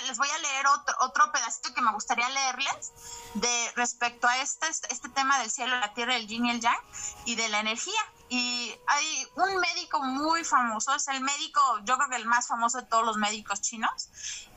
les 0.06 0.18
voy 0.18 0.28
a 0.28 0.38
leer 0.38 0.66
otro, 1.00 1.32
pedacito 1.32 1.72
que 1.74 1.80
me 1.80 1.92
gustaría 1.92 2.28
leerles 2.28 2.92
de 3.34 3.72
respecto 3.76 4.26
a 4.28 4.38
este, 4.38 4.66
este 4.68 5.08
tema 5.08 5.38
del 5.38 5.50
cielo, 5.50 5.78
la 5.78 5.94
tierra, 5.94 6.16
el 6.16 6.26
yin 6.26 6.46
y 6.46 6.50
el 6.50 6.60
yang 6.60 6.76
y 7.24 7.36
de 7.36 7.48
la 7.48 7.60
energía. 7.60 8.00
Y 8.28 8.74
hay 8.88 9.28
un 9.36 9.56
médico 9.60 10.02
muy 10.02 10.44
famoso, 10.44 10.94
es 10.94 11.06
el 11.08 11.20
médico, 11.20 11.60
yo 11.84 11.96
creo 11.96 12.10
que 12.10 12.16
el 12.16 12.26
más 12.26 12.48
famoso 12.48 12.78
de 12.78 12.86
todos 12.86 13.04
los 13.04 13.16
médicos 13.16 13.60
chinos. 13.60 14.08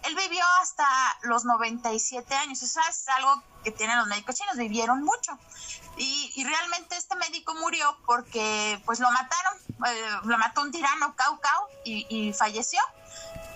Él 0.04 0.16
vivió 0.16 0.44
hasta 0.62 0.88
los 1.24 1.46
97 1.46 2.34
años, 2.36 2.62
eso 2.64 2.80
es 2.90 3.08
algo 3.10 3.44
que 3.64 3.72
tienen 3.72 3.98
los 4.00 4.08
médicos 4.08 4.36
chinos, 4.36 4.58
vivieron 4.58 5.04
mucho. 5.04 5.38
Y, 5.98 6.44
realmente 6.44 6.96
este 6.96 7.16
médico 7.18 7.54
murió 7.56 7.98
porque 8.06 8.82
pues 8.86 9.00
lo 9.00 9.12
mataron, 9.12 9.54
eh, 9.86 10.20
lo 10.24 10.38
mató 10.38 10.62
un 10.62 10.72
tirano, 10.72 11.14
Cao 11.16 11.40
Cao, 11.42 11.68
y, 11.84 12.08
y 12.10 12.34
falleció 12.34 12.80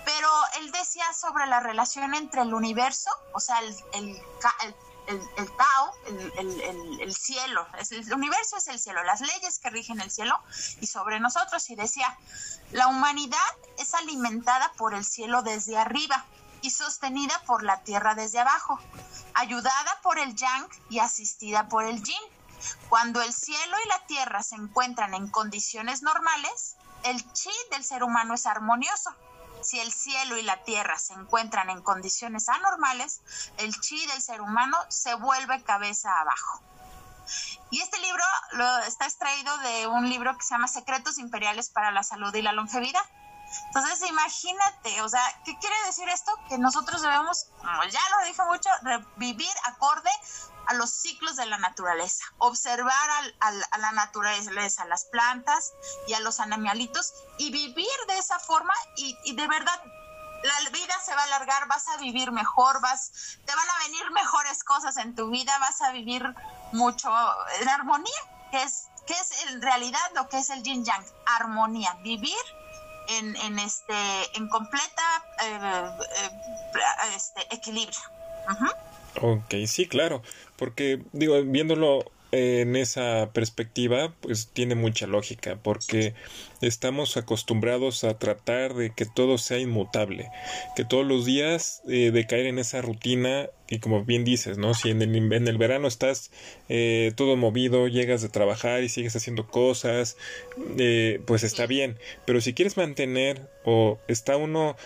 pero 0.04 0.28
él 0.58 0.70
decía 0.72 1.04
sobre 1.12 1.46
la 1.46 1.60
relación 1.60 2.14
entre 2.14 2.42
el 2.42 2.54
universo, 2.54 3.10
o 3.32 3.40
sea, 3.40 3.58
el, 3.60 4.22
Tao, 5.06 5.92
el, 6.36 7.14
cielo, 7.14 7.66
el 7.90 8.14
universo 8.14 8.56
es 8.56 8.68
el 8.68 8.80
cielo, 8.80 9.02
las 9.04 9.20
leyes 9.20 9.58
que 9.58 9.70
rigen 9.70 10.00
el 10.00 10.10
cielo 10.10 10.38
y 10.80 10.86
sobre 10.86 11.20
nosotros, 11.20 11.68
y 11.70 11.76
decía, 11.76 12.16
la 12.70 12.86
humanidad 12.88 13.38
es 13.78 13.94
alimentada 13.94 14.72
por 14.76 14.94
el 14.94 15.04
cielo 15.04 15.42
desde 15.42 15.76
arriba 15.76 16.24
y 16.62 16.70
sostenida 16.70 17.38
por 17.46 17.62
la 17.62 17.82
tierra 17.82 18.14
desde 18.14 18.40
abajo, 18.40 18.80
ayudada 19.34 20.00
por 20.02 20.18
el 20.18 20.34
yang 20.34 20.66
y 20.88 21.00
asistida 21.00 21.68
por 21.68 21.84
el 21.84 22.02
yin. 22.02 22.22
Cuando 22.88 23.20
el 23.20 23.34
cielo 23.34 23.76
y 23.84 23.88
la 23.88 24.06
tierra 24.06 24.42
se 24.42 24.54
encuentran 24.54 25.12
en 25.12 25.28
condiciones 25.28 26.02
normales, 26.02 26.76
el 27.02 27.30
chi 27.32 27.50
del 27.70 27.84
ser 27.84 28.02
humano 28.02 28.32
es 28.32 28.46
armonioso 28.46 29.14
si 29.64 29.80
el 29.80 29.92
cielo 29.92 30.36
y 30.36 30.42
la 30.42 30.62
tierra 30.64 30.98
se 30.98 31.14
encuentran 31.14 31.70
en 31.70 31.82
condiciones 31.82 32.48
anormales, 32.48 33.20
el 33.58 33.78
chi 33.80 34.06
del 34.06 34.22
ser 34.22 34.40
humano 34.40 34.76
se 34.88 35.14
vuelve 35.14 35.62
cabeza 35.62 36.20
abajo. 36.20 36.62
Y 37.70 37.80
este 37.80 37.98
libro 37.98 38.22
lo, 38.52 38.78
está 38.80 39.06
extraído 39.06 39.56
de 39.58 39.86
un 39.86 40.08
libro 40.08 40.36
que 40.36 40.44
se 40.44 40.54
llama 40.54 40.68
Secretos 40.68 41.18
Imperiales 41.18 41.70
para 41.70 41.90
la 41.90 42.02
Salud 42.02 42.34
y 42.34 42.42
la 42.42 42.52
Longevidad. 42.52 43.02
Entonces, 43.66 44.08
imagínate, 44.08 45.02
o 45.02 45.08
sea, 45.08 45.22
¿qué 45.44 45.58
quiere 45.58 45.76
decir 45.86 46.08
esto? 46.08 46.32
Que 46.48 46.58
nosotros 46.58 47.02
debemos, 47.02 47.46
como 47.58 47.84
ya 47.84 48.00
lo 48.18 48.26
dije 48.26 48.42
mucho, 48.44 48.70
vivir 49.16 49.52
acorde 49.64 50.10
a 50.66 50.74
los 50.74 50.90
ciclos 50.90 51.36
de 51.36 51.46
la 51.46 51.58
naturaleza, 51.58 52.24
observar 52.38 53.10
a 53.40 53.78
la 53.78 53.92
naturaleza, 53.92 54.82
a 54.82 54.86
las 54.86 55.04
plantas 55.06 55.72
y 56.06 56.14
a 56.14 56.20
los 56.20 56.40
animalitos 56.40 57.12
y 57.38 57.50
vivir 57.50 57.86
de 58.08 58.18
esa 58.18 58.38
forma 58.38 58.72
y, 58.96 59.34
de 59.34 59.46
verdad 59.46 59.80
la 60.42 60.70
vida 60.70 60.94
se 61.02 61.14
va 61.14 61.22
a 61.22 61.24
alargar, 61.24 61.66
vas 61.68 61.88
a 61.88 61.96
vivir 61.96 62.30
mejor, 62.30 62.80
vas, 62.82 63.38
te 63.46 63.54
van 63.54 63.66
a 63.68 63.78
venir 63.86 64.10
mejores 64.10 64.62
cosas 64.62 64.98
en 64.98 65.14
tu 65.14 65.30
vida, 65.30 65.58
vas 65.58 65.80
a 65.80 65.90
vivir 65.90 66.34
mucho 66.72 67.10
en 67.60 67.68
armonía, 67.68 68.12
que 68.50 68.62
es, 68.62 68.88
que 69.06 69.14
es 69.14 69.44
en 69.44 69.62
realidad 69.62 70.00
lo 70.14 70.28
que 70.28 70.38
es 70.38 70.50
el 70.50 70.62
yin 70.62 70.84
yang, 70.84 71.04
armonía, 71.24 71.94
vivir 72.02 72.36
en, 73.08 73.36
en 73.36 73.58
este, 73.58 73.94
en 74.34 74.48
completa 74.48 75.24
eh, 75.42 75.90
eh, 76.22 76.30
este, 77.16 77.54
equilibrio. 77.54 78.00
Ok, 79.20 79.54
sí, 79.66 79.86
claro, 79.86 80.22
porque 80.56 81.02
digo, 81.12 81.40
viéndolo 81.42 82.04
en 82.34 82.74
esa 82.74 83.30
perspectiva, 83.32 84.12
pues 84.20 84.48
tiene 84.52 84.74
mucha 84.74 85.06
lógica, 85.06 85.56
porque 85.62 86.14
estamos 86.60 87.16
acostumbrados 87.16 88.02
a 88.02 88.18
tratar 88.18 88.74
de 88.74 88.90
que 88.90 89.06
todo 89.06 89.38
sea 89.38 89.58
inmutable, 89.58 90.30
que 90.74 90.84
todos 90.84 91.06
los 91.06 91.24
días 91.24 91.82
eh, 91.88 92.10
de 92.10 92.26
caer 92.26 92.46
en 92.46 92.58
esa 92.58 92.82
rutina, 92.82 93.50
y 93.68 93.78
como 93.78 94.04
bien 94.04 94.24
dices, 94.24 94.58
¿no? 94.58 94.74
Si 94.74 94.90
en 94.90 95.00
el, 95.00 95.32
en 95.32 95.46
el 95.46 95.58
verano 95.58 95.86
estás 95.86 96.32
eh, 96.68 97.12
todo 97.14 97.36
movido, 97.36 97.86
llegas 97.86 98.20
de 98.20 98.28
trabajar 98.28 98.82
y 98.82 98.88
sigues 98.88 99.14
haciendo 99.14 99.46
cosas, 99.46 100.16
eh, 100.76 101.20
pues 101.26 101.44
está 101.44 101.66
bien, 101.66 101.98
pero 102.26 102.40
si 102.40 102.52
quieres 102.52 102.76
mantener 102.76 103.48
o 103.64 104.00
está 104.08 104.36
uno 104.36 104.76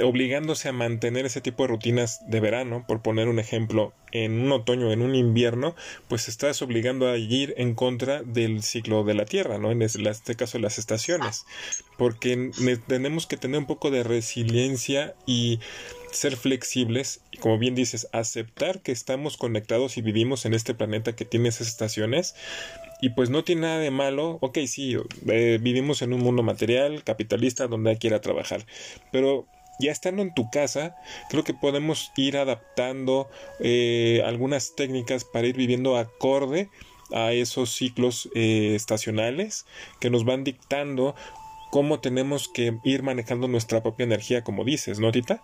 obligándose 0.00 0.68
a 0.68 0.72
mantener 0.72 1.26
ese 1.26 1.40
tipo 1.40 1.62
de 1.62 1.68
rutinas 1.68 2.20
de 2.28 2.40
verano, 2.40 2.84
por 2.86 3.02
poner 3.02 3.28
un 3.28 3.38
ejemplo, 3.38 3.92
en 4.10 4.40
un 4.40 4.52
otoño, 4.52 4.92
en 4.92 5.02
un 5.02 5.14
invierno, 5.14 5.74
pues 6.08 6.28
estás 6.28 6.62
obligando 6.62 7.08
a 7.08 7.16
ir 7.16 7.54
en 7.56 7.74
contra 7.74 8.22
del 8.22 8.62
ciclo 8.62 9.04
de 9.04 9.14
la 9.14 9.24
Tierra, 9.24 9.58
¿no? 9.58 9.70
En 9.70 9.82
este 9.82 10.34
caso 10.36 10.58
las 10.58 10.78
estaciones, 10.78 11.44
porque 11.98 12.50
tenemos 12.86 13.26
que 13.26 13.36
tener 13.36 13.58
un 13.58 13.66
poco 13.66 13.90
de 13.90 14.02
resiliencia 14.02 15.14
y 15.26 15.60
ser 16.10 16.36
flexibles 16.36 17.20
y 17.30 17.38
como 17.38 17.58
bien 17.58 17.74
dices, 17.74 18.08
aceptar 18.12 18.80
que 18.80 18.92
estamos 18.92 19.36
conectados 19.36 19.96
y 19.96 20.02
vivimos 20.02 20.44
en 20.44 20.54
este 20.54 20.74
planeta 20.74 21.16
que 21.16 21.24
tiene 21.24 21.48
esas 21.48 21.68
estaciones 21.68 22.34
y 23.00 23.10
pues 23.10 23.30
no 23.30 23.44
tiene 23.44 23.62
nada 23.62 23.78
de 23.78 23.90
malo, 23.90 24.38
ok, 24.40 24.58
sí, 24.66 24.96
eh, 25.26 25.58
vivimos 25.60 26.02
en 26.02 26.12
un 26.12 26.20
mundo 26.20 26.42
material, 26.42 27.02
capitalista, 27.02 27.66
donde 27.66 27.90
hay 27.90 27.96
que 27.96 28.08
ir 28.08 28.14
a 28.14 28.20
trabajar, 28.20 28.64
pero 29.10 29.48
ya 29.78 29.92
estando 29.92 30.22
en 30.22 30.34
tu 30.34 30.50
casa, 30.50 30.96
creo 31.28 31.44
que 31.44 31.54
podemos 31.54 32.12
ir 32.16 32.36
adaptando 32.36 33.28
eh, 33.60 34.22
algunas 34.24 34.74
técnicas 34.74 35.24
para 35.24 35.46
ir 35.46 35.56
viviendo 35.56 35.96
acorde 35.96 36.68
a 37.12 37.32
esos 37.32 37.74
ciclos 37.74 38.28
eh, 38.34 38.74
estacionales 38.74 39.66
que 40.00 40.10
nos 40.10 40.24
van 40.24 40.44
dictando 40.44 41.14
cómo 41.70 42.00
tenemos 42.00 42.48
que 42.48 42.78
ir 42.84 43.02
manejando 43.02 43.48
nuestra 43.48 43.82
propia 43.82 44.04
energía, 44.04 44.44
como 44.44 44.64
dices, 44.64 44.98
¿no, 44.98 45.10
Tita? 45.10 45.42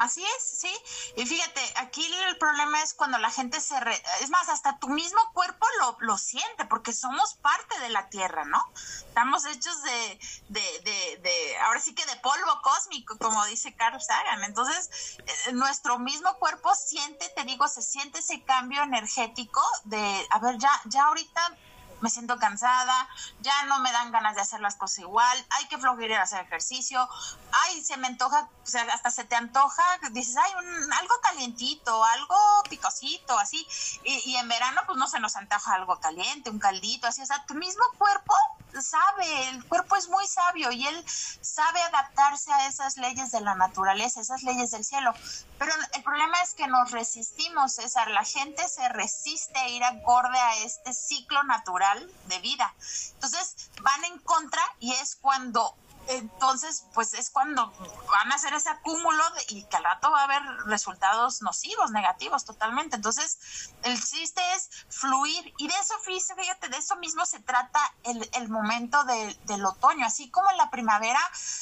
Así 0.00 0.24
es, 0.24 0.42
sí. 0.42 0.74
Y 1.16 1.26
fíjate, 1.26 1.60
aquí 1.76 2.02
el 2.26 2.38
problema 2.38 2.82
es 2.82 2.94
cuando 2.94 3.18
la 3.18 3.30
gente 3.30 3.60
se... 3.60 3.74
Es 4.22 4.30
más, 4.30 4.48
hasta 4.48 4.78
tu 4.78 4.88
mismo 4.88 5.20
cuerpo 5.34 5.66
lo, 5.78 5.98
lo, 6.00 6.16
siente, 6.16 6.64
porque 6.64 6.94
somos 6.94 7.34
parte 7.34 7.78
de 7.80 7.90
la 7.90 8.08
Tierra, 8.08 8.46
¿no? 8.46 8.64
Estamos 9.06 9.44
hechos 9.44 9.82
de, 9.82 10.18
de, 10.48 10.62
de, 10.84 11.20
de, 11.22 11.58
ahora 11.66 11.80
sí 11.80 11.94
que 11.94 12.06
de 12.06 12.16
polvo 12.16 12.62
cósmico, 12.62 13.18
como 13.18 13.44
dice 13.44 13.76
Carl 13.76 14.00
Sagan. 14.00 14.42
Entonces, 14.44 15.18
eh, 15.18 15.52
nuestro 15.52 15.98
mismo 15.98 16.32
cuerpo 16.38 16.74
siente, 16.74 17.28
te 17.36 17.44
digo, 17.44 17.68
se 17.68 17.82
siente 17.82 18.20
ese 18.20 18.42
cambio 18.44 18.82
energético 18.82 19.60
de, 19.84 20.26
a 20.30 20.38
ver, 20.38 20.56
ya, 20.56 20.72
ya 20.86 21.04
ahorita 21.04 21.58
me 22.00 22.10
siento 22.10 22.38
cansada, 22.38 23.08
ya 23.40 23.64
no 23.64 23.78
me 23.80 23.92
dan 23.92 24.12
ganas 24.12 24.34
de 24.34 24.42
hacer 24.42 24.60
las 24.60 24.76
cosas 24.76 25.00
igual, 25.00 25.46
hay 25.50 25.66
que 25.68 25.78
flojera 25.78 26.20
a 26.20 26.22
hacer 26.22 26.44
ejercicio, 26.44 27.08
ay, 27.52 27.84
se 27.84 27.96
me 27.96 28.08
antoja, 28.08 28.48
o 28.62 28.66
sea, 28.66 28.82
hasta 28.92 29.10
se 29.10 29.24
te 29.24 29.36
antoja, 29.36 29.82
dices, 30.12 30.36
ay, 30.36 30.52
un, 30.58 30.92
algo 30.92 31.14
calientito, 31.22 32.04
algo 32.04 32.36
picosito, 32.68 33.38
así, 33.38 33.66
y, 34.04 34.30
y, 34.30 34.36
en 34.36 34.48
verano 34.48 34.82
pues 34.86 34.98
no 34.98 35.06
se 35.06 35.20
nos 35.20 35.36
antoja 35.36 35.74
algo 35.74 36.00
caliente, 36.00 36.50
un 36.50 36.58
caldito, 36.58 37.06
así, 37.06 37.22
o 37.22 37.26
sea, 37.26 37.44
tu 37.46 37.54
mismo 37.54 37.84
cuerpo 37.98 38.34
sabe, 38.80 39.48
el 39.48 39.64
cuerpo 39.66 39.96
es 39.96 40.08
muy 40.08 40.26
sabio 40.26 40.70
y 40.70 40.86
él 40.86 41.04
sabe 41.40 41.82
adaptarse 41.82 42.52
a 42.52 42.66
esas 42.68 42.96
leyes 42.96 43.30
de 43.32 43.40
la 43.40 43.54
naturaleza, 43.54 44.20
esas 44.20 44.42
leyes 44.42 44.70
del 44.70 44.84
cielo. 44.84 45.12
Pero 45.60 45.74
el 45.92 46.02
problema 46.02 46.40
es 46.40 46.54
que 46.54 46.66
nos 46.68 46.90
resistimos, 46.90 47.74
César. 47.74 48.10
La 48.12 48.24
gente 48.24 48.66
se 48.66 48.88
resiste 48.88 49.58
a 49.58 49.68
ir 49.68 49.84
acorde 49.84 50.38
a 50.38 50.56
este 50.64 50.94
ciclo 50.94 51.42
natural 51.42 52.10
de 52.28 52.38
vida. 52.38 52.74
Entonces 53.12 53.68
van 53.82 54.02
en 54.06 54.18
contra 54.20 54.62
y 54.78 54.94
es 54.94 55.16
cuando 55.16 55.76
entonces, 56.10 56.86
pues 56.92 57.14
es 57.14 57.30
cuando 57.30 57.72
van 58.10 58.32
a 58.32 58.34
hacer 58.34 58.52
ese 58.52 58.68
acúmulo 58.68 59.22
y 59.48 59.62
que 59.64 59.76
al 59.76 59.84
rato 59.84 60.10
va 60.10 60.22
a 60.22 60.24
haber 60.24 60.42
resultados 60.66 61.40
nocivos, 61.40 61.92
negativos 61.92 62.44
totalmente. 62.44 62.96
Entonces, 62.96 63.70
el 63.84 63.96
chiste 64.02 64.42
es 64.56 64.68
fluir 64.88 65.54
y 65.56 65.68
de 65.68 65.74
eso, 65.74 65.94
fíjate, 66.00 66.68
de 66.68 66.76
eso 66.78 66.96
mismo 66.96 67.24
se 67.26 67.38
trata 67.38 67.80
el, 68.02 68.28
el 68.34 68.48
momento 68.48 69.04
del 69.04 69.64
otoño. 69.64 70.04
Así 70.04 70.30
como 70.30 70.50
en 70.50 70.56
la 70.56 70.68
primavera 70.70 71.20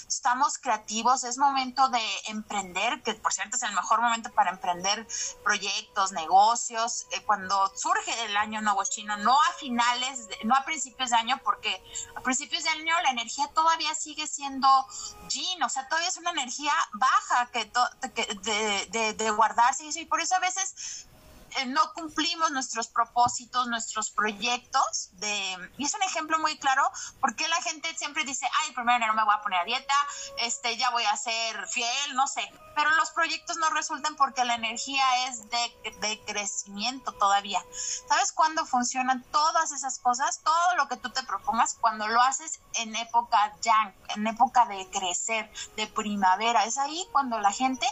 estamos 0.08 0.56
creativos, 0.56 1.24
es 1.24 1.36
momento 1.36 1.90
de 1.90 2.00
emprender, 2.28 3.02
que 3.02 3.12
por 3.14 3.34
cierto 3.34 3.56
es 3.56 3.62
el 3.64 3.74
mejor 3.74 4.00
momento 4.00 4.32
para 4.32 4.50
emprender 4.50 5.06
proyectos, 5.44 6.12
negocios, 6.12 7.06
eh, 7.10 7.22
cuando 7.26 7.70
surge 7.76 8.24
el 8.24 8.36
año 8.38 8.62
nuevo 8.62 8.82
chino, 8.84 9.14
no 9.18 9.38
a 9.38 9.52
finales, 9.58 10.26
no 10.44 10.54
a 10.54 10.64
principios 10.64 11.10
de 11.10 11.16
año, 11.16 11.38
porque 11.44 11.82
a 12.16 12.22
principios 12.22 12.64
de 12.64 12.70
año 12.70 12.94
la 13.02 13.10
energía 13.10 13.48
todavía 13.48 13.94
sigue 13.94 14.26
siendo 14.26 14.37
yin, 14.38 15.62
o 15.62 15.68
sea, 15.68 15.88
todavía 15.88 16.08
es 16.08 16.16
una 16.16 16.30
energía 16.30 16.72
baja 16.94 17.50
que, 17.50 17.70
de, 18.42 18.88
de, 18.90 19.14
de, 19.14 19.30
guardarse 19.30 19.84
y 19.84 19.88
eso, 19.88 20.00
y 20.00 20.06
por 20.06 20.20
eso 20.20 20.34
a 20.34 20.40
veces 20.40 21.07
eh, 21.56 21.66
no 21.66 21.92
cumplimos 21.92 22.50
nuestros 22.50 22.88
propósitos, 22.88 23.66
nuestros 23.68 24.10
proyectos, 24.10 25.10
de, 25.12 25.70
y 25.78 25.84
es 25.84 25.94
un 25.94 26.02
ejemplo 26.02 26.38
muy 26.38 26.58
claro, 26.58 26.82
porque 27.20 27.48
la 27.48 27.60
gente 27.62 27.94
siempre 27.96 28.24
dice, 28.24 28.46
ay, 28.62 28.72
primero 28.72 28.96
enero 28.96 29.14
me 29.14 29.24
voy 29.24 29.34
a 29.34 29.42
poner 29.42 29.60
a 29.60 29.64
dieta, 29.64 29.94
este, 30.38 30.76
ya 30.76 30.90
voy 30.90 31.04
a 31.04 31.16
ser 31.16 31.66
fiel, 31.68 32.14
no 32.14 32.26
sé, 32.26 32.42
pero 32.74 32.90
los 32.92 33.10
proyectos 33.10 33.56
no 33.56 33.70
resultan 33.70 34.14
porque 34.16 34.44
la 34.44 34.54
energía 34.54 35.04
es 35.28 35.48
de, 35.50 35.92
de 36.00 36.20
crecimiento 36.26 37.12
todavía. 37.12 37.62
¿Sabes 38.08 38.32
cuándo 38.32 38.64
funcionan 38.66 39.24
todas 39.32 39.72
esas 39.72 39.98
cosas? 39.98 40.40
Todo 40.44 40.76
lo 40.76 40.88
que 40.88 40.96
tú 40.96 41.10
te 41.10 41.22
propongas 41.24 41.74
cuando 41.80 42.06
lo 42.06 42.20
haces 42.22 42.60
en 42.74 42.94
época 42.94 43.54
yang, 43.62 43.94
en 44.10 44.26
época 44.26 44.66
de 44.66 44.88
crecer, 44.90 45.50
de 45.76 45.86
primavera, 45.86 46.64
es 46.64 46.78
ahí 46.78 47.06
cuando 47.12 47.38
la 47.40 47.52
gente 47.52 47.86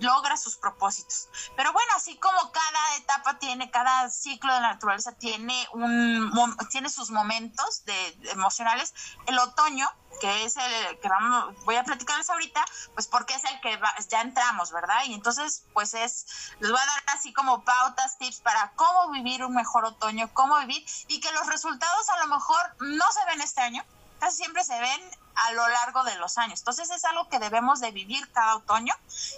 logra 0.00 0.36
sus 0.36 0.56
propósitos. 0.56 1.28
Pero 1.56 1.72
bueno, 1.72 1.92
así 1.96 2.16
como 2.16 2.52
cada 2.52 2.96
etapa 2.96 3.38
tiene, 3.38 3.70
cada 3.70 4.10
ciclo 4.10 4.54
de 4.54 4.60
la 4.60 4.72
naturaleza 4.72 5.12
tiene 5.12 5.66
un 5.72 6.32
tiene 6.70 6.88
sus 6.88 7.10
momentos 7.10 7.84
de, 7.84 8.18
emocionales, 8.30 8.94
el 9.26 9.38
otoño, 9.38 9.88
que 10.20 10.44
es 10.44 10.56
el 10.56 10.98
que 11.00 11.08
vamos, 11.08 11.54
voy 11.64 11.76
a 11.76 11.84
platicarles 11.84 12.30
ahorita, 12.30 12.64
pues 12.94 13.06
porque 13.06 13.34
es 13.34 13.44
el 13.44 13.60
que 13.60 13.78
ya 14.08 14.20
entramos, 14.20 14.72
¿verdad? 14.72 15.04
Y 15.06 15.14
entonces, 15.14 15.64
pues 15.72 15.94
es, 15.94 16.52
les 16.60 16.70
voy 16.70 16.80
a 16.80 16.86
dar 16.86 17.02
así 17.16 17.32
como 17.32 17.64
pautas, 17.64 18.18
tips 18.18 18.40
para 18.40 18.72
cómo 18.76 19.10
vivir 19.10 19.44
un 19.44 19.54
mejor 19.54 19.84
otoño, 19.84 20.30
cómo 20.32 20.58
vivir, 20.60 20.84
y 21.08 21.20
que 21.20 21.32
los 21.32 21.46
resultados 21.46 22.08
a 22.10 22.18
lo 22.18 22.26
mejor 22.28 22.76
no 22.80 23.04
se 23.12 23.24
ven 23.26 23.40
este 23.40 23.60
año, 23.60 23.84
siempre 24.30 24.64
se 24.64 24.78
ven 24.78 25.00
a 25.34 25.52
lo 25.52 25.66
largo 25.68 26.04
de 26.04 26.16
los 26.16 26.38
años. 26.38 26.60
Entonces 26.60 26.90
es 26.90 27.04
algo 27.04 27.28
que 27.28 27.38
debemos 27.38 27.80
de 27.80 27.90
vivir 27.90 28.30
cada 28.32 28.56
otoño. 28.56 28.94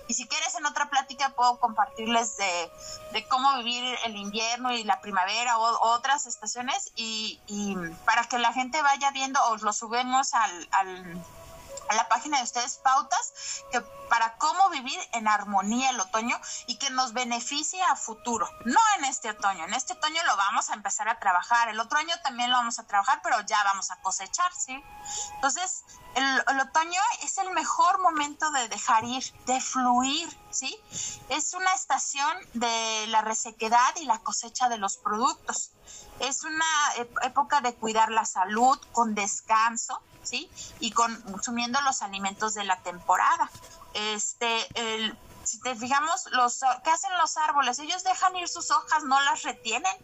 Y 0.08 0.14
si 0.14 0.26
quieres 0.26 0.54
en 0.56 0.66
otra 0.66 0.90
plática 0.90 1.30
puedo 1.30 1.58
compartirles 1.58 2.36
de, 2.36 2.70
de 3.12 3.26
cómo 3.28 3.56
vivir 3.58 3.96
el 4.04 4.16
invierno 4.16 4.72
y 4.72 4.84
la 4.84 5.00
primavera 5.00 5.58
o 5.58 5.94
otras 5.94 6.26
estaciones 6.26 6.92
y, 6.96 7.40
para 8.04 8.24
que 8.24 8.38
la 8.38 8.52
gente 8.52 8.80
vaya 8.82 9.10
viendo 9.10 9.42
o 9.44 9.56
lo 9.56 9.72
subimos 9.72 10.34
al 10.34 10.68
a 11.88 11.94
la 11.94 12.08
página 12.08 12.38
de 12.38 12.44
ustedes 12.44 12.76
pautas 12.78 13.32
que 13.70 13.80
para 14.08 14.36
cómo 14.38 14.68
vivir 14.70 14.98
en 15.12 15.28
armonía 15.28 15.90
el 15.90 16.00
otoño 16.00 16.38
y 16.66 16.76
que 16.78 16.90
nos 16.90 17.12
beneficie 17.12 17.82
a 17.82 17.96
futuro. 17.96 18.48
No 18.64 18.80
en 18.98 19.04
este 19.04 19.30
otoño, 19.30 19.64
en 19.64 19.74
este 19.74 19.94
otoño 19.94 20.22
lo 20.24 20.36
vamos 20.36 20.70
a 20.70 20.74
empezar 20.74 21.08
a 21.08 21.18
trabajar, 21.18 21.68
el 21.68 21.80
otro 21.80 21.98
año 21.98 22.14
también 22.22 22.50
lo 22.50 22.56
vamos 22.56 22.78
a 22.78 22.86
trabajar, 22.86 23.20
pero 23.22 23.40
ya 23.42 23.62
vamos 23.64 23.90
a 23.90 23.96
cosechar, 23.96 24.52
¿sí? 24.54 24.82
Entonces, 25.34 25.84
el, 26.14 26.44
el 26.48 26.60
otoño 26.60 27.00
es 27.22 27.36
el 27.38 27.50
mejor 27.50 28.00
momento 28.00 28.50
de 28.52 28.68
dejar 28.68 29.04
ir, 29.04 29.24
de 29.46 29.60
fluir, 29.60 30.28
¿sí? 30.50 30.78
Es 31.28 31.54
una 31.54 31.72
estación 31.74 32.36
de 32.54 33.06
la 33.08 33.22
resequedad 33.22 33.94
y 33.96 34.04
la 34.04 34.18
cosecha 34.20 34.68
de 34.68 34.78
los 34.78 34.96
productos. 34.96 35.72
Es 36.20 36.44
una 36.44 36.64
época 37.22 37.60
de 37.60 37.74
cuidar 37.74 38.10
la 38.10 38.24
salud 38.24 38.78
con 38.92 39.14
descanso, 39.14 40.00
¿sí? 40.26 40.50
Y 40.80 40.92
consumiendo 40.92 41.80
los 41.82 42.02
alimentos 42.02 42.54
de 42.54 42.64
la 42.64 42.76
temporada. 42.82 43.50
Este, 43.94 44.66
el, 44.74 45.16
si 45.44 45.60
te 45.60 45.74
fijamos, 45.74 46.26
los, 46.32 46.60
¿qué 46.84 46.90
hacen 46.90 47.16
los 47.18 47.36
árboles? 47.36 47.78
Ellos 47.78 48.02
dejan 48.04 48.36
ir 48.36 48.48
sus 48.48 48.70
hojas, 48.70 49.04
no 49.04 49.20
las 49.22 49.42
retienen. 49.42 49.96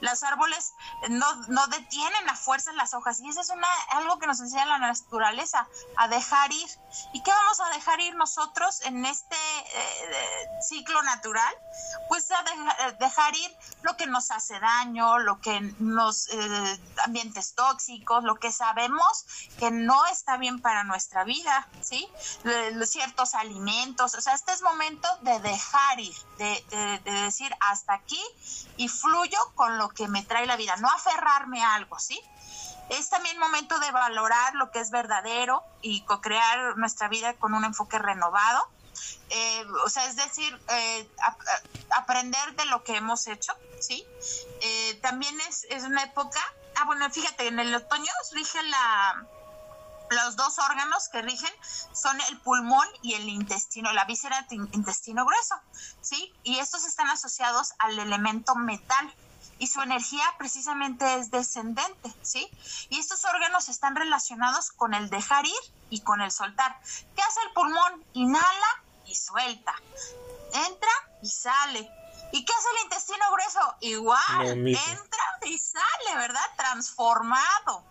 Los 0.00 0.22
árboles 0.22 0.72
no, 1.10 1.34
no 1.48 1.66
detienen 1.68 2.28
a 2.28 2.36
fuerza 2.36 2.72
las 2.72 2.94
hojas 2.94 3.20
y 3.20 3.28
eso 3.28 3.40
es 3.40 3.50
una, 3.50 3.68
algo 3.90 4.18
que 4.18 4.26
nos 4.26 4.40
enseña 4.40 4.66
la 4.66 4.78
naturaleza, 4.78 5.68
a 5.96 6.08
dejar 6.08 6.52
ir. 6.52 6.68
¿Y 7.12 7.22
qué 7.22 7.30
vamos 7.30 7.60
a 7.60 7.68
dejar 7.70 8.00
ir 8.00 8.14
nosotros 8.16 8.82
en 8.82 9.04
este 9.04 9.36
eh, 9.36 10.48
ciclo 10.60 11.02
natural? 11.02 11.54
Pues 12.08 12.30
a 12.30 12.42
dejar, 12.42 12.98
dejar 12.98 13.34
ir 13.36 13.56
lo 13.82 13.96
que 13.96 14.06
nos 14.06 14.30
hace 14.30 14.58
daño, 14.58 15.18
lo 15.18 15.40
que 15.40 15.60
nos, 15.78 16.28
eh, 16.30 16.80
ambientes 17.04 17.54
tóxicos, 17.54 18.24
lo 18.24 18.36
que 18.36 18.52
sabemos 18.52 19.26
que 19.58 19.70
no 19.70 20.04
está 20.06 20.36
bien 20.36 20.60
para 20.60 20.84
nuestra 20.84 21.24
vida, 21.24 21.68
¿sí? 21.80 22.08
ciertos 22.84 23.34
alimentos, 23.34 24.14
o 24.14 24.20
sea, 24.20 24.34
este 24.34 24.52
es 24.52 24.62
momento 24.62 25.08
de 25.22 25.38
dejar 25.40 26.00
ir, 26.00 26.14
de, 26.38 26.64
de, 26.70 26.98
de 27.04 27.12
decir 27.22 27.54
hasta 27.60 27.94
aquí 27.94 28.20
y 28.76 28.88
fluyo 28.88 29.38
con 29.54 29.61
lo 29.70 29.88
que 29.88 30.08
me 30.08 30.22
trae 30.22 30.46
la 30.46 30.56
vida, 30.56 30.76
no 30.76 30.88
aferrarme 30.88 31.62
a 31.62 31.74
algo, 31.74 31.98
¿sí? 31.98 32.20
Es 32.88 33.08
también 33.08 33.38
momento 33.38 33.78
de 33.78 33.90
valorar 33.90 34.54
lo 34.54 34.70
que 34.70 34.80
es 34.80 34.90
verdadero 34.90 35.62
y 35.80 36.02
co-crear 36.02 36.76
nuestra 36.76 37.08
vida 37.08 37.34
con 37.34 37.54
un 37.54 37.64
enfoque 37.64 37.98
renovado. 37.98 38.68
Eh, 39.30 39.64
o 39.84 39.88
sea, 39.88 40.06
es 40.06 40.16
decir, 40.16 40.60
eh, 40.68 41.08
a, 41.22 41.36
aprender 41.98 42.54
de 42.56 42.66
lo 42.66 42.84
que 42.84 42.96
hemos 42.96 43.26
hecho, 43.26 43.52
¿sí? 43.80 44.06
Eh, 44.60 44.98
también 45.02 45.40
es, 45.48 45.66
es 45.70 45.84
una 45.84 46.02
época, 46.02 46.40
ah, 46.76 46.84
bueno, 46.84 47.08
fíjate, 47.10 47.46
en 47.46 47.58
el 47.58 47.74
otoño 47.74 48.12
rige 48.32 48.62
la, 48.64 49.26
los 50.12 50.36
dos 50.36 50.58
órganos 50.58 51.08
que 51.08 51.22
rigen 51.22 51.52
son 51.92 52.20
el 52.28 52.38
pulmón 52.40 52.86
y 53.00 53.14
el 53.14 53.28
intestino, 53.28 53.92
la 53.92 54.04
víscera 54.04 54.46
intestino 54.50 55.24
grueso, 55.24 55.56
¿sí? 56.00 56.32
Y 56.42 56.58
estos 56.58 56.84
están 56.84 57.08
asociados 57.08 57.72
al 57.78 57.98
elemento 57.98 58.54
metal 58.54 59.14
y 59.62 59.68
su 59.68 59.80
energía 59.80 60.24
precisamente 60.38 61.20
es 61.20 61.30
descendente, 61.30 62.12
¿sí? 62.22 62.50
Y 62.88 62.98
estos 62.98 63.24
órganos 63.24 63.68
están 63.68 63.94
relacionados 63.94 64.72
con 64.72 64.92
el 64.92 65.08
dejar 65.08 65.46
ir 65.46 65.62
y 65.88 66.00
con 66.00 66.20
el 66.20 66.32
soltar. 66.32 66.76
¿Qué 67.14 67.22
hace 67.22 67.40
el 67.46 67.52
pulmón? 67.52 68.04
Inhala 68.12 68.82
y 69.06 69.14
suelta. 69.14 69.72
Entra 70.52 70.90
y 71.22 71.30
sale. 71.30 71.88
¿Y 72.32 72.44
qué 72.44 72.52
hace 72.52 72.68
el 72.76 72.82
intestino 72.82 73.24
grueso? 73.30 73.76
Igual, 73.82 74.48
entra 74.48 75.24
y 75.44 75.56
sale, 75.56 76.16
¿verdad? 76.16 76.50
Transformado. 76.56 77.84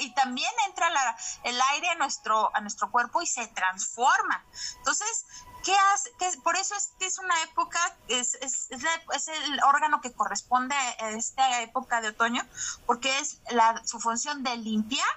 Y 0.00 0.12
también 0.12 0.52
entra 0.66 1.16
el 1.44 1.60
aire 1.72 1.88
a 1.88 1.94
nuestro, 1.94 2.54
a 2.54 2.60
nuestro 2.60 2.90
cuerpo 2.90 3.22
y 3.22 3.26
se 3.26 3.46
transforma. 3.46 4.44
Entonces, 4.76 5.24
¿qué 5.64 5.74
hace? 5.92 6.10
por 6.42 6.56
eso 6.56 6.74
es 6.74 6.92
que 6.98 7.06
es 7.06 7.18
una 7.18 7.42
época, 7.42 7.78
es, 8.08 8.34
es, 8.36 8.68
es, 8.70 9.28
el 9.28 9.62
órgano 9.64 10.00
que 10.00 10.12
corresponde 10.12 10.74
a 10.74 11.10
esta 11.10 11.62
época 11.62 12.00
de 12.00 12.08
otoño, 12.08 12.42
porque 12.86 13.18
es 13.18 13.38
la, 13.50 13.82
su 13.84 14.00
función 14.00 14.42
de 14.42 14.56
limpiar 14.56 15.08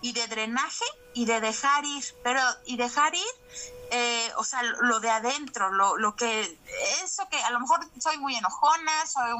y 0.00 0.12
de 0.12 0.26
drenaje 0.26 0.84
y 1.14 1.24
de 1.24 1.40
dejar 1.40 1.84
ir, 1.84 2.04
pero 2.22 2.40
y 2.66 2.76
dejar 2.76 3.14
ir, 3.14 3.34
eh, 3.90 4.32
o 4.36 4.44
sea, 4.44 4.62
lo 4.62 5.00
de 5.00 5.10
adentro, 5.10 5.70
lo, 5.70 5.96
lo 5.96 6.16
que, 6.16 6.58
eso 7.02 7.28
que 7.28 7.42
a 7.42 7.50
lo 7.50 7.60
mejor 7.60 7.80
soy 8.00 8.18
muy 8.18 8.36
enojona, 8.36 9.06
soy 9.06 9.30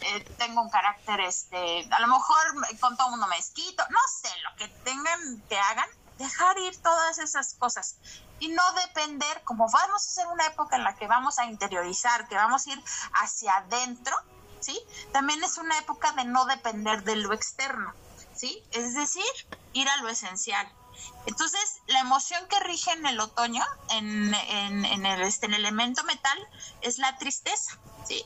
eh, 0.00 0.20
tengo 0.36 0.62
un 0.62 0.70
carácter, 0.70 1.20
este, 1.20 1.88
a 1.90 2.00
lo 2.00 2.08
mejor 2.08 2.38
con 2.80 2.96
todo 2.96 3.08
el 3.08 3.10
mundo 3.12 3.26
me 3.28 3.38
esquito, 3.38 3.84
no 3.90 3.98
sé, 4.20 4.28
lo 4.50 4.56
que 4.56 4.68
tengan 4.84 5.40
que 5.48 5.58
hagan, 5.58 5.88
dejar 6.18 6.58
ir 6.58 6.80
todas 6.82 7.18
esas 7.18 7.54
cosas 7.54 7.96
y 8.40 8.48
no 8.48 8.62
depender, 8.86 9.42
como 9.44 9.70
vamos 9.70 10.06
a 10.06 10.10
ser 10.12 10.26
una 10.28 10.46
época 10.46 10.76
en 10.76 10.84
la 10.84 10.94
que 10.96 11.06
vamos 11.06 11.38
a 11.38 11.46
interiorizar, 11.46 12.28
que 12.28 12.34
vamos 12.34 12.66
a 12.66 12.72
ir 12.72 12.82
hacia 13.14 13.56
adentro, 13.56 14.16
¿sí? 14.60 14.78
También 15.12 15.42
es 15.42 15.58
una 15.58 15.78
época 15.78 16.12
de 16.12 16.24
no 16.24 16.44
depender 16.44 17.04
de 17.04 17.16
lo 17.16 17.32
externo. 17.32 17.92
¿sí? 18.34 18.62
Es 18.72 18.94
decir, 18.94 19.24
ir 19.72 19.88
a 19.88 19.96
lo 19.98 20.08
esencial. 20.08 20.70
Entonces, 21.26 21.80
la 21.86 22.00
emoción 22.00 22.46
que 22.48 22.60
rige 22.60 22.92
en 22.92 23.06
el 23.06 23.18
otoño, 23.20 23.64
en, 23.90 24.34
en, 24.34 25.06
este, 25.06 25.46
en 25.46 25.54
el 25.54 25.60
elemento 25.60 26.04
metal, 26.04 26.38
es 26.82 26.98
la 26.98 27.16
tristeza. 27.18 27.78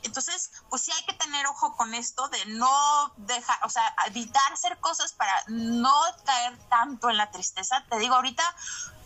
Entonces, 0.02 0.50
pues 0.70 0.82
sí 0.82 0.92
hay 0.92 1.04
que 1.04 1.12
tener 1.12 1.46
ojo 1.46 1.76
con 1.76 1.94
esto 1.94 2.28
de 2.28 2.44
no 2.46 3.12
dejar, 3.16 3.64
o 3.64 3.68
sea, 3.68 3.94
evitar 4.06 4.52
hacer 4.52 4.78
cosas 4.78 5.12
para 5.12 5.32
no 5.46 5.94
caer 6.24 6.58
tanto 6.68 7.10
en 7.10 7.16
la 7.16 7.30
tristeza. 7.30 7.84
Te 7.88 7.98
digo, 7.98 8.16
ahorita, 8.16 8.42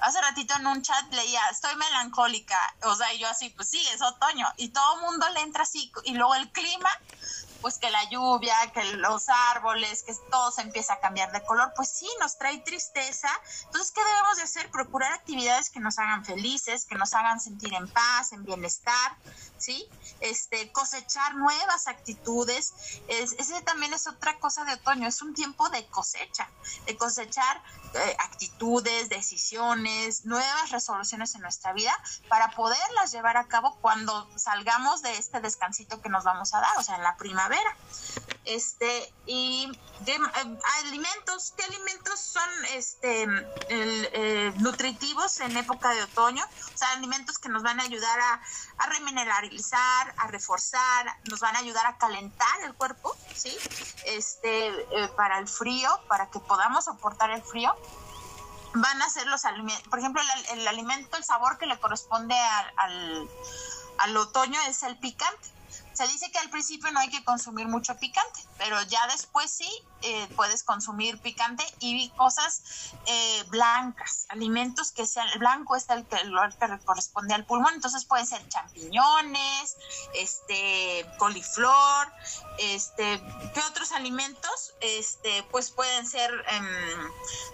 hace 0.00 0.20
ratito 0.20 0.54
en 0.56 0.66
un 0.66 0.80
chat 0.82 1.12
leía, 1.12 1.46
estoy 1.50 1.76
melancólica, 1.76 2.74
o 2.84 2.94
sea, 2.94 3.12
y 3.12 3.18
yo 3.18 3.28
así, 3.28 3.50
pues 3.50 3.68
sí, 3.68 3.86
es 3.88 4.00
otoño, 4.00 4.50
y 4.56 4.70
todo 4.70 4.94
el 4.96 5.00
mundo 5.02 5.28
le 5.30 5.40
entra 5.40 5.64
así, 5.64 5.92
y 6.04 6.14
luego 6.14 6.34
el 6.34 6.50
clima, 6.52 6.90
pues 7.62 7.78
que 7.78 7.90
la 7.90 8.04
lluvia, 8.10 8.54
que 8.74 8.84
los 8.96 9.28
árboles, 9.28 10.02
que 10.02 10.14
todo 10.30 10.50
se 10.50 10.62
empieza 10.62 10.94
a 10.94 11.00
cambiar 11.00 11.32
de 11.32 11.42
color, 11.44 11.72
pues 11.74 11.88
sí, 11.88 12.08
nos 12.20 12.36
trae 12.36 12.58
tristeza. 12.58 13.28
Entonces, 13.64 13.92
¿qué 13.92 14.04
debemos 14.04 14.36
de 14.36 14.42
hacer? 14.42 14.70
Procurar 14.70 15.12
actividades 15.12 15.70
que 15.70 15.80
nos 15.80 15.98
hagan 15.98 16.24
felices, 16.24 16.84
que 16.84 16.96
nos 16.96 17.14
hagan 17.14 17.40
sentir 17.40 17.72
en 17.72 17.88
paz, 17.88 18.32
en 18.32 18.44
bienestar, 18.44 19.16
¿sí? 19.56 19.88
Este, 20.20 20.70
cosechar 20.72 21.36
nuevas 21.36 21.86
actitudes. 21.86 22.74
ese 23.08 23.62
también 23.62 23.94
es 23.94 24.06
otra 24.08 24.38
cosa 24.40 24.64
de 24.64 24.74
otoño, 24.74 25.06
es 25.06 25.22
un 25.22 25.32
tiempo 25.32 25.68
de 25.70 25.86
cosecha, 25.86 26.50
de 26.86 26.96
cosechar 26.96 27.62
actitudes, 28.18 29.08
decisiones, 29.08 30.24
nuevas 30.24 30.70
resoluciones 30.70 31.34
en 31.34 31.42
nuestra 31.42 31.72
vida 31.72 31.92
para 32.28 32.50
poderlas 32.50 33.12
llevar 33.12 33.36
a 33.36 33.46
cabo 33.46 33.76
cuando 33.80 34.28
salgamos 34.38 35.02
de 35.02 35.16
este 35.16 35.40
descansito 35.40 36.00
que 36.00 36.08
nos 36.08 36.24
vamos 36.24 36.54
a 36.54 36.60
dar, 36.60 36.78
o 36.78 36.82
sea, 36.82 36.96
en 36.96 37.02
la 37.02 37.16
primavera 37.16 37.76
este, 38.44 39.12
y 39.26 39.70
eh, 40.06 40.18
alimentos, 40.80 41.54
¿qué 41.56 41.62
alimentos 41.64 42.18
son 42.18 42.48
este 42.74 43.28
eh, 43.68 44.52
nutritivos 44.56 45.40
en 45.40 45.56
época 45.56 45.90
de 45.90 46.02
otoño? 46.02 46.44
O 46.74 46.76
sea, 46.76 46.90
alimentos 46.92 47.38
que 47.38 47.48
nos 47.48 47.62
van 47.62 47.78
a 47.78 47.84
ayudar 47.84 48.18
a, 48.20 48.40
remineralizar, 48.88 50.14
a 50.16 50.26
reforzar, 50.26 51.06
nos 51.30 51.38
van 51.38 51.54
a 51.54 51.60
ayudar 51.60 51.86
a 51.86 51.96
calentar 51.98 52.62
el 52.64 52.74
cuerpo, 52.74 53.16
¿sí? 53.32 53.56
Este, 54.06 54.68
eh, 54.68 55.08
para 55.16 55.38
el 55.38 55.46
frío, 55.46 55.88
para 56.08 56.28
que 56.30 56.40
podamos 56.40 56.86
soportar 56.86 57.30
el 57.30 57.42
frío 57.42 57.72
van 58.74 59.02
a 59.02 59.10
ser 59.10 59.26
los 59.26 59.44
alimentos, 59.44 59.86
por 59.88 59.98
ejemplo, 59.98 60.22
el, 60.52 60.66
alimento, 60.66 61.16
el 61.16 61.24
sabor 61.24 61.58
que 61.58 61.66
le 61.66 61.78
corresponde 61.78 62.34
al, 62.34 63.28
al, 63.98 64.16
otoño 64.16 64.58
es 64.68 64.82
el 64.82 64.96
picante. 64.98 65.48
Se 65.94 66.06
dice 66.08 66.30
que 66.30 66.38
al 66.38 66.50
principio 66.50 66.90
no 66.90 67.00
hay 67.00 67.08
que 67.08 67.22
consumir 67.24 67.68
mucho 67.68 67.96
picante, 67.96 68.40
pero 68.58 68.80
ya 68.82 69.06
después 69.08 69.50
sí 69.50 69.70
eh, 70.02 70.28
puedes 70.34 70.62
consumir 70.62 71.18
picante 71.20 71.64
y 71.78 72.08
cosas 72.10 72.92
eh, 73.06 73.44
blancas, 73.48 74.26
alimentos 74.30 74.90
que 74.90 75.06
sean, 75.06 75.28
el 75.28 75.38
blanco 75.38 75.76
es 75.76 75.88
el 75.90 76.04
que, 76.06 76.16
corresponde 76.84 77.34
al 77.34 77.44
pulmón, 77.44 77.74
entonces 77.74 78.04
pueden 78.04 78.26
ser 78.26 78.46
champiñones, 78.48 79.76
este, 80.14 81.06
coliflor, 81.18 82.12
este, 82.58 83.20
¿qué 83.54 83.60
otros 83.68 83.92
alimentos? 83.92 84.74
Este, 84.80 85.42
pues 85.50 85.70
pueden 85.70 86.06
ser 86.06 86.30
em, 86.48 86.66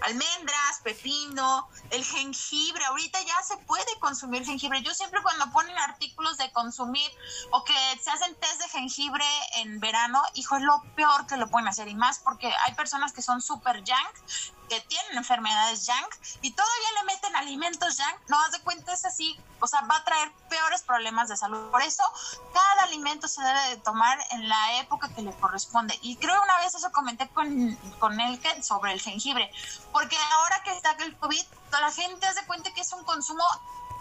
almendras, 0.03 0.79
pepino, 0.83 1.67
el 1.91 2.03
jengibre, 2.03 2.83
ahorita 2.85 3.21
ya 3.21 3.41
se 3.43 3.57
puede 3.57 3.99
consumir 3.99 4.45
jengibre. 4.45 4.81
Yo 4.81 4.93
siempre 4.93 5.21
cuando 5.21 5.51
ponen 5.51 5.77
artículos 5.77 6.37
de 6.37 6.51
consumir 6.51 7.09
o 7.51 7.63
que 7.63 7.73
se 8.01 8.09
hacen 8.09 8.28
test 8.35 8.61
de 8.61 8.69
jengibre 8.69 9.25
en 9.57 9.79
verano, 9.79 10.21
hijo, 10.33 10.55
es 10.55 10.63
lo 10.63 10.81
peor 10.95 11.27
que 11.27 11.37
lo 11.37 11.49
pueden 11.49 11.67
hacer 11.67 11.87
y 11.87 11.95
más 11.95 12.19
porque 12.19 12.51
hay 12.65 12.73
personas 12.75 13.13
que 13.13 13.21
son 13.21 13.41
súper 13.41 13.77
junk, 13.79 14.49
que 14.69 14.79
tienen 14.81 15.17
enfermedades 15.17 15.87
junk 15.87 16.15
y 16.41 16.51
todavía 16.51 16.91
le 16.99 17.13
meten 17.13 17.35
alimentos 17.35 17.97
junk, 17.97 18.29
no 18.29 18.39
haz 18.39 18.51
de 18.51 18.59
cuenta 18.59 18.93
es 18.93 19.05
así, 19.05 19.39
o 19.59 19.67
sea, 19.67 19.81
va 19.81 19.97
a 19.97 20.03
traer 20.03 20.31
peores 20.49 20.81
problemas 20.83 21.27
de 21.27 21.37
salud. 21.37 21.71
Por 21.71 21.81
eso, 21.81 22.03
cada 22.53 22.83
alimento 22.83 23.27
se 23.27 23.41
debe 23.41 23.69
de 23.69 23.77
tomar 23.77 24.17
en 24.31 24.47
la 24.47 24.79
época 24.79 25.09
que 25.13 25.21
le 25.21 25.33
corresponde. 25.33 25.97
Y 26.01 26.15
creo 26.17 26.41
una 26.41 26.57
vez 26.59 26.75
eso 26.75 26.91
comenté 26.91 27.27
con, 27.29 27.75
con 27.99 28.19
él 28.19 28.39
sobre 28.63 28.93
el 28.93 29.01
jengibre, 29.01 29.51
porque 29.91 30.17
ahora 30.33 30.63
que 30.63 30.71
está 30.71 30.91
el 30.99 31.17
COVID, 31.17 31.45
la 31.71 31.91
gente 31.91 32.27
hace 32.27 32.45
cuenta 32.45 32.71
que 32.73 32.81
es 32.81 32.93
un 32.93 33.03
consumo 33.03 33.43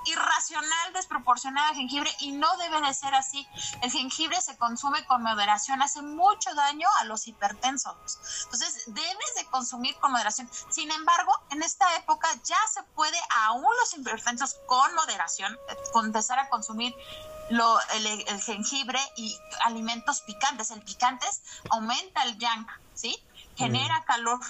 irracional, 0.09 0.92
desproporcionado 0.92 1.68
de 1.68 1.74
jengibre 1.76 2.11
y 2.20 2.32
no 2.32 2.56
debe 2.56 2.80
de 2.80 2.94
ser 2.94 3.14
así. 3.14 3.46
El 3.82 3.90
jengibre 3.90 4.40
se 4.40 4.56
consume 4.56 5.04
con 5.06 5.22
moderación, 5.22 5.82
hace 5.82 6.02
mucho 6.02 6.54
daño 6.54 6.88
a 7.00 7.04
los 7.04 7.26
hipertensos. 7.28 7.96
Entonces, 8.44 8.84
debes 8.86 9.34
de 9.36 9.44
consumir 9.46 9.94
con 9.96 10.12
moderación. 10.12 10.48
Sin 10.70 10.90
embargo, 10.90 11.32
en 11.50 11.62
esta 11.62 11.96
época 11.96 12.28
ya 12.44 12.59
se 12.72 12.82
puede, 12.94 13.18
aún 13.46 13.68
los 13.80 13.94
hipertensos 13.94 14.56
con 14.66 14.94
moderación, 14.94 15.54
eh, 15.54 15.76
empezar 15.94 16.38
a 16.38 16.48
consumir 16.48 16.94
lo, 17.50 17.78
el, 17.94 18.06
el, 18.06 18.42
jengibre 18.42 19.00
y 19.16 19.36
alimentos 19.64 20.20
picantes. 20.22 20.70
El 20.70 20.82
picantes 20.82 21.42
aumenta 21.70 22.22
el 22.24 22.38
yang, 22.38 22.66
¿sí? 22.94 23.22
Genera 23.56 24.04
calor 24.04 24.40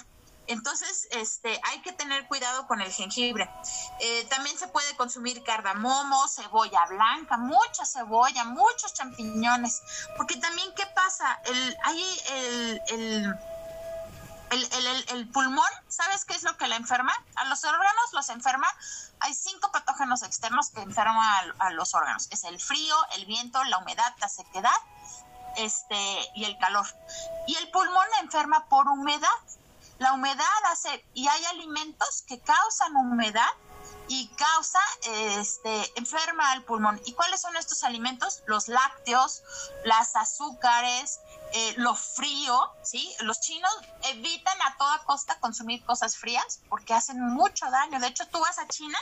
entonces, 0.49 1.07
este, 1.11 1.61
hay 1.63 1.81
que 1.81 1.91
tener 1.91 2.27
cuidado 2.27 2.65
con 2.65 2.81
el 2.81 2.91
jengibre. 2.91 3.47
Eh, 3.99 4.25
también 4.29 4.57
se 4.57 4.67
puede 4.67 4.95
consumir 4.95 5.43
cardamomo, 5.43 6.27
cebolla 6.27 6.87
blanca, 6.87 7.37
mucha 7.37 7.85
cebolla, 7.85 8.45
muchos 8.45 8.95
champiñones. 8.95 9.83
Porque 10.17 10.37
también, 10.37 10.73
¿qué 10.75 10.87
pasa? 10.87 11.39
El, 11.45 11.77
hay 11.83 12.19
el, 12.31 12.81
el, 12.89 13.39
el, 15.09 15.29
pulmón, 15.29 15.69
¿sabes 15.87 16.25
qué 16.25 16.33
es 16.33 16.41
lo 16.41 16.57
que 16.57 16.67
le 16.67 16.75
enferma? 16.75 17.13
A 17.35 17.45
los 17.45 17.63
órganos 17.63 18.13
los 18.13 18.29
enferma. 18.29 18.67
Hay 19.19 19.35
cinco 19.35 19.71
patógenos 19.71 20.23
externos 20.23 20.71
que 20.71 20.81
enferman 20.81 21.17
a, 21.17 21.67
a 21.67 21.69
los 21.71 21.93
órganos. 21.93 22.27
Es 22.31 22.43
el 22.43 22.59
frío, 22.59 22.95
el 23.15 23.27
viento, 23.27 23.63
la 23.65 23.77
humedad, 23.77 24.15
la 24.19 24.29
sequedad 24.29 24.71
este, 25.57 26.31
y 26.35 26.45
el 26.45 26.57
calor. 26.57 26.85
Y 27.47 27.55
el 27.55 27.69
pulmón 27.71 28.05
enferma 28.21 28.65
por 28.65 28.87
humedad. 28.87 29.27
La 29.99 30.13
humedad 30.13 30.45
hace, 30.71 31.05
y 31.13 31.27
hay 31.27 31.45
alimentos 31.45 32.23
que 32.25 32.39
causan 32.39 32.95
humedad 32.95 33.49
y 34.09 34.27
causa, 34.29 34.79
este, 35.37 35.91
enferma 35.95 36.51
al 36.51 36.63
pulmón. 36.63 36.99
¿Y 37.05 37.13
cuáles 37.13 37.41
son 37.41 37.55
estos 37.55 37.83
alimentos? 37.83 38.41
Los 38.47 38.67
lácteos, 38.67 39.43
las 39.85 40.15
azúcares, 40.15 41.19
eh, 41.53 41.75
lo 41.77 41.95
frío, 41.95 42.71
¿sí? 42.83 43.15
Los 43.21 43.39
chinos 43.39 43.71
evitan 44.03 44.59
a 44.63 44.75
toda 44.77 45.03
costa 45.05 45.39
consumir 45.39 45.85
cosas 45.85 46.17
frías 46.17 46.59
porque 46.69 46.95
hacen 46.95 47.19
mucho 47.21 47.69
daño. 47.69 47.99
De 47.99 48.07
hecho, 48.07 48.27
tú 48.27 48.39
vas 48.39 48.57
a 48.57 48.67
China 48.67 48.97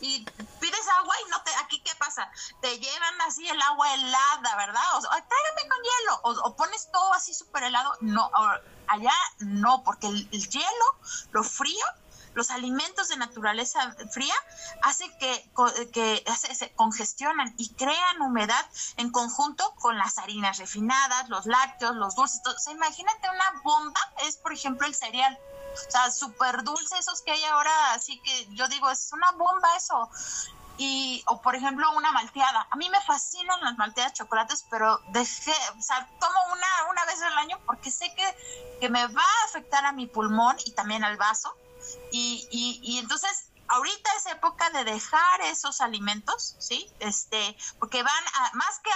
y 0.00 0.24
pides 0.60 0.88
agua 0.98 1.14
y 1.26 1.30
no 1.30 1.42
te, 1.42 1.50
aquí 1.56 1.80
qué 1.80 1.94
pasa, 1.96 2.30
te 2.60 2.78
llevan 2.78 3.20
así 3.22 3.48
el 3.48 3.60
agua 3.60 3.94
helada, 3.94 4.56
¿verdad? 4.56 4.82
O 4.96 5.00
tráigame 5.00 5.68
con 5.68 5.78
hielo, 5.82 6.20
o, 6.22 6.48
o 6.48 6.56
pones 6.56 6.88
todo 6.92 7.12
así 7.14 7.34
súper 7.34 7.64
helado. 7.64 7.96
No, 8.00 8.30
allá 8.86 9.14
no, 9.38 9.82
porque 9.84 10.06
el, 10.06 10.28
hielo, 10.30 10.86
lo 11.32 11.42
frío, 11.42 11.84
los 12.34 12.50
alimentos 12.50 13.08
de 13.08 13.16
naturaleza 13.16 13.94
fría 14.10 14.34
hace 14.82 15.10
que, 15.18 15.50
que 15.92 16.24
se 16.36 16.72
congestionan 16.74 17.54
y 17.58 17.74
crean 17.74 18.22
humedad 18.22 18.64
en 18.96 19.10
conjunto 19.10 19.74
con 19.76 19.98
las 19.98 20.18
harinas 20.18 20.58
refinadas, 20.58 21.28
los 21.28 21.46
lácteos, 21.46 21.96
los 21.96 22.14
dulces. 22.14 22.40
O 22.46 22.58
sea, 22.58 22.72
imagínate 22.72 23.28
una 23.28 23.62
bomba, 23.62 24.00
es 24.26 24.36
por 24.36 24.52
ejemplo 24.52 24.86
el 24.86 24.94
cereal. 24.94 25.38
O 25.74 25.90
sea, 25.90 26.10
súper 26.10 26.62
dulce 26.64 26.98
esos 26.98 27.22
que 27.22 27.32
hay 27.32 27.44
ahora, 27.44 27.94
así 27.94 28.20
que 28.20 28.46
yo 28.54 28.68
digo, 28.68 28.90
es 28.90 29.10
una 29.12 29.30
bomba 29.32 29.76
eso. 29.76 30.10
y, 30.78 31.22
o 31.26 31.40
por 31.40 31.54
ejemplo, 31.54 31.90
una 31.96 32.12
malteada. 32.12 32.66
A 32.70 32.76
mí 32.76 32.88
me 32.90 33.00
fascinan 33.02 33.60
las 33.60 33.76
malteadas 33.76 34.14
chocolates, 34.14 34.64
pero 34.70 34.98
dejé, 35.08 35.54
o 35.78 35.82
sea, 35.82 36.08
tomo 36.18 36.38
una, 36.52 36.90
una 36.90 37.04
vez 37.04 37.22
al 37.22 37.36
año 37.38 37.58
porque 37.66 37.90
sé 37.90 38.12
que, 38.14 38.78
que 38.80 38.88
me 38.88 39.06
va 39.06 39.22
a 39.22 39.44
afectar 39.46 39.84
a 39.84 39.92
mi 39.92 40.06
pulmón 40.06 40.56
y 40.64 40.72
también 40.72 41.04
al 41.04 41.16
vaso. 41.16 41.54
Y, 42.10 42.48
y, 42.82 42.98
entonces 42.98 43.48
ahorita 43.68 44.10
es 44.18 44.26
época 44.26 44.68
de 44.70 44.84
dejar 44.84 45.40
esos 45.42 45.80
alimentos, 45.80 46.56
¿sí? 46.58 46.90
Este, 47.00 47.56
porque 47.78 48.02
van 48.02 48.24
a, 48.34 48.50
más 48.54 48.80
que, 48.80 48.90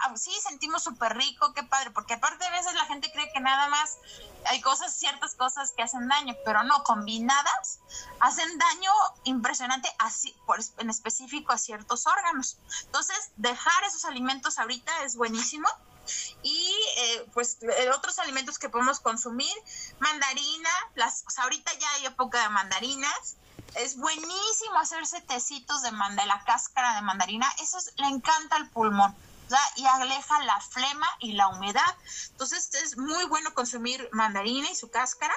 a, 0.00 0.16
sí, 0.16 0.32
sentimos 0.42 0.82
súper 0.82 1.16
rico, 1.16 1.52
qué 1.54 1.62
padre, 1.62 1.92
porque 1.92 2.14
aparte 2.14 2.44
a 2.44 2.50
veces 2.50 2.74
la 2.74 2.86
gente 2.86 3.12
cree 3.12 3.30
que 3.32 3.40
nada 3.40 3.68
más 3.68 3.98
hay 4.46 4.60
cosas, 4.60 4.96
ciertas 4.96 5.34
cosas 5.34 5.72
que 5.72 5.82
hacen 5.82 6.08
daño, 6.08 6.34
pero 6.44 6.64
no, 6.64 6.82
combinadas 6.82 7.78
hacen 8.20 8.58
daño 8.58 8.90
impresionante 9.24 9.88
así, 9.98 10.34
por, 10.46 10.58
en 10.78 10.90
específico 10.90 11.52
a 11.52 11.58
ciertos 11.58 12.06
órganos. 12.06 12.58
Entonces, 12.86 13.30
dejar 13.36 13.84
esos 13.84 14.04
alimentos 14.04 14.58
ahorita 14.58 15.04
es 15.04 15.16
buenísimo 15.16 15.68
y 16.42 16.74
eh, 16.96 17.26
pues 17.34 17.58
eh, 17.62 17.90
otros 17.90 18.18
alimentos 18.18 18.58
que 18.58 18.68
podemos 18.68 19.00
consumir, 19.00 19.52
mandarina, 19.98 20.70
las, 20.94 21.24
ahorita 21.38 21.72
ya 21.78 21.90
hay 21.94 22.06
época 22.06 22.42
de 22.42 22.48
mandarinas, 22.50 23.36
es 23.74 23.96
buenísimo 23.96 24.78
hacerse 24.80 25.20
tecitos 25.22 25.82
de, 25.82 25.90
de 25.90 26.26
la 26.26 26.42
cáscara 26.44 26.94
de 26.94 27.02
mandarina. 27.02 27.46
Eso 27.60 27.78
le 27.96 28.06
encanta 28.06 28.56
al 28.56 28.68
pulmón. 28.70 29.14
y 29.76 29.86
aleja 29.86 30.42
la 30.44 30.60
flema 30.60 31.06
y 31.20 31.32
la 31.32 31.48
humedad. 31.48 31.96
Entonces 32.30 32.74
es 32.74 32.96
muy 32.96 33.24
bueno 33.26 33.54
consumir 33.54 34.08
mandarina 34.12 34.70
y 34.70 34.74
su 34.74 34.90
cáscara. 34.90 35.34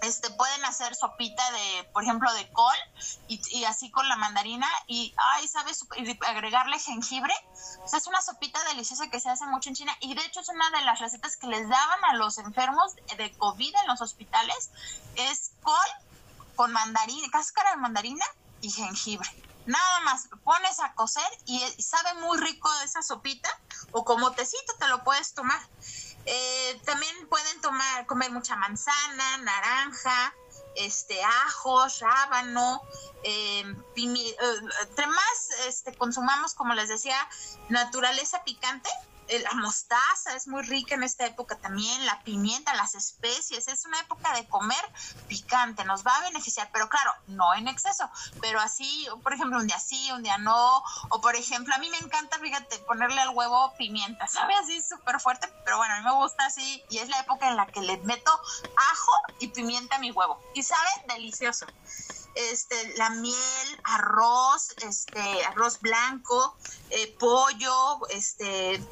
Este, 0.00 0.30
pueden 0.30 0.64
hacer 0.64 0.94
sopita 0.94 1.42
de, 1.52 1.84
por 1.92 2.02
ejemplo, 2.02 2.32
de 2.34 2.50
col 2.52 2.76
y, 3.28 3.64
así 3.64 3.90
con 3.90 4.08
la 4.08 4.16
mandarina 4.16 4.66
y, 4.86 5.14
ay, 5.16 5.46
¿sabes? 5.48 5.84
agregarle 6.26 6.78
jengibre. 6.78 7.34
es 7.92 8.06
una 8.06 8.22
sopita 8.22 8.62
deliciosa 8.64 9.10
que 9.10 9.20
se 9.20 9.28
hace 9.28 9.46
mucho 9.46 9.68
en 9.68 9.74
China 9.74 9.96
y 10.00 10.14
de 10.14 10.24
hecho 10.24 10.40
es 10.40 10.48
una 10.48 10.70
de 10.70 10.84
las 10.84 11.00
recetas 11.00 11.36
que 11.36 11.46
les 11.46 11.68
daban 11.68 12.04
a 12.04 12.14
los 12.14 12.38
enfermos 12.38 12.94
de 13.16 13.32
COVID 13.38 13.74
en 13.74 13.86
los 13.86 14.00
hospitales. 14.00 14.70
Es 15.16 15.52
col, 15.62 15.74
con 16.56 16.72
mandarina, 16.72 17.28
cáscara 17.30 17.70
de 17.70 17.76
mandarina 17.76 18.24
y 18.60 18.70
jengibre. 18.70 19.28
Nada 19.66 20.00
más, 20.00 20.28
pones 20.42 20.80
a 20.80 20.92
cocer 20.94 21.26
y, 21.46 21.60
sabe 21.80 22.14
muy 22.20 22.38
rico 22.38 22.68
esa 22.84 23.00
sopita 23.00 23.48
o 23.92 24.04
como 24.04 24.32
tecito 24.32 24.74
te 24.78 24.88
lo 24.88 25.04
puedes 25.04 25.34
tomar. 25.34 25.60
Eh, 26.26 26.80
también 26.84 27.28
pueden 27.28 27.60
tomar, 27.60 28.06
comer 28.06 28.30
mucha 28.30 28.56
manzana, 28.56 29.38
naranja, 29.38 30.34
este 30.76 31.22
ajos, 31.24 32.00
rábano, 32.00 32.82
eh, 33.24 33.64
eh, 33.96 34.36
entre 34.82 35.06
más 35.06 35.50
este, 35.66 35.94
consumamos, 35.94 36.54
como 36.54 36.74
les 36.74 36.88
decía, 36.88 37.16
naturaleza 37.68 38.42
picante, 38.44 38.90
la 39.40 39.52
mostaza 39.54 40.34
es 40.36 40.46
muy 40.46 40.62
rica 40.62 40.94
en 40.94 41.02
esta 41.02 41.26
época 41.26 41.56
también, 41.56 42.04
la 42.06 42.22
pimienta, 42.22 42.74
las 42.74 42.94
especies, 42.94 43.68
es 43.68 43.84
una 43.84 44.00
época 44.00 44.34
de 44.34 44.46
comer 44.48 44.84
picante, 45.28 45.84
nos 45.84 46.04
va 46.04 46.16
a 46.16 46.22
beneficiar, 46.22 46.70
pero 46.72 46.88
claro, 46.88 47.12
no 47.28 47.54
en 47.54 47.68
exceso, 47.68 48.08
pero 48.40 48.60
así, 48.60 49.06
por 49.22 49.32
ejemplo, 49.32 49.58
un 49.58 49.66
día 49.66 49.78
sí, 49.78 50.10
un 50.12 50.22
día 50.22 50.38
no, 50.38 50.82
o 51.10 51.20
por 51.20 51.36
ejemplo, 51.36 51.74
a 51.74 51.78
mí 51.78 51.88
me 51.90 51.98
encanta, 51.98 52.38
fíjate, 52.38 52.78
ponerle 52.80 53.20
al 53.20 53.30
huevo 53.30 53.72
pimienta, 53.78 54.26
sabe 54.28 54.54
así 54.54 54.80
súper 54.82 55.20
fuerte, 55.20 55.48
pero 55.64 55.78
bueno, 55.78 55.94
a 55.94 55.98
mí 55.98 56.04
me 56.04 56.14
gusta 56.14 56.46
así 56.46 56.82
y 56.90 56.98
es 56.98 57.08
la 57.08 57.20
época 57.20 57.48
en 57.48 57.56
la 57.56 57.66
que 57.66 57.80
le 57.80 57.98
meto 57.98 58.30
ajo 58.76 59.12
y 59.38 59.48
pimienta 59.48 59.96
a 59.96 59.98
mi 59.98 60.10
huevo 60.10 60.40
y 60.54 60.62
sabe 60.62 60.90
delicioso. 61.08 61.66
Este, 62.34 62.96
la 62.96 63.10
miel, 63.10 63.80
arroz, 63.84 64.74
este, 64.78 65.44
arroz 65.44 65.80
blanco, 65.80 66.56
eh, 66.88 67.14
pollo, 67.18 68.06
este, 68.08 68.82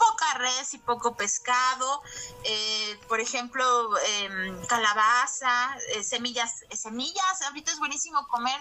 poca 0.00 0.34
res 0.34 0.74
y 0.74 0.78
poco 0.78 1.14
pescado, 1.14 2.02
eh, 2.44 2.98
por 3.08 3.20
ejemplo, 3.20 3.64
em, 3.98 4.66
calabaza, 4.66 5.76
eh, 5.94 6.02
semillas, 6.02 6.64
semillas, 6.72 7.42
ahorita 7.42 7.70
es 7.72 7.78
buenísimo 7.78 8.26
comer 8.28 8.60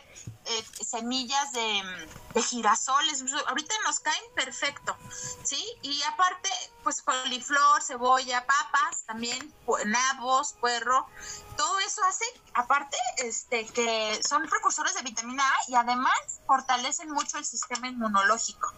semillas 0.84 1.52
de, 1.52 2.08
de, 2.34 2.42
girasoles, 2.42 3.24
ahorita 3.48 3.76
nos 3.86 4.00
caen 4.00 4.24
perfecto, 4.34 4.98
¿sí? 5.44 5.64
Y 5.84 6.02
aparte, 6.04 6.50
pues 6.84 7.04
coliflor, 7.04 7.84
cebolla, 7.84 8.48
papas, 8.48 9.04
también 9.06 9.54
nabos, 9.86 10.54
puerro, 10.54 11.08
todo 11.56 11.80
eso 11.80 12.02
hace, 12.06 12.26
aparte, 12.54 12.98
este, 13.18 13.66
que 13.68 14.20
son 14.28 14.48
precursores 14.48 14.96
de 14.96 15.04
vitamina 15.04 15.44
A 15.48 15.58
y 15.68 15.76
además 15.76 16.42
fortalecen 16.48 17.12
mucho 17.12 17.38
el 17.38 17.46
sistema 17.46 17.88
inmunológico. 17.88 18.74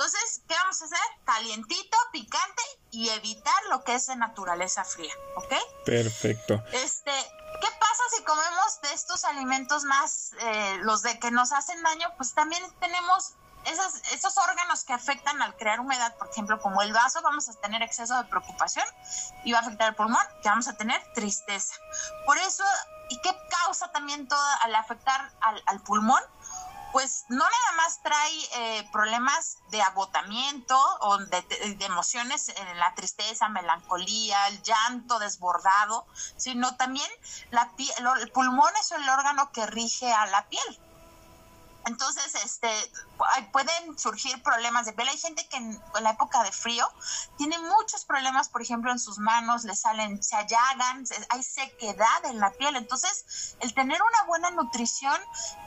Entonces, 0.00 0.40
¿qué 0.48 0.54
vamos 0.54 0.80
a 0.80 0.86
hacer? 0.86 0.98
Calientito, 1.26 1.98
picante 2.10 2.62
y 2.90 3.10
evitar 3.10 3.62
lo 3.68 3.84
que 3.84 3.94
es 3.94 4.06
de 4.06 4.16
naturaleza 4.16 4.82
fría, 4.82 5.12
¿ok? 5.36 5.52
Perfecto. 5.84 6.54
Este, 6.72 7.10
¿qué 7.12 7.68
pasa 7.78 8.02
si 8.16 8.24
comemos 8.24 8.80
de 8.80 8.94
estos 8.94 9.24
alimentos 9.24 9.84
más, 9.84 10.32
eh, 10.40 10.78
los 10.84 11.02
de 11.02 11.18
que 11.18 11.30
nos 11.30 11.52
hacen 11.52 11.82
daño? 11.82 12.08
Pues 12.16 12.32
también 12.32 12.62
tenemos 12.80 13.34
esos, 13.66 13.96
esos 14.12 14.38
órganos 14.38 14.84
que 14.84 14.94
afectan 14.94 15.42
al 15.42 15.54
crear 15.56 15.80
humedad, 15.80 16.16
por 16.16 16.30
ejemplo, 16.30 16.58
como 16.62 16.80
el 16.80 16.94
vaso, 16.94 17.20
vamos 17.20 17.50
a 17.50 17.52
tener 17.60 17.82
exceso 17.82 18.16
de 18.16 18.24
preocupación 18.24 18.86
y 19.44 19.52
va 19.52 19.58
a 19.58 19.60
afectar 19.60 19.90
el 19.90 19.96
pulmón, 19.96 20.24
que 20.42 20.48
vamos 20.48 20.66
a 20.66 20.78
tener 20.78 20.98
tristeza. 21.12 21.74
Por 22.24 22.38
eso, 22.38 22.64
¿y 23.10 23.20
qué 23.20 23.36
causa 23.64 23.92
también 23.92 24.26
todo 24.28 24.40
al 24.62 24.74
afectar 24.76 25.30
al, 25.42 25.62
al 25.66 25.80
pulmón? 25.80 26.22
Pues 26.92 27.24
no 27.28 27.44
nada 27.44 27.72
más 27.76 28.00
trae 28.02 28.48
eh, 28.56 28.88
problemas 28.92 29.58
de 29.70 29.82
agotamiento 29.82 30.76
o 31.00 31.18
de, 31.18 31.42
de, 31.76 31.84
emociones 31.84 32.48
en 32.48 32.78
la 32.78 32.94
tristeza, 32.94 33.48
melancolía, 33.48 34.48
el 34.48 34.62
llanto 34.62 35.18
desbordado, 35.18 36.06
sino 36.36 36.76
también 36.76 37.10
la 37.50 37.70
el 38.18 38.30
pulmón 38.32 38.72
es 38.80 38.92
el 38.92 39.08
órgano 39.08 39.52
que 39.52 39.66
rige 39.66 40.12
a 40.12 40.26
la 40.26 40.48
piel. 40.48 40.89
Entonces, 41.86 42.34
este, 42.44 42.70
pueden 43.52 43.98
surgir 43.98 44.42
problemas 44.42 44.86
de 44.86 44.92
piel. 44.92 45.08
Hay 45.08 45.18
gente 45.18 45.46
que 45.48 45.56
en, 45.56 45.80
la 46.00 46.10
época 46.10 46.42
de 46.42 46.52
frío 46.52 46.86
tiene 47.38 47.58
muchos 47.58 48.04
problemas, 48.04 48.48
por 48.48 48.62
ejemplo, 48.62 48.90
en 48.90 48.98
sus 48.98 49.18
manos, 49.18 49.64
le 49.64 49.74
salen, 49.74 50.22
se 50.22 50.36
allagan, 50.36 51.04
hay 51.30 51.42
sequedad 51.42 52.24
en 52.24 52.38
la 52.38 52.50
piel. 52.52 52.76
Entonces, 52.76 53.56
el 53.60 53.74
tener 53.74 54.00
una 54.00 54.26
buena 54.26 54.50
nutrición 54.50 55.18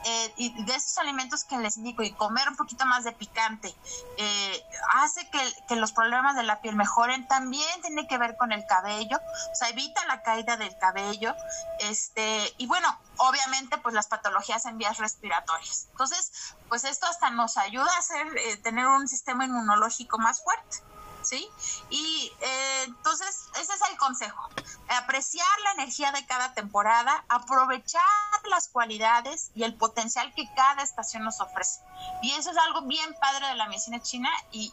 eh, 0.04 0.34
y 0.36 0.64
de 0.64 0.74
estos 0.74 0.98
alimentos 0.98 1.44
que 1.44 1.58
les 1.58 1.76
indico 1.76 2.02
y 2.02 2.12
comer 2.12 2.48
un 2.48 2.56
poquito 2.56 2.86
más 2.86 3.04
de 3.04 3.12
picante 3.12 3.74
eh, 4.16 4.66
hace 4.94 5.28
que, 5.30 5.40
que, 5.68 5.76
los 5.76 5.92
problemas 5.92 6.36
de 6.36 6.44
la 6.44 6.60
piel 6.60 6.76
mejoren. 6.76 7.26
También 7.26 7.82
tiene 7.82 8.06
que 8.06 8.18
ver 8.18 8.36
con 8.36 8.52
el 8.52 8.64
cabello, 8.66 9.18
o 9.52 9.54
sea, 9.54 9.68
evita 9.68 10.04
la 10.06 10.22
caída 10.22 10.56
del 10.56 10.76
cabello. 10.78 11.34
Este, 11.80 12.54
y 12.58 12.66
bueno, 12.66 12.98
obviamente, 13.16 13.78
pues 13.78 13.94
las 13.94 14.06
patologías 14.06 14.66
en 14.66 14.78
vías 14.78 14.98
respiratorias. 14.98 15.86
Entonces, 15.90 16.54
pues 16.68 16.84
esto 16.84 17.06
hasta 17.06 17.30
nos 17.30 17.56
ayuda 17.56 17.90
a 17.90 18.38
eh, 18.38 18.56
tener 18.58 18.86
un 18.86 19.08
sistema 19.08 19.44
inmunológico 19.44 20.18
más 20.18 20.42
fuerte. 20.42 20.82
¿Sí? 21.22 21.48
Y 21.88 22.30
eh, 22.38 22.82
entonces, 22.84 23.46
ese 23.58 23.72
es 23.72 23.80
el 23.90 23.96
consejo. 23.96 24.46
Apreciar 24.90 25.46
la 25.64 25.72
energía 25.72 26.12
de 26.12 26.26
cada 26.26 26.52
temporada, 26.52 27.24
aprovechar 27.30 28.02
las 28.50 28.68
cualidades 28.68 29.50
y 29.54 29.62
el 29.62 29.74
potencial 29.74 30.34
que 30.34 30.46
cada 30.54 30.82
estación 30.82 31.24
nos 31.24 31.40
ofrece. 31.40 31.80
Y 32.22 32.32
eso 32.32 32.50
es 32.50 32.58
algo 32.58 32.82
bien 32.82 33.16
padre 33.22 33.46
de 33.46 33.54
la 33.54 33.66
medicina 33.68 34.02
china 34.02 34.28
y 34.52 34.70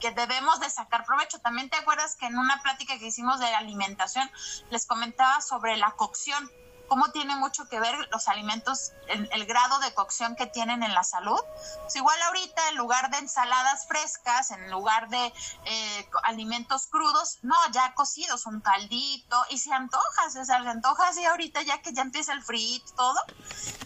que 0.00 0.10
debemos 0.12 0.60
de 0.60 0.70
sacar 0.70 1.04
provecho. 1.04 1.38
También 1.40 1.68
te 1.68 1.76
acuerdas 1.76 2.16
que 2.16 2.24
en 2.24 2.38
una 2.38 2.62
plática 2.62 2.98
que 2.98 3.08
hicimos 3.08 3.38
de 3.38 3.54
alimentación 3.54 4.30
les 4.70 4.86
comentaba 4.86 5.42
sobre 5.42 5.76
la 5.76 5.90
cocción 5.90 6.50
cómo 6.90 7.12
tiene 7.12 7.36
mucho 7.36 7.68
que 7.68 7.78
ver 7.78 7.94
los 8.10 8.26
alimentos, 8.26 8.90
el, 9.06 9.46
grado 9.46 9.78
de 9.78 9.94
cocción 9.94 10.34
que 10.34 10.46
tienen 10.46 10.82
en 10.82 10.92
la 10.92 11.04
salud. 11.04 11.40
Pues 11.82 11.94
igual 11.94 12.20
ahorita 12.22 12.68
en 12.70 12.76
lugar 12.76 13.10
de 13.10 13.18
ensaladas 13.18 13.86
frescas, 13.86 14.50
en 14.50 14.68
lugar 14.72 15.08
de 15.08 15.32
eh, 15.66 16.10
alimentos 16.24 16.88
crudos, 16.88 17.38
no, 17.42 17.54
ya 17.70 17.94
cocidos, 17.94 18.44
un 18.46 18.60
caldito, 18.60 19.40
y 19.50 19.58
se 19.58 19.72
antoja, 19.72 20.30
se 20.30 20.52
antoja 20.52 21.08
así 21.08 21.24
ahorita 21.24 21.62
ya 21.62 21.80
que 21.80 21.92
ya 21.92 22.02
empieza 22.02 22.32
el 22.32 22.42
frío 22.42 22.60
todo, 22.96 23.20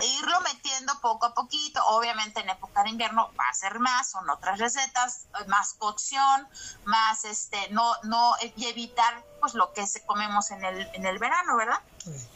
e 0.01 0.07
irlo 0.07 0.41
metiendo 0.41 0.99
poco 1.01 1.27
a 1.27 1.35
poquito, 1.35 1.85
obviamente 1.87 2.41
en 2.41 2.49
época 2.49 2.83
de 2.83 2.91
invierno 2.91 3.31
va 3.39 3.49
a 3.51 3.55
ser 3.55 3.79
más, 3.81 4.11
son 4.11 4.29
otras 4.31 4.59
recetas, 4.59 5.27
más 5.47 5.75
cocción, 5.75 6.49
más 6.85 7.27
este, 7.27 7.69
no, 7.71 7.95
no, 8.05 8.33
y 8.57 8.67
evitar 8.67 9.23
pues 9.41 9.55
lo 9.55 9.73
que 9.75 9.85
comemos 10.07 10.51
en 10.51 10.65
el, 10.65 10.89
en 10.95 11.05
el 11.05 11.19
verano, 11.19 11.57
¿verdad? 11.57 11.81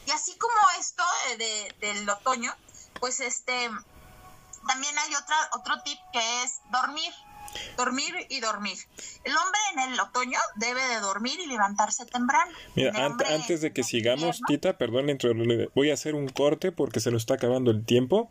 Y 0.07 0.11
así 0.11 0.37
como 0.39 0.55
esto 0.79 1.05
de, 1.39 1.75
del 1.81 2.09
otoño, 2.09 2.55
pues 3.01 3.21
este, 3.21 3.71
también 4.67 4.99
hay 4.99 5.15
otra, 5.15 5.37
otro 5.55 5.83
tip 5.83 5.99
que 6.13 6.43
es 6.43 6.61
dormir. 6.71 7.13
Dormir 7.79 8.15
y 8.29 8.41
dormir. 8.41 8.77
El 9.25 9.35
hombre 9.35 9.61
en 9.73 9.93
el 9.93 10.01
otoño 10.01 10.39
debe 10.57 10.83
de 10.87 11.01
dormir 11.01 11.41
y 11.41 11.47
levantarse 11.47 12.05
temprano. 12.05 12.53
Mira, 12.75 12.93
antes 13.07 13.63
de 13.63 13.73
que 13.73 13.85
sigamos, 13.85 14.43
Tita, 14.47 14.77
perdón, 14.77 15.07
voy 15.75 15.91
a 15.91 15.95
hacer 15.95 16.15
un 16.15 16.29
corte 16.29 16.73
porque 16.73 17.01
se 17.01 17.11
nos 17.11 17.23
está 17.23 17.35
acabando 17.35 17.71
el 17.71 17.87
tiempo 17.87 18.31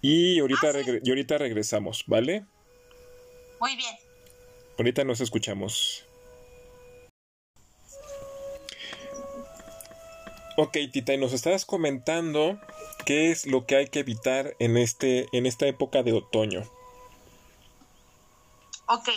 Y 0.00 0.40
ahorita, 0.40 0.70
ah, 0.74 0.98
y 1.02 1.10
ahorita 1.10 1.36
regresamos, 1.36 2.04
¿vale? 2.06 2.46
Muy 3.60 3.76
bien. 3.76 3.94
Ahorita 4.78 5.04
nos 5.04 5.20
escuchamos. 5.20 6.05
Ok, 10.58 10.72
Tita, 10.90 11.12
y 11.12 11.18
nos 11.18 11.34
estabas 11.34 11.66
comentando 11.66 12.58
qué 13.04 13.30
es 13.30 13.46
lo 13.46 13.66
que 13.66 13.76
hay 13.76 13.88
que 13.88 14.00
evitar 14.00 14.56
en, 14.58 14.78
este, 14.78 15.28
en 15.36 15.44
esta 15.44 15.66
época 15.66 16.02
de 16.02 16.14
otoño. 16.14 16.62
Ok, 18.86 19.08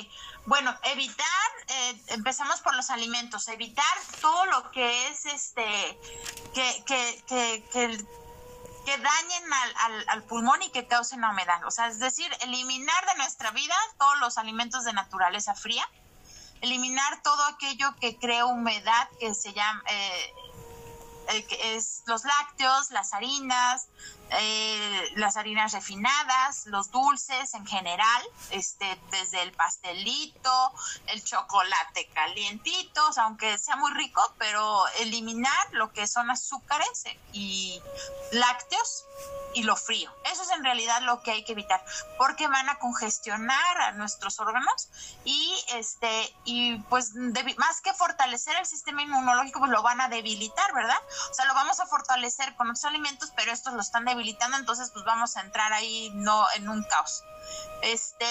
bueno, 0.45 0.75
evitar, 0.83 1.51
eh, 1.67 2.01
empezamos 2.07 2.59
por 2.59 2.75
los 2.75 2.89
alimentos, 2.89 3.47
evitar 3.47 3.85
todo 4.19 4.47
lo 4.47 4.71
que 4.71 5.07
es 5.07 5.27
este, 5.27 5.63
que, 6.53 6.83
que, 6.85 7.23
que, 7.27 7.63
que, 7.71 8.05
que 8.85 8.97
dañen 8.97 9.53
al, 9.53 9.73
al, 9.77 10.09
al, 10.09 10.23
pulmón 10.23 10.61
y 10.63 10.69
que 10.71 10.87
causen 10.87 11.23
humedad. 11.23 11.63
O 11.65 11.71
sea, 11.71 11.87
es 11.87 11.99
decir, 11.99 12.29
eliminar 12.41 13.05
de 13.05 13.15
nuestra 13.15 13.51
vida 13.51 13.75
todos 13.97 14.19
los 14.19 14.37
alimentos 14.37 14.83
de 14.83 14.91
naturaleza 14.91 15.55
fría, 15.55 15.87
eliminar 16.61 17.21
todo 17.21 17.45
aquello 17.45 17.95
que 18.01 18.17
crea 18.17 18.45
humedad, 18.45 19.07
que 19.19 19.33
se 19.33 19.53
llama, 19.53 19.83
eh, 19.89 20.33
eh, 21.29 21.45
es 21.75 22.03
los 22.07 22.23
lácteos, 22.23 22.91
las 22.91 23.13
harinas, 23.13 23.87
eh, 24.31 25.11
las 25.15 25.37
harinas 25.37 25.73
refinadas, 25.73 26.65
los 26.67 26.91
dulces 26.91 27.53
en 27.53 27.65
general, 27.65 28.23
este, 28.51 28.99
desde 29.11 29.41
el 29.41 29.51
pastelito, 29.53 30.71
el 31.07 31.23
chocolate 31.23 32.07
calientito, 32.13 33.01
aunque 33.17 33.57
sea 33.57 33.75
muy 33.75 33.91
rico, 33.91 34.21
pero 34.37 34.87
eliminar 34.99 35.67
lo 35.71 35.91
que 35.93 36.07
son 36.07 36.29
azúcares 36.29 37.03
y 37.33 37.81
lácteos 38.31 39.05
y 39.53 39.63
lo 39.63 39.75
frío. 39.75 40.11
Eso 40.31 40.43
es 40.43 40.49
en 40.51 40.63
realidad 40.63 41.01
lo 41.01 41.21
que 41.23 41.31
hay 41.31 41.43
que 41.43 41.53
evitar, 41.53 41.83
porque 42.17 42.47
van 42.47 42.69
a 42.69 42.77
congestionar 42.77 43.81
a 43.81 43.91
nuestros 43.93 44.39
órganos 44.39 44.89
y 45.23 45.53
este 45.73 46.35
y 46.45 46.77
pues 46.89 47.13
más 47.15 47.81
que 47.81 47.93
fortalecer 47.93 48.55
el 48.57 48.65
sistema 48.65 49.01
inmunológico, 49.01 49.59
pues 49.59 49.71
lo 49.71 49.81
van 49.81 50.01
a 50.01 50.09
debilitar, 50.09 50.73
¿verdad? 50.73 50.97
O 51.31 51.33
sea, 51.33 51.45
lo 51.45 51.53
vamos 51.53 51.79
a 51.79 51.87
fortalecer 51.87 52.55
con 52.55 52.69
otros 52.69 52.85
alimentos, 52.85 53.31
pero 53.35 53.51
estos 53.51 53.73
lo 53.73 53.81
están 53.81 54.05
debilitando, 54.05 54.18
entonces 54.57 54.91
pues 54.91 55.05
vamos 55.05 55.37
a 55.37 55.41
entrar 55.41 55.73
ahí 55.73 56.11
no 56.13 56.45
en 56.55 56.69
un 56.69 56.83
caos. 56.83 57.23
Este 57.81 58.25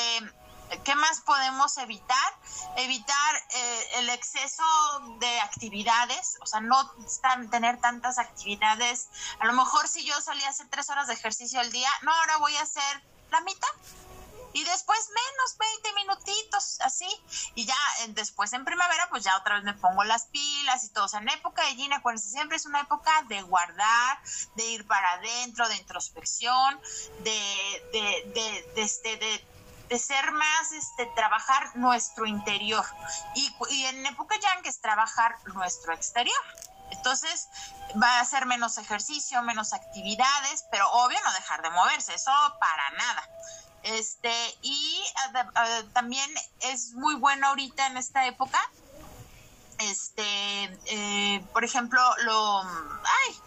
¿Qué 0.85 0.95
más 0.95 1.21
podemos 1.23 1.79
evitar? 1.79 2.35
Evitar 2.77 3.37
eh, 3.55 3.89
el 3.97 4.11
exceso 4.11 4.63
de 5.19 5.41
actividades, 5.41 6.37
o 6.43 6.47
sea, 6.47 6.61
no 6.61 6.93
tener 7.51 7.81
tantas 7.81 8.19
actividades. 8.19 9.09
A 9.41 9.47
lo 9.47 9.55
mejor 9.55 9.89
si 9.89 10.05
yo 10.05 10.21
solía 10.21 10.49
hacer 10.49 10.69
tres 10.69 10.91
horas 10.91 11.07
de 11.07 11.15
ejercicio 11.15 11.59
al 11.61 11.73
día, 11.73 11.89
no, 12.03 12.13
ahora 12.13 12.37
voy 12.37 12.55
a 12.57 12.63
hacer 12.63 13.03
la 13.31 13.41
mitad. 13.41 13.69
Y 14.53 14.65
después 14.65 14.99
menos, 15.09 15.59
20 15.59 15.93
minutitos, 15.95 16.81
así. 16.81 17.09
Y 17.55 17.67
ya 17.67 17.77
después 18.09 18.53
en 18.53 18.65
primavera, 18.65 19.09
pues 19.11 19.25
ya 19.25 19.37
otra 19.37 19.57
vez 19.57 19.65
me 19.65 19.75
pongo 19.75 20.05
las 20.05 20.27
pilas 20.27 20.85
y 20.85 20.89
todo. 20.91 21.05
O 21.05 21.09
sea, 21.09 21.21
en 21.21 21.29
época 21.29 21.63
de 21.65 21.75
Gina, 21.75 21.97
acuérdense, 21.97 22.31
siempre 22.31 22.57
es 22.57 22.67
una 22.67 22.81
época 22.81 23.11
de 23.29 23.43
guardar, 23.43 24.19
de 24.57 24.65
ir 24.65 24.87
para 24.87 25.13
adentro, 25.13 25.69
de 25.69 25.77
introspección, 25.77 26.81
de, 27.21 27.83
de, 27.93 28.33
de, 28.35 28.73
de, 28.75 28.83
este, 28.83 29.17
de 29.17 29.45
de 29.89 29.99
ser 29.99 30.33
más, 30.33 30.73
este, 30.73 31.07
trabajar 31.17 31.75
nuestro 31.77 32.27
interior. 32.27 32.85
Y, 33.35 33.55
y 33.71 33.87
en 33.87 34.05
época 34.07 34.37
yang 34.39 34.67
es 34.67 34.81
trabajar 34.81 35.37
nuestro 35.55 35.95
exterior. 35.95 36.37
Entonces 36.91 37.49
va 38.01 38.21
a 38.21 38.25
ser 38.25 38.47
menos 38.47 38.79
ejercicio, 38.79 39.43
menos 39.43 39.73
actividades, 39.73 40.65
pero 40.71 40.91
obvio 40.91 41.19
no 41.25 41.33
dejar 41.33 41.63
de 41.63 41.71
moverse, 41.71 42.15
eso 42.15 42.33
para 42.61 42.91
nada. 42.91 43.29
Este, 43.83 44.33
y 44.63 45.03
también 45.93 46.29
es 46.61 46.93
muy 46.93 47.15
bueno 47.15 47.49
ahorita 47.49 47.87
en 47.87 47.97
esta 47.97 48.27
época, 48.27 48.61
este, 49.79 50.65
eh, 50.87 51.45
por 51.53 51.65
ejemplo, 51.65 52.01
lo, 52.25 52.63
ay, 52.63 53.41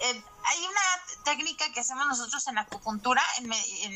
eh, 0.00 0.24
hay 0.44 0.66
una 0.66 1.24
técnica 1.24 1.70
que 1.72 1.80
hacemos 1.80 2.06
nosotros 2.06 2.46
en 2.48 2.58
acupuntura, 2.58 3.22
en, 3.38 3.48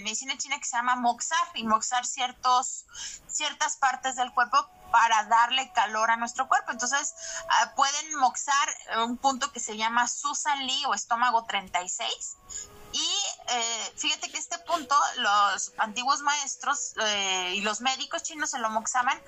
medicina 0.03 0.37
china, 0.37 0.59
que 0.59 0.64
se 0.64 0.76
llama 0.76 0.97
moxar, 0.97 1.39
y 1.55 1.64
moxar 1.64 2.05
ciertos, 2.05 2.87
ciertas 3.28 3.76
partes 3.76 4.16
del 4.16 4.33
cuerpo 4.33 4.68
para 4.91 5.24
darle 5.24 5.72
calor 5.72 6.11
a 6.11 6.16
nuestro 6.16 6.49
cuerpo. 6.49 6.72
Entonces, 6.72 7.14
ah, 7.49 7.72
pueden 7.76 8.14
moxar 8.16 8.68
un 9.05 9.16
punto 9.16 9.53
que 9.53 9.61
se 9.61 9.76
llama 9.76 10.09
Susan 10.09 10.66
Lee 10.66 10.85
o 10.87 10.95
estómago 10.95 11.45
36 11.45 12.37
y 12.93 13.09
eh, 13.49 13.93
fíjate 13.97 14.30
que 14.30 14.38
este 14.38 14.59
punto 14.59 14.95
los 15.16 15.72
antiguos 15.78 16.20
maestros 16.22 16.95
eh, 17.01 17.55
y 17.57 17.61
los 17.62 17.80
médicos 17.80 18.22
chinos 18.22 18.51
se 18.51 18.59
lo 18.59 18.70
moxaban 18.70 19.20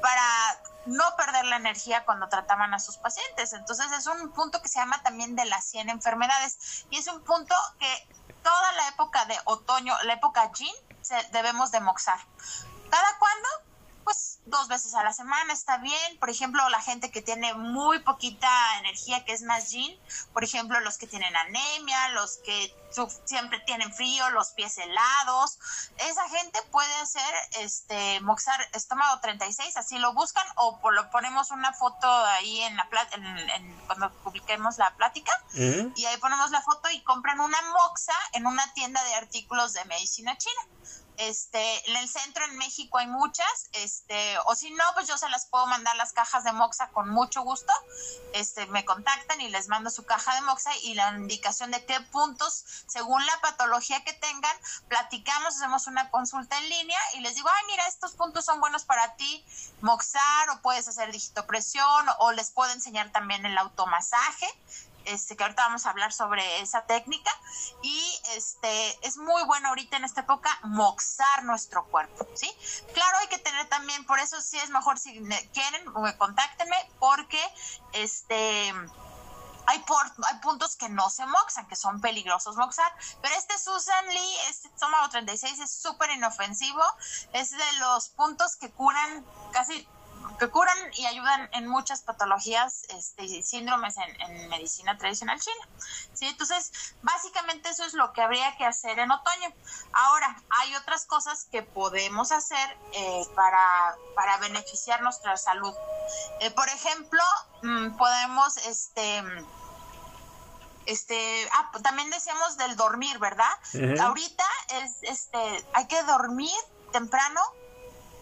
para 0.00 0.60
no 0.86 1.04
perder 1.16 1.44
la 1.46 1.56
energía 1.56 2.04
cuando 2.04 2.28
trataban 2.28 2.74
a 2.74 2.78
sus 2.78 2.96
pacientes. 2.96 3.52
Entonces 3.52 3.90
es 3.92 4.06
un 4.06 4.30
punto 4.32 4.62
que 4.62 4.68
se 4.68 4.78
llama 4.78 5.02
también 5.02 5.36
de 5.36 5.44
las 5.44 5.64
100 5.66 5.90
enfermedades 5.90 6.86
y 6.90 6.98
es 6.98 7.06
un 7.08 7.22
punto 7.22 7.54
que 7.78 8.08
toda 8.42 8.72
la 8.72 8.88
época 8.88 9.24
de 9.26 9.38
otoño, 9.44 9.94
la 10.04 10.14
época 10.14 10.50
Jin, 10.54 10.74
debemos 11.32 11.70
de 11.70 11.80
moxar. 11.80 12.18
¿Cada 12.90 13.18
cuándo? 13.18 13.48
pues 14.08 14.37
dos 14.48 14.68
veces 14.68 14.94
a 14.94 15.02
la 15.02 15.12
semana 15.12 15.52
está 15.52 15.78
bien. 15.78 16.18
Por 16.18 16.30
ejemplo, 16.30 16.66
la 16.68 16.80
gente 16.80 17.10
que 17.10 17.22
tiene 17.22 17.54
muy 17.54 18.00
poquita 18.00 18.48
energía, 18.78 19.24
que 19.24 19.32
es 19.32 19.42
más 19.42 19.70
yin, 19.70 19.98
por 20.32 20.44
ejemplo, 20.44 20.80
los 20.80 20.98
que 20.98 21.06
tienen 21.06 21.34
anemia, 21.36 22.08
los 22.10 22.38
que 22.38 22.74
siempre 23.24 23.60
tienen 23.60 23.92
frío, 23.92 24.30
los 24.30 24.50
pies 24.52 24.78
helados, 24.78 25.58
esa 25.98 26.28
gente 26.30 26.58
puede 26.70 26.94
hacer 26.96 27.34
este 27.60 28.20
moxar 28.20 28.58
estómago 28.72 29.20
36, 29.20 29.76
así 29.76 29.98
lo 29.98 30.14
buscan 30.14 30.46
o 30.56 30.78
lo 30.90 31.10
ponemos 31.10 31.50
una 31.50 31.72
foto 31.72 32.08
ahí 32.08 32.60
en 32.62 32.76
la 32.76 32.88
en, 33.12 33.80
cuando 33.86 34.10
publiquemos 34.24 34.78
la 34.78 34.94
plática 34.96 35.32
y 35.54 36.04
ahí 36.06 36.16
ponemos 36.18 36.50
la 36.50 36.62
foto 36.62 36.90
y 36.90 37.00
compran 37.02 37.40
una 37.40 37.58
moxa 37.62 38.14
en 38.32 38.46
una 38.46 38.72
tienda 38.72 39.02
de 39.04 39.14
artículos 39.14 39.74
de 39.74 39.84
medicina 39.84 40.36
china 40.38 40.62
este, 41.18 41.90
en 41.90 41.96
el 41.96 42.08
centro 42.08 42.44
en 42.44 42.56
México 42.56 42.98
hay 42.98 43.06
muchas, 43.06 43.68
este, 43.72 44.38
o 44.46 44.54
si 44.54 44.70
no, 44.70 44.84
pues 44.94 45.08
yo 45.08 45.18
se 45.18 45.28
las 45.28 45.46
puedo 45.46 45.66
mandar 45.66 45.96
las 45.96 46.12
cajas 46.12 46.44
de 46.44 46.52
Moxa 46.52 46.90
con 46.90 47.08
mucho 47.08 47.42
gusto. 47.42 47.72
Este, 48.34 48.66
me 48.66 48.84
contactan 48.84 49.40
y 49.40 49.48
les 49.48 49.68
mando 49.68 49.90
su 49.90 50.04
caja 50.06 50.34
de 50.34 50.42
Moxa 50.42 50.70
y 50.82 50.94
la 50.94 51.12
indicación 51.16 51.70
de 51.70 51.84
qué 51.84 52.00
puntos, 52.12 52.64
según 52.86 53.24
la 53.26 53.40
patología 53.40 54.04
que 54.04 54.12
tengan, 54.12 54.56
platicamos, 54.86 55.56
hacemos 55.56 55.88
una 55.88 56.10
consulta 56.10 56.56
en 56.58 56.68
línea 56.68 56.98
y 57.14 57.20
les 57.20 57.34
digo, 57.34 57.48
ay, 57.48 57.64
mira, 57.66 57.86
estos 57.88 58.12
puntos 58.12 58.44
son 58.44 58.60
buenos 58.60 58.84
para 58.84 59.16
ti, 59.16 59.44
Moxar, 59.80 60.50
o 60.50 60.62
puedes 60.62 60.86
hacer 60.86 61.10
digitopresión, 61.10 62.06
o 62.20 62.32
les 62.32 62.50
puedo 62.50 62.72
enseñar 62.72 63.10
también 63.10 63.44
el 63.44 63.58
automasaje 63.58 64.48
este, 65.08 65.36
que 65.36 65.42
ahorita 65.42 65.66
vamos 65.66 65.86
a 65.86 65.90
hablar 65.90 66.12
sobre 66.12 66.60
esa 66.60 66.86
técnica. 66.86 67.30
Y 67.82 68.20
este 68.36 69.06
es 69.06 69.16
muy 69.16 69.42
bueno 69.44 69.68
ahorita 69.68 69.96
en 69.96 70.04
esta 70.04 70.22
época 70.22 70.50
moxar 70.62 71.44
nuestro 71.44 71.84
cuerpo, 71.86 72.26
¿sí? 72.34 72.50
Claro, 72.94 73.18
hay 73.18 73.28
que 73.28 73.38
tener 73.38 73.68
también, 73.68 74.04
por 74.06 74.18
eso 74.18 74.40
sí 74.40 74.58
es 74.58 74.70
mejor 74.70 74.98
si 74.98 75.20
quieren, 75.52 75.84
contáctenme, 76.18 76.76
porque 76.98 77.40
este 77.92 78.72
hay, 79.68 79.84
hay 80.26 80.40
puntos 80.40 80.76
que 80.76 80.88
no 80.88 81.10
se 81.10 81.26
moxan, 81.26 81.68
que 81.68 81.76
son 81.76 82.00
peligrosos 82.00 82.56
moxar, 82.56 82.90
pero 83.20 83.34
este 83.34 83.58
Susan 83.58 84.08
Lee, 84.08 84.36
este 84.48 84.68
estómago 84.68 85.10
36 85.10 85.60
es 85.60 85.70
súper 85.70 86.10
inofensivo, 86.10 86.82
es 87.34 87.50
de 87.50 87.72
los 87.80 88.08
puntos 88.08 88.56
que 88.56 88.70
curan 88.70 89.26
casi 89.52 89.86
que 90.38 90.48
curan 90.48 90.76
y 90.94 91.06
ayudan 91.06 91.48
en 91.52 91.66
muchas 91.66 92.02
patologías 92.02 92.84
este, 92.90 93.24
y 93.24 93.42
síndromes 93.42 93.96
en, 93.96 94.48
medicina 94.48 94.96
tradicional 94.96 95.38
china. 95.40 95.68
¿sí? 96.14 96.26
Entonces, 96.26 96.94
básicamente 97.02 97.68
eso 97.68 97.84
es 97.84 97.94
lo 97.94 98.12
que 98.12 98.22
habría 98.22 98.56
que 98.56 98.64
hacer 98.64 98.98
en 98.98 99.10
otoño. 99.10 99.52
Ahora, 99.92 100.42
hay 100.60 100.74
otras 100.76 101.06
cosas 101.06 101.46
que 101.50 101.62
podemos 101.62 102.32
hacer 102.32 102.76
eh, 102.92 103.26
para, 103.34 103.96
para 104.14 104.38
beneficiar 104.38 105.02
nuestra 105.02 105.36
salud. 105.36 105.74
Eh, 106.40 106.50
por 106.52 106.68
ejemplo, 106.68 107.22
mm, 107.62 107.96
podemos, 107.96 108.56
este, 108.58 109.22
este, 110.86 111.48
ah, 111.52 111.70
también 111.82 112.08
decíamos 112.10 112.56
del 112.56 112.76
dormir, 112.76 113.18
¿verdad? 113.18 113.50
Ahorita 114.00 114.44
es, 114.82 114.98
este, 115.02 115.66
hay 115.74 115.86
que 115.86 116.02
dormir 116.04 116.56
temprano 116.92 117.40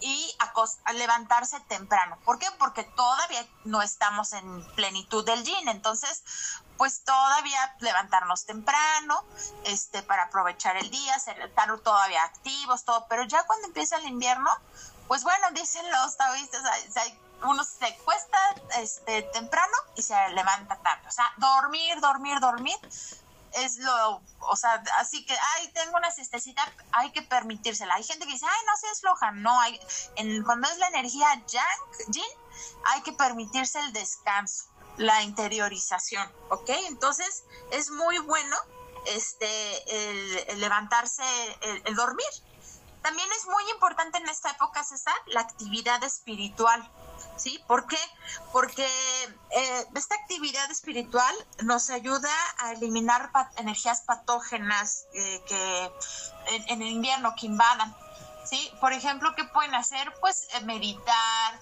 y 0.01 0.37
a, 0.39 0.93
levantarse 0.93 1.61
temprano. 1.61 2.19
¿Por 2.25 2.39
qué? 2.39 2.47
Porque 2.59 2.85
todavía 2.85 3.47
no 3.65 3.83
estamos 3.83 4.33
en 4.33 4.65
plenitud 4.75 5.25
del 5.25 5.45
yin, 5.45 5.69
entonces 5.69 6.23
pues 6.77 7.05
todavía 7.05 7.75
levantarnos 7.81 8.45
temprano, 8.45 9.25
este, 9.65 10.03
para 10.03 10.25
aprovechar 10.25 10.77
el 10.77 10.91
día, 10.91 11.15
estar 11.17 11.79
todavía 11.81 12.23
activos, 12.23 12.85
todo, 12.85 13.07
pero 13.09 13.25
ya 13.25 13.45
cuando 13.45 13.69
empieza 13.69 13.97
el 13.97 14.07
invierno, 14.07 14.51
pues 15.09 15.25
bueno, 15.25 15.47
dicen 15.53 15.91
los 15.91 16.17
taoístas, 16.17 16.63
uno 17.45 17.65
se 17.65 17.97
cuesta 18.05 18.39
este, 18.79 19.23
temprano 19.23 19.73
y 19.95 20.03
se 20.03 20.15
levanta 20.31 20.77
tarde, 20.77 21.09
o 21.09 21.11
sea, 21.11 21.33
dormir, 21.39 22.01
dormir, 22.01 22.41
dormir, 22.41 22.79
es 23.57 23.79
lo, 23.79 24.23
o 24.41 24.57
sea, 24.57 24.83
así 24.99 25.25
que, 25.25 25.37
ay, 25.55 25.69
tengo 25.73 25.97
una 25.97 26.11
siestecita, 26.11 26.63
hay 26.93 27.11
que 27.13 27.23
permitírsela. 27.23 27.95
Hay 27.95 28.05
gente 28.05 28.27
que 28.27 28.33
dice, 28.33 28.47
ay, 28.47 28.67
no 28.67 28.77
seas 28.77 29.01
floja, 29.01 29.31
no, 29.33 29.59
hay, 29.61 29.81
en, 30.17 30.43
cuando 30.45 30.69
es 30.69 30.79
la 30.79 30.89
energía 30.89 31.43
yang, 31.47 32.09
yin, 32.09 32.25
hay 32.87 33.03
que 33.03 33.13
permitirse 33.13 33.81
el 33.81 33.93
descanso, 33.93 34.67
la 34.99 35.23
interiorización, 35.23 36.31
¿ok? 36.51 36.69
Entonces, 36.89 37.45
es 37.71 37.91
muy 37.91 38.19
bueno 38.19 38.57
este, 39.07 40.53
el, 40.53 40.61
levantarse, 40.61 41.25
el 41.85 41.95
dormir. 41.95 42.27
También 43.03 43.29
es 43.39 43.47
muy 43.47 43.71
importante 43.71 44.19
en 44.19 44.29
esta 44.29 44.51
época, 44.51 44.83
César, 44.83 45.15
la 45.27 45.41
actividad 45.41 46.03
espiritual. 46.05 46.91
¿Sí? 47.37 47.63
¿Por 47.67 47.87
qué? 47.87 47.99
Porque 48.53 48.85
eh, 48.85 49.85
esta 49.95 50.15
actividad 50.15 50.71
espiritual 50.71 51.35
nos 51.63 51.91
ayuda 51.91 52.31
a 52.59 52.73
eliminar 52.73 53.31
energías 53.57 54.03
patógenas 54.03 55.07
eh, 55.15 55.43
que 55.47 55.91
en, 56.69 56.83
el 56.83 56.89
invierno 56.89 57.35
que 57.39 57.47
invadan. 57.47 57.95
¿Sí? 58.49 58.71
Por 58.81 58.93
ejemplo, 58.93 59.35
¿qué 59.35 59.45
pueden 59.45 59.75
hacer? 59.75 60.13
Pues 60.21 60.47
eh, 60.55 60.61
meditar, 60.61 61.61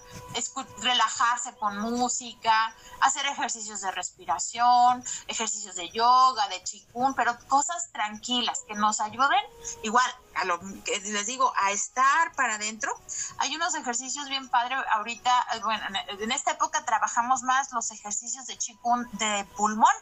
relajarse 0.81 1.55
con 1.55 1.79
música, 1.79 2.75
hacer 3.01 3.25
ejercicios 3.25 3.81
de 3.81 3.91
respiración, 3.91 5.03
ejercicios 5.27 5.75
de 5.75 5.89
yoga, 5.89 6.47
de 6.49 6.61
chikun, 6.63 7.15
pero 7.15 7.37
cosas 7.47 7.89
tranquilas 7.91 8.63
que 8.67 8.75
nos 8.75 9.01
ayuden 9.01 9.39
igual 9.83 10.09
a 10.35 10.45
lo 10.45 10.59
que 10.59 10.99
les 10.99 11.25
digo, 11.25 11.51
a 11.55 11.71
estar 11.71 12.33
para 12.35 12.55
adentro. 12.55 12.91
Hay 13.37 13.55
unos 13.55 13.73
ejercicios 13.73 14.29
bien 14.29 14.47
padre 14.49 14.75
ahorita, 14.93 15.47
eh, 15.55 15.59
bueno, 15.63 15.83
en 16.07 16.31
esta 16.31 16.51
época 16.51 16.85
trabajamos 16.85 17.41
más 17.43 17.71
los 17.71 17.89
ejercicios 17.91 18.45
de 18.45 18.57
chikun 18.57 19.09
de 19.13 19.45
pulmón 19.55 19.93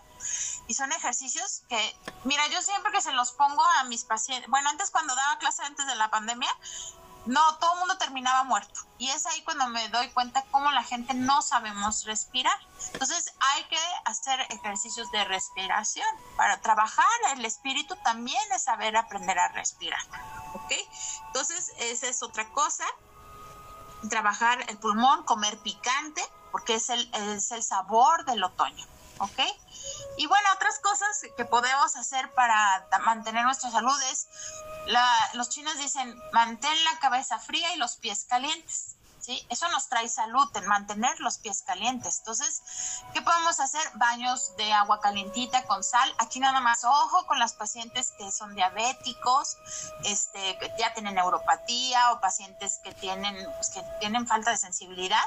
y 0.68 0.74
son 0.74 0.92
ejercicios 0.92 1.64
que, 1.68 1.96
mira, 2.24 2.48
yo 2.48 2.62
siempre 2.62 2.92
que 2.92 3.02
se 3.02 3.12
los 3.12 3.32
pongo 3.34 3.64
a 3.80 3.84
mis 3.86 4.04
pacientes, 4.04 4.50
bueno, 4.50 4.70
antes 4.70 4.92
cuando 4.92 5.16
daba 5.16 5.38
clase 5.38 5.64
antes 5.64 5.86
de 5.86 5.96
la 5.96 6.10
pandemia, 6.10 6.50
no, 7.26 7.56
todo 7.58 7.74
el 7.74 7.80
mundo 7.80 7.98
terminaba 7.98 8.44
muerto. 8.44 8.82
Y 8.98 9.10
es 9.10 9.26
ahí 9.26 9.42
cuando 9.44 9.68
me 9.70 9.88
doy 9.90 10.10
cuenta 10.12 10.44
cómo 10.52 10.72
la 10.72 10.84
gente 10.84 11.14
no 11.14 11.42
sabemos 11.42 12.04
respirar. 12.06 12.58
Entonces 12.92 13.34
hay 13.40 13.64
que 13.66 13.80
hacer 14.06 14.40
ejercicios 14.50 15.10
de 15.12 15.24
respiración. 15.26 16.08
Para 16.36 16.60
trabajar 16.60 17.06
el 17.36 17.46
espíritu 17.46 17.96
también 18.04 18.42
es 18.54 18.64
saber 18.64 18.98
aprender 18.98 19.40
a 19.40 19.50
respirar. 19.50 20.02
¿Ok? 20.54 20.74
Entonces 21.28 21.72
esa 21.78 22.08
es 22.08 22.22
otra 22.24 22.50
cosa. 22.50 22.86
Trabajar 24.10 24.66
el 24.68 24.78
pulmón, 24.78 25.24
comer 25.24 25.58
picante, 25.60 26.22
porque 26.52 26.76
es 26.76 26.90
el, 26.90 27.10
es 27.14 27.52
el 27.52 27.64
sabor 27.64 28.26
del 28.26 28.44
otoño. 28.44 28.86
¿Ok? 29.20 29.40
Y 30.18 30.28
bueno, 30.28 30.48
otras 30.56 30.80
cosas 30.80 31.22
que 31.36 31.46
podemos 31.46 31.96
hacer 31.96 32.32
para 32.34 32.88
mantener 33.04 33.44
nuestra 33.44 33.72
salud 33.72 34.00
es 34.12 34.28
los 35.34 35.50
chinos 35.50 35.78
dicen, 35.78 36.22
mantén 36.32 36.84
la 36.84 37.00
cabeza 37.00 37.40
fría 37.40 37.74
y 37.74 37.78
los 37.78 37.96
pies 37.98 38.26
calientes. 38.26 38.96
¿Sí? 39.20 39.42
Eso 39.48 39.70
nos 39.70 39.88
trae 39.88 40.10
salud, 40.10 40.50
en 40.58 40.68
mantener 40.68 41.18
los 41.22 41.38
pies 41.38 41.62
calientes. 41.62 42.18
Entonces, 42.18 42.62
¿qué 43.14 43.22
podemos 43.22 43.58
hacer? 43.62 43.82
Baños 43.94 44.52
de 44.58 44.74
agua 44.74 45.00
calientita 45.00 45.64
con 45.64 45.82
sal. 45.82 46.14
Aquí 46.18 46.42
nada 46.42 46.60
más, 46.60 46.84
ojo 46.84 47.26
con 47.26 47.40
las 47.40 47.54
pacientes 47.54 48.12
que 48.18 48.30
son 48.34 48.54
diabéticos, 48.54 49.56
este, 50.04 50.58
que 50.58 50.74
ya 50.78 50.94
tienen 50.94 51.16
neuropatía 51.16 52.12
o 52.12 52.20
pacientes 52.20 52.82
que 52.84 52.92
tienen, 52.96 53.34
pues, 53.56 53.70
que 53.70 53.82
tienen 54.02 54.28
falta 54.28 54.52
de 54.52 54.58
sensibilidad. 54.58 55.24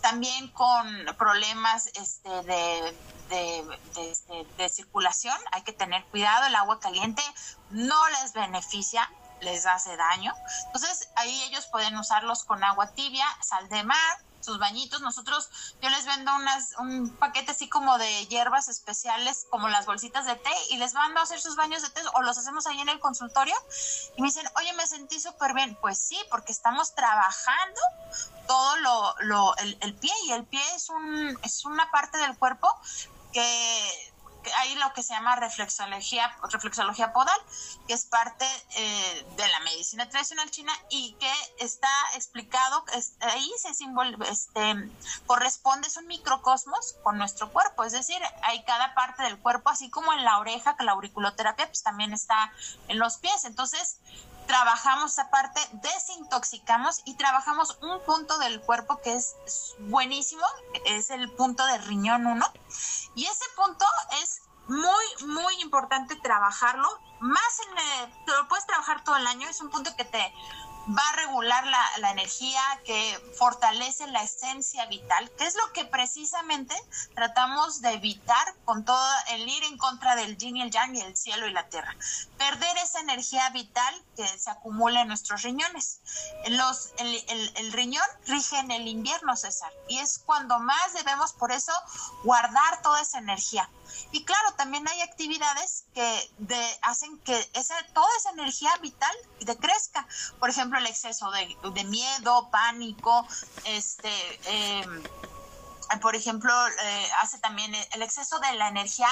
También 0.00 0.46
con 0.52 0.86
problemas 1.18 1.88
este, 1.94 2.30
de 2.44 2.96
este, 3.30 4.46
de, 4.56 4.68
circulación, 4.68 5.36
hay 5.52 5.62
que 5.62 5.72
tener 5.72 6.04
cuidado, 6.06 6.46
el 6.46 6.54
agua 6.54 6.80
caliente 6.80 7.22
no 7.70 8.08
les 8.20 8.32
beneficia, 8.32 9.10
les 9.40 9.66
hace 9.66 9.96
daño. 9.96 10.34
Entonces 10.66 11.08
ahí 11.16 11.42
ellos 11.44 11.66
pueden 11.66 11.96
usarlos 11.96 12.44
con 12.44 12.62
agua 12.64 12.88
tibia, 12.88 13.26
sal 13.40 13.68
de 13.68 13.84
mar, 13.84 14.18
sus 14.44 14.58
bañitos. 14.58 15.00
Nosotros, 15.00 15.48
yo 15.80 15.88
les 15.88 16.04
vendo 16.04 16.34
unas, 16.36 16.74
un 16.78 17.10
paquete 17.16 17.52
así 17.52 17.68
como 17.68 17.98
de 17.98 18.26
hierbas 18.26 18.68
especiales, 18.68 19.46
como 19.50 19.68
las 19.68 19.86
bolsitas 19.86 20.26
de 20.26 20.36
té, 20.36 20.50
y 20.70 20.76
les 20.76 20.94
mando 20.94 21.20
a 21.20 21.22
hacer 21.22 21.40
sus 21.40 21.56
baños 21.56 21.82
de 21.82 21.90
té 21.90 22.00
o 22.14 22.22
los 22.22 22.38
hacemos 22.38 22.66
ahí 22.66 22.80
en 22.80 22.88
el 22.88 23.00
consultorio. 23.00 23.56
Y 24.16 24.22
me 24.22 24.28
dicen, 24.28 24.46
oye, 24.56 24.72
me 24.74 24.86
sentí 24.86 25.18
súper 25.18 25.54
bien. 25.54 25.76
Pues 25.80 25.98
sí, 25.98 26.18
porque 26.30 26.52
estamos 26.52 26.94
trabajando 26.94 27.80
todo 28.46 28.76
lo, 28.76 29.14
lo 29.20 29.56
el, 29.56 29.78
el, 29.80 29.94
pie, 29.94 30.12
y 30.26 30.32
el 30.32 30.44
pie 30.44 30.62
es, 30.76 30.90
un, 30.90 31.38
es 31.42 31.64
una 31.64 31.90
parte 31.90 32.18
del 32.18 32.36
cuerpo 32.36 32.68
que 33.34 34.14
hay 34.58 34.74
lo 34.76 34.92
que 34.92 35.02
se 35.02 35.14
llama 35.14 35.36
reflexología, 35.36 36.36
reflexología 36.50 37.12
podal, 37.12 37.38
que 37.86 37.94
es 37.94 38.04
parte 38.04 38.46
eh, 38.76 39.26
de 39.36 39.48
la 39.48 39.60
medicina 39.60 40.08
tradicional 40.08 40.50
china 40.50 40.72
y 40.90 41.14
que 41.14 41.32
está 41.58 41.88
explicado, 42.14 42.84
ahí 43.20 43.50
se 43.58 43.70
este, 44.30 44.90
corresponde, 45.26 45.88
es 45.88 45.96
un 45.96 46.06
microcosmos 46.06 46.94
con 47.02 47.18
nuestro 47.18 47.50
cuerpo, 47.52 47.84
es 47.84 47.92
decir, 47.92 48.20
hay 48.42 48.62
cada 48.64 48.94
parte 48.94 49.22
del 49.22 49.38
cuerpo, 49.38 49.70
así 49.70 49.90
como 49.90 50.12
en 50.12 50.24
la 50.24 50.38
oreja, 50.38 50.76
que 50.76 50.84
la 50.84 50.92
auriculoterapia 50.92 51.66
pues 51.66 51.82
también 51.82 52.12
está 52.12 52.52
en 52.88 52.98
los 52.98 53.16
pies, 53.18 53.44
entonces 53.44 53.98
trabajamos 54.46 55.12
esa 55.12 55.30
parte, 55.30 55.60
desintoxicamos 55.72 57.02
y 57.04 57.14
trabajamos 57.14 57.78
un 57.82 58.00
punto 58.04 58.38
del 58.38 58.60
cuerpo 58.60 59.00
que 59.02 59.14
es 59.14 59.36
buenísimo, 59.78 60.44
es 60.86 61.10
el 61.10 61.30
punto 61.30 61.64
de 61.66 61.78
riñón 61.78 62.26
1. 62.26 62.46
Y 63.14 63.26
ese 63.26 63.44
punto 63.56 63.84
es 64.22 64.42
muy, 64.68 65.26
muy 65.26 65.54
importante 65.60 66.16
trabajarlo. 66.16 66.88
Más 67.20 67.60
en, 67.60 68.10
lo 68.26 68.48
puedes 68.48 68.66
trabajar 68.66 69.02
todo 69.04 69.16
el 69.16 69.26
año, 69.26 69.48
es 69.48 69.60
un 69.60 69.70
punto 69.70 69.94
que 69.96 70.04
te 70.04 70.32
va 70.88 71.08
a 71.10 71.16
regular 71.16 71.64
la, 71.66 72.10
energía, 72.10 72.60
que 72.84 73.18
fortalece 73.38 74.06
la 74.08 74.22
esencia 74.22 74.86
vital, 74.86 75.30
que 75.32 75.46
es 75.46 75.54
lo 75.56 75.72
que 75.72 75.84
precisamente 75.84 76.74
tratamos 77.14 77.80
de 77.80 77.92
evitar 77.92 78.54
con 78.64 78.84
todo 78.84 79.08
el 79.30 79.48
ir 79.48 79.64
en 79.64 79.78
contra 79.78 80.16
del 80.16 80.36
yin 80.36 80.56
y 80.56 80.62
el 80.62 80.70
yang 80.70 80.94
y 80.94 81.00
el 81.00 81.16
cielo 81.16 81.46
y 81.46 81.52
la 81.52 81.68
tierra. 81.68 81.94
Perder 82.38 82.76
esa 82.78 83.00
energía 83.00 83.48
vital 83.50 83.94
que 84.16 84.26
se 84.26 84.50
acumula 84.50 85.00
en 85.00 85.08
nuestros 85.08 85.42
riñones. 85.42 86.00
Los, 86.48 86.90
el, 86.98 87.52
el 87.56 87.72
riñón 87.72 88.06
rige 88.26 88.58
en 88.58 88.70
el 88.70 88.86
invierno, 88.86 89.36
César, 89.36 89.72
y 89.88 89.98
es 89.98 90.18
cuando 90.18 90.58
más 90.58 90.92
debemos 90.92 91.32
por 91.32 91.52
eso 91.52 91.72
guardar 92.22 92.82
toda 92.82 93.00
esa 93.00 93.18
energía. 93.18 93.68
Y 94.12 94.24
claro, 94.24 94.54
también 94.54 94.86
hay 94.88 95.00
actividades 95.00 95.84
que 95.94 96.30
de, 96.38 96.78
hacen 96.82 97.18
que 97.20 97.38
esa, 97.54 97.74
toda 97.92 98.08
esa 98.18 98.30
energía 98.30 98.76
vital 98.80 99.14
decrezca. 99.40 100.06
Por 100.38 100.50
ejemplo, 100.50 100.78
el 100.78 100.86
exceso 100.86 101.30
de, 101.30 101.84
miedo, 101.84 102.50
pánico, 102.50 103.26
este... 103.64 104.10
Eh, 104.46 105.02
por 106.00 106.16
ejemplo, 106.16 106.52
eh, 106.68 107.08
hace 107.22 107.38
también 107.38 107.74
el 107.92 108.02
exceso 108.02 108.38
de 108.40 108.52
la 108.54 108.68
energía 108.68 109.08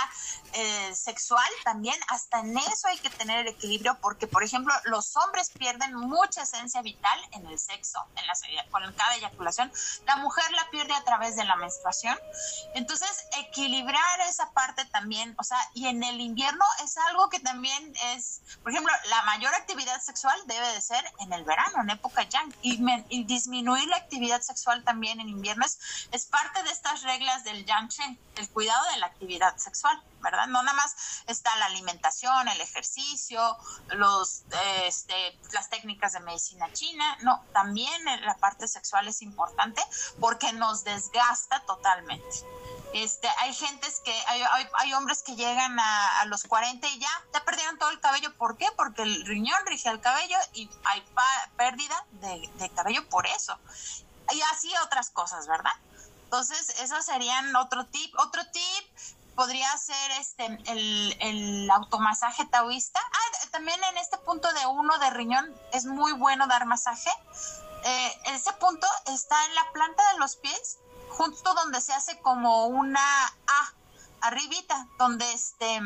eh, 0.53 0.95
sexual, 0.95 1.49
también 1.65 1.99
hasta 2.09 2.41
en 2.41 2.57
eso 2.57 2.89
hay 2.89 2.99
que 2.99 3.11
tener 3.11 3.41
el 3.41 3.49
equilibrio, 3.49 3.99
porque, 4.01 4.27
por 4.27 4.43
ejemplo, 4.43 4.75
los 4.85 5.17
hombres 5.17 5.51
pierden 5.51 5.95
mucha 5.95 6.43
esencia 6.43 6.83
vital 6.83 7.21
en 7.33 7.47
el 7.47 7.59
sexo, 7.59 7.99
en 8.17 8.27
la, 8.27 8.65
con 8.71 8.93
cada 8.95 9.15
eyaculación, 9.17 9.73
la 10.07 10.17
mujer 10.17 10.51
la 10.53 10.69
pierde 10.71 10.95
a 10.95 11.05
través 11.05 11.37
de 11.37 11.45
la 11.45 11.57
menstruación. 11.57 12.19
Entonces, 12.75 13.11
equilibrar 13.39 14.21
esa 14.29 14.51
parte 14.53 14.85
también, 14.87 15.35
o 15.39 15.45
sea, 15.45 15.59
y 15.75 15.87
en 15.87 16.03
el 16.03 16.21
invierno 16.21 16.65
es 16.85 16.97
algo 17.09 17.29
que 17.29 17.41
también 17.41 17.95
es, 18.15 18.41
por 18.63 18.73
ejemplo, 18.73 18.93
la 19.09 19.23
mayor 19.23 19.55
actividad 19.55 20.01
sexual 20.01 20.39
debe 20.47 20.67
de 20.73 20.81
ser 20.81 21.05
en 21.21 21.33
el 21.33 21.45
verano, 21.45 21.83
en 21.83 21.91
época 21.91 22.23
yang, 22.29 22.55
y, 22.63 22.81
y 23.09 23.25
disminuir 23.25 23.89
la 23.89 23.97
actividad 23.97 24.41
sexual 24.43 24.85
también 24.85 25.21
en 25.21 25.29
invierno 25.29 25.65
es, 25.65 25.79
es 26.11 26.27
parte 26.27 26.62
de 26.65 26.71
estas 26.71 27.03
reglas 27.03 27.45
del 27.45 27.65
Yang 27.65 27.89
Shen, 27.89 28.19
el 28.37 28.49
cuidado 28.51 28.85
de 28.93 28.99
la 28.99 29.07
actividad 29.07 29.57
sexual, 29.57 30.03
¿verdad? 30.21 30.47
No 30.47 30.63
nada 30.63 30.77
más 30.77 30.95
está 31.27 31.55
la 31.57 31.67
alimentación, 31.67 32.49
el 32.49 32.61
ejercicio, 32.61 33.57
los, 33.89 34.43
este, 34.85 35.39
las 35.53 35.69
técnicas 35.69 36.13
de 36.13 36.21
medicina 36.21 36.73
china, 36.73 37.17
no, 37.23 37.45
también 37.53 38.05
la 38.05 38.37
parte 38.37 38.69
sexual 38.69 39.09
es 39.09 39.23
importante 39.23 39.83
porque 40.21 40.53
nos 40.53 40.85
desgasta 40.85 41.61
totalmente. 41.61 42.37
Este, 42.95 43.29
hay 43.39 43.55
gentes 43.55 44.01
que, 44.05 44.13
hay, 44.27 44.43
hay, 44.75 44.93
hombres 44.93 45.23
que 45.23 45.35
llegan 45.35 45.79
a, 45.81 46.25
los 46.27 46.45
40 46.45 46.87
y 46.89 46.99
ya, 46.99 47.09
ya 47.33 47.45
perdieron 47.45 47.79
todo 47.79 47.91
el 47.91 48.01
cabello. 48.01 48.35
¿Por 48.37 48.59
qué? 48.59 48.67
Porque 48.77 49.03
el 49.03 49.25
riñón 49.25 49.59
rige 49.67 49.89
el 49.89 50.01
cabello 50.01 50.37
y 50.53 50.69
hay 50.85 51.03
pérdida 51.57 52.05
de 52.21 52.71
cabello 52.75 53.09
por 53.09 53.27
eso. 53.27 53.59
Y 54.31 54.41
así 54.53 54.73
otras 54.85 55.11
cosas, 55.11 55.47
¿verdad? 55.47 55.73
Entonces, 56.33 56.81
esos 56.81 57.05
serían 57.05 57.55
otro 57.57 57.85
tip. 57.85 58.11
Otro 58.19 58.43
tip 58.47 58.87
podría 59.35 59.69
ser 59.77 60.13
este 60.13 60.47
el, 60.65 61.15
el 61.21 61.71
automasaje 61.71 62.47
taoísta. 62.47 63.01
Ah, 63.05 63.49
también 63.51 63.79
en 63.91 63.99
este 63.99 64.17
punto 64.17 64.51
de 64.55 64.65
uno 64.65 64.97
de 64.97 65.11
riñón 65.11 65.55
es 65.75 65.85
muy 65.85 66.13
bueno 66.13 66.47
dar 66.47 66.65
masaje. 66.65 67.11
Eh, 67.85 68.21
ese 68.29 68.51
punto 68.55 68.87
está 69.09 69.45
en 69.45 69.55
la 69.57 69.73
planta 69.73 70.11
de 70.13 70.21
los 70.21 70.37
pies, 70.37 70.79
justo 71.11 71.53
donde 71.53 71.83
se 71.83 71.93
hace 71.93 72.19
como 72.21 72.65
una 72.65 73.27
A, 73.27 73.73
arribita, 74.23 74.87
donde 74.97 75.31
este 75.35 75.83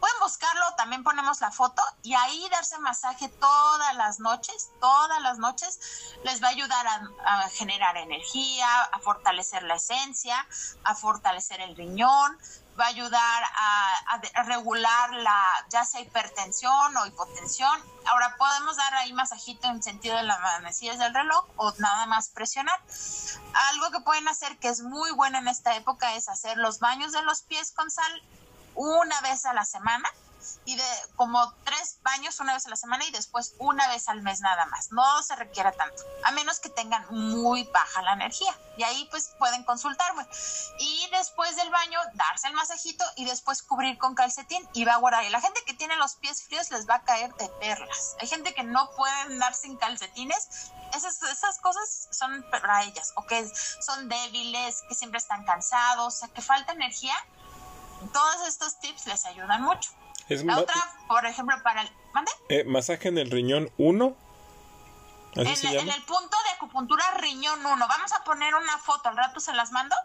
Pueden 0.00 0.18
buscarlo, 0.20 0.64
también 0.76 1.02
ponemos 1.02 1.40
la 1.40 1.50
foto 1.50 1.82
y 2.02 2.14
ahí 2.14 2.48
darse 2.50 2.78
masaje 2.78 3.28
todas 3.28 3.94
las 3.94 4.20
noches, 4.20 4.70
todas 4.80 5.20
las 5.22 5.38
noches 5.38 5.78
les 6.24 6.42
va 6.42 6.48
a 6.48 6.50
ayudar 6.50 6.86
a, 6.86 7.48
generar 7.48 7.96
energía, 7.96 8.68
a 8.92 8.98
fortalecer 8.98 9.62
la 9.62 9.76
esencia, 9.76 10.46
a 10.84 10.94
fortalecer 10.94 11.60
el 11.60 11.74
riñón, 11.76 12.38
va 12.78 12.84
a 12.84 12.88
ayudar 12.88 13.44
a, 13.44 14.42
regular 14.44 15.10
la 15.14 15.42
ya 15.70 15.84
sea 15.84 16.00
hipertensión 16.00 16.96
o 16.96 17.06
hipotensión. 17.06 17.82
Ahora 18.06 18.36
podemos 18.36 18.76
dar 18.76 18.94
ahí 18.94 19.12
masajito 19.12 19.68
en 19.68 19.82
sentido 19.82 20.16
de 20.16 20.24
las 20.24 20.40
manecillas 20.40 20.98
del 20.98 21.14
reloj 21.14 21.46
o 21.56 21.72
nada 21.78 22.06
más 22.06 22.28
presionar. 22.28 22.78
Algo 23.70 23.90
que 23.90 24.00
pueden 24.00 24.28
hacer 24.28 24.58
que 24.58 24.68
es 24.68 24.82
muy 24.82 25.12
bueno 25.12 25.38
en 25.38 25.48
esta 25.48 25.76
época 25.76 26.14
es 26.14 26.28
hacer 26.28 26.58
los 26.58 26.78
baños 26.80 27.12
de 27.12 27.22
los 27.22 27.42
pies 27.42 27.72
con 27.72 27.90
sal 27.90 28.22
una 28.74 29.20
vez 29.22 29.44
a 29.44 29.52
la 29.52 29.64
semana 29.64 30.08
y 30.64 30.76
de 30.76 30.84
como 31.16 31.52
tres 31.64 31.98
baños 32.02 32.40
una 32.40 32.54
vez 32.54 32.66
a 32.66 32.70
la 32.70 32.76
semana 32.76 33.04
y 33.04 33.10
después 33.10 33.54
una 33.58 33.88
vez 33.88 34.08
al 34.08 34.22
mes 34.22 34.40
nada 34.40 34.66
más. 34.66 34.92
No 34.92 35.22
se 35.22 35.36
requiere 35.36 35.72
tanto, 35.72 36.02
a 36.24 36.30
menos 36.32 36.60
que 36.60 36.68
tengan 36.68 37.06
muy 37.10 37.64
baja 37.64 38.02
la 38.02 38.12
energía. 38.12 38.54
Y 38.76 38.82
ahí 38.82 39.06
pues 39.10 39.34
pueden 39.38 39.64
consultarme. 39.64 40.26
Y 40.78 41.08
después 41.12 41.54
del 41.56 41.70
baño, 41.70 41.98
darse 42.14 42.48
el 42.48 42.54
masajito 42.54 43.04
y 43.16 43.24
después 43.24 43.62
cubrir 43.62 43.98
con 43.98 44.14
calcetín 44.14 44.66
y 44.72 44.84
va 44.84 44.94
a 44.94 44.98
guardar. 44.98 45.24
Y 45.24 45.30
la 45.30 45.40
gente 45.40 45.62
que 45.64 45.74
tiene 45.74 45.96
los 45.96 46.16
pies 46.16 46.42
fríos 46.42 46.70
les 46.70 46.88
va 46.88 46.96
a 46.96 47.04
caer 47.04 47.34
de 47.34 47.48
perlas. 47.60 48.16
Hay 48.20 48.26
gente 48.26 48.54
que 48.54 48.64
no 48.64 48.90
puede 48.96 49.14
andar 49.22 49.54
sin 49.54 49.76
calcetines. 49.76 50.72
Esas, 50.94 51.20
esas 51.22 51.58
cosas 51.58 52.08
son 52.12 52.44
para 52.50 52.84
ellas, 52.84 53.12
o 53.16 53.26
que 53.26 53.50
son 53.80 54.08
débiles, 54.08 54.82
que 54.88 54.94
siempre 54.94 55.18
están 55.18 55.44
cansados, 55.44 56.14
o 56.14 56.16
sea, 56.16 56.28
que 56.28 56.40
falta 56.40 56.72
energía. 56.72 57.14
Todos 58.12 58.48
estos 58.48 58.78
tips 58.80 59.06
les 59.06 59.24
ayudan 59.26 59.62
mucho 59.62 59.90
la 60.28 60.58
otra, 60.58 60.74
por 61.08 61.26
ejemplo, 61.26 61.56
para 61.62 61.82
el... 61.82 61.90
¿Mande? 62.12 62.30
Eh, 62.48 62.64
masaje 62.64 63.08
en 63.08 63.18
el 63.18 63.30
riñón 63.30 63.70
1. 63.76 64.16
En, 65.34 65.46
en, 65.46 65.88
el 65.88 66.02
punto 66.04 66.36
de 66.44 66.50
acupuntura 66.54 67.02
riñón 67.18 67.64
1. 67.64 67.88
Vamos 67.88 68.12
a 68.12 68.22
poner 68.24 68.54
una 68.54 68.78
foto, 68.78 69.08
al 69.08 69.16
rato 69.16 69.40
se 69.40 69.52
las 69.52 69.72
mando. 69.72 69.96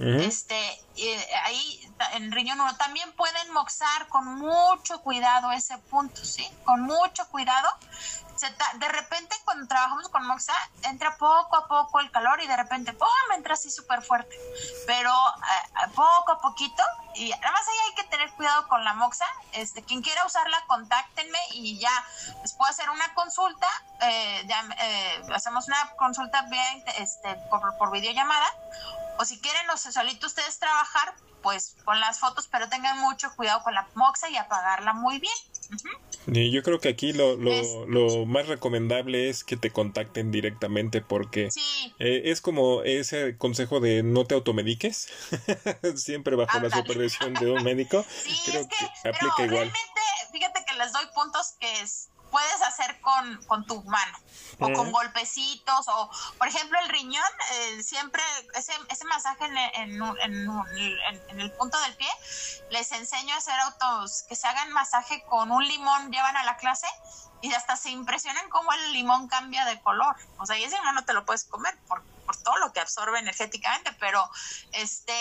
Este, 0.00 0.56
eh, 0.96 1.26
ahí 1.44 1.90
en 2.14 2.30
riñón 2.30 2.60
1 2.60 2.76
también 2.76 3.12
pueden 3.14 3.52
moxar 3.52 4.06
con 4.06 4.26
mucho 4.36 5.00
cuidado 5.02 5.50
ese 5.50 5.76
punto, 5.76 6.24
¿sí? 6.24 6.48
Con 6.64 6.82
mucho 6.82 7.26
cuidado 7.30 7.68
de 8.74 8.88
repente 8.88 9.34
cuando 9.44 9.66
trabajamos 9.66 10.08
con 10.08 10.26
Moxa 10.26 10.54
entra 10.84 11.16
poco 11.16 11.56
a 11.56 11.66
poco 11.66 12.00
el 12.00 12.10
calor 12.10 12.40
y 12.40 12.46
de 12.46 12.56
repente 12.56 12.92
¡pum! 12.92 13.08
entra 13.34 13.54
así 13.54 13.70
súper 13.70 14.02
fuerte. 14.02 14.36
Pero 14.86 15.10
eh, 15.10 15.88
poco 15.94 16.32
a 16.32 16.40
poquito 16.40 16.82
y 17.14 17.32
además 17.32 17.62
ahí 17.68 17.88
hay 17.88 17.94
que 17.94 18.04
tener 18.04 18.30
cuidado 18.32 18.68
con 18.68 18.84
la 18.84 18.94
Moxa. 18.94 19.26
Este, 19.52 19.82
quien 19.82 20.02
quiera 20.02 20.24
usarla, 20.24 20.62
contáctenme 20.66 21.38
y 21.52 21.78
ya 21.78 22.04
les 22.42 22.52
puedo 22.52 22.70
hacer 22.70 22.88
una 22.90 23.12
consulta. 23.14 23.68
Eh, 24.02 24.44
ya, 24.46 24.64
eh, 24.78 25.22
hacemos 25.34 25.66
una 25.66 25.90
consulta 25.96 26.42
bien, 26.42 26.84
este, 26.98 27.34
por, 27.50 27.76
por 27.76 27.90
videollamada. 27.90 28.46
O 29.18 29.24
si 29.24 29.40
quieren 29.40 29.66
los 29.66 29.80
solitos 29.80 30.28
ustedes 30.28 30.58
trabajar, 30.60 31.14
pues 31.42 31.76
con 31.84 31.98
las 31.98 32.18
fotos, 32.20 32.46
pero 32.46 32.68
tengan 32.68 32.98
mucho 32.98 33.34
cuidado 33.34 33.62
con 33.62 33.74
la 33.74 33.86
moxa 33.94 34.28
y 34.28 34.36
apagarla 34.36 34.92
muy 34.92 35.18
bien. 35.18 35.34
Yo 36.32 36.62
creo 36.62 36.78
que 36.78 36.88
aquí 36.88 37.12
lo, 37.12 37.36
lo, 37.36 38.26
más 38.26 38.48
recomendable 38.48 39.28
es 39.28 39.44
que 39.44 39.56
te 39.56 39.70
contacten 39.70 40.30
directamente 40.30 41.00
porque 41.00 41.48
eh, 41.98 42.22
es 42.24 42.40
como 42.40 42.82
ese 42.82 43.36
consejo 43.36 43.80
de 43.80 44.02
no 44.02 44.24
te 44.24 44.34
automediques, 44.34 45.08
siempre 45.96 46.36
bajo 46.36 46.60
la 46.60 46.70
supervisión 46.70 47.34
de 47.34 47.50
un 47.50 47.62
médico. 47.64 48.04
creo 48.46 48.68
que, 48.68 49.08
aplica 49.08 49.44
igual. 49.44 49.72
Realmente, 49.72 50.00
fíjate 50.32 50.64
que 50.66 50.78
les 50.78 50.92
doy 50.92 51.04
puntos 51.14 51.54
que 51.58 51.80
es 51.80 52.10
puedes 52.30 52.62
hacer 52.62 53.00
con, 53.00 53.42
con 53.44 53.66
tu 53.66 53.82
mano 53.84 54.18
o 54.60 54.72
con 54.72 54.92
golpecitos 54.92 55.86
o 55.88 56.10
por 56.36 56.48
ejemplo 56.48 56.78
el 56.80 56.88
riñón 56.88 57.22
eh, 57.52 57.82
siempre 57.82 58.22
ese, 58.54 58.72
ese 58.88 59.04
masaje 59.04 59.44
en, 59.46 60.02
en, 60.02 60.50
en, 61.28 61.40
el 61.40 61.52
punto 61.52 61.78
del 61.80 61.94
pie 61.96 62.08
les 62.70 62.90
enseño 62.92 63.34
a 63.34 63.38
hacer 63.38 63.58
autos 63.60 64.24
que 64.28 64.34
se 64.34 64.46
hagan 64.46 64.72
masaje 64.72 65.24
con 65.28 65.50
un 65.50 65.66
limón 65.66 66.10
llevan 66.10 66.36
a 66.36 66.44
la 66.44 66.56
clase 66.56 66.86
y 67.40 67.52
hasta 67.52 67.76
se 67.76 67.90
impresionan 67.90 68.48
cómo 68.50 68.72
el 68.72 68.92
limón 68.92 69.28
cambia 69.28 69.64
de 69.64 69.80
color. 69.80 70.16
O 70.38 70.46
sea 70.46 70.58
y 70.58 70.64
ese 70.64 70.76
limón 70.76 70.94
no 70.94 71.04
te 71.04 71.12
lo 71.12 71.24
puedes 71.24 71.44
comer 71.44 71.76
por, 71.86 72.02
por 72.26 72.36
todo 72.36 72.56
lo 72.58 72.72
que 72.72 72.80
absorbe 72.80 73.18
energéticamente 73.18 73.92
pero 74.00 74.28
este 74.72 75.14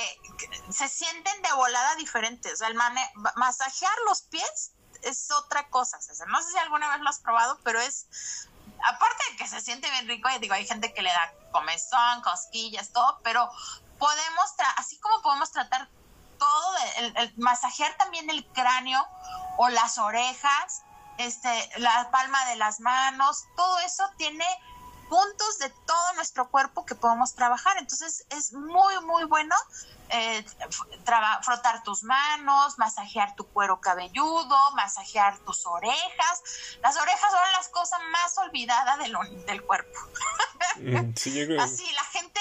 se 0.72 0.88
sienten 0.88 1.42
de 1.42 1.54
volada 1.54 1.96
diferentes. 1.96 2.54
O 2.54 2.58
sea 2.58 2.68
el 2.68 2.76
masajear 3.36 3.94
los 4.08 4.22
pies 4.24 4.72
es 5.04 5.32
otra 5.32 5.70
cosa, 5.70 5.98
No 6.28 6.42
sé 6.42 6.52
si 6.52 6.58
alguna 6.58 6.90
vez 6.90 7.02
lo 7.02 7.10
has 7.10 7.20
probado, 7.20 7.60
pero 7.64 7.80
es, 7.80 8.08
aparte 8.86 9.24
de 9.32 9.38
que 9.38 9.48
se 9.48 9.62
siente 9.62 9.90
bien 9.92 10.08
rico, 10.08 10.30
digo, 10.40 10.54
hay 10.54 10.66
gente 10.66 10.94
que 10.94 11.02
le 11.02 11.12
da 11.12 11.34
comezón, 11.52 12.22
cosquillas, 12.22 12.90
todo, 12.90 13.20
pero 13.24 13.50
podemos, 13.98 14.54
así 14.78 14.98
como 15.00 15.22
podemos 15.22 15.52
tratar 15.52 15.90
todo, 16.38 16.78
el, 16.98 17.34
masajear 17.38 17.96
también 17.98 18.30
el 18.30 18.46
cráneo 18.48 19.06
o 19.58 19.70
las 19.70 19.98
orejas, 19.98 20.84
este, 21.18 21.70
la 21.78 22.12
palma 22.12 22.46
de 22.46 22.58
las 22.58 22.80
manos, 22.80 23.46
todo 23.56 23.80
eso 23.80 24.04
tiene 24.18 24.46
puntos 25.10 25.60
de 25.60 25.70
todo 25.70 26.14
nuestro 26.16 26.50
cuerpo 26.50 26.86
que 26.86 26.96
podemos 26.96 27.34
trabajar. 27.34 27.78
Entonces 27.78 28.26
es 28.30 28.54
muy, 28.54 29.00
muy 29.06 29.24
bueno 29.26 29.56
eh, 30.10 30.46
frotar 31.42 31.84
tus 31.84 32.04
manos, 32.04 32.78
masajear 32.78 33.36
tu 33.36 33.46
cuero 33.48 33.82
cabelludo, 33.82 34.58
masajear 34.76 35.38
tus 35.40 35.66
orejas. 35.66 36.78
Las 36.82 36.98
orejas 36.98 37.32
son 37.32 37.52
las 37.54 37.68
cosas 37.70 38.00
más 38.12 38.38
olvidadas 38.38 39.00
del, 39.00 39.16
del 39.46 39.64
cuerpo. 39.64 40.00
Mm, 40.78 41.14
Así, 41.60 41.92
la 41.94 42.04
gente, 42.06 42.40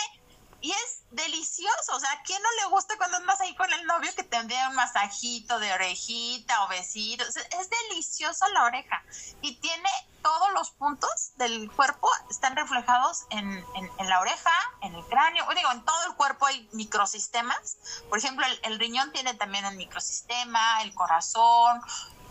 y 0.61 0.71
es 0.71 1.03
delicioso, 1.11 1.95
o 1.95 2.01
sea, 2.01 2.11
¿a 2.13 2.23
quién 2.23 2.43
no 2.43 2.49
le 2.63 2.71
gusta 2.71 2.97
cuando 2.97 3.17
andas 3.17 3.41
ahí 3.41 3.55
con 3.55 3.73
el 3.73 3.85
novio 3.87 4.15
que 4.15 4.23
te 4.23 4.43
dé 4.45 4.57
un 4.69 4.75
masajito 4.75 5.59
de 5.59 5.73
orejita 5.73 6.65
o 6.65 6.69
besito? 6.69 7.25
es 7.25 7.71
deliciosa 7.91 8.49
la 8.51 8.65
oreja 8.65 9.03
y 9.41 9.57
tiene 9.57 9.89
todos 10.27 10.53
los 10.55 10.71
puntos 10.73 11.33
del 11.37 11.71
cuerpo 11.71 12.11
están 12.31 12.57
reflejados 12.57 13.27
en, 13.31 13.65
en, 13.77 14.09
la 14.09 14.19
oreja, 14.19 14.51
en 14.83 14.93
el 14.93 15.05
cráneo, 15.05 15.47
digo, 15.55 15.71
en 15.71 15.85
todo 15.85 16.07
el 16.09 16.17
cuerpo 16.17 16.47
hay 16.47 16.69
microsistemas. 16.73 17.77
Por 18.09 18.19
ejemplo, 18.19 18.45
el, 18.65 18.79
riñón 18.81 19.13
tiene 19.13 19.35
también 19.35 19.65
un 19.67 19.77
microsistema, 19.77 20.83
el 20.83 20.93
corazón, 20.95 21.81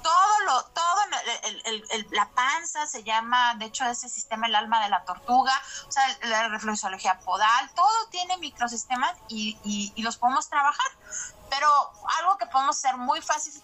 todo 0.06 0.40
lo, 0.46 0.64
todo 0.66 1.02
el, 1.66 2.08
la 2.12 2.30
panza 2.30 2.86
se 2.86 3.04
llama, 3.04 3.56
de 3.56 3.66
hecho, 3.66 3.86
ese 3.86 4.08
sistema 4.08 4.46
el 4.46 4.54
alma 4.54 4.84
de 4.84 4.90
la 4.90 5.04
tortuga, 5.04 5.60
o 5.88 5.92
sea, 5.92 6.04
la 6.26 6.48
reflexología 6.50 7.18
podal, 7.22 7.72
todo 7.74 8.08
tiene 8.12 8.38
microsistemas 8.38 9.18
y, 9.30 9.58
y, 9.64 9.92
y 9.96 10.04
los 10.04 10.18
podemos 10.18 10.48
trabajar. 10.48 10.92
Pero 11.50 11.68
algo 12.20 12.38
que 12.38 12.46
podemos 12.46 12.78
hacer 12.78 12.98
muy 12.98 13.20
fácil 13.22 13.60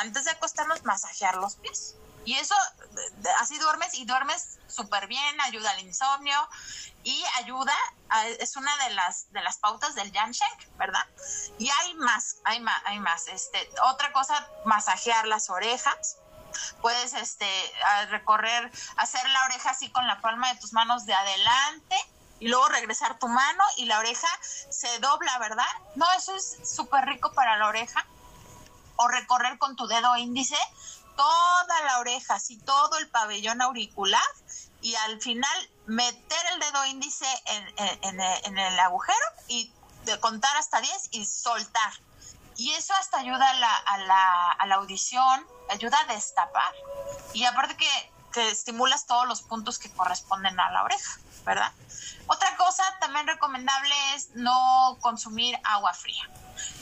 antes 0.00 0.24
de 0.24 0.32
acostarnos, 0.32 0.84
masajear 0.84 1.36
los 1.36 1.56
pies. 1.56 1.94
Y 2.26 2.34
eso, 2.34 2.54
así 3.40 3.56
duermes 3.58 3.94
y 3.94 4.04
duermes 4.04 4.58
súper 4.66 5.06
bien, 5.06 5.40
ayuda 5.42 5.70
al 5.70 5.80
insomnio 5.80 6.36
y 7.04 7.24
ayuda, 7.36 7.72
es 8.40 8.56
una 8.56 8.76
de 8.78 8.90
las, 8.90 9.32
de 9.32 9.40
las 9.42 9.58
pautas 9.58 9.94
del 9.94 10.10
Shank, 10.10 10.76
¿verdad? 10.76 11.06
Y 11.56 11.70
hay 11.70 11.94
más, 11.94 12.38
hay 12.44 12.58
más, 12.60 12.82
hay 12.84 12.98
más. 12.98 13.28
Este, 13.28 13.70
otra 13.84 14.12
cosa, 14.12 14.48
masajear 14.64 15.26
las 15.28 15.48
orejas. 15.50 16.18
Puedes 16.82 17.14
este, 17.14 17.48
recorrer, 18.10 18.72
hacer 18.96 19.28
la 19.28 19.44
oreja 19.44 19.70
así 19.70 19.88
con 19.90 20.06
la 20.08 20.20
palma 20.20 20.52
de 20.52 20.58
tus 20.58 20.72
manos 20.72 21.06
de 21.06 21.14
adelante 21.14 21.96
y 22.40 22.48
luego 22.48 22.66
regresar 22.68 23.20
tu 23.20 23.28
mano 23.28 23.62
y 23.76 23.84
la 23.84 24.00
oreja 24.00 24.28
se 24.42 24.98
dobla, 24.98 25.38
¿verdad? 25.38 25.64
No, 25.94 26.10
eso 26.14 26.34
es 26.34 26.58
súper 26.64 27.04
rico 27.04 27.32
para 27.34 27.56
la 27.56 27.68
oreja. 27.68 28.04
O 28.96 29.06
recorrer 29.08 29.58
con 29.58 29.76
tu 29.76 29.86
dedo 29.86 30.16
índice 30.16 30.56
toda 31.16 31.82
la 31.82 31.98
oreja, 31.98 32.34
así 32.34 32.58
todo 32.58 32.98
el 32.98 33.08
pabellón 33.08 33.62
auricular 33.62 34.22
y 34.82 34.94
al 34.94 35.20
final 35.20 35.70
meter 35.86 36.38
el 36.52 36.60
dedo 36.60 36.84
índice 36.86 37.26
en, 37.46 38.58
el 38.58 38.78
agujero 38.80 39.26
y 39.48 39.72
de 40.04 40.20
contar 40.20 40.56
hasta 40.56 40.80
10 40.80 41.08
y 41.12 41.24
soltar. 41.24 41.92
Y 42.56 42.72
eso 42.72 42.94
hasta 42.94 43.18
ayuda 43.18 43.50
a 43.50 43.54
la, 43.54 43.74
a 43.74 43.98
la, 43.98 44.50
a 44.52 44.66
la 44.66 44.74
audición, 44.76 45.46
ayuda 45.68 45.98
a 46.00 46.12
destapar. 46.14 46.72
Y 47.34 47.44
aparte 47.44 47.76
que, 47.76 48.12
que 48.36 48.50
estimulas 48.50 49.06
todos 49.06 49.26
los 49.26 49.40
puntos 49.40 49.78
que 49.78 49.90
corresponden 49.90 50.60
a 50.60 50.70
la 50.70 50.84
oreja, 50.84 51.18
¿verdad? 51.46 51.72
Otra 52.26 52.54
cosa 52.58 52.82
también 53.00 53.26
recomendable 53.26 53.94
es 54.14 54.30
no 54.34 54.98
consumir 55.00 55.58
agua 55.64 55.94
fría. 55.94 56.28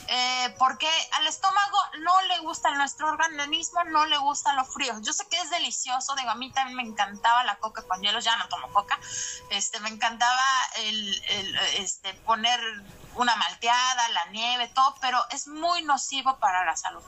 Eh, 0.09 0.55
porque 0.59 0.89
al 1.13 1.27
estómago 1.29 1.79
no 2.01 2.23
le 2.23 2.41
gusta, 2.41 2.71
a 2.71 2.77
nuestro 2.77 3.09
organismo 3.09 3.85
no 3.85 4.05
le 4.07 4.19
gusta 4.19 4.53
lo 4.55 4.65
frío. 4.65 4.95
Yo 5.01 5.13
sé 5.13 5.27
que 5.29 5.41
es 5.41 5.51
delicioso, 5.51 6.17
digo, 6.17 6.31
a 6.31 6.35
mí 6.35 6.51
también 6.53 6.77
me 6.77 6.83
encantaba 6.83 7.45
la 7.45 7.57
coca 7.57 7.83
con 7.83 8.01
hielo, 8.03 8.19
ya 8.19 8.37
no 8.37 8.49
tomo 8.49 8.73
coca, 8.73 8.99
este, 9.51 9.79
me 9.81 9.91
encantaba 9.91 10.43
el, 10.79 11.23
este, 11.79 12.15
poner 12.15 12.61
una 13.17 13.37
malteada, 13.37 14.09
la 14.11 14.27
nieve, 14.27 14.69
todo, 14.69 14.95
pero 15.01 15.19
es 15.31 15.47
muy 15.47 15.83
nocivo 15.83 16.37
para 16.39 16.65
la 16.65 16.77
salud. 16.77 17.03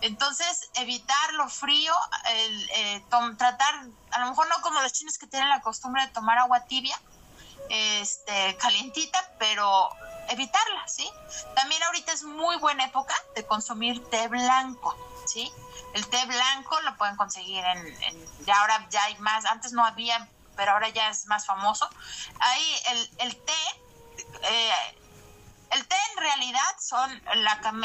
Entonces, 0.00 0.70
evitar 0.74 1.34
lo 1.34 1.48
frío, 1.48 1.94
el, 2.28 2.70
eh, 2.70 3.04
tratar, 3.38 3.86
a 4.10 4.18
lo 4.20 4.28
mejor 4.30 4.48
no 4.48 4.60
como 4.62 4.80
los 4.80 4.92
chinos 4.92 5.18
que 5.18 5.26
tienen 5.26 5.48
la 5.48 5.60
costumbre 5.60 6.02
de 6.02 6.12
tomar 6.12 6.38
agua 6.38 6.60
tibia, 6.64 6.98
este, 7.68 8.56
calientita, 8.58 9.30
pero 9.38 9.90
evitarla, 10.28 10.86
¿sí? 10.88 11.08
También 11.54 11.82
ahorita 11.84 12.12
es 12.12 12.22
muy 12.22 12.56
buena 12.56 12.84
época 12.84 13.14
de 13.34 13.46
consumir 13.46 14.04
té 14.10 14.28
blanco, 14.28 14.96
¿sí? 15.26 15.50
El 15.94 16.06
té 16.08 16.24
blanco 16.26 16.80
lo 16.80 16.96
pueden 16.96 17.16
conseguir 17.16 17.64
en, 17.64 18.44
ya 18.44 18.60
ahora 18.60 18.86
ya 18.90 19.04
hay 19.04 19.16
más, 19.18 19.44
antes 19.44 19.72
no 19.72 19.84
había, 19.84 20.28
pero 20.56 20.72
ahora 20.72 20.88
ya 20.88 21.08
es 21.10 21.26
más 21.26 21.46
famoso. 21.46 21.88
Ahí 22.40 22.76
el, 22.90 23.10
el 23.18 23.36
té, 23.36 23.62
eh, 24.42 25.01
el 25.72 25.86
té 25.86 25.96
en 26.12 26.18
realidad 26.18 26.76
son 26.78 27.10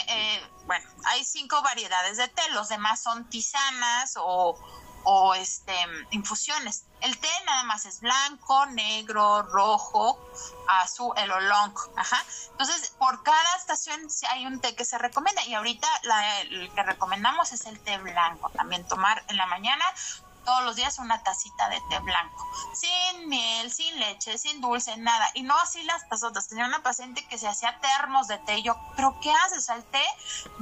eh, 0.08 0.52
bueno, 0.66 0.90
hay 1.06 1.24
cinco 1.24 1.62
variedades 1.62 2.18
de 2.18 2.28
té, 2.28 2.42
los 2.52 2.70
demás 2.70 3.02
son 3.02 3.30
tisanas 3.30 4.16
o, 4.18 4.58
o 5.04 5.34
este 5.36 5.74
infusiones. 6.12 6.84
El 7.00 7.18
té 7.18 7.30
nada 7.46 7.64
más 7.64 7.86
es 7.86 8.02
blanco, 8.02 8.66
negro, 8.68 9.44
rojo, 9.44 10.20
azul, 10.68 11.14
el 11.16 11.32
olong. 11.32 11.74
Entonces, 12.52 12.90
por 12.98 13.24
cada 13.24 13.56
estación 13.56 14.02
hay 14.32 14.46
un 14.46 14.60
té 14.60 14.76
que 14.76 14.84
se 14.84 14.98
recomienda 14.98 15.46
y 15.46 15.54
ahorita 15.54 15.88
la, 16.04 16.42
el 16.42 16.72
que 16.74 16.84
recomendamos 16.84 17.54
es 17.54 17.66
el 17.68 17.80
té 17.80 17.98
blanco. 18.00 18.50
También 18.50 18.86
tomar 18.88 19.24
en 19.30 19.38
la 19.38 19.46
mañana 19.46 19.86
todos 20.48 20.64
los 20.64 20.78
días 20.78 20.98
una 20.98 21.22
tacita 21.24 21.68
de 21.68 21.82
té 21.90 22.00
blanco, 22.00 22.48
sin 22.74 23.28
miel, 23.28 23.70
sin 23.70 24.00
leche, 24.00 24.38
sin 24.38 24.62
dulce, 24.62 24.96
nada. 24.96 25.30
Y 25.34 25.44
no 25.44 25.54
así 25.60 25.84
las 25.84 26.08
tazotas. 26.08 26.48
Tenía 26.48 26.66
una 26.66 26.82
paciente 26.82 27.28
que 27.28 27.38
se 27.38 27.50
hacía 27.50 27.78
termos 27.82 28.30
de 28.30 28.38
té. 28.38 28.64
yo, 28.64 28.78
¿pero 28.96 29.20
qué 29.22 29.30
haces? 29.30 29.68
El 29.68 29.84
té 29.84 30.04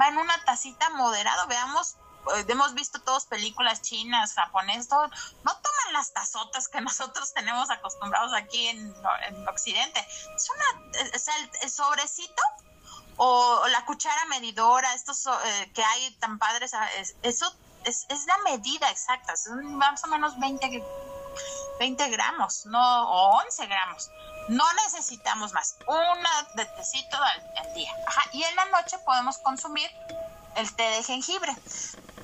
va 0.01 0.07
en 0.07 0.17
una 0.17 0.43
tacita 0.43 0.89
moderado. 0.89 1.45
Veamos 1.45 1.97
eh, 2.35 2.45
hemos 2.47 2.73
visto 2.73 2.99
todas 2.99 3.27
películas 3.27 3.83
chinas, 3.83 4.33
japonesas, 4.33 4.89
no 5.43 5.55
toman 5.55 5.93
las 5.93 6.11
tazotas 6.13 6.67
que 6.67 6.81
nosotros 6.89 7.31
tenemos 7.35 7.69
acostumbrados 7.69 8.33
aquí 8.33 8.67
en, 8.67 8.91
Occidente. 9.47 9.99
Es 10.35 10.49
una, 10.49 10.89
es 11.13 11.27
el, 11.61 11.69
sobrecito 11.69 12.41
o, 13.17 13.67
la 13.67 13.85
cuchara 13.85 14.25
medidora, 14.25 14.95
estos 14.95 15.27
eh, 15.27 15.71
que 15.75 15.83
hay 15.83 16.11
tan 16.15 16.39
padres, 16.39 16.73
ah, 16.73 16.89
eso 17.21 17.55
es, 17.85 18.05
es, 18.09 18.25
la 18.25 18.37
medida 18.39 18.89
exacta, 18.89 19.35
son 19.35 19.75
más 19.75 20.03
o 20.03 20.07
menos 20.07 20.39
20, 20.39 20.83
20 21.79 22.09
gramos, 22.09 22.65
no, 22.65 23.09
o 23.09 23.41
11 23.43 23.65
gramos. 23.67 24.09
No 24.49 24.65
necesitamos 24.85 25.53
más, 25.53 25.75
una 25.87 26.47
de 26.55 26.65
tecito 26.65 27.17
al, 27.17 27.73
día. 27.73 27.91
Y 28.31 28.43
en 28.43 28.55
la 28.55 28.65
noche 28.65 28.97
podemos 28.99 29.37
consumir 29.39 29.89
el 30.55 30.73
té 30.75 30.83
de 30.83 31.03
jengibre 31.03 31.53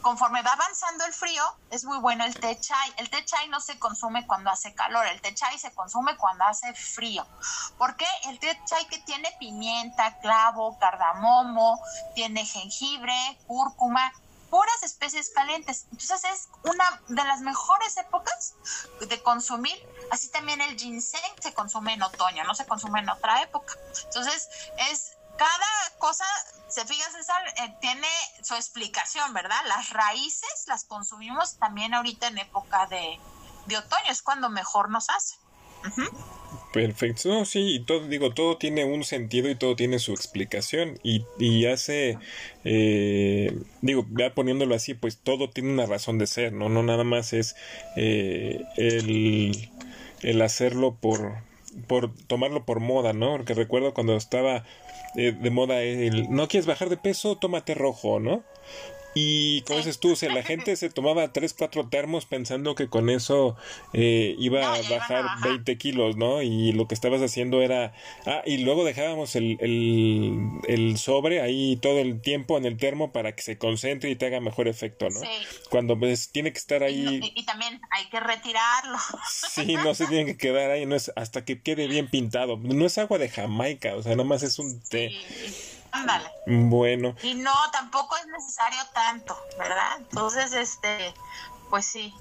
conforme 0.02 0.42
va 0.42 0.52
avanzando 0.52 1.06
el 1.06 1.14
frío, 1.14 1.44
es 1.70 1.86
muy 1.86 1.98
bueno 2.00 2.26
el 2.26 2.34
té 2.34 2.60
chai. 2.60 2.94
El 2.98 3.10
té 3.10 3.24
chai 3.24 3.48
no 3.50 3.60
se 3.60 3.78
consume 3.80 4.26
cuando 4.28 4.50
hace 4.50 4.74
calor, 4.74 5.06
el 5.08 5.22
té 5.22 5.34
chai 5.34 5.58
se 5.58 5.72
consume 5.74 6.18
cuando 6.18 6.44
hace 6.46 6.74
frío. 6.74 7.26
¿Por 7.78 7.96
qué? 7.96 8.08
El 8.26 8.40
té 8.40 8.60
chai 8.66 8.86
que 8.88 9.00
tiene 9.00 9.32
pimienta, 9.40 10.20
clavo, 10.20 10.78
cardamomo, 10.80 11.80
tiene 12.16 12.46
jengibre, 12.46 13.14
cúrcuma, 13.48 14.12
puras 14.52 14.84
especies 14.84 15.32
calientes. 15.32 15.88
Entonces 15.92 16.24
es 16.26 16.50
una 16.64 17.02
de 17.08 17.24
las 17.24 17.40
mejores 17.40 17.98
épocas 17.98 18.54
de 19.00 19.24
consumir. 19.24 19.76
Así 20.12 20.30
también 20.30 20.62
el 20.62 20.78
ginseng 20.78 21.42
se 21.42 21.54
consume 21.54 21.94
en 21.94 22.04
otoño, 22.04 22.44
no 22.44 22.54
se 22.54 22.68
consume 22.68 23.00
en 23.00 23.10
otra 23.10 23.42
época. 23.42 23.74
Entonces 24.04 24.50
es 24.92 25.14
cada 25.38 25.98
cosa, 25.98 26.26
se 26.68 26.86
fija 26.86 27.10
César, 27.10 27.42
eh, 27.58 27.78
tiene 27.80 28.08
su 28.44 28.54
explicación, 28.54 29.34
¿verdad? 29.34 29.60
Las 29.68 29.90
raíces 29.90 30.66
las 30.68 30.84
consumimos 30.84 31.58
también 31.58 31.94
ahorita 31.94 32.28
en 32.28 32.38
época 32.38 32.86
de, 32.88 33.20
otoño, 33.76 34.10
es 34.10 34.22
cuando 34.22 34.50
mejor 34.50 34.90
nos 34.90 35.10
hace. 35.10 35.38
Perfecto, 36.72 37.28
no, 37.28 37.44
sí, 37.44 37.76
y 37.76 37.80
todo, 37.82 38.08
digo, 38.08 38.34
todo 38.34 38.56
tiene 38.58 38.86
un 38.86 39.04
sentido 39.04 39.50
y 39.50 39.56
todo 39.56 39.76
tiene 39.76 40.00
su 40.00 40.14
explicación 40.14 41.00
y, 41.04 41.26
y 41.38 41.66
hace, 41.66 42.18
eh, 42.64 43.54
digo, 43.82 44.06
ya 44.18 44.34
poniéndolo 44.34 44.74
así, 44.74 44.94
pues 44.94 45.18
todo 45.18 45.50
tiene 45.50 45.74
una 45.74 45.86
razón 45.86 46.18
de 46.18 46.28
ser, 46.28 46.54
¿no? 46.54 46.70
No 46.70 46.82
nada 46.82 47.04
más 47.04 47.34
es 47.34 47.58
eh, 47.98 48.62
el, 48.78 49.70
el 50.22 50.42
hacerlo 50.42 50.96
por, 50.96 51.34
por 51.88 52.16
tomarlo 52.28 52.64
por 52.66 52.80
moda, 52.80 53.12
¿no? 53.12 53.32
Porque 53.36 53.54
recuerdo 53.54 53.94
cuando 53.94 54.16
estaba 54.16 54.64
eh, 55.18 55.34
de 55.34 55.50
moda 55.50 55.82
el 55.82 56.30
no 56.30 56.48
quieres 56.48 56.68
bajar 56.68 56.88
de 56.88 56.96
peso, 56.96 57.36
tómate 57.36 57.74
rojo, 57.74 58.22
¿no? 58.22 58.44
Y 59.14 59.62
como 59.64 59.80
dices 59.80 60.00
tú, 60.00 60.14
o 60.14 60.16
sea, 60.16 60.34
la 60.34 60.44
gente 60.44 60.76
se 60.76 60.90
tomaba 60.90 61.34
3, 61.34 61.54
4 61.54 61.90
termos 61.90 62.26
pensando 62.26 62.76
que 62.76 62.88
con 62.88 63.10
eso 63.10 63.58
eh, 63.94 64.36
iba 64.40 64.74
a 64.74 64.82
bajar 64.90 65.26
20 65.44 65.78
kilos, 65.78 66.16
¿no? 66.16 66.42
Y 66.42 66.72
lo 66.72 66.88
que 66.88 66.96
estabas 66.96 67.22
haciendo 67.22 67.62
era... 67.62 67.94
Ah, 68.26 68.42
y 68.46 68.60
luego 68.60 68.86
dejábamos 68.86 69.36
el, 69.36 69.58
el, 70.68 70.98
sobre 70.98 71.42
ahí 71.42 71.76
todo 71.76 72.00
el 72.00 72.22
tiempo 72.22 72.58
en 72.58 72.66
el 72.66 72.78
termo 72.78 73.12
para 73.12 73.36
que 73.36 73.42
se 73.42 73.58
concentre 73.58 74.10
y 74.10 74.16
te 74.16 74.28
haga 74.28 74.40
mejor 74.40 74.68
efecto, 74.68 75.10
¿no? 75.10 75.20
Sí. 75.20 75.28
Cuando 75.70 76.00
pues 76.00 76.32
tiene 76.32 76.54
que 76.54 76.60
estar 76.60 76.84
ahí... 76.84 77.20
Y, 77.36 77.44
también 77.46 77.82
hay 77.92 78.06
que 78.06 78.20
retirarlo. 78.20 78.98
Sí, 79.52 79.76
no 79.76 79.94
se 79.94 80.08
tiene 80.08 80.26
que 80.26 80.38
quedar 80.38 80.72
ahí, 80.72 80.86
no 80.86 80.96
es 80.96 81.12
hasta 81.16 81.44
que 81.44 81.62
quede 81.62 81.88
bien 81.88 82.08
pintado. 82.08 82.58
No 82.58 82.86
es 82.86 82.98
agua 82.98 83.18
de 83.18 83.30
Jamaica, 83.30 83.96
o 83.96 84.04
sea, 84.04 84.14
nada 84.14 84.24
más 84.24 84.44
es 84.44 84.60
un 84.60 84.82
té. 84.90 85.12
Ándale. 85.92 86.32
Bueno. 86.46 87.16
Y 87.22 87.34
no, 87.36 87.54
tampoco 87.72 88.16
es 88.18 88.28
necesario 88.28 88.80
tanto, 88.94 89.38
¿verdad? 89.58 89.98
Entonces, 89.98 90.54
este, 90.54 91.14
pues 91.70 91.86
sí. 91.86 92.16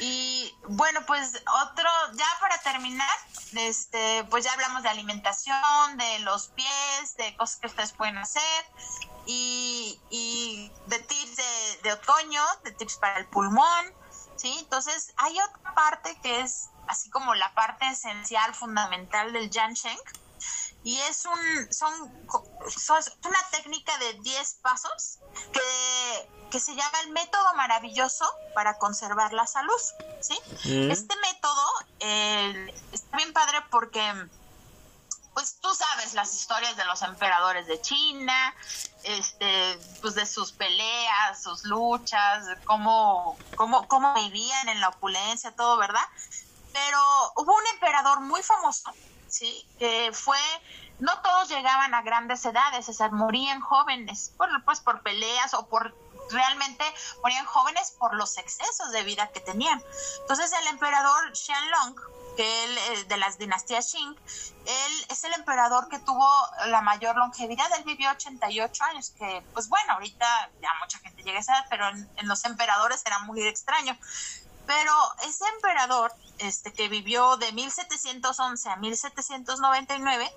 Y 0.00 0.54
bueno, 0.68 1.00
pues 1.06 1.42
otro, 1.62 1.88
ya 2.14 2.26
para 2.40 2.58
terminar, 2.58 3.16
este, 3.56 4.24
pues 4.24 4.44
ya 4.44 4.52
hablamos 4.52 4.82
de 4.82 4.90
alimentación, 4.90 5.96
de 5.96 6.18
los 6.20 6.48
pies, 6.48 7.16
de 7.16 7.34
cosas 7.36 7.58
que 7.58 7.66
ustedes 7.66 7.92
pueden 7.92 8.18
hacer 8.18 8.64
y, 9.26 9.98
y 10.10 10.70
de 10.86 10.98
tips 10.98 11.36
de, 11.36 11.80
de 11.82 11.92
otoño, 11.92 12.42
de 12.64 12.72
tips 12.72 12.96
para 12.96 13.18
el 13.18 13.26
pulmón, 13.26 13.94
¿sí? 14.36 14.54
Entonces, 14.60 15.12
hay 15.16 15.38
otra 15.40 15.74
parte 15.74 16.16
que 16.22 16.40
es 16.40 16.68
así 16.86 17.10
como 17.10 17.34
la 17.34 17.52
parte 17.54 17.86
esencial, 17.88 18.54
fundamental 18.54 19.32
del 19.32 19.50
Jansheng, 19.50 19.98
y 20.84 20.98
es 21.00 21.24
un 21.26 21.72
son, 21.72 21.92
una 23.24 23.48
técnica 23.50 23.96
de 23.98 24.14
10 24.14 24.54
pasos 24.62 25.18
que, 25.52 26.30
que, 26.50 26.60
se 26.60 26.74
llama 26.74 27.00
el 27.04 27.10
método 27.10 27.54
maravilloso 27.54 28.24
para 28.54 28.78
conservar 28.78 29.32
la 29.32 29.46
salud 29.46 29.80
¿sí? 30.20 30.38
Mm. 30.64 30.90
este 30.90 31.16
método 31.16 31.64
está 32.92 33.16
bien 33.16 33.32
padre 33.32 33.58
porque 33.70 34.00
pues 35.34 35.60
tú 35.60 35.72
sabes 35.72 36.14
las 36.14 36.34
historias 36.34 36.76
de 36.76 36.84
los 36.86 37.00
emperadores 37.02 37.68
de 37.68 37.80
China, 37.80 38.56
este, 39.04 39.78
pues 40.00 40.16
de 40.16 40.26
sus 40.26 40.50
peleas, 40.50 41.40
sus 41.40 41.62
luchas, 41.62 42.44
cómo, 42.64 43.38
cómo, 43.54 43.86
cómo 43.86 44.14
vivían 44.14 44.68
en 44.68 44.80
la 44.80 44.88
opulencia, 44.88 45.54
todo, 45.54 45.76
¿verdad? 45.76 46.02
Pero 46.72 46.98
hubo 47.36 47.54
un 47.54 47.66
emperador 47.74 48.18
muy 48.18 48.42
famoso 48.42 48.92
¿sí? 49.28 49.66
Que 49.78 50.10
fue, 50.12 50.38
no 50.98 51.20
todos 51.20 51.48
llegaban 51.48 51.94
a 51.94 52.02
grandes 52.02 52.44
edades, 52.44 52.88
sea, 52.92 53.08
morían 53.10 53.60
jóvenes, 53.60 54.32
por, 54.36 54.48
pues 54.64 54.80
por 54.80 55.02
peleas 55.02 55.54
o 55.54 55.66
por 55.66 55.94
realmente 56.30 56.84
morían 57.22 57.46
jóvenes 57.46 57.92
por 57.98 58.14
los 58.14 58.36
excesos 58.38 58.90
de 58.92 59.02
vida 59.02 59.28
que 59.28 59.40
tenían. 59.40 59.82
Entonces 60.20 60.52
el 60.52 60.66
emperador 60.68 61.34
Xianlong, 61.34 61.96
que 62.36 62.64
él 62.64 63.08
de 63.08 63.16
las 63.16 63.38
dinastías 63.38 63.90
Qing, 63.90 64.14
él 64.66 65.06
es 65.08 65.24
el 65.24 65.32
emperador 65.32 65.88
que 65.88 65.98
tuvo 65.98 66.28
la 66.66 66.82
mayor 66.82 67.16
longevidad, 67.16 67.66
él 67.76 67.84
vivió 67.84 68.10
88 68.10 68.84
años, 68.84 69.10
que 69.18 69.42
pues 69.54 69.68
bueno, 69.68 69.94
ahorita 69.94 70.50
ya 70.60 70.68
mucha 70.80 70.98
gente 70.98 71.22
llega 71.22 71.38
a 71.38 71.40
esa 71.40 71.54
edad, 71.54 71.66
pero 71.70 71.88
en 71.88 72.28
los 72.28 72.44
emperadores 72.44 73.02
era 73.04 73.18
muy 73.20 73.42
extraño. 73.46 73.98
Pero 74.68 74.92
ese 75.26 75.46
emperador, 75.54 76.12
este, 76.36 76.74
que 76.74 76.88
vivió 76.88 77.38
de 77.38 77.52
1711 77.52 78.68
a 78.68 78.76
1799, 78.76 80.30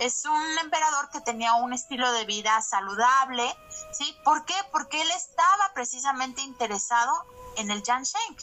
es 0.00 0.24
un 0.24 0.58
emperador 0.58 1.08
que 1.10 1.20
tenía 1.20 1.54
un 1.54 1.72
estilo 1.72 2.10
de 2.10 2.24
vida 2.24 2.60
saludable, 2.60 3.56
¿sí? 3.92 4.18
¿Por 4.24 4.44
qué? 4.44 4.56
Porque 4.72 5.00
él 5.00 5.08
estaba 5.12 5.72
precisamente 5.74 6.42
interesado 6.42 7.24
en 7.56 7.70
el 7.70 7.84
Jansheng 7.84 8.36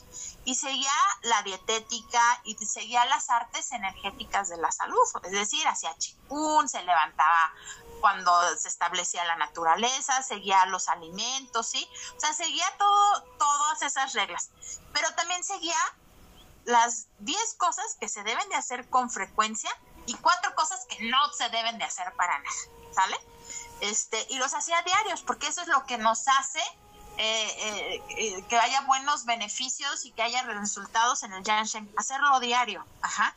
y 0.45 0.55
seguía 0.55 0.89
la 1.23 1.43
dietética 1.43 2.41
y 2.45 2.55
seguía 2.65 3.03
las 3.05 3.29
artes 3.29 3.73
energéticas 3.73 4.47
de 4.47 4.57
la 4.57 4.71
salud, 4.71 5.03
es 5.23 5.31
decir, 5.31 5.67
hacía 5.67 5.97
chikun, 5.97 6.69
se 6.69 6.81
levantaba 6.81 7.51
cuando 8.05 8.31
se 8.55 8.67
establecía 8.67 9.25
la 9.25 9.35
naturaleza, 9.35 10.21
seguía 10.21 10.63
los 10.67 10.89
alimentos, 10.89 11.67
¿sí? 11.67 11.89
O 12.15 12.19
sea, 12.19 12.33
seguía 12.33 12.65
todo, 12.77 13.23
todas 13.39 13.81
esas 13.81 14.13
reglas, 14.13 14.51
pero 14.93 15.11
también 15.15 15.43
seguía 15.43 15.75
las 16.65 17.07
10 17.17 17.55
cosas 17.55 17.97
que 17.99 18.07
se 18.07 18.21
deben 18.21 18.47
de 18.49 18.57
hacer 18.57 18.87
con 18.91 19.09
frecuencia 19.09 19.71
y 20.05 20.13
cuatro 20.17 20.53
cosas 20.53 20.85
que 20.87 21.01
no 21.09 21.17
se 21.33 21.49
deben 21.49 21.79
de 21.79 21.85
hacer 21.85 22.13
para 22.13 22.37
nada, 22.37 22.55
¿sale? 22.93 23.17
Este, 23.81 24.23
y 24.29 24.37
los 24.37 24.53
hacía 24.53 24.79
diarios, 24.83 25.23
porque 25.23 25.47
eso 25.47 25.63
es 25.63 25.67
lo 25.67 25.87
que 25.87 25.97
nos 25.97 26.27
hace 26.27 26.61
eh, 27.17 28.01
eh, 28.17 28.43
que 28.49 28.57
haya 28.57 28.81
buenos 28.81 29.25
beneficios 29.25 30.05
y 30.05 30.11
que 30.11 30.21
haya 30.21 30.43
resultados 30.43 31.23
en 31.23 31.33
el 31.33 31.43
Yanshen, 31.43 31.89
hacerlo 31.97 32.39
diario. 32.39 32.85
Ajá. 33.01 33.33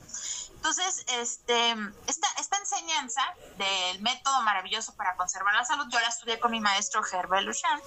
Entonces, 0.55 1.05
este, 1.21 1.77
esta, 2.07 2.27
esta 2.39 2.57
enseñanza 2.59 3.23
del 3.57 4.01
método 4.01 4.43
maravilloso 4.43 4.95
para 4.97 5.15
conservar 5.17 5.55
la 5.55 5.65
salud, 5.65 5.87
yo 5.89 6.01
la 6.01 6.09
estudié 6.09 6.41
con 6.41 6.51
mi 6.51 6.61
maestro 6.61 7.01
Herbert 7.07 7.45
Luchan. 7.45 7.81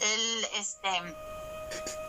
Él, 0.00 0.48
este, 0.54 0.88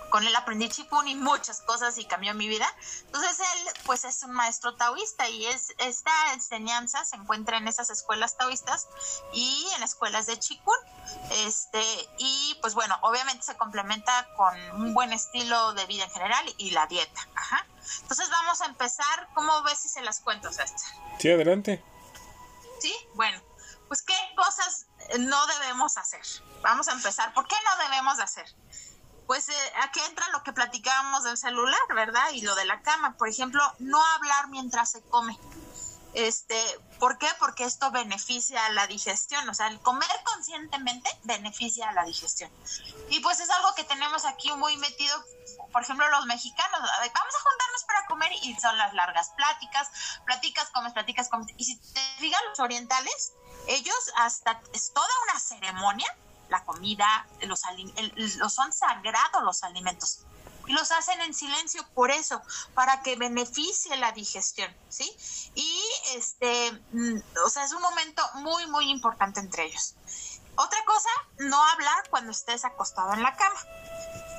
con 0.09 0.25
él 0.25 0.35
aprendí 0.35 0.69
chikun 0.69 1.07
y 1.07 1.15
muchas 1.15 1.61
cosas 1.61 1.97
y 1.97 2.05
cambió 2.05 2.33
mi 2.33 2.47
vida. 2.47 2.67
Entonces 3.05 3.39
él 3.39 3.73
pues 3.85 4.03
es 4.05 4.23
un 4.23 4.31
maestro 4.31 4.75
taoísta 4.75 5.29
y 5.29 5.45
es 5.45 5.73
esta 5.77 6.33
enseñanza 6.33 7.05
se 7.05 7.15
encuentra 7.15 7.57
en 7.57 7.67
esas 7.67 7.89
escuelas 7.89 8.37
taoístas 8.37 8.87
y 9.33 9.67
en 9.77 9.83
escuelas 9.83 10.25
de 10.25 10.37
chikun. 10.37 10.77
Este 11.31 11.83
y 12.17 12.57
pues 12.61 12.73
bueno, 12.73 12.97
obviamente 13.01 13.43
se 13.43 13.57
complementa 13.57 14.27
con 14.35 14.59
un 14.81 14.93
buen 14.93 15.13
estilo 15.13 15.73
de 15.73 15.85
vida 15.85 16.03
en 16.03 16.11
general 16.11 16.53
y 16.57 16.71
la 16.71 16.87
dieta. 16.87 17.27
Ajá. 17.35 17.65
Entonces 18.01 18.29
vamos 18.29 18.61
a 18.61 18.65
empezar, 18.65 19.29
¿cómo 19.33 19.61
ves 19.63 19.79
si 19.79 19.89
se 19.89 20.01
las 20.01 20.19
cuento, 20.19 20.51
César? 20.51 20.77
Sí, 21.19 21.31
adelante. 21.31 21.83
Sí, 22.79 22.95
bueno, 23.13 23.41
pues 23.87 24.01
qué 24.01 24.15
cosas 24.35 24.87
no 25.19 25.47
debemos 25.47 25.97
hacer. 25.97 26.21
Vamos 26.61 26.87
a 26.87 26.93
empezar. 26.93 27.33
¿Por 27.33 27.47
qué 27.47 27.55
no 27.65 27.83
debemos 27.83 28.19
hacer? 28.19 28.45
Pues 29.29 29.47
eh, 29.47 29.73
aquí 29.83 29.99
entra 30.09 30.27
lo 30.29 30.41
que 30.41 30.53
platicábamos 30.53 31.23
del 31.23 31.37
celular, 31.37 31.79
¿verdad? 31.93 32.31
Y 32.33 32.41
lo 32.41 32.55
de 32.55 32.65
la 32.65 32.81
cama. 32.81 33.15
Por 33.15 33.29
ejemplo, 33.29 33.61
no 33.77 34.03
hablar 34.15 34.47
mientras 34.47 34.89
se 34.89 35.03
come. 35.03 35.37
Este, 36.15 36.59
¿por 36.99 37.19
qué? 37.19 37.27
Porque 37.37 37.63
esto 37.63 37.91
beneficia 37.91 38.65
a 38.65 38.71
la 38.71 38.87
digestión, 38.87 39.47
o 39.47 39.53
sea, 39.53 39.67
el 39.67 39.79
comer 39.81 40.09
conscientemente 40.23 41.07
beneficia 41.25 41.89
a 41.89 41.93
la 41.93 42.05
digestión. 42.05 42.49
Y 43.11 43.19
pues 43.19 43.39
es 43.39 43.51
algo 43.51 43.75
que 43.75 43.83
tenemos 43.83 44.25
aquí 44.25 44.51
muy 44.53 44.75
metido, 44.77 45.23
por 45.71 45.83
ejemplo, 45.83 46.09
los 46.09 46.25
mexicanos, 46.25 46.79
vamos 46.79 47.35
a 47.35 47.49
juntarnos 47.49 47.83
para 47.85 48.07
comer 48.07 48.31
y 48.41 48.55
son 48.59 48.79
las 48.79 48.95
largas 48.95 49.29
pláticas, 49.37 49.89
platicas, 50.25 50.71
comes, 50.71 50.93
platicas, 50.93 51.29
comes. 51.29 51.53
Y 51.55 51.65
si 51.65 51.77
te 51.77 52.01
digan 52.19 52.41
los 52.49 52.59
orientales, 52.59 53.33
ellos 53.67 54.11
hasta 54.15 54.59
es 54.73 54.91
toda 54.91 55.07
una 55.29 55.39
ceremonia 55.39 56.17
la 56.49 56.63
comida, 56.65 57.27
los, 57.41 57.61
los 58.37 58.53
son 58.53 58.73
sagrados 58.73 59.43
los 59.43 59.63
alimentos 59.63 60.25
y 60.69 60.73
los 60.73 60.91
hacen 60.91 61.19
en 61.21 61.33
silencio 61.33 61.83
por 61.95 62.11
eso, 62.11 62.41
para 62.75 63.01
que 63.01 63.15
beneficie 63.15 63.97
la 63.97 64.11
digestión, 64.11 64.71
¿sí? 64.87 65.11
Y 65.55 65.81
este, 66.13 66.71
mm, 66.91 67.17
o 67.43 67.49
sea, 67.49 67.63
es 67.63 67.73
un 67.73 67.81
momento 67.81 68.23
muy, 68.35 68.67
muy 68.67 68.89
importante 68.91 69.39
entre 69.39 69.65
ellos. 69.65 69.95
Otra 70.55 70.77
cosa, 70.85 71.09
no 71.39 71.61
hablar 71.69 72.07
cuando 72.11 72.31
estés 72.31 72.65
acostado 72.65 73.13
en 73.13 73.23
la 73.23 73.35
cama, 73.35 73.59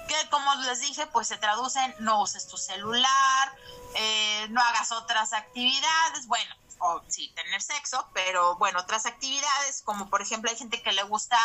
que 0.06 0.30
como 0.30 0.54
les 0.66 0.80
dije, 0.80 1.04
pues 1.08 1.26
se 1.26 1.36
traduce 1.36 1.80
en 1.80 1.94
no 1.98 2.22
uses 2.22 2.46
tu 2.46 2.56
celular, 2.56 3.56
eh, 3.96 4.46
no 4.50 4.60
hagas 4.60 4.92
otras 4.92 5.32
actividades, 5.32 6.28
bueno, 6.28 6.54
o 6.78 7.02
sí, 7.08 7.32
tener 7.34 7.60
sexo, 7.60 8.08
pero 8.14 8.56
bueno, 8.56 8.78
otras 8.78 9.04
actividades, 9.04 9.82
como 9.82 10.08
por 10.08 10.22
ejemplo 10.22 10.50
hay 10.50 10.56
gente 10.56 10.80
que 10.80 10.92
le 10.92 11.02
gusta 11.02 11.38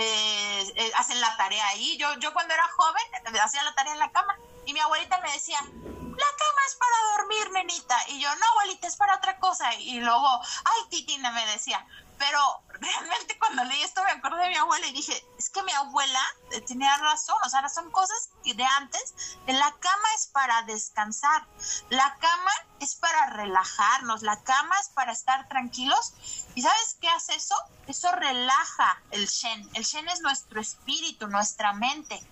eh, 0.00 0.72
eh, 0.76 0.92
hacen 0.96 1.20
la 1.20 1.36
tarea 1.36 1.66
ahí. 1.68 1.96
Yo, 1.98 2.14
yo 2.20 2.32
cuando 2.32 2.54
era 2.54 2.68
joven 2.76 3.02
hacía 3.42 3.64
la 3.64 3.74
tarea 3.74 3.92
en 3.92 3.98
la 3.98 4.12
cama 4.12 4.38
y 4.64 4.72
mi 4.72 4.80
abuelita 4.80 5.20
me 5.20 5.32
decía, 5.32 5.58
la 5.58 6.26
cama 6.38 6.60
es 6.66 6.76
para 6.76 7.16
dormir, 7.16 7.52
nenita. 7.52 7.96
Y 8.08 8.20
yo, 8.20 8.28
no, 8.34 8.46
abuelita, 8.52 8.86
es 8.86 8.96
para 8.96 9.16
otra 9.16 9.38
cosa. 9.38 9.74
Y 9.74 10.00
luego, 10.00 10.28
ay, 10.64 10.88
titina, 10.90 11.30
me 11.32 11.46
decía, 11.46 11.84
pero 12.18 12.62
realmente 12.80 13.38
cuando 13.38 13.64
leí 13.64 13.82
esto 13.82 14.02
me 14.04 14.10
acordé 14.10 14.42
de 14.42 14.48
mi 14.50 14.56
abuela 14.56 14.86
y 14.86 14.92
dije, 14.92 15.24
es 15.38 15.50
que 15.50 15.62
mi 15.62 15.72
abuela 15.72 16.20
eh, 16.52 16.60
tenía 16.62 16.96
razón, 16.98 17.36
o 17.44 17.48
sea, 17.48 17.68
son 17.68 17.90
cosas 17.90 18.30
de 18.44 18.64
antes, 18.64 19.14
la 19.46 19.74
cama 19.78 20.08
es 20.16 20.26
para 20.28 20.62
descansar, 20.62 21.46
la 21.90 22.16
cama 22.18 22.50
es 22.80 22.94
para 22.94 23.26
relajarnos, 23.30 24.22
la 24.22 24.42
cama 24.42 24.78
es 24.80 24.88
para 24.90 25.12
estar 25.12 25.48
tranquilos. 25.48 26.14
¿Y 26.54 26.62
sabes 26.62 26.96
qué 27.00 27.08
hace 27.08 27.34
eso? 27.34 27.54
Eso 27.86 28.10
relaja 28.12 29.02
el 29.10 29.26
Shen. 29.26 29.68
El 29.74 29.84
Shen 29.84 30.08
es 30.08 30.20
nuestro 30.20 30.60
espíritu, 30.60 31.28
nuestra 31.28 31.72
mente. 31.72 32.22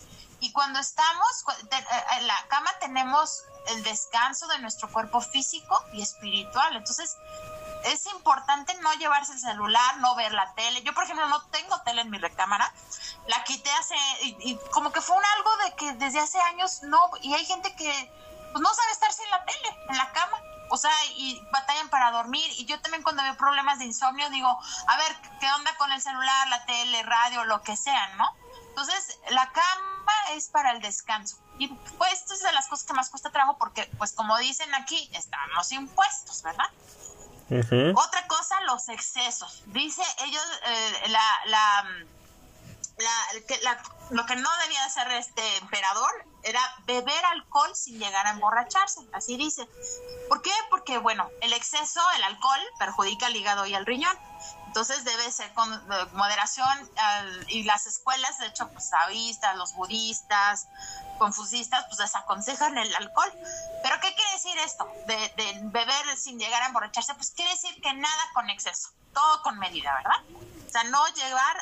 Y 0.41 0.53
cuando 0.53 0.79
estamos 0.79 1.45
eh, 1.71 1.85
en 2.19 2.27
la 2.27 2.47
cama 2.49 2.71
tenemos 2.81 3.43
el 3.69 3.83
descanso 3.83 4.47
de 4.49 4.59
nuestro 4.59 4.91
cuerpo 4.91 5.21
físico 5.21 5.83
y 5.93 6.03
espiritual. 6.03 6.77
Entonces, 6.77 7.17
es 7.85 8.07
importante 8.07 8.75
no 8.81 8.93
llevarse 8.95 9.33
el 9.33 9.41
celular, 9.41 9.99
no 9.99 10.15
ver 10.15 10.33
la 10.33 10.53
tele. 10.55 10.83
Yo, 10.83 10.95
por 10.95 11.05
ejemplo, 11.05 11.27
no 11.29 11.43
tengo 11.47 11.81
tele 11.83 12.03
en 12.03 12.11
mi 12.11 12.19
recámara. 12.19 12.73
La 13.29 13.45
quité 13.45 13.71
hace, 13.73 13.97
y, 14.23 14.59
como 14.73 14.93
que 14.93 15.01
fue 15.01 15.17
un 15.17 15.25
algo 15.25 15.57
de 15.59 15.75
que 15.77 15.93
desde 15.95 16.21
hace 16.21 16.41
años 16.41 16.83
no, 16.83 17.11
y 17.23 17.35
hay 17.35 17.45
gente 17.45 17.75
que 17.75 18.13
pues, 18.53 18.63
no 18.63 18.73
sabe 18.75 18.93
estar 18.93 19.13
sin 19.13 19.29
la 19.31 19.45
tele, 19.45 19.79
en 19.89 19.97
la 19.97 20.13
cama. 20.13 20.39
O 20.71 20.77
sea, 20.77 20.93
y 21.17 21.41
batallan 21.53 21.89
para 21.91 22.11
dormir. 22.11 22.51
Y 22.59 22.65
yo 22.65 22.81
también 22.81 23.03
cuando 23.03 23.23
veo 23.23 23.37
problemas 23.37 23.79
de 23.79 23.85
insomnio 23.85 24.29
digo, 24.31 24.49
a 24.89 24.97
ver, 24.97 25.17
¿qué 25.39 25.47
onda 25.53 25.77
con 25.77 25.93
el 25.93 26.03
celular, 26.03 26.49
la 26.49 26.65
tele, 26.67 27.03
radio, 27.05 27.45
lo 27.45 27.63
que 27.63 27.77
sea, 27.77 28.09
¿no? 28.17 28.29
Entonces, 28.71 29.21
la 29.31 29.51
cama 29.53 30.13
es 30.33 30.49
para 30.49 30.73
el 30.73 30.81
descanso. 30.81 31.39
Y 31.59 31.69
pues 31.69 32.13
esto 32.13 32.35
es 32.35 32.43
de 32.43 32.53
las 32.53 32.69
cosas 32.69 32.87
que 32.87 32.93
más 32.93 33.09
cuesta 33.09 33.31
trabajo 33.31 33.57
porque, 33.59 33.91
pues 33.97 34.13
como 34.13 34.37
dicen 34.39 34.75
aquí, 34.75 35.09
estamos 35.15 35.73
impuestos, 35.73 36.43
¿verdad? 36.43 36.69
Otra 37.97 38.27
cosa, 38.27 38.61
los 38.63 38.89
excesos. 38.89 39.63
Dice 39.67 40.03
ellos, 40.25 40.43
eh, 40.65 41.09
la, 41.09 41.41
la, 41.47 41.85
la, 42.99 43.83
lo 44.11 44.27
que 44.27 44.37
no 44.37 44.49
debía 44.63 44.85
hacer 44.85 45.11
este 45.13 45.57
emperador 45.59 46.11
era 46.43 46.61
beber 46.85 47.25
alcohol 47.27 47.75
sin 47.75 47.99
llegar 47.99 48.27
a 48.27 48.31
emborracharse, 48.31 49.01
así 49.13 49.37
dice. 49.37 49.69
¿Por 50.29 50.43
qué? 50.43 50.53
Porque, 50.71 50.99
bueno, 50.99 51.29
el 51.41 51.53
exceso, 51.53 52.01
el 52.17 52.25
alcohol, 52.25 52.61
perjudica 52.79 53.27
al 53.27 53.37
hígado 53.37 53.67
y 53.67 53.75
al 53.75 53.87
riñón. 53.87 54.17
Entonces 54.77 55.05
debe 55.05 55.33
ser 55.33 55.51
con 55.55 55.71
moderación 56.13 56.91
y 57.49 57.63
las 57.63 57.87
escuelas, 57.87 58.39
de 58.41 58.49
hecho, 58.49 58.69
pues 58.69 58.91
taoístas, 58.91 59.57
los 59.57 59.73
budistas, 59.73 60.69
confusistas, 61.19 61.87
pues 61.87 61.97
desaconsejan 61.97 62.77
el 62.77 62.95
alcohol. 62.97 63.33
Pero 63.83 63.97
¿qué 64.03 64.15
quiere 64.15 64.33
decir 64.35 64.59
esto 64.59 64.87
de, 65.07 65.61
beber 65.63 66.19
sin 66.19 66.39
llegar 66.39 66.63
a 66.63 66.67
emborracharse? 66.67 67.15
Pues 67.15 67.31
quiere 67.31 67.53
decir 67.53 67.81
que 67.81 67.95
nada 67.95 68.23
con 68.35 68.51
exceso, 68.51 68.91
todo 69.17 69.43
con 69.43 69.59
medida, 69.59 69.95
¿verdad? 69.95 70.21
O 70.67 70.71
sea, 70.71 70.85
no 70.85 71.07
llevar 71.15 71.57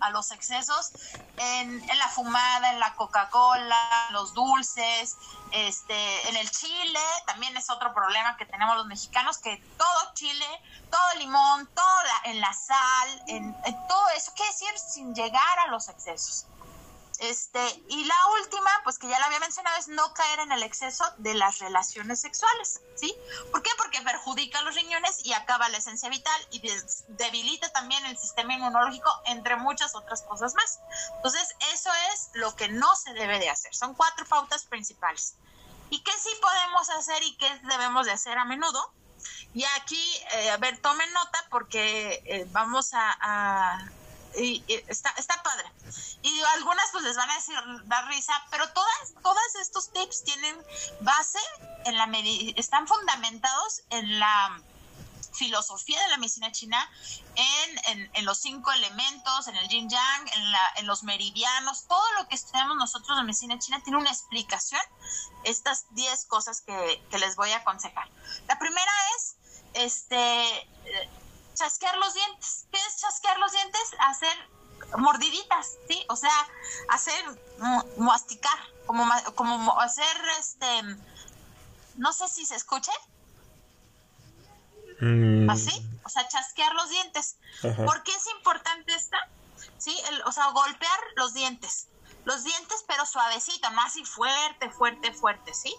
a, 0.00 0.10
los 0.10 0.30
excesos 0.30 0.90
en, 1.38 1.90
en, 1.90 1.98
la 1.98 2.08
fumada, 2.08 2.70
en 2.72 2.80
la 2.80 2.94
Coca-Cola, 2.96 4.08
los 4.10 4.34
dulces, 4.34 5.16
este, 5.52 6.28
en 6.28 6.36
el 6.36 6.50
chile, 6.50 7.00
también 7.26 7.56
es 7.56 7.70
otro 7.70 7.94
problema 7.94 8.36
que 8.36 8.44
tenemos 8.44 8.76
los 8.76 8.86
mexicanos, 8.86 9.38
que 9.38 9.56
todo 9.78 10.12
chile, 10.14 10.46
todo 10.90 11.14
limón, 11.18 11.66
todo 11.74 11.84
en 12.24 12.40
la 12.42 12.52
sal, 12.52 13.22
en, 13.28 13.54
todo 13.88 14.08
eso, 14.16 14.32
quiere 14.34 14.52
decir 14.52 14.78
sin 14.78 15.14
llegar 15.14 15.58
a 15.60 15.68
los 15.68 15.88
excesos. 15.88 16.46
Este, 17.18 17.60
y 17.88 18.04
la 18.04 18.14
última, 18.40 18.70
pues 18.84 18.98
que 18.98 19.08
ya 19.08 19.18
la 19.18 19.26
había 19.26 19.40
mencionado, 19.40 19.76
es 19.78 19.88
no 19.88 20.14
caer 20.14 20.40
en 20.40 20.52
el 20.52 20.62
exceso 20.62 21.04
de 21.18 21.34
las 21.34 21.58
relaciones 21.58 22.20
sexuales, 22.20 22.80
¿sí? 22.94 23.12
¿Por 23.50 23.62
qué? 23.62 23.70
Porque 23.76 24.00
perjudica 24.02 24.62
los 24.62 24.76
riñones 24.76 25.24
y 25.24 25.32
acaba 25.32 25.68
la 25.68 25.78
esencia 25.78 26.08
vital 26.08 26.48
y 26.50 26.62
debilita 27.08 27.70
también 27.72 28.04
el 28.06 28.16
sistema 28.16 28.54
inmunológico, 28.54 29.10
entre 29.26 29.56
muchas 29.56 29.96
otras 29.96 30.22
cosas 30.22 30.54
más. 30.54 30.78
Entonces, 31.16 31.56
eso 31.72 31.90
es 32.12 32.30
lo 32.34 32.54
que 32.54 32.68
no 32.68 32.94
se 32.94 33.12
debe 33.14 33.40
de 33.40 33.50
hacer. 33.50 33.74
Son 33.74 33.94
cuatro 33.94 34.24
pautas 34.26 34.64
principales. 34.64 35.34
¿Y 35.90 36.00
qué 36.02 36.12
sí 36.12 36.30
podemos 36.40 36.88
hacer 36.90 37.22
y 37.22 37.36
qué 37.36 37.48
debemos 37.64 38.06
de 38.06 38.12
hacer 38.12 38.38
a 38.38 38.44
menudo? 38.44 38.92
Y 39.54 39.64
aquí, 39.80 40.16
eh, 40.34 40.50
a 40.50 40.56
ver, 40.58 40.78
tomen 40.78 41.12
nota 41.12 41.44
porque 41.50 42.22
eh, 42.26 42.46
vamos 42.50 42.90
a, 42.92 43.90
y, 44.38 44.64
está, 44.88 45.10
está 45.16 45.42
padre. 45.42 45.70
Y 46.22 46.40
algunas 46.54 46.90
pues 46.92 47.04
les 47.04 47.16
van 47.16 47.30
a 47.30 47.34
decir, 47.34 47.56
dar 47.84 48.06
risa, 48.08 48.32
pero 48.50 48.68
todas, 48.72 49.14
todos 49.22 49.54
estos 49.60 49.92
tips 49.92 50.24
tienen 50.24 50.56
base 51.00 51.38
en 51.84 51.96
la 51.96 52.08
están 52.56 52.86
fundamentados 52.86 53.82
en 53.90 54.18
la 54.18 54.62
filosofía 55.38 56.02
de 56.02 56.08
la 56.08 56.16
medicina 56.16 56.50
china, 56.50 56.90
en, 57.36 58.10
en, 58.14 58.24
los 58.24 58.38
cinco 58.38 58.72
elementos, 58.72 59.46
en 59.46 59.56
el 59.56 59.68
yin 59.68 59.88
yang, 59.88 60.28
en, 60.34 60.52
la, 60.52 60.60
en 60.76 60.86
los 60.86 61.04
meridianos, 61.04 61.86
todo 61.86 62.12
lo 62.18 62.28
que 62.28 62.34
estudiamos 62.34 62.76
nosotros 62.76 63.16
en 63.18 63.26
medicina 63.26 63.58
china 63.58 63.80
tiene 63.82 63.98
una 63.98 64.10
explicación, 64.10 64.80
estas 65.44 65.86
diez 65.90 66.24
cosas 66.24 66.62
que, 66.62 67.02
que 67.10 67.18
les 67.18 67.36
voy 67.36 67.50
a 67.52 67.58
aconsejar. 67.58 68.08
La 68.48 68.58
primera 68.58 68.92
es, 69.16 69.36
este, 69.74 70.68
chasquear 71.58 71.96
los 71.98 72.14
dientes. 72.14 72.66
¿Qué 72.70 72.78
es 72.78 72.96
chasquear 73.00 73.38
los 73.38 73.52
dientes? 73.52 73.82
Hacer 73.98 74.36
mordiditas, 74.96 75.76
¿sí? 75.88 76.04
O 76.08 76.16
sea, 76.16 76.30
hacer 76.90 77.24
masticar, 77.98 78.58
como, 78.86 79.04
como 79.34 79.80
hacer 79.80 80.16
este, 80.38 80.82
no 81.96 82.12
sé 82.12 82.28
si 82.28 82.46
se 82.46 82.54
escuche. 82.54 82.92
Mm. 85.00 85.50
Así, 85.50 85.84
o 86.04 86.08
sea, 86.08 86.26
chasquear 86.28 86.74
los 86.74 86.88
dientes. 86.88 87.36
¿Por 87.84 88.02
qué 88.02 88.12
es 88.12 88.26
importante 88.36 88.94
esta? 88.94 89.18
Sí, 89.78 89.96
o 90.24 90.32
sea, 90.32 90.50
golpear 90.50 91.00
los 91.16 91.34
dientes. 91.34 91.88
Los 92.28 92.44
dientes, 92.44 92.84
pero 92.86 93.06
suavecito, 93.06 93.70
no 93.70 93.80
así 93.80 94.04
fuerte, 94.04 94.68
fuerte, 94.68 95.14
fuerte, 95.14 95.54
¿sí? 95.54 95.74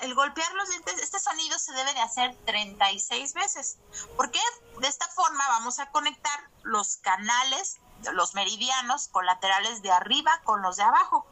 el 0.00 0.14
golpear 0.14 0.50
los 0.54 0.70
dientes, 0.70 0.96
este 1.02 1.18
sonido 1.18 1.58
se 1.58 1.70
debe 1.74 1.92
de 1.92 2.00
hacer 2.00 2.34
36 2.46 3.34
veces. 3.34 3.76
porque 4.16 4.40
De 4.78 4.88
esta 4.88 5.06
forma 5.08 5.46
vamos 5.48 5.78
a 5.78 5.90
conectar 5.90 6.40
los 6.62 6.96
canales, 6.96 7.76
los 8.14 8.32
meridianos 8.32 9.08
colaterales 9.08 9.82
de 9.82 9.92
arriba 9.92 10.40
con 10.44 10.62
los 10.62 10.76
de 10.76 10.84
abajo. 10.84 11.26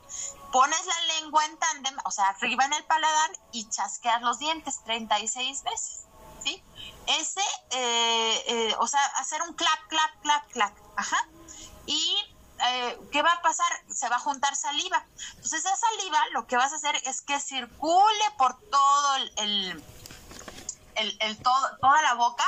Pones 0.53 0.85
la 0.85 1.01
lengua 1.15 1.43
en 1.47 1.57
tándem, 1.57 1.97
o 2.05 2.11
sea, 2.11 2.29
arriba 2.29 2.67
en 2.67 2.75
el 2.75 2.85
paladar 2.85 3.31
y 3.51 3.67
chasqueas 3.71 4.21
los 4.21 4.41
dientes 4.41 4.79
36 4.85 5.63
veces. 5.63 6.01
¿Sí? 6.43 6.63
Ese, 7.07 7.41
eh, 7.71 8.45
eh, 8.47 8.77
o 8.79 8.87
sea, 8.87 9.03
hacer 9.17 9.41
un 9.41 9.55
clap, 9.55 9.89
clap, 9.89 10.21
clap, 10.21 10.53
clap. 10.53 10.77
Ajá. 10.97 11.27
Y 11.87 12.34
eh, 12.61 12.99
¿qué 13.11 13.23
va 13.23 13.33
a 13.33 13.43
pasar? 13.43 13.67
Se 13.89 14.09
va 14.09 14.17
a 14.17 14.21
juntar 14.21 14.55
saliva. 14.57 15.05
Entonces 15.31 15.65
esa 15.65 15.77
saliva 15.77 16.19
lo 16.33 16.47
que 16.47 16.57
vas 16.57 16.73
a 16.73 16.77
hacer 16.77 16.97
es 17.05 17.21
que 17.21 17.39
circule 17.41 18.25
por 18.39 18.59
todo 18.71 19.17
el, 19.37 19.85
el, 20.97 21.43
todo, 21.43 21.77
toda 21.81 22.03
la 22.03 22.15
boca. 22.15 22.45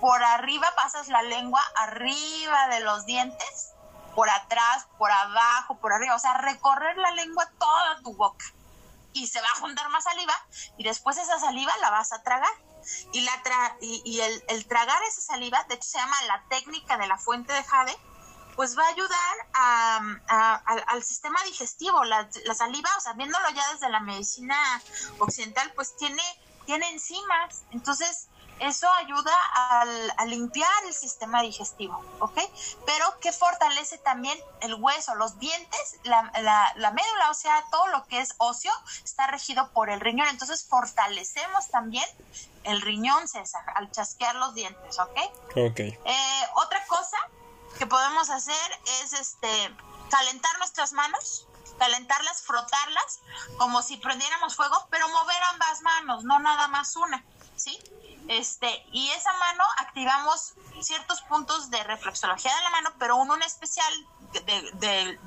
Por 0.00 0.22
arriba 0.22 0.68
pasas 0.76 1.08
la 1.08 1.22
lengua 1.22 1.62
arriba 1.76 2.68
de 2.68 2.80
los 2.80 3.06
dientes, 3.06 3.72
por 4.14 4.28
atrás, 4.28 4.86
por 4.98 5.10
abajo, 5.10 5.78
por 5.78 5.92
arriba. 5.92 6.14
O 6.14 6.18
sea, 6.18 6.34
recorrer 6.34 6.96
la 6.98 7.10
lengua 7.12 7.50
toda 7.58 8.00
tu 8.02 8.14
boca. 8.14 8.44
Y 9.12 9.26
se 9.26 9.40
va 9.40 9.48
a 9.48 9.60
juntar 9.60 9.88
más 9.88 10.04
saliva 10.04 10.34
y 10.76 10.84
después 10.84 11.16
esa 11.16 11.38
saliva 11.38 11.72
la 11.80 11.90
vas 11.90 12.12
a 12.12 12.22
tragar. 12.22 12.52
Y, 13.12 13.22
la 13.22 13.32
y, 13.80 14.20
el, 14.20 14.44
el 14.48 14.66
tragar 14.66 15.02
esa 15.02 15.20
saliva, 15.20 15.64
de 15.64 15.74
hecho 15.74 15.88
se 15.88 15.98
llama 15.98 16.14
la 16.28 16.44
técnica 16.48 16.96
de 16.96 17.08
la 17.08 17.18
fuente 17.18 17.52
de 17.52 17.64
jade, 17.64 17.98
pues 18.56 18.76
va 18.76 18.84
a 18.84 18.88
ayudar 18.88 19.36
al 20.88 21.02
sistema 21.04 21.38
digestivo. 21.44 22.02
La, 22.04 22.28
saliva, 22.54 22.90
o 22.96 23.00
sea, 23.00 23.12
viéndolo 23.12 23.48
ya 23.50 23.62
desde 23.72 23.90
la 23.90 24.00
medicina 24.00 24.56
occidental, 25.18 25.70
pues 25.74 25.94
tiene, 25.96 26.22
tiene 26.64 26.90
enzimas. 26.90 27.62
Entonces, 27.70 28.28
eso 28.58 28.88
ayuda 28.94 29.32
a 30.16 30.24
limpiar 30.24 30.70
el 30.86 30.94
sistema 30.94 31.42
digestivo, 31.42 32.02
¿ok? 32.20 32.38
Pero 32.86 33.20
que 33.20 33.30
fortalece 33.30 33.98
también 33.98 34.38
el 34.60 34.74
hueso, 34.74 35.14
los 35.14 35.38
dientes, 35.38 36.00
la, 36.04 36.32
la, 36.74 36.90
médula, 36.92 37.30
o 37.30 37.34
sea, 37.34 37.62
todo 37.70 37.86
lo 37.88 38.06
que 38.06 38.20
es 38.20 38.34
óseo 38.38 38.72
está 39.04 39.26
regido 39.26 39.70
por 39.72 39.90
el 39.90 40.00
riñón. 40.00 40.28
Entonces, 40.28 40.64
fortalecemos 40.64 41.68
también 41.68 42.06
el 42.64 42.80
riñón, 42.80 43.28
César, 43.28 43.62
al 43.74 43.90
chasquear 43.90 44.34
los 44.36 44.54
dientes, 44.54 44.98
¿ok? 44.98 45.18
Ok. 45.56 45.80
Eh, 45.80 46.42
otra 46.54 46.84
cosa 46.86 47.18
que 47.78 47.86
podemos 47.86 48.30
hacer 48.30 48.80
es 49.02 49.12
este 49.12 49.76
calentar 50.10 50.56
nuestras 50.58 50.92
manos, 50.92 51.46
calentarlas, 51.78 52.42
frotarlas, 52.42 53.20
como 53.58 53.82
si 53.82 53.96
prendiéramos 53.96 54.54
fuego, 54.54 54.86
pero 54.90 55.08
mover 55.08 55.42
ambas 55.52 55.82
manos, 55.82 56.24
no 56.24 56.38
nada 56.38 56.68
más 56.68 56.96
una, 56.96 57.24
¿sí? 57.56 57.78
Este, 58.28 58.84
y 58.92 59.08
esa 59.10 59.32
mano 59.34 59.64
activamos 59.78 60.54
ciertos 60.80 61.22
puntos 61.22 61.70
de 61.70 61.82
reflexología 61.84 62.54
de 62.54 62.62
la 62.62 62.70
mano, 62.70 62.92
pero 62.98 63.16
uno 63.16 63.34
en 63.36 63.42
especial 63.42 63.92
de, 64.40 65.18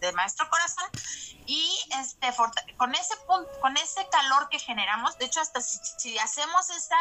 de, 0.00 0.12
maestro 0.12 0.48
corazón 0.48 0.88
y 1.46 1.78
este 2.00 2.28
con 2.76 2.94
ese 2.94 3.16
punto, 3.26 3.48
con 3.60 3.76
ese 3.76 4.06
calor 4.08 4.48
que 4.48 4.58
generamos, 4.58 5.16
de 5.18 5.26
hecho 5.26 5.40
hasta 5.40 5.60
si, 5.60 6.18
hacemos 6.18 6.70
esta 6.70 6.96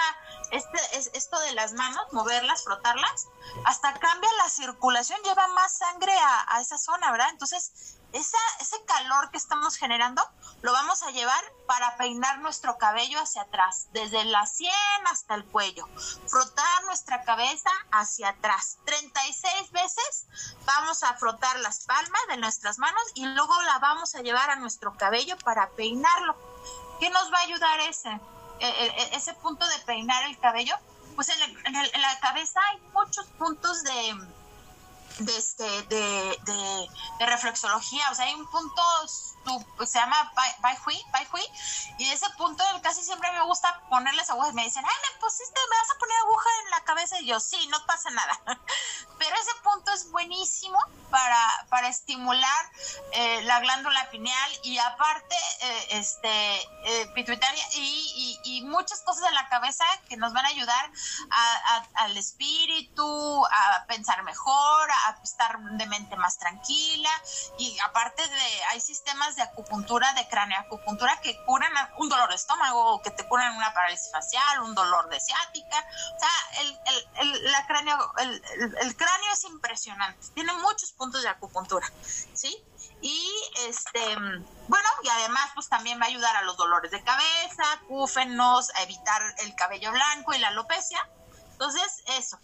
esto 0.52 1.40
de 1.40 1.54
las 1.54 1.74
manos, 1.74 2.06
moverlas, 2.12 2.64
frotarlas, 2.64 3.28
hasta 3.66 3.94
cambia 3.94 4.30
la 4.38 4.50
circulación, 4.50 5.20
lleva 5.24 5.48
más 5.48 5.78
sangre 5.78 6.14
a, 6.18 6.56
a 6.56 6.62
esa 6.62 6.78
zona, 6.78 7.12
¿verdad? 7.12 7.30
Entonces 7.32 7.98
ese 8.16 8.86
calor 8.86 9.30
que 9.32 9.38
estamos 9.38 9.76
generando 9.76 10.22
lo 10.62 10.72
vamos 10.72 11.04
a 11.04 11.12
llevar 11.12 11.44
para 11.68 11.96
peinar 11.98 12.40
nuestro 12.40 12.78
cabello 12.78 13.20
hacia 13.20 13.44
atrás, 13.44 13.88
desde 13.92 14.24
la 14.26 14.46
sien 14.46 14.72
hasta 15.06 15.36
el 15.36 15.46
cuello. 15.46 15.88
Frotar 16.28 16.84
nuestra 16.86 17.24
cabeza 17.24 17.70
hacia 17.92 18.30
atrás. 18.30 18.78
36 18.86 19.72
veces 19.72 20.26
vamos 20.66 21.04
a 21.04 21.14
frotar 21.16 21.60
las 21.60 21.86
palmas 21.86 22.22
de 22.30 22.38
nuestras 22.38 22.80
manos 22.80 23.04
y 23.14 23.26
luego 23.26 23.62
la 23.64 23.80
vamos 23.80 24.16
a 24.16 24.22
llevar 24.22 24.50
a 24.50 24.56
nuestro 24.56 24.96
cabello 24.98 25.38
para 25.44 25.70
peinarlo. 25.72 26.36
¿Qué 27.00 27.10
nos 27.10 27.32
va 27.32 27.40
a 27.40 27.44
ayudar 27.44 27.80
ese? 27.82 28.10
E, 28.60 28.68
e, 28.68 28.86
e, 28.86 29.16
ese 29.16 29.34
punto 29.34 29.68
de 29.68 29.80
peinar 29.80 30.24
el 30.24 30.40
cabello. 30.40 30.76
Pues 31.16 31.30
en 31.30 32.02
la 32.02 32.20
cabeza 32.20 32.60
hay 32.72 32.80
muchos 32.94 33.26
puntos 33.38 33.84
de 33.84 34.16
de, 35.20 35.38
este, 35.38 35.64
de, 35.84 36.38
de, 36.46 37.26
reflexología. 37.26 38.10
O 38.12 38.16
sea, 38.16 38.26
hay 38.26 38.34
un 38.34 38.46
se 39.86 40.00
llama 40.00 40.32
Bai 40.60 40.78
Hui, 40.86 41.02
y 41.98 42.10
ese 42.10 42.30
punto 42.38 42.64
casi 42.82 43.04
siempre 43.04 43.32
me 43.32 43.44
gusta 43.44 43.82
ponerles 43.90 44.30
agujas. 44.30 44.54
Me 44.54 44.64
dicen, 44.64 44.84
ay, 44.86 45.14
me 45.14 45.20
pusiste, 45.20 45.60
me 45.70 45.78
vas 45.78 45.92
a 45.92 46.00
poner 46.00 46.18
aguja 46.18 46.50
en 46.64 46.72
la 46.72 46.84
cabeza. 46.84 47.22
Y 47.22 47.28
yo, 47.28 47.40
sí, 47.40 47.68
no 47.68 47.86
pasa 47.86 48.10
nada. 48.10 48.40
Pero 49.18 49.36
ese 49.36 49.52
punto 49.64 49.92
es 49.94 50.12
buenísimo 50.12 50.78
para, 51.10 51.68
para 51.70 51.88
estimular 51.88 52.72
eh, 53.14 53.42
la 53.44 53.60
glándula 53.62 54.10
pineal 54.12 54.52
y 54.64 54.78
aparte, 54.78 55.36
eh, 55.62 55.88
este, 55.92 56.58
eh, 56.60 57.08
pituitaria 57.16 57.64
y, 57.76 58.40
y, 58.44 58.62
muchas 58.64 59.02
cosas 59.02 59.24
de 59.24 59.32
la 59.32 59.48
cabeza 59.48 59.86
que 60.10 60.18
nos 60.18 60.34
van 60.34 60.46
a 60.46 60.50
ayudar 60.50 60.92
al 61.96 62.18
espíritu, 62.18 63.46
a 63.46 63.86
pensar 63.88 64.24
mejor, 64.24 64.92
a 64.92 65.18
estar 65.24 65.60
de 65.60 65.86
mente 65.88 66.16
más 66.18 66.38
tranquila 66.38 67.10
y 67.58 67.78
aparte 67.80 68.28
de 68.28 68.64
hay 68.72 68.82
sistemas 68.82 69.35
de 69.36 69.44
acupuntura 69.44 70.12
de 70.14 70.26
acupuntura 70.56 71.20
que 71.22 71.44
curan 71.46 71.72
un 71.98 72.10
dolor 72.10 72.30
de 72.30 72.36
estómago 72.36 73.02
que 73.02 73.12
te 73.12 73.26
curan 73.28 73.56
una 73.56 73.74
parálisis 73.74 74.12
facial 74.12 74.62
un 74.62 74.76
dolor 74.76 75.10
de 75.10 75.20
ciática. 75.20 75.86
O 76.16 76.20
sea 76.20 76.62
el, 76.62 77.08
el, 77.22 77.52
la 77.52 77.66
cráneo 77.68 78.14
el, 78.18 78.44
el, 78.82 78.96
cráneo 78.96 79.32
es 79.34 79.44
impresionante. 79.46 80.28
Tiene 80.34 80.54
muchos 80.54 80.92
puntos 80.94 81.24
de 81.24 81.30
acupuntura 81.30 81.92
sí 82.34 82.64
y 83.02 83.32
este 83.68 84.16
bueno 84.68 84.90
y 85.04 85.10
además 85.10 85.52
pues 85.54 85.70
también 85.70 86.00
va 86.00 86.06
a 86.06 86.08
ayudar 86.08 86.36
a 86.36 86.44
los 86.44 86.58
dolores 86.58 86.92
de 86.92 87.04
cabeza 87.04 87.64
cúfenos 87.88 88.70
a 88.76 88.84
evitar 88.84 89.22
el 89.40 89.56
cabello 89.56 89.92
blanco 89.92 90.34
y 90.34 90.40
la 90.40 90.50
alopecia. 90.50 91.08
Entonces 91.52 92.04
eso 92.08 92.40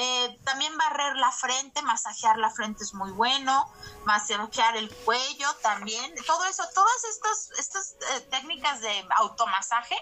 eh, 0.00 0.38
también 0.44 0.78
barrer 0.78 1.16
la 1.16 1.32
frente, 1.32 1.82
masajear 1.82 2.38
la 2.38 2.50
frente 2.50 2.84
es 2.84 2.94
muy 2.94 3.10
bueno, 3.10 3.68
masajear 4.04 4.76
el 4.76 4.94
cuello 5.04 5.52
también. 5.56 6.14
Todo 6.24 6.44
eso, 6.44 6.62
todas 6.72 7.04
estas, 7.10 7.50
estas 7.58 7.96
eh, 8.12 8.20
técnicas 8.30 8.80
de 8.80 9.04
automasaje 9.16 9.96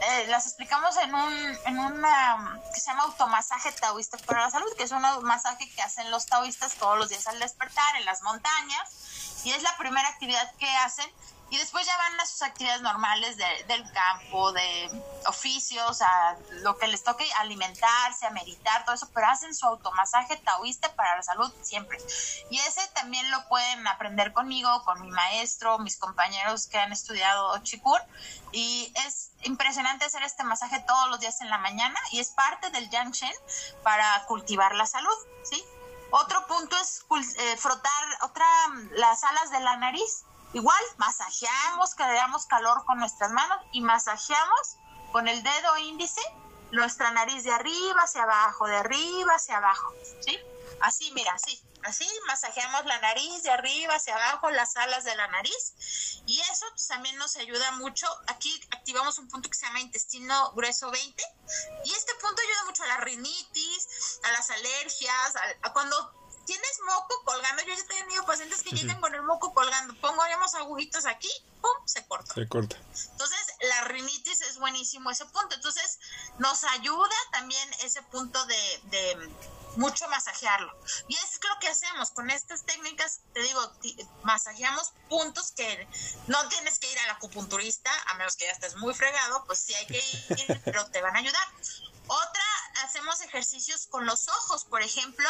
eh, 0.00 0.26
las 0.28 0.46
explicamos 0.46 0.96
en 0.96 1.14
un 1.14 1.58
en 1.66 1.78
una 1.78 2.58
que 2.72 2.80
se 2.80 2.86
llama 2.86 3.02
automasaje 3.02 3.70
taoísta 3.72 4.16
para 4.24 4.40
la 4.40 4.50
salud, 4.50 4.74
que 4.78 4.84
es 4.84 4.92
un 4.92 5.02
masaje 5.24 5.70
que 5.74 5.82
hacen 5.82 6.10
los 6.10 6.24
taoístas 6.24 6.76
todos 6.76 6.96
los 6.96 7.10
días 7.10 7.26
al 7.26 7.38
despertar 7.38 7.96
en 7.96 8.06
las 8.06 8.22
montañas 8.22 9.42
y 9.44 9.50
es 9.50 9.62
la 9.62 9.76
primera 9.76 10.08
actividad 10.08 10.50
que 10.54 10.70
hacen 10.76 11.10
y 11.54 11.56
después 11.56 11.86
ya 11.86 11.96
van 11.96 12.18
a 12.18 12.26
sus 12.26 12.42
actividades 12.42 12.82
normales 12.82 13.36
del 13.36 13.92
campo, 13.92 14.50
de 14.50 14.90
oficios, 15.28 16.02
a 16.02 16.36
lo 16.62 16.76
que 16.76 16.88
les 16.88 17.04
toque 17.04 17.24
alimentarse, 17.34 18.26
a 18.26 18.30
meditar, 18.30 18.84
todo 18.84 18.96
eso, 18.96 19.08
pero 19.14 19.28
hacen 19.28 19.54
su 19.54 19.64
automasaje 19.64 20.36
taoísta 20.38 20.92
para 20.96 21.14
la 21.14 21.22
salud 21.22 21.52
siempre. 21.62 21.96
Y 22.50 22.58
ese 22.58 22.80
también 22.88 23.30
lo 23.30 23.46
pueden 23.46 23.86
aprender 23.86 24.32
conmigo, 24.32 24.82
con 24.82 25.00
mi 25.00 25.12
maestro, 25.12 25.78
mis 25.78 25.96
compañeros 25.96 26.66
que 26.66 26.78
han 26.78 26.90
estudiado 26.90 27.56
Chikur. 27.58 28.00
Y 28.50 28.92
es 29.06 29.30
impresionante 29.42 30.06
hacer 30.06 30.24
este 30.24 30.42
masaje 30.42 30.80
todos 30.80 31.08
los 31.08 31.20
días 31.20 31.40
en 31.40 31.50
la 31.50 31.58
mañana 31.58 32.00
y 32.10 32.18
es 32.18 32.30
parte 32.30 32.70
del 32.70 32.90
Yang 32.90 33.12
Shen 33.12 33.34
para 33.84 34.24
cultivar 34.26 34.74
la 34.74 34.86
salud, 34.86 35.16
¿sí? 35.44 35.64
Otro 36.10 36.48
punto 36.48 36.76
es 36.80 37.04
eh, 37.38 37.56
frotar 37.56 38.04
otra, 38.22 38.44
las 38.96 39.22
alas 39.22 39.52
de 39.52 39.60
la 39.60 39.76
nariz 39.76 40.24
Igual, 40.54 40.84
masajeamos, 40.98 41.96
creamos 41.96 42.46
calor 42.46 42.84
con 42.84 42.98
nuestras 42.98 43.32
manos 43.32 43.58
y 43.72 43.80
masajeamos 43.80 44.76
con 45.10 45.26
el 45.26 45.42
dedo 45.42 45.78
índice 45.78 46.20
nuestra 46.70 47.10
nariz 47.10 47.42
de 47.42 47.50
arriba 47.50 48.02
hacia 48.02 48.22
abajo, 48.22 48.66
de 48.68 48.76
arriba 48.76 49.34
hacia 49.34 49.56
abajo, 49.56 49.92
¿sí? 50.24 50.38
Así, 50.80 51.10
mira, 51.12 51.32
así, 51.32 51.60
así 51.82 52.08
masajeamos 52.28 52.84
la 52.84 53.00
nariz 53.00 53.42
de 53.42 53.50
arriba 53.50 53.96
hacia 53.96 54.14
abajo, 54.14 54.50
las 54.50 54.76
alas 54.76 55.02
de 55.02 55.16
la 55.16 55.26
nariz 55.26 55.74
y 56.26 56.40
eso 56.40 56.66
pues, 56.70 56.86
también 56.86 57.16
nos 57.16 57.36
ayuda 57.36 57.72
mucho. 57.72 58.06
Aquí 58.28 58.60
activamos 58.70 59.18
un 59.18 59.28
punto 59.28 59.50
que 59.50 59.56
se 59.56 59.66
llama 59.66 59.80
intestino 59.80 60.52
grueso 60.52 60.88
20 60.90 61.24
y 61.84 61.92
este 61.92 62.14
punto 62.14 62.40
ayuda 62.40 62.64
mucho 62.66 62.82
a 62.84 62.86
la 62.86 62.96
rinitis, 62.98 64.20
a 64.22 64.32
las 64.32 64.50
alergias, 64.50 65.34
a 65.62 65.72
cuando 65.72 66.23
tienes 66.44 66.80
moco 66.86 67.22
colgando. 67.24 67.62
Yo 67.62 67.74
ya 67.74 67.80
he 67.80 67.84
tenido 67.84 68.24
pacientes 68.24 68.62
que 68.62 68.70
llegan 68.70 69.00
con 69.00 69.14
el 69.14 69.22
moco 69.22 69.52
colgando. 69.52 69.94
Pongamos 70.00 70.54
agujitos 70.54 71.06
aquí, 71.06 71.30
¡pum! 71.60 71.86
Se 71.86 72.06
corta. 72.06 72.34
Se 72.34 72.48
corta. 72.48 72.76
Entonces, 73.12 73.46
la 73.60 73.82
rinitis 73.84 74.40
es 74.42 74.58
buenísimo 74.58 75.10
ese 75.10 75.24
punto. 75.26 75.54
Entonces, 75.54 75.98
nos 76.38 76.64
ayuda 76.64 77.14
también 77.32 77.68
ese 77.82 78.02
punto 78.02 78.44
de, 78.46 78.80
de 78.84 79.30
mucho 79.76 80.08
masajearlo. 80.08 80.72
Y 81.08 81.14
es 81.14 81.40
lo 81.42 81.58
que 81.60 81.68
hacemos 81.68 82.10
con 82.10 82.30
estas 82.30 82.64
técnicas, 82.64 83.20
te 83.32 83.40
digo, 83.40 83.72
masajeamos 84.22 84.92
puntos 85.08 85.52
que 85.52 85.88
no 86.26 86.48
tienes 86.48 86.78
que 86.78 86.90
ir 86.90 86.98
al 87.00 87.10
acupunturista, 87.10 87.90
a 88.06 88.14
menos 88.14 88.36
que 88.36 88.46
ya 88.46 88.52
estés 88.52 88.76
muy 88.76 88.94
fregado, 88.94 89.44
pues 89.46 89.58
sí 89.58 89.74
hay 89.74 89.86
que 89.86 89.98
ir, 89.98 90.60
pero 90.64 90.86
te 90.90 91.00
van 91.00 91.16
a 91.16 91.18
ayudar. 91.18 91.46
Otra, 92.06 92.44
hacemos 92.82 93.20
ejercicios 93.20 93.86
con 93.86 94.06
los 94.06 94.28
ojos, 94.28 94.64
por 94.64 94.82
ejemplo, 94.82 95.28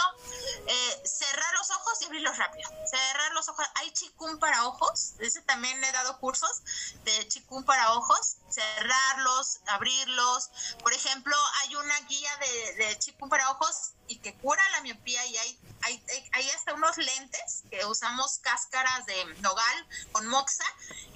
eh, 0.66 1.02
cerrar 1.04 1.52
los 1.58 1.70
ojos 1.70 2.00
y 2.00 2.04
abrirlos 2.06 2.36
rápido. 2.36 2.68
Cerrar 2.90 3.32
los 3.32 3.48
ojos. 3.48 3.66
Hay 3.76 3.90
chikun 3.92 4.38
para 4.38 4.66
ojos, 4.66 5.14
ese 5.18 5.42
también 5.42 5.82
he 5.82 5.92
dado 5.92 6.18
cursos 6.18 6.62
de 7.04 7.28
chikun 7.28 7.64
para 7.64 7.92
ojos, 7.92 8.36
cerrarlos, 8.50 9.60
abrirlos. 9.66 10.50
Por 10.82 10.92
ejemplo, 10.92 11.36
hay 11.62 11.76
una 11.76 12.00
guía 12.00 12.36
de, 12.38 12.84
de 12.84 12.98
chikun 12.98 13.28
para 13.28 13.50
ojos 13.50 13.92
y 14.08 14.18
que 14.18 14.34
cura 14.34 14.62
la 14.72 14.82
miopía 14.82 15.24
y 15.26 15.36
hay, 15.36 15.58
hay, 15.82 16.04
hay 16.32 16.50
hasta 16.50 16.74
unos 16.74 16.96
lentes 16.96 17.62
que 17.70 17.84
usamos 17.86 18.38
cáscaras 18.38 19.06
de 19.06 19.24
nogal 19.40 19.88
con 20.12 20.26
moxa 20.26 20.64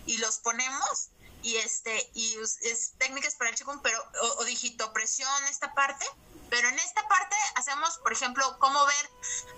y 0.07 0.19
los 0.19 0.39
ponemos 0.39 1.09
y 1.43 1.57
este 1.57 2.11
y 2.15 2.37
es 2.63 2.93
técnicas 2.99 3.35
para 3.37 3.51
el 3.51 3.57
chico 3.57 3.79
pero 3.83 3.99
o, 4.39 4.45
digitopresión 4.45 5.45
esta 5.45 5.73
parte 5.75 6.05
pero 6.51 6.69
en 6.69 6.79
esta 6.79 7.07
parte 7.09 7.37
hacemos 7.57 7.99
por 7.99 8.13
ejemplo 8.13 8.59
cómo 8.59 8.85
ver 8.87 9.11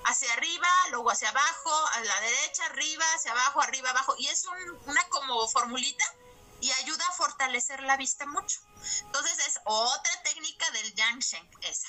hacia 0.05 0.33
arriba 0.35 0.69
luego 0.91 1.11
hacia 1.11 1.31
abajo 1.31 1.87
a 1.95 2.01
la 2.01 2.21
derecha 2.21 2.67
arriba 2.67 3.05
hacia 3.15 3.33
abajo 3.33 3.61
arriba 3.61 3.91
abajo 3.91 4.15
y 4.19 4.27
es 4.27 4.45
una 4.87 5.09
como 5.09 5.49
formulita 5.49 6.05
y 6.61 6.71
ayuda 6.73 7.05
a 7.07 7.13
fortalecer 7.13 7.83
la 7.83 7.97
vista 7.97 8.27
mucho. 8.27 8.61
Entonces 9.03 9.39
es 9.47 9.61
otra 9.65 10.23
técnica 10.23 10.71
del 10.73 10.95
Yangshen 10.95 11.49
esa. 11.63 11.89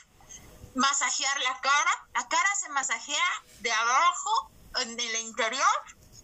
Masajear 0.76 1.40
la 1.42 1.60
cara 1.60 2.08
la 2.14 2.28
cara 2.28 2.56
se 2.56 2.70
masajea 2.70 3.44
de 3.60 3.72
abajo 3.72 4.52
en 4.80 5.00
el 5.00 5.16
interior 5.18 5.68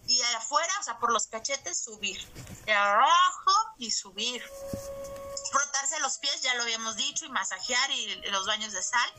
y 0.08 0.22
afuera, 0.22 0.72
o 0.80 0.82
sea, 0.82 0.98
por 0.98 1.12
los 1.12 1.26
cachetes, 1.26 1.78
subir. 1.78 2.18
De 2.64 2.72
abajo 2.72 3.52
y 3.76 3.90
subir. 3.90 4.42
Frotarse 5.52 6.00
los 6.00 6.16
pies, 6.18 6.40
ya 6.40 6.54
lo 6.54 6.62
habíamos 6.62 6.96
dicho, 6.96 7.26
y 7.26 7.28
masajear 7.28 7.90
y 7.90 8.16
los 8.30 8.46
baños 8.46 8.72
de 8.72 8.82
sal. 8.82 9.12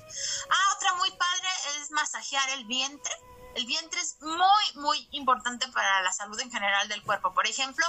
Ah, 0.49 0.75
otra 0.75 0.95
muy 0.95 1.11
padre 1.11 1.47
es 1.77 1.91
masajear 1.91 2.49
el 2.49 2.65
vientre. 2.65 3.13
El 3.53 3.67
vientre 3.67 4.01
es 4.01 4.17
muy, 4.21 4.73
muy 4.75 5.07
importante 5.11 5.67
para 5.69 6.01
la 6.01 6.11
salud 6.11 6.39
en 6.39 6.51
general 6.51 6.87
del 6.87 7.03
cuerpo. 7.03 7.33
Por 7.33 7.45
ejemplo, 7.45 7.85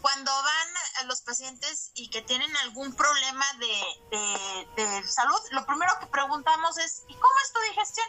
cuando 0.00 0.32
van 0.32 1.08
los 1.08 1.20
pacientes 1.20 1.92
y 1.94 2.10
que 2.10 2.22
tienen 2.22 2.56
algún 2.58 2.94
problema 2.94 3.44
de, 3.58 4.72
de, 4.76 5.08
salud, 5.08 5.40
lo 5.52 5.66
primero 5.66 5.92
que 6.00 6.06
preguntamos 6.06 6.78
es, 6.78 7.04
¿y 7.08 7.14
cómo 7.14 7.34
es 7.44 7.52
tu 7.52 7.60
digestión? 7.60 8.08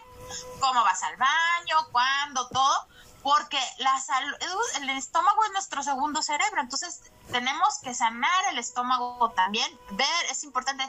¿Cómo 0.60 0.84
vas 0.84 1.02
al 1.04 1.18
baño? 1.18 1.92
¿Cuándo? 1.92 2.48
Todo 2.50 2.88
porque 3.24 3.60
la 3.78 4.00
salud, 4.00 4.36
el 4.82 4.90
estómago 4.92 5.44
es 5.46 5.52
nuestro 5.52 5.84
segundo 5.84 6.22
cerebro, 6.22 6.62
entonces 6.62 7.02
tenemos 7.32 7.80
que 7.80 7.94
sanar 7.94 8.46
el 8.50 8.58
estómago 8.58 9.32
también, 9.36 9.80
ver, 9.92 10.26
es 10.30 10.44
importante. 10.44 10.84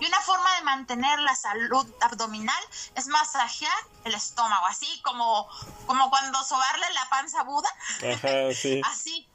Y 0.00 0.06
una 0.06 0.20
forma 0.20 0.54
de 0.56 0.62
mantener 0.62 1.18
la 1.20 1.34
salud 1.34 1.86
abdominal 2.00 2.62
es 2.94 3.06
masajear 3.06 3.78
el 4.04 4.14
estómago, 4.14 4.66
así 4.66 5.00
como, 5.02 5.48
como 5.86 6.10
cuando 6.10 6.42
sobarle 6.44 6.86
la 6.92 7.08
panza 7.08 7.40
a 7.40 7.44
Buda. 7.44 7.68
así. 8.84 9.28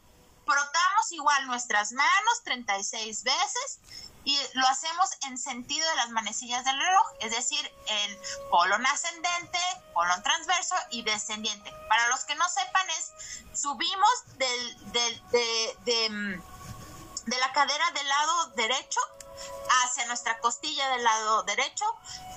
Frotamos 0.45 1.11
igual 1.11 1.47
nuestras 1.47 1.91
manos 1.91 2.43
36 2.43 3.23
veces 3.23 3.79
y 4.23 4.39
lo 4.53 4.67
hacemos 4.67 5.09
en 5.27 5.37
sentido 5.37 5.87
de 5.89 5.95
las 5.95 6.09
manecillas 6.09 6.63
del 6.63 6.77
reloj, 6.77 7.07
es 7.21 7.31
decir, 7.31 7.71
el 7.87 8.19
colon 8.49 8.85
ascendente, 8.85 9.59
colon 9.93 10.21
transverso 10.21 10.75
y 10.91 11.01
descendiente. 11.03 11.73
Para 11.89 12.07
los 12.09 12.23
que 12.25 12.35
no 12.35 12.47
sepan 12.49 12.87
es 12.91 13.11
subimos 13.59 14.37
del, 14.37 14.91
del, 14.91 15.29
de, 15.29 15.77
de, 15.85 16.09
mm, 16.09 16.43
de 17.25 17.37
la 17.39 17.51
cadera 17.53 17.91
del 17.91 18.07
lado 18.07 18.47
derecho 18.55 18.99
hacia 19.83 20.05
nuestra 20.05 20.39
costilla 20.39 20.89
del 20.89 21.03
lado 21.03 21.43
derecho, 21.43 21.85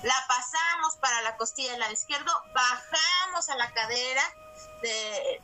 la 0.03 0.25
pasamos 0.27 0.95
para 0.97 1.21
la 1.21 1.37
costilla 1.37 1.71
del 1.71 1.81
lado 1.81 1.93
izquierdo, 1.93 2.31
bajamos 2.53 3.49
a 3.49 3.55
la 3.55 3.71
cadera 3.73 4.23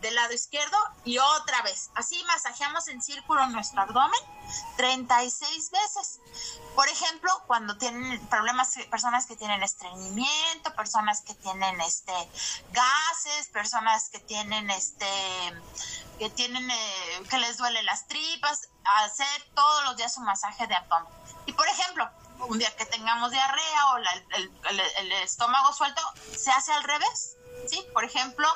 del 0.02 0.16
lado 0.16 0.34
izquierdo 0.34 0.78
y 1.04 1.18
otra 1.18 1.62
vez. 1.64 1.90
Así 1.96 2.24
masajeamos 2.26 2.88
en 2.88 3.02
círculo 3.02 3.46
nuestro 3.48 3.82
abdomen 3.82 4.20
36 4.78 5.72
veces. 5.72 6.20
Por 6.76 6.88
ejemplo, 6.88 7.32
cuando 7.48 7.78
tienen 7.78 8.26
problemas, 8.28 8.74
personas 8.90 9.26
que 9.26 9.36
tienen 9.36 9.64
estreñimiento, 9.64 10.74
personas 10.76 11.22
que 11.22 11.34
tienen 11.36 11.80
este 11.82 12.14
gases, 12.72 13.48
personas 13.52 14.10
que 14.10 14.20
tienen 14.20 14.70
este 14.70 15.06
que 16.20 16.30
tienen 16.30 16.70
eh, 16.70 17.24
que 17.30 17.40
les 17.40 17.58
duele 17.58 17.82
las 17.84 18.08
tripas, 18.08 18.70
hacer 18.84 19.50
todos 19.56 19.86
los 19.86 19.98
días 19.98 20.18
un 20.18 20.26
masaje 20.26 20.68
de 20.68 20.76
abdomen. 20.76 21.12
Y 21.48 21.54
por 21.54 21.68
ejemplo, 21.68 22.08
un 22.48 22.60
día 22.60 22.76
que 22.76 22.86
tengamos 22.86 23.32
diarrea 23.32 23.88
o 23.94 23.98
el 23.98 25.12
estómago 25.24 25.74
suelto, 25.74 26.02
se 26.38 26.52
hace 26.52 26.72
al 26.74 26.84
revés 26.84 27.38
¿sí? 27.68 27.86
Por 27.94 28.04
ejemplo, 28.04 28.48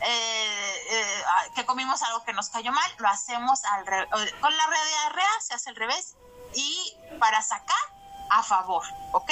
eh, 0.00 0.86
eh, 0.90 1.24
que 1.54 1.64
comimos 1.66 2.02
algo 2.02 2.24
que 2.24 2.32
nos 2.32 2.48
cayó 2.48 2.72
mal, 2.72 2.90
lo 2.98 3.08
hacemos 3.08 3.64
al 3.64 3.84
con 4.40 4.56
la 4.56 4.64
diarrea 4.88 5.40
se 5.40 5.54
hace 5.54 5.70
al 5.70 5.76
revés 5.76 6.16
y 6.54 6.96
para 7.18 7.42
sacar 7.42 7.76
a 8.30 8.42
favor, 8.42 8.84
¿ok? 9.12 9.30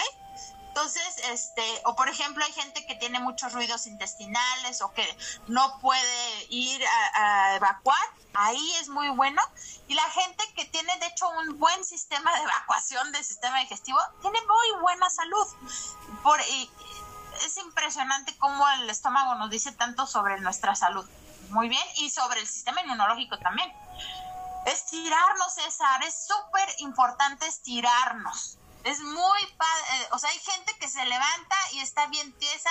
Entonces, 0.78 1.16
este, 1.32 1.82
o 1.86 1.96
por 1.96 2.08
ejemplo, 2.08 2.44
hay 2.44 2.52
gente 2.52 2.86
que 2.86 2.94
tiene 2.94 3.18
muchos 3.18 3.52
ruidos 3.52 3.88
intestinales 3.88 4.80
o 4.80 4.92
que 4.92 5.04
no 5.48 5.76
puede 5.80 6.46
ir 6.50 6.80
a, 7.16 7.56
evacuar, 7.56 7.98
ahí 8.32 8.74
es 8.80 8.88
muy 8.88 9.08
bueno. 9.08 9.42
Y 9.88 9.94
la 9.94 10.08
gente 10.10 10.44
que 10.54 10.66
tiene, 10.66 10.96
de 10.98 11.06
hecho, 11.06 11.28
un 11.30 11.58
buen 11.58 11.84
sistema 11.84 12.32
de 12.32 12.44
evacuación 12.44 13.10
del 13.10 13.24
sistema 13.24 13.58
digestivo, 13.58 13.98
tiene 14.20 14.38
muy 14.40 14.80
buena 14.80 15.10
salud. 15.10 15.46
Es 17.44 17.56
impresionante 17.56 18.36
cómo 18.38 18.68
el 18.70 18.90
estómago 18.90 19.34
nos 19.36 19.50
dice 19.50 19.72
tanto 19.72 20.06
sobre 20.06 20.40
nuestra 20.40 20.74
salud. 20.74 21.08
Muy 21.50 21.68
bien, 21.68 21.86
y 21.96 22.10
sobre 22.10 22.40
el 22.40 22.46
sistema 22.46 22.82
inmunológico 22.82 23.38
también. 23.38 23.72
Estirarnos, 24.66 25.54
César, 25.54 26.02
es 26.02 26.26
súper 26.26 26.68
importante 26.78 27.46
estirarnos. 27.46 28.58
Es 28.84 29.00
muy 29.00 29.46
padre, 29.56 29.82
eh, 29.94 30.08
o 30.12 30.18
sea, 30.18 30.30
hay 30.30 30.38
gente 30.38 30.76
que 30.78 30.88
se 30.88 31.04
levanta 31.04 31.56
y 31.72 31.80
está 31.80 32.06
bien 32.06 32.32
tiesa. 32.38 32.70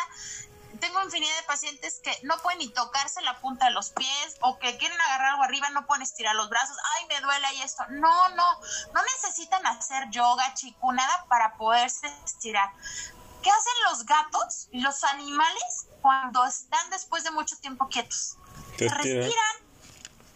Tengo 0.80 1.02
infinidad 1.02 1.35
de 1.38 1.44
pacientes 1.44 1.99
que 2.03 2.15
no 2.23 2.38
pueden 2.39 2.60
ni 2.60 2.69
tocarse 2.69 3.22
la 3.22 3.39
punta 3.39 3.65
de 3.65 3.72
los 3.72 3.89
pies 3.89 4.38
o 4.41 4.60
que 4.60 4.77
quieren 4.77 4.99
agarrar 5.02 5.31
algo 5.31 5.44
arriba, 5.44 5.69
no 5.72 5.88
pueden 5.88 6.03
estirar 6.03 6.35
los 6.35 6.49
brazos. 6.49 6.77
Ay, 6.95 7.07
me 7.07 7.19
duele 7.19 7.48
ahí 7.48 7.61
esto. 7.64 7.84
No, 7.89 8.30
no, 8.30 8.60
no 8.94 9.02
necesitan 9.15 9.65
hacer 9.65 10.10
yoga, 10.11 10.53
chiku, 10.53 10.91
nada 10.91 11.26
para 11.27 11.57
poderse 11.57 12.07
estirar. 12.23 12.72
¿Qué 13.42 13.50
hacen 13.50 13.74
los 13.90 14.06
gatos 14.06 14.68
y 14.72 14.82
los 14.82 15.04
animales 15.04 15.88
cuando 16.02 16.46
están 16.46 16.90
después 16.90 17.24
de 17.24 17.32
mucho 17.32 17.56
tiempo 17.58 17.88
quietos? 17.88 18.38
Respiran. 18.78 19.66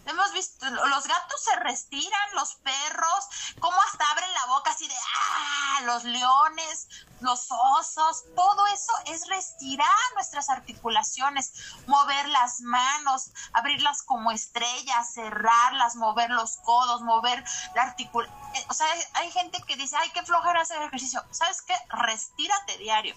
Hemos 0.04 0.32
visto, 0.32 0.68
los 0.68 1.06
gatos 1.06 1.44
se 1.44 1.56
respiran, 1.60 2.34
los 2.34 2.54
perros, 2.56 3.28
cómo 3.60 3.76
hasta 3.82 4.10
abren 4.10 4.32
la 4.32 4.46
boca 4.46 4.72
así 4.72 4.88
de, 4.88 4.94
ah, 4.94 5.80
los 5.82 6.04
leones, 6.04 6.88
los 7.20 7.46
osos, 7.78 8.24
todo 8.34 8.66
eso 8.66 8.92
es 9.06 9.28
respirar 9.28 9.88
nuestras 10.14 10.50
articulaciones, 10.50 11.52
mover 11.86 12.28
las 12.30 12.60
manos, 12.62 13.30
abrirlas 13.52 14.02
como 14.02 14.32
estrellas, 14.32 15.14
cerrarlas, 15.14 15.94
mover 15.94 16.30
los 16.30 16.56
codos, 16.58 17.02
mover 17.02 17.44
la 17.74 17.82
articulación. 17.82 18.36
Eh, 18.54 18.66
o 18.68 18.74
sea, 18.74 18.86
hay 19.14 19.30
gente 19.30 19.62
que 19.66 19.76
dice, 19.76 19.96
ay, 19.96 20.10
qué 20.10 20.22
flojera 20.24 20.60
hacer 20.60 20.82
ejercicio. 20.82 21.24
¿Sabes 21.30 21.62
qué? 21.62 21.74
Restírate 21.90 22.76
diario. 22.78 23.14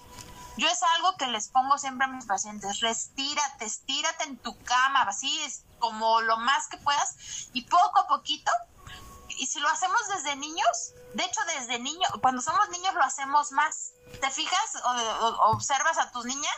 Yo 0.57 0.67
es 0.69 0.81
algo 0.95 1.17
que 1.17 1.27
les 1.27 1.49
pongo 1.49 1.77
siempre 1.77 2.05
a 2.05 2.09
mis 2.09 2.25
pacientes, 2.25 2.79
restírate, 2.79 3.65
estírate 3.65 4.23
en 4.23 4.37
tu 4.37 4.57
cama, 4.63 5.01
así 5.01 5.41
es 5.41 5.63
como 5.79 6.21
lo 6.21 6.37
más 6.37 6.67
que 6.67 6.77
puedas 6.77 7.49
y 7.53 7.63
poco 7.63 7.99
a 7.99 8.07
poquito 8.07 8.51
y 9.37 9.47
si 9.47 9.59
lo 9.59 9.67
hacemos 9.67 9.99
desde 10.07 10.35
niños, 10.35 10.93
de 11.13 11.23
hecho 11.23 11.41
desde 11.57 11.79
niños, 11.79 12.09
cuando 12.21 12.41
somos 12.41 12.69
niños 12.69 12.93
lo 12.93 13.03
hacemos 13.03 13.51
más. 13.51 13.91
¿Te 14.21 14.29
fijas 14.31 14.75
o, 14.83 15.51
observas 15.51 15.97
a 15.97 16.11
tus 16.11 16.25
niñas? 16.25 16.55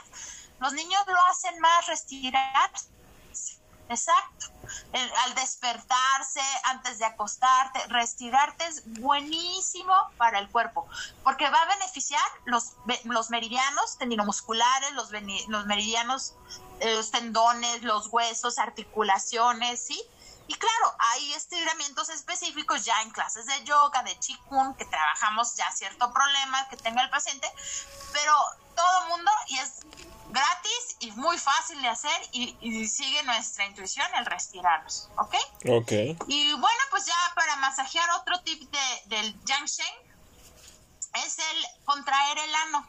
Los 0.60 0.74
niños 0.74 1.02
lo 1.08 1.20
hacen 1.30 1.60
más 1.60 1.88
respirar. 1.88 2.72
Exacto. 3.90 4.48
al 4.94 5.36
despertarse, 5.36 6.42
antes 6.64 6.98
de 6.98 7.06
acostarte, 7.06 7.80
retirarte 7.88 8.66
es 8.66 8.84
buenísimo 9.00 9.94
para 10.18 10.40
el 10.40 10.50
cuerpo, 10.50 10.88
porque 11.24 11.50
va 11.50 11.62
a 11.62 11.66
beneficiar 11.68 12.22
los, 12.46 12.74
los 13.06 13.30
meridianos 13.30 13.98
tendinomusculares, 13.98 14.92
los, 14.94 15.12
los 15.48 15.66
meridianos, 15.66 16.34
eh, 16.80 16.96
los 16.96 17.12
tendones, 17.12 17.84
los 17.84 18.08
huesos, 18.08 18.60
articulaciones, 18.60 19.80
¿sí? 19.80 20.02
Y 20.48 20.54
claro, 20.56 20.96
hay 21.00 21.34
estiramientos 21.34 22.10
específicos 22.10 22.86
ya 22.86 23.02
en 23.02 23.12
clases 23.12 23.46
de 23.46 23.64
yoga, 23.66 24.02
de 24.04 24.18
chikun, 24.20 24.76
que 24.76 24.86
trabajamos 24.86 25.56
ya 25.56 25.70
cierto 25.72 26.12
problema 26.14 26.68
que 26.70 26.78
tenga 26.78 27.02
el 27.04 27.10
paciente, 27.10 27.52
pero 28.14 28.34
todo 28.76 29.08
mundo, 29.10 29.32
y 29.48 29.58
es 29.60 29.80
gratis 30.30 30.98
y 31.00 31.12
muy 31.12 31.38
fácil 31.38 31.82
de 31.82 31.88
hacer 31.88 32.22
y, 32.32 32.88
sigue 32.88 33.24
nuestra 33.24 33.66
intuición 33.66 34.08
el 34.16 34.26
respirarnos, 34.26 35.10
¿ok? 35.18 35.36
Ok. 35.70 35.92
Y 36.28 36.52
bueno, 36.54 36.82
pues 36.92 37.06
ya 37.06 37.16
para 37.36 37.56
masajear 37.58 38.10
otro 38.12 38.40
tip 38.42 38.70
de, 38.70 39.16
del 39.16 39.46
Yang 39.46 39.66
es 39.66 41.40
el 41.40 41.66
contraer 41.86 42.38
el 42.38 42.56
ano. 42.56 42.88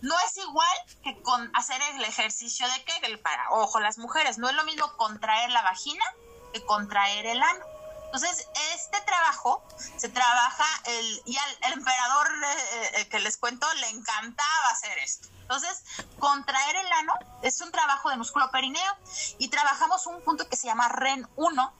No 0.00 0.14
es 0.20 0.36
igual 0.36 0.76
que 1.02 1.20
con 1.22 1.50
hacer 1.54 1.80
el 1.94 2.04
ejercicio 2.04 2.68
de 2.68 2.84
Kegel 2.84 3.18
para, 3.20 3.50
ojo, 3.50 3.80
las 3.80 3.96
mujeres, 3.98 4.38
no 4.38 4.48
es 4.48 4.54
lo 4.54 4.64
mismo 4.64 4.86
contraer 4.96 5.50
la 5.50 5.62
vagina 5.62 6.04
que 6.52 6.64
contraer 6.64 7.26
el 7.26 7.42
ano. 7.42 7.64
Entonces, 8.06 8.46
este 8.74 9.00
trabajo 9.00 9.66
se 9.96 10.08
trabaja, 10.08 10.66
el, 10.84 11.22
y 11.24 11.36
al 11.36 11.72
emperador 11.72 12.28
eh, 12.44 12.90
eh, 12.94 13.08
que 13.08 13.18
les 13.18 13.36
cuento 13.36 13.66
le 13.74 13.88
encantaba 13.88 14.68
hacer 14.70 14.96
esto. 14.98 15.28
Entonces, 15.44 15.84
contraer 16.18 16.76
el 16.76 16.92
ano 16.92 17.14
es 17.42 17.60
un 17.60 17.70
trabajo 17.70 18.08
de 18.08 18.16
músculo 18.16 18.50
perineo 18.50 18.96
y 19.38 19.48
trabajamos 19.48 20.06
un 20.06 20.22
punto 20.22 20.48
que 20.48 20.56
se 20.56 20.66
llama 20.66 20.88
REN 20.88 21.28
1 21.36 21.74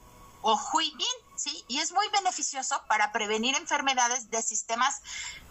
o 0.47 0.61
Huibin, 0.71 1.07
¿sí? 1.35 1.65
Y 1.67 1.79
es 1.79 1.91
muy 1.91 2.07
beneficioso 2.09 2.79
para 2.87 3.11
prevenir 3.11 3.55
enfermedades 3.55 4.29
de 4.29 4.43
sistemas. 4.43 5.01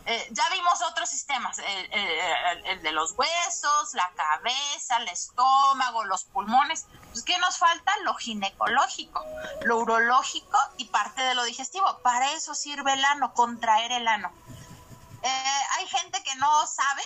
Eh, 0.07 0.29
ya 0.31 0.45
vimos 0.51 0.81
otros 0.83 1.09
sistemas, 1.09 1.59
el, 1.59 2.81
de 2.81 2.93
los 2.93 3.11
huesos, 3.19 3.95
la 3.95 4.09
cabeza, 4.15 4.99
el 4.99 5.09
estómago, 5.09 6.05
los 6.05 6.23
pulmones. 6.23 6.87
Pues, 7.11 7.25
¿Qué 7.25 7.37
nos 7.39 7.59
falta? 7.59 7.93
Lo 8.05 8.15
ginecológico, 8.15 9.25
lo 9.65 9.79
urológico 9.79 10.59
y 10.77 10.85
parte 10.85 11.23
de 11.23 11.35
lo 11.35 11.43
digestivo. 11.43 11.99
Para 12.05 12.31
eso 12.35 12.55
sirve 12.55 12.93
el 12.93 13.05
ano, 13.05 13.35
contraer 13.35 13.91
el 13.91 14.07
ano. 14.07 14.31
Eh, 15.23 15.63
hay 15.79 15.89
gente 15.89 16.23
que 16.23 16.37
no 16.37 16.67
sabe 16.69 17.03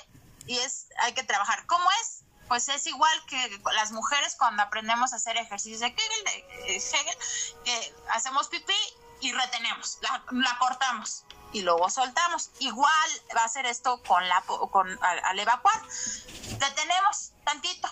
y 0.48 0.58
es 0.58 0.88
hay 0.98 1.12
que 1.12 1.22
trabajar. 1.22 1.64
¿Cómo 1.66 1.88
es? 2.02 2.24
Pues 2.48 2.68
es 2.70 2.86
igual 2.86 3.24
que 3.26 3.60
las 3.74 3.92
mujeres 3.92 4.34
cuando 4.36 4.62
aprendemos 4.62 5.12
a 5.12 5.16
hacer 5.16 5.36
ejercicios 5.36 5.80
de 5.80 5.88
de 5.88 6.76
Hegel, 6.76 7.18
que 7.64 7.94
hacemos 8.10 8.48
pipí 8.48 8.74
y 9.20 9.32
retenemos, 9.32 9.98
la, 10.00 10.58
cortamos 10.58 11.24
y 11.52 11.60
luego 11.60 11.90
soltamos. 11.90 12.50
Igual 12.58 13.10
va 13.36 13.44
a 13.44 13.48
ser 13.48 13.66
esto 13.66 14.02
con 14.02 14.26
la 14.26 14.40
con 14.42 14.98
al, 15.04 15.24
al 15.24 15.38
evacuar. 15.38 15.80
Detenemos 16.58 17.32
tantito 17.44 17.88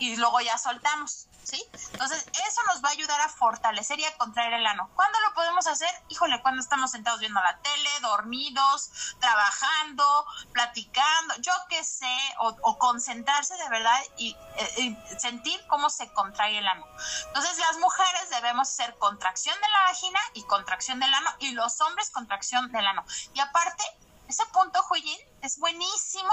y 0.00 0.16
luego 0.16 0.40
ya 0.40 0.58
soltamos. 0.58 1.28
¿sí? 1.44 1.64
Entonces, 1.92 2.26
eso 2.46 2.60
nos 2.66 2.82
va 2.82 2.88
a 2.88 2.92
ayudar 2.92 3.20
a 3.20 3.28
fortalecer 3.28 3.98
y 4.00 4.04
a 4.04 4.16
contraer 4.16 4.54
el 4.54 4.66
ano. 4.66 4.90
¿Cuándo 4.94 5.18
lo 5.20 5.34
podemos 5.34 5.66
hacer? 5.66 5.88
Híjole, 6.08 6.40
cuando 6.42 6.60
estamos 6.60 6.90
sentados 6.90 7.20
viendo 7.20 7.40
la 7.40 7.58
tele, 7.58 7.90
dormidos, 8.00 8.90
trabajando, 9.20 10.26
platicando, 10.52 11.34
yo 11.40 11.52
qué 11.68 11.84
sé, 11.84 12.16
o, 12.38 12.78
concentrarse 12.78 13.54
de 13.56 13.68
verdad 13.68 14.00
y, 14.16 14.36
eh, 14.56 14.74
y, 14.78 15.18
sentir 15.18 15.60
cómo 15.68 15.90
se 15.90 16.10
contrae 16.12 16.58
el 16.58 16.66
ano. 16.66 16.86
Entonces, 17.26 17.58
las 17.58 17.78
mujeres 17.78 18.30
debemos 18.30 18.68
hacer 18.68 18.96
contracción 18.98 19.56
de 19.60 19.68
la 19.68 19.82
vagina 19.84 20.20
y 20.34 20.42
contracción 20.44 21.00
del 21.00 21.12
ano, 21.12 21.30
y 21.40 21.52
los 21.52 21.80
hombres 21.80 22.10
contracción 22.10 22.70
del 22.72 22.86
ano. 22.86 23.04
Y 23.34 23.40
aparte, 23.40 23.84
ese 24.28 24.46
punto, 24.46 24.82
Joyin, 24.82 25.18
es 25.42 25.58
buenísimo, 25.58 26.32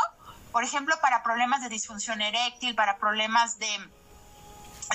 por 0.58 0.64
ejemplo, 0.64 1.00
para 1.02 1.22
problemas 1.22 1.62
de 1.62 1.70
disfunción 1.70 2.20
eréctil, 2.20 2.74
para 2.74 2.98
problemas 2.98 3.60
de 3.60 3.92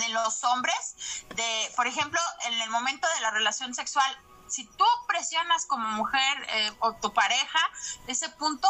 de 0.01 0.09
los 0.09 0.43
hombres, 0.43 0.97
de, 1.37 1.73
por 1.77 1.87
ejemplo, 1.87 2.19
en 2.47 2.61
el 2.63 2.69
momento 2.71 3.07
de 3.15 3.21
la 3.21 3.31
relación 3.31 3.73
sexual, 3.73 4.11
si 4.49 4.65
tú 4.65 4.85
presionas 5.07 5.65
como 5.67 5.87
mujer 5.91 6.47
eh, 6.49 6.73
o 6.81 6.95
tu 6.95 7.15
pareja 7.15 7.61
ese 8.09 8.29
punto, 8.31 8.69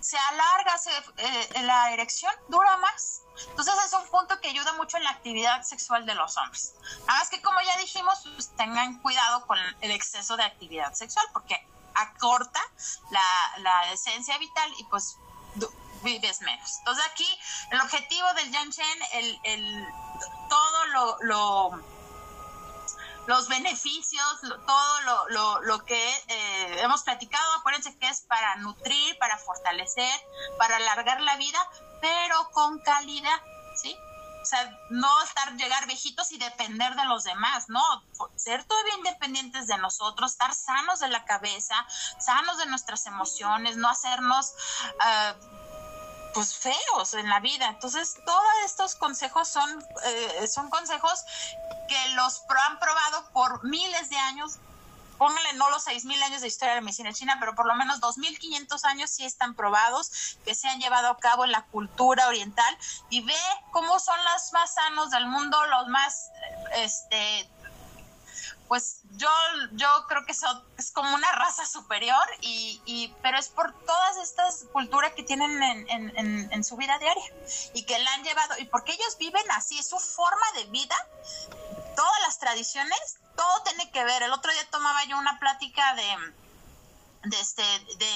se 0.00 0.18
alarga 0.18 0.74
eh, 1.18 1.62
la 1.62 1.92
erección, 1.92 2.34
dura 2.48 2.76
más. 2.78 3.22
Entonces 3.50 3.74
es 3.86 3.92
un 3.92 4.08
punto 4.08 4.40
que 4.40 4.48
ayuda 4.48 4.72
mucho 4.72 4.96
en 4.96 5.04
la 5.04 5.10
actividad 5.10 5.62
sexual 5.62 6.04
de 6.04 6.16
los 6.16 6.36
hombres. 6.36 6.74
Además 7.06 7.28
que 7.28 7.40
como 7.42 7.60
ya 7.60 7.76
dijimos, 7.76 8.28
pues, 8.34 8.56
tengan 8.56 8.98
cuidado 9.02 9.46
con 9.46 9.56
el 9.82 9.92
exceso 9.92 10.36
de 10.36 10.42
actividad 10.42 10.94
sexual 10.94 11.26
porque 11.32 11.64
acorta 11.94 12.60
la, 13.12 13.22
la 13.58 13.92
esencia 13.92 14.36
vital 14.38 14.68
y 14.78 14.84
pues 14.86 15.16
vives 16.02 16.40
menos. 16.42 16.78
Entonces 16.78 17.04
aquí 17.12 17.38
el 17.70 17.80
objetivo 17.80 18.26
del 18.34 18.50
Yang 18.50 18.70
Chen, 18.70 18.98
el, 19.12 19.40
el, 19.44 19.86
todo 20.48 20.84
lo, 20.86 21.16
lo, 21.22 21.82
los 23.26 23.48
beneficios, 23.48 24.40
todo 24.66 25.00
lo, 25.02 25.28
lo, 25.28 25.60
lo 25.62 25.84
que 25.84 26.16
eh, 26.28 26.80
hemos 26.80 27.02
platicado, 27.02 27.54
acuérdense 27.54 27.96
que 27.98 28.08
es 28.08 28.22
para 28.22 28.56
nutrir, 28.56 29.18
para 29.18 29.36
fortalecer, 29.38 30.20
para 30.58 30.76
alargar 30.76 31.20
la 31.20 31.36
vida, 31.36 31.58
pero 32.00 32.50
con 32.52 32.78
calidad, 32.78 33.40
¿sí? 33.76 33.96
O 34.40 34.46
sea, 34.46 34.70
no 34.88 35.22
estar, 35.24 35.52
llegar 35.56 35.86
viejitos 35.86 36.32
y 36.32 36.38
depender 36.38 36.94
de 36.94 37.04
los 37.04 37.24
demás, 37.24 37.68
¿no? 37.68 37.82
Ser 38.36 38.64
todavía 38.64 38.94
independientes 38.94 39.66
de 39.66 39.76
nosotros, 39.76 40.32
estar 40.32 40.54
sanos 40.54 41.00
de 41.00 41.08
la 41.08 41.26
cabeza, 41.26 41.74
sanos 42.18 42.56
de 42.56 42.66
nuestras 42.66 43.04
emociones, 43.06 43.76
no 43.76 43.88
hacernos... 43.88 44.54
Uh, 45.00 45.58
pues 46.34 46.54
feos 46.54 47.14
en 47.14 47.28
la 47.28 47.40
vida. 47.40 47.68
Entonces, 47.68 48.16
todos 48.24 48.52
estos 48.64 48.94
consejos 48.94 49.48
son, 49.48 49.84
eh, 50.04 50.46
son 50.48 50.70
consejos 50.70 51.24
que 51.88 52.08
los 52.14 52.42
han 52.66 52.78
probado 52.78 53.28
por 53.32 53.64
miles 53.64 54.10
de 54.10 54.16
años. 54.16 54.58
Pónganle 55.16 55.54
no 55.54 55.68
los 55.70 55.84
6.000 55.84 56.22
años 56.22 56.42
de 56.42 56.46
historia 56.46 56.74
de 56.74 56.80
la 56.80 56.84
medicina 56.84 57.12
china, 57.12 57.36
pero 57.40 57.56
por 57.56 57.66
lo 57.66 57.74
menos 57.74 58.00
2.500 58.00 58.84
años 58.84 59.10
sí 59.10 59.24
están 59.24 59.56
probados, 59.56 60.38
que 60.44 60.54
se 60.54 60.68
han 60.68 60.78
llevado 60.78 61.08
a 61.08 61.18
cabo 61.18 61.44
en 61.44 61.50
la 61.50 61.62
cultura 61.66 62.28
oriental. 62.28 62.78
Y 63.10 63.22
ve 63.22 63.34
cómo 63.72 63.98
son 63.98 64.16
los 64.32 64.52
más 64.52 64.74
sanos 64.74 65.10
del 65.10 65.26
mundo, 65.26 65.58
los 65.66 65.88
más 65.88 66.30
este, 66.76 67.50
pues 68.68 69.00
yo, 69.12 69.30
yo 69.72 69.88
creo 70.08 70.24
que 70.26 70.34
son, 70.34 70.62
es 70.76 70.92
como 70.92 71.12
una 71.14 71.32
raza 71.32 71.66
superior, 71.66 72.24
y, 72.42 72.80
y, 72.84 73.14
pero 73.22 73.38
es 73.38 73.48
por 73.48 73.72
todas 73.84 74.18
estas 74.18 74.64
culturas 74.72 75.12
que 75.14 75.22
tienen 75.22 75.62
en, 75.62 75.88
en, 76.16 76.52
en, 76.52 76.64
su 76.64 76.76
vida 76.76 76.98
diaria 76.98 77.24
y 77.74 77.84
que 77.84 77.98
la 77.98 78.12
han 78.12 78.22
llevado, 78.22 78.54
y 78.58 78.66
porque 78.66 78.92
ellos 78.92 79.16
viven 79.18 79.50
así, 79.52 79.78
es 79.78 79.88
su 79.88 79.98
forma 79.98 80.46
de 80.56 80.64
vida, 80.66 80.96
todas 81.96 82.20
las 82.26 82.38
tradiciones, 82.38 83.18
todo 83.34 83.62
tiene 83.64 83.90
que 83.90 84.04
ver. 84.04 84.22
El 84.22 84.32
otro 84.32 84.52
día 84.52 84.68
tomaba 84.70 85.04
yo 85.04 85.16
una 85.16 85.38
plática 85.38 85.94
de 85.94 86.16
de 87.24 87.40
este 87.40 87.62
de, 87.62 88.06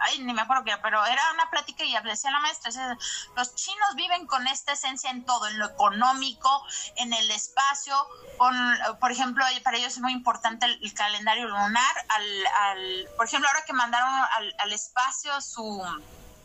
ay 0.00 0.20
ni 0.20 0.32
me 0.32 0.42
acuerdo 0.42 0.64
qué 0.64 0.76
pero 0.82 1.04
era 1.04 1.22
una 1.34 1.50
plática 1.50 1.84
y 1.84 1.94
decía 2.02 2.30
la 2.30 2.40
maestra 2.40 2.96
los 3.36 3.54
chinos 3.54 3.94
viven 3.94 4.26
con 4.26 4.46
esta 4.46 4.72
esencia 4.72 5.10
en 5.10 5.24
todo 5.24 5.46
en 5.48 5.58
lo 5.58 5.66
económico 5.66 6.64
en 6.96 7.12
el 7.12 7.30
espacio 7.30 7.94
con 8.38 8.54
por 9.00 9.12
ejemplo 9.12 9.44
para 9.62 9.76
ellos 9.76 9.92
es 9.92 10.00
muy 10.00 10.12
importante 10.12 10.66
el, 10.66 10.94
calendario 10.94 11.48
lunar 11.48 12.06
al, 12.08 12.46
al 12.46 13.08
por 13.16 13.26
ejemplo 13.26 13.48
ahora 13.48 13.64
que 13.64 13.72
mandaron 13.72 14.08
al, 14.08 14.54
al 14.58 14.72
espacio 14.72 15.40
su 15.40 15.82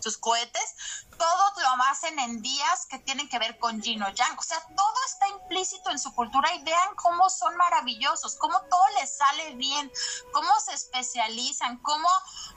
sus 0.08 0.18
cohetes, 0.18 0.76
todo 1.18 1.54
lo 1.58 1.84
hacen 1.92 2.18
en 2.20 2.42
días 2.42 2.86
que 2.86 3.00
tienen 3.00 3.28
que 3.28 3.40
ver 3.40 3.58
con 3.60 3.82
Gino 3.82 4.10
Yang. 4.10 4.40
O 4.40 4.42
sea, 4.42 4.62
todo 4.76 4.96
está 5.06 5.28
implícito 5.28 5.90
en 5.90 6.00
su 6.00 6.14
cultura 6.14 6.54
y 6.54 6.64
vean 6.64 6.96
cómo 6.96 7.30
son 7.30 7.58
maravillosos, 7.58 8.36
cómo 8.36 8.62
todo 8.62 8.88
les 9.00 9.18
sale 9.18 9.56
bien, 9.56 9.92
cómo 10.32 10.50
se 10.62 10.74
especializan, 10.74 11.78
cómo 11.80 12.08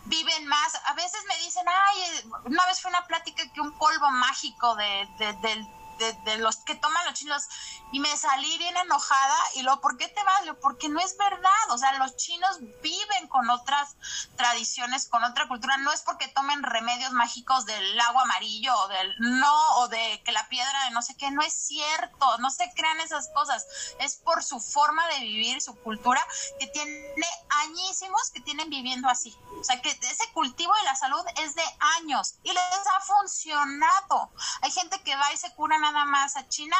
viven 0.05 0.47
más. 0.47 0.75
A 0.85 0.95
veces 0.95 1.21
me 1.27 1.37
dicen, 1.39 1.67
ay, 1.69 2.31
una 2.45 2.67
vez 2.67 2.81
fue 2.81 2.91
una 2.91 3.07
plática 3.07 3.43
que 3.53 3.61
un 3.61 3.77
polvo 3.79 4.11
mágico 4.11 4.77
de, 4.77 5.09
de, 5.19 5.33
del 5.49 5.80
de, 6.01 6.39
los 6.39 6.57
que 6.57 6.75
toman 6.75 7.05
los 7.07 7.15
chinos 7.15 7.49
y 7.93 8.01
me 8.01 8.17
salí 8.17 8.59
bien 8.59 8.77
enojada 8.77 9.37
y 9.55 9.63
lo, 9.63 9.81
¿por 9.81 9.97
qué 9.97 10.09
te 10.09 10.23
vas? 10.25 10.41
porque 10.61 10.89
no 10.89 11.01
es 11.01 11.17
verdad, 11.17 11.71
o 11.71 11.79
sea, 11.79 11.99
los 11.99 12.17
chinos 12.17 12.59
viven 12.83 13.29
con 13.29 13.51
otras 13.51 13.97
tradiciones, 14.37 15.07
con 15.07 15.23
otra 15.23 15.47
cultura, 15.49 15.77
no 15.79 15.93
es 15.93 16.01
porque 16.03 16.29
tomen 16.29 16.63
remedios 16.63 17.13
mágicos 17.13 17.67
del 17.67 18.01
agua 18.01 18.23
amarillo 18.23 18.75
o 18.75 18.89
del 18.89 19.15
no, 19.19 19.77
o 19.79 19.89
de 19.89 20.23
que 20.25 20.33
la 20.33 20.49
piedra 20.49 20.85
de 20.85 20.91
no 20.93 21.03
sé 21.03 21.17
qué, 21.17 21.31
no 21.31 21.43
es 21.43 21.53
cierto, 21.53 22.39
no 22.39 22.51
se 22.51 22.73
crean 22.75 23.01
esas 23.01 23.29
cosas, 23.35 23.67
es 23.99 24.17
por 24.17 24.43
su 24.43 24.61
forma 24.61 25.07
de 25.09 25.21
vivir, 25.21 25.61
su 25.61 25.75
cultura, 25.77 26.27
que 26.59 26.67
tiene 26.69 27.27
añísimos 27.65 28.31
que 28.31 28.41
tienen 28.41 28.71
viviendo 28.71 29.09
así, 29.09 29.37
o 29.61 29.65
sea, 29.65 29.81
que 29.83 29.91
ese 29.91 30.33
cultivo 30.33 30.73
de 30.75 30.85
la 30.85 30.97
salud 30.97 31.23
es 31.43 31.55
de 31.55 31.65
años 31.99 32.37
y 32.43 32.49
les 32.49 32.87
ha 32.95 33.01
funcionado. 33.01 34.31
Hay 34.63 34.71
gente 34.71 35.01
que 35.03 35.17
va 35.17 35.33
y 35.33 35.37
se 35.37 35.55
cura 35.55 35.79
nada 35.79 35.90
más 35.91 36.37
a 36.37 36.49
China, 36.49 36.77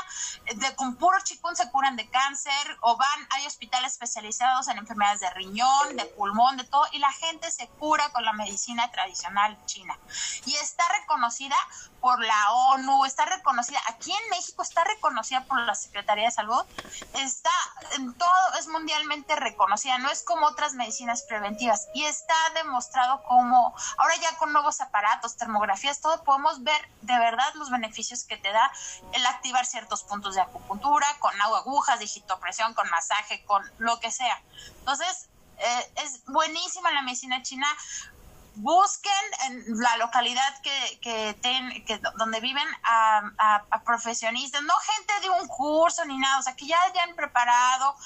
de, 0.55 0.75
con 0.77 0.97
puro 0.97 1.19
chikun 1.23 1.57
se 1.57 1.71
curan 1.71 1.97
de 1.97 2.09
cáncer 2.09 2.79
o 2.81 2.97
van, 2.97 3.29
hay 3.31 3.47
hospitales 3.47 3.93
especializados 3.93 4.69
en 4.69 4.79
enfermedades 4.79 5.21
de 5.21 5.31
riñón, 5.31 5.97
de 5.97 6.05
pulmón, 6.07 6.57
de 6.57 6.65
todo, 6.65 6.85
y 6.93 6.99
la 6.99 7.13
gente 7.13 7.51
se 7.51 7.69
cura 7.69 8.09
con 8.11 8.25
la 8.25 8.33
medicina 8.33 8.91
tradicional 8.91 9.59
china. 9.67 9.99
Y 10.47 10.55
está 10.55 10.85
reconocida 11.01 11.57
por 12.01 12.19
la 12.25 12.53
ONU, 12.53 13.05
está 13.05 13.27
reconocida, 13.27 13.79
aquí 13.89 14.11
en 14.11 14.31
México 14.31 14.63
está 14.63 14.85
reconocida 14.85 15.45
por 15.45 15.61
la 15.61 15.75
Secretaría 15.75 16.25
de 16.25 16.31
Salud, 16.31 16.65
está 17.15 17.51
en 17.97 18.15
todo, 18.15 18.55
es 18.59 18.69
mundialmente 18.69 19.37
reconocida, 19.37 19.99
no 19.99 20.11
es 20.11 20.23
como 20.23 20.47
otras 20.47 20.75
medicinas 20.75 21.23
preventivas 21.23 21.89
y 21.95 22.05
está 22.05 22.35
demostrado 22.55 23.23
como 23.25 23.75
ahora 23.99 24.17
ya 24.17 24.37
con 24.39 24.53
nuevos 24.53 24.81
aparatos, 24.81 25.37
termografías, 25.37 26.01
todo 26.01 26.25
podemos 26.25 26.63
ver 26.63 26.81
de 27.03 27.19
verdad 27.19 27.53
los 27.55 27.71
beneficios 27.71 28.25
que 28.25 28.37
te 28.37 28.51
da 28.51 28.71
el 29.13 29.27
activar 29.27 29.67
ciertos 29.67 30.03
puntos 30.05 30.35
de 30.35 30.41
acupuntura, 30.41 31.07
con 31.19 31.41
agua, 31.41 31.59
agujas, 31.59 31.99
digitopresión, 31.99 32.75
con 32.75 32.89
masaje, 32.91 33.45
con 33.45 33.63
lo 33.79 33.99
que 34.01 34.11
sea. 34.11 34.41
Entonces, 34.79 35.29
eh, 35.59 35.93
es 36.05 36.25
buenísima 36.27 36.91
la 36.93 37.03
medicina 37.03 37.43
china 37.43 37.67
busquen 38.57 39.13
en 39.47 39.81
la 39.81 39.97
localidad 39.97 40.61
que, 40.63 40.99
que, 41.01 41.35
ten, 41.41 41.85
que 41.85 42.01
donde 42.19 42.41
viven 42.41 42.67
a, 42.83 43.65
a, 43.71 43.83
profesionistas, 43.83 44.63
no 44.63 44.75
gente 44.75 45.21
de 45.23 45.31
un 45.31 45.49
curso 45.49 46.05
ni 46.05 46.19
nada, 46.19 46.39
o 46.39 46.43
sea, 46.43 46.57
que 46.57 46.67
ya 46.67 46.81
hayan 46.83 47.15
preparado. 47.15 47.97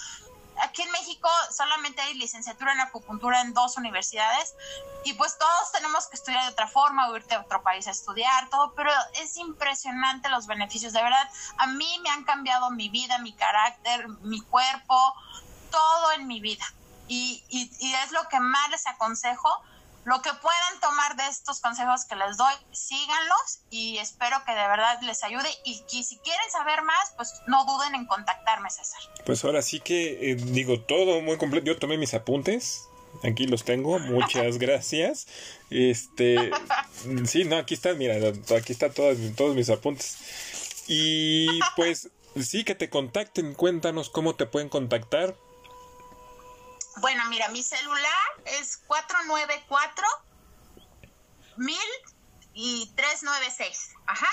Aquí 0.63 0.83
en 0.83 0.91
México 0.93 1.29
solamente 1.51 2.01
hay 2.03 2.15
licenciatura 2.15 2.73
en 2.73 2.81
acupuntura 2.81 3.41
en 3.41 3.55
dos 3.55 3.77
universidades 3.77 4.55
y 5.05 5.15
pues 5.15 5.37
todos 5.39 5.73
tenemos 5.73 6.07
que 6.07 6.17
estudiar 6.17 6.45
de 6.45 6.51
otra 6.51 6.69
forma 6.69 7.09
o 7.09 7.17
irte 7.17 7.35
a 7.35 7.41
otro 7.41 7.63
país 7.63 7.87
a 7.87 7.91
estudiar, 7.91 8.49
todo, 8.49 8.73
pero 8.75 8.91
es 9.15 9.37
impresionante 9.37 10.29
los 10.29 10.47
beneficios, 10.47 10.93
de 10.93 11.03
verdad, 11.03 11.29
a 11.59 11.67
mí 11.67 11.99
me 12.03 12.11
han 12.11 12.25
cambiado 12.25 12.71
mi 12.71 12.89
vida, 12.89 13.19
mi 13.19 13.33
carácter, 13.33 14.09
mi 14.23 14.41
cuerpo, 14.41 15.15
todo 15.71 16.13
en 16.13 16.27
mi 16.27 16.41
vida. 16.41 16.65
Y, 17.09 17.45
y, 17.49 17.71
y 17.81 17.95
es 17.95 18.13
lo 18.13 18.27
que 18.29 18.41
más 18.41 18.71
les 18.71 18.87
aconsejo, 18.87 19.63
lo 20.05 20.21
que 20.21 20.31
puedan 20.41 20.81
tomar 20.81 21.17
de 21.17 21.27
estos 21.29 21.61
consejos 21.61 22.05
que 22.05 22.17
les 22.17 22.37
doy, 22.37 22.53
síganlos 22.73 23.61
y 23.71 23.99
espero 23.99 24.37
que 24.45 24.53
de 24.53 24.69
verdad 24.69 25.01
les 25.03 25.23
ayude. 25.25 25.49
Y, 25.65 25.75
si 25.75 26.19
quieren 26.19 26.51
saber 26.51 26.83
más, 26.83 27.13
pues 27.17 27.33
no 27.47 27.65
duden 27.65 27.95
en 27.95 28.07
contactarme, 28.07 28.71
César. 28.71 29.01
Pues 29.25 29.45
ahora 29.45 29.63
sí 29.63 29.81
que 29.81 30.31
eh, 30.31 30.35
digo 30.37 30.81
todo 30.81 31.21
muy 31.23 31.39
completo. 31.39 31.67
Yo 31.67 31.79
tomé 31.79 31.97
mis 31.97 32.15
apuntes. 32.15 32.83
Aquí 33.23 33.47
los 33.47 33.65
tengo, 33.65 33.99
muchas 34.01 34.59
gracias. 34.59 35.27
Este, 35.71 36.51
sí, 37.27 37.45
no, 37.45 37.57
aquí 37.57 37.75
están, 37.75 37.97
mira, 37.97 38.17
aquí 38.57 38.73
están 38.73 38.93
todos, 38.93 39.17
todos 39.37 39.55
mis 39.55 39.71
apuntes. 39.71 40.19
Y 40.89 41.61
pues 41.77 42.11
sí, 42.43 42.65
que 42.65 42.75
te 42.75 42.91
contacten, 42.91 43.55
cuéntanos 43.55 44.11
cómo 44.11 44.35
te 44.35 44.47
pueden 44.47 44.69
contactar. 44.69 45.35
Bueno, 46.97 47.25
mira, 47.29 47.49
mi 47.49 47.63
celular 47.63 48.43
es 48.45 48.79
494 48.87 50.07
mil 51.57 51.79
y 52.53 52.93
396. 52.97 53.91
Ajá. 54.07 54.29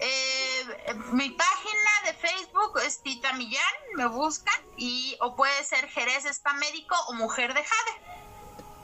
Eh, 0.00 0.66
mi 1.12 1.30
página 1.30 1.90
de 2.06 2.14
Facebook 2.14 2.80
es 2.84 3.00
Tita 3.02 3.32
Millán, 3.34 3.62
me 3.94 4.06
buscan, 4.06 4.54
y 4.76 5.16
o 5.20 5.36
puede 5.36 5.62
ser 5.62 5.88
Jerez 5.88 6.24
Spa 6.24 6.52
Médico 6.54 6.96
o 7.08 7.14
Mujer 7.14 7.54
de 7.54 7.62
Jade. 7.62 8.14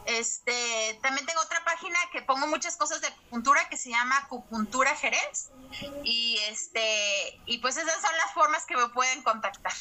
Este, 0.06 0.98
también 1.02 1.26
tengo 1.26 1.40
otra 1.40 1.62
página 1.64 1.98
que 2.12 2.22
pongo 2.22 2.46
muchas 2.46 2.76
cosas 2.76 3.00
de 3.00 3.08
acupuntura 3.08 3.68
que 3.68 3.76
se 3.76 3.90
llama 3.90 4.16
Acupuntura 4.18 4.94
Jerez. 4.96 5.50
Y 6.04 6.38
este, 6.48 7.40
y 7.46 7.58
pues 7.58 7.76
esas 7.76 8.00
son 8.00 8.16
las 8.16 8.32
formas 8.32 8.64
que 8.66 8.76
me 8.76 8.88
pueden 8.88 9.22
contactar. 9.22 9.72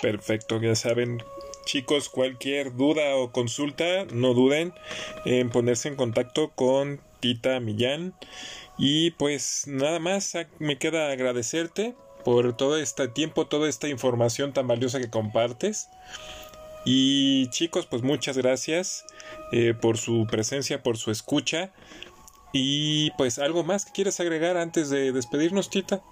Perfecto, 0.00 0.60
ya 0.60 0.74
saben, 0.74 1.22
chicos, 1.64 2.08
cualquier 2.08 2.76
duda 2.76 3.16
o 3.16 3.32
consulta, 3.32 4.04
no 4.12 4.34
duden 4.34 4.72
en 5.24 5.50
ponerse 5.50 5.88
en 5.88 5.96
contacto 5.96 6.50
con 6.54 7.00
Tita 7.20 7.60
Millán. 7.60 8.14
Y 8.78 9.12
pues 9.12 9.64
nada 9.66 9.98
más, 9.98 10.32
me 10.58 10.78
queda 10.78 11.10
agradecerte 11.10 11.94
por 12.24 12.56
todo 12.56 12.78
este 12.78 13.08
tiempo, 13.08 13.46
toda 13.46 13.68
esta 13.68 13.88
información 13.88 14.52
tan 14.52 14.66
valiosa 14.66 15.00
que 15.00 15.10
compartes. 15.10 15.88
Y 16.84 17.48
chicos, 17.50 17.86
pues 17.86 18.02
muchas 18.02 18.38
gracias 18.38 19.04
eh, 19.52 19.74
por 19.78 19.98
su 19.98 20.26
presencia, 20.30 20.82
por 20.82 20.96
su 20.96 21.10
escucha. 21.10 21.72
Y 22.52 23.10
pues 23.12 23.38
algo 23.38 23.64
más 23.64 23.84
que 23.84 23.92
quieres 23.92 24.18
agregar 24.18 24.56
antes 24.56 24.90
de 24.90 25.12
despedirnos, 25.12 25.70
Tita. 25.70 26.02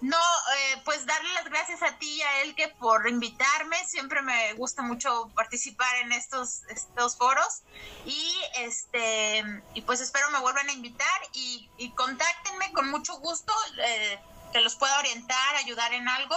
No, 0.00 0.18
eh, 0.18 0.82
pues 0.84 1.06
darle 1.06 1.32
las 1.34 1.46
gracias 1.46 1.82
a 1.82 1.98
ti 1.98 2.16
y 2.16 2.22
a 2.22 2.42
él 2.42 2.54
que 2.54 2.68
por 2.68 3.08
invitarme. 3.08 3.76
Siempre 3.86 4.20
me 4.22 4.52
gusta 4.54 4.82
mucho 4.82 5.30
participar 5.34 5.96
en 5.96 6.12
estos, 6.12 6.64
estos 6.68 7.16
foros. 7.16 7.62
Y 8.04 8.36
este 8.58 9.42
y 9.74 9.82
pues 9.82 10.00
espero 10.00 10.30
me 10.30 10.40
vuelvan 10.40 10.68
a 10.68 10.72
invitar 10.72 11.20
y, 11.32 11.68
y 11.78 11.90
contáctenme 11.92 12.72
con 12.72 12.90
mucho 12.90 13.16
gusto, 13.18 13.52
eh, 13.78 14.18
que 14.52 14.60
los 14.60 14.76
pueda 14.76 14.98
orientar, 14.98 15.56
ayudar 15.56 15.92
en 15.94 16.08
algo 16.08 16.36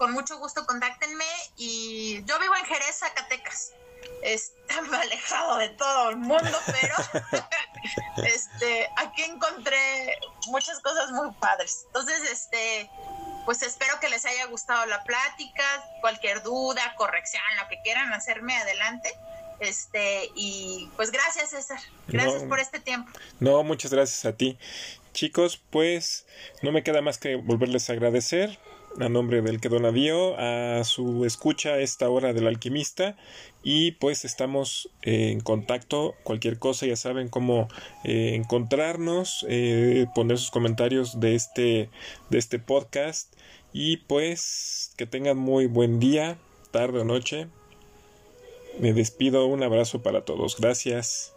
con 0.00 0.12
mucho 0.12 0.38
gusto 0.38 0.64
contáctenme 0.64 1.26
y 1.58 2.24
yo 2.24 2.38
vivo 2.38 2.56
en 2.56 2.64
Jerez, 2.64 3.00
Zacatecas. 3.00 3.72
Está 4.22 4.78
alejado 5.00 5.58
de 5.58 5.68
todo 5.70 6.10
el 6.10 6.16
mundo, 6.16 6.58
pero 6.66 6.94
este 8.24 8.88
aquí 8.96 9.22
encontré 9.22 10.18
muchas 10.46 10.80
cosas 10.80 11.10
muy 11.12 11.32
padres. 11.32 11.84
Entonces, 11.86 12.20
este 12.30 12.90
pues 13.44 13.62
espero 13.62 13.98
que 14.00 14.08
les 14.08 14.24
haya 14.26 14.46
gustado 14.46 14.86
la 14.86 15.02
plática, 15.02 15.64
cualquier 16.00 16.42
duda, 16.42 16.94
corrección, 16.96 17.42
lo 17.60 17.68
que 17.68 17.80
quieran 17.82 18.12
hacerme 18.12 18.56
adelante. 18.56 19.12
Este, 19.60 20.30
y 20.34 20.88
pues 20.96 21.10
gracias 21.10 21.50
César, 21.50 21.80
gracias 22.08 22.44
por 22.44 22.60
este 22.60 22.80
tiempo. 22.80 23.10
No, 23.40 23.62
muchas 23.62 23.92
gracias 23.92 24.24
a 24.24 24.36
ti. 24.36 24.58
Chicos, 25.12 25.60
pues 25.70 26.26
no 26.62 26.72
me 26.72 26.82
queda 26.82 27.02
más 27.02 27.18
que 27.18 27.36
volverles 27.36 27.90
a 27.90 27.94
agradecer 27.94 28.58
a 28.98 29.08
nombre 29.08 29.42
del 29.42 29.60
que 29.60 29.68
donadío 29.68 30.38
a 30.38 30.82
su 30.84 31.24
escucha 31.24 31.70
a 31.70 31.80
esta 31.80 32.08
hora 32.08 32.32
del 32.32 32.46
alquimista. 32.46 33.16
Y 33.62 33.92
pues 33.92 34.24
estamos 34.24 34.90
en 35.02 35.40
contacto. 35.40 36.14
Cualquier 36.22 36.58
cosa 36.58 36.86
ya 36.86 36.96
saben 36.96 37.28
cómo 37.28 37.68
eh, 38.04 38.34
encontrarnos 38.34 39.44
eh, 39.48 40.06
poner 40.14 40.38
sus 40.38 40.50
comentarios 40.50 41.20
de 41.20 41.34
este 41.34 41.90
de 42.30 42.38
este 42.38 42.58
podcast. 42.58 43.32
Y 43.72 43.98
pues 43.98 44.92
que 44.96 45.06
tengan 45.06 45.38
muy 45.38 45.66
buen 45.66 46.00
día 46.00 46.38
tarde 46.70 47.00
o 47.00 47.04
noche. 47.04 47.48
Me 48.78 48.92
despido. 48.92 49.46
Un 49.46 49.62
abrazo 49.62 50.02
para 50.02 50.24
todos. 50.24 50.56
Gracias 50.58 51.34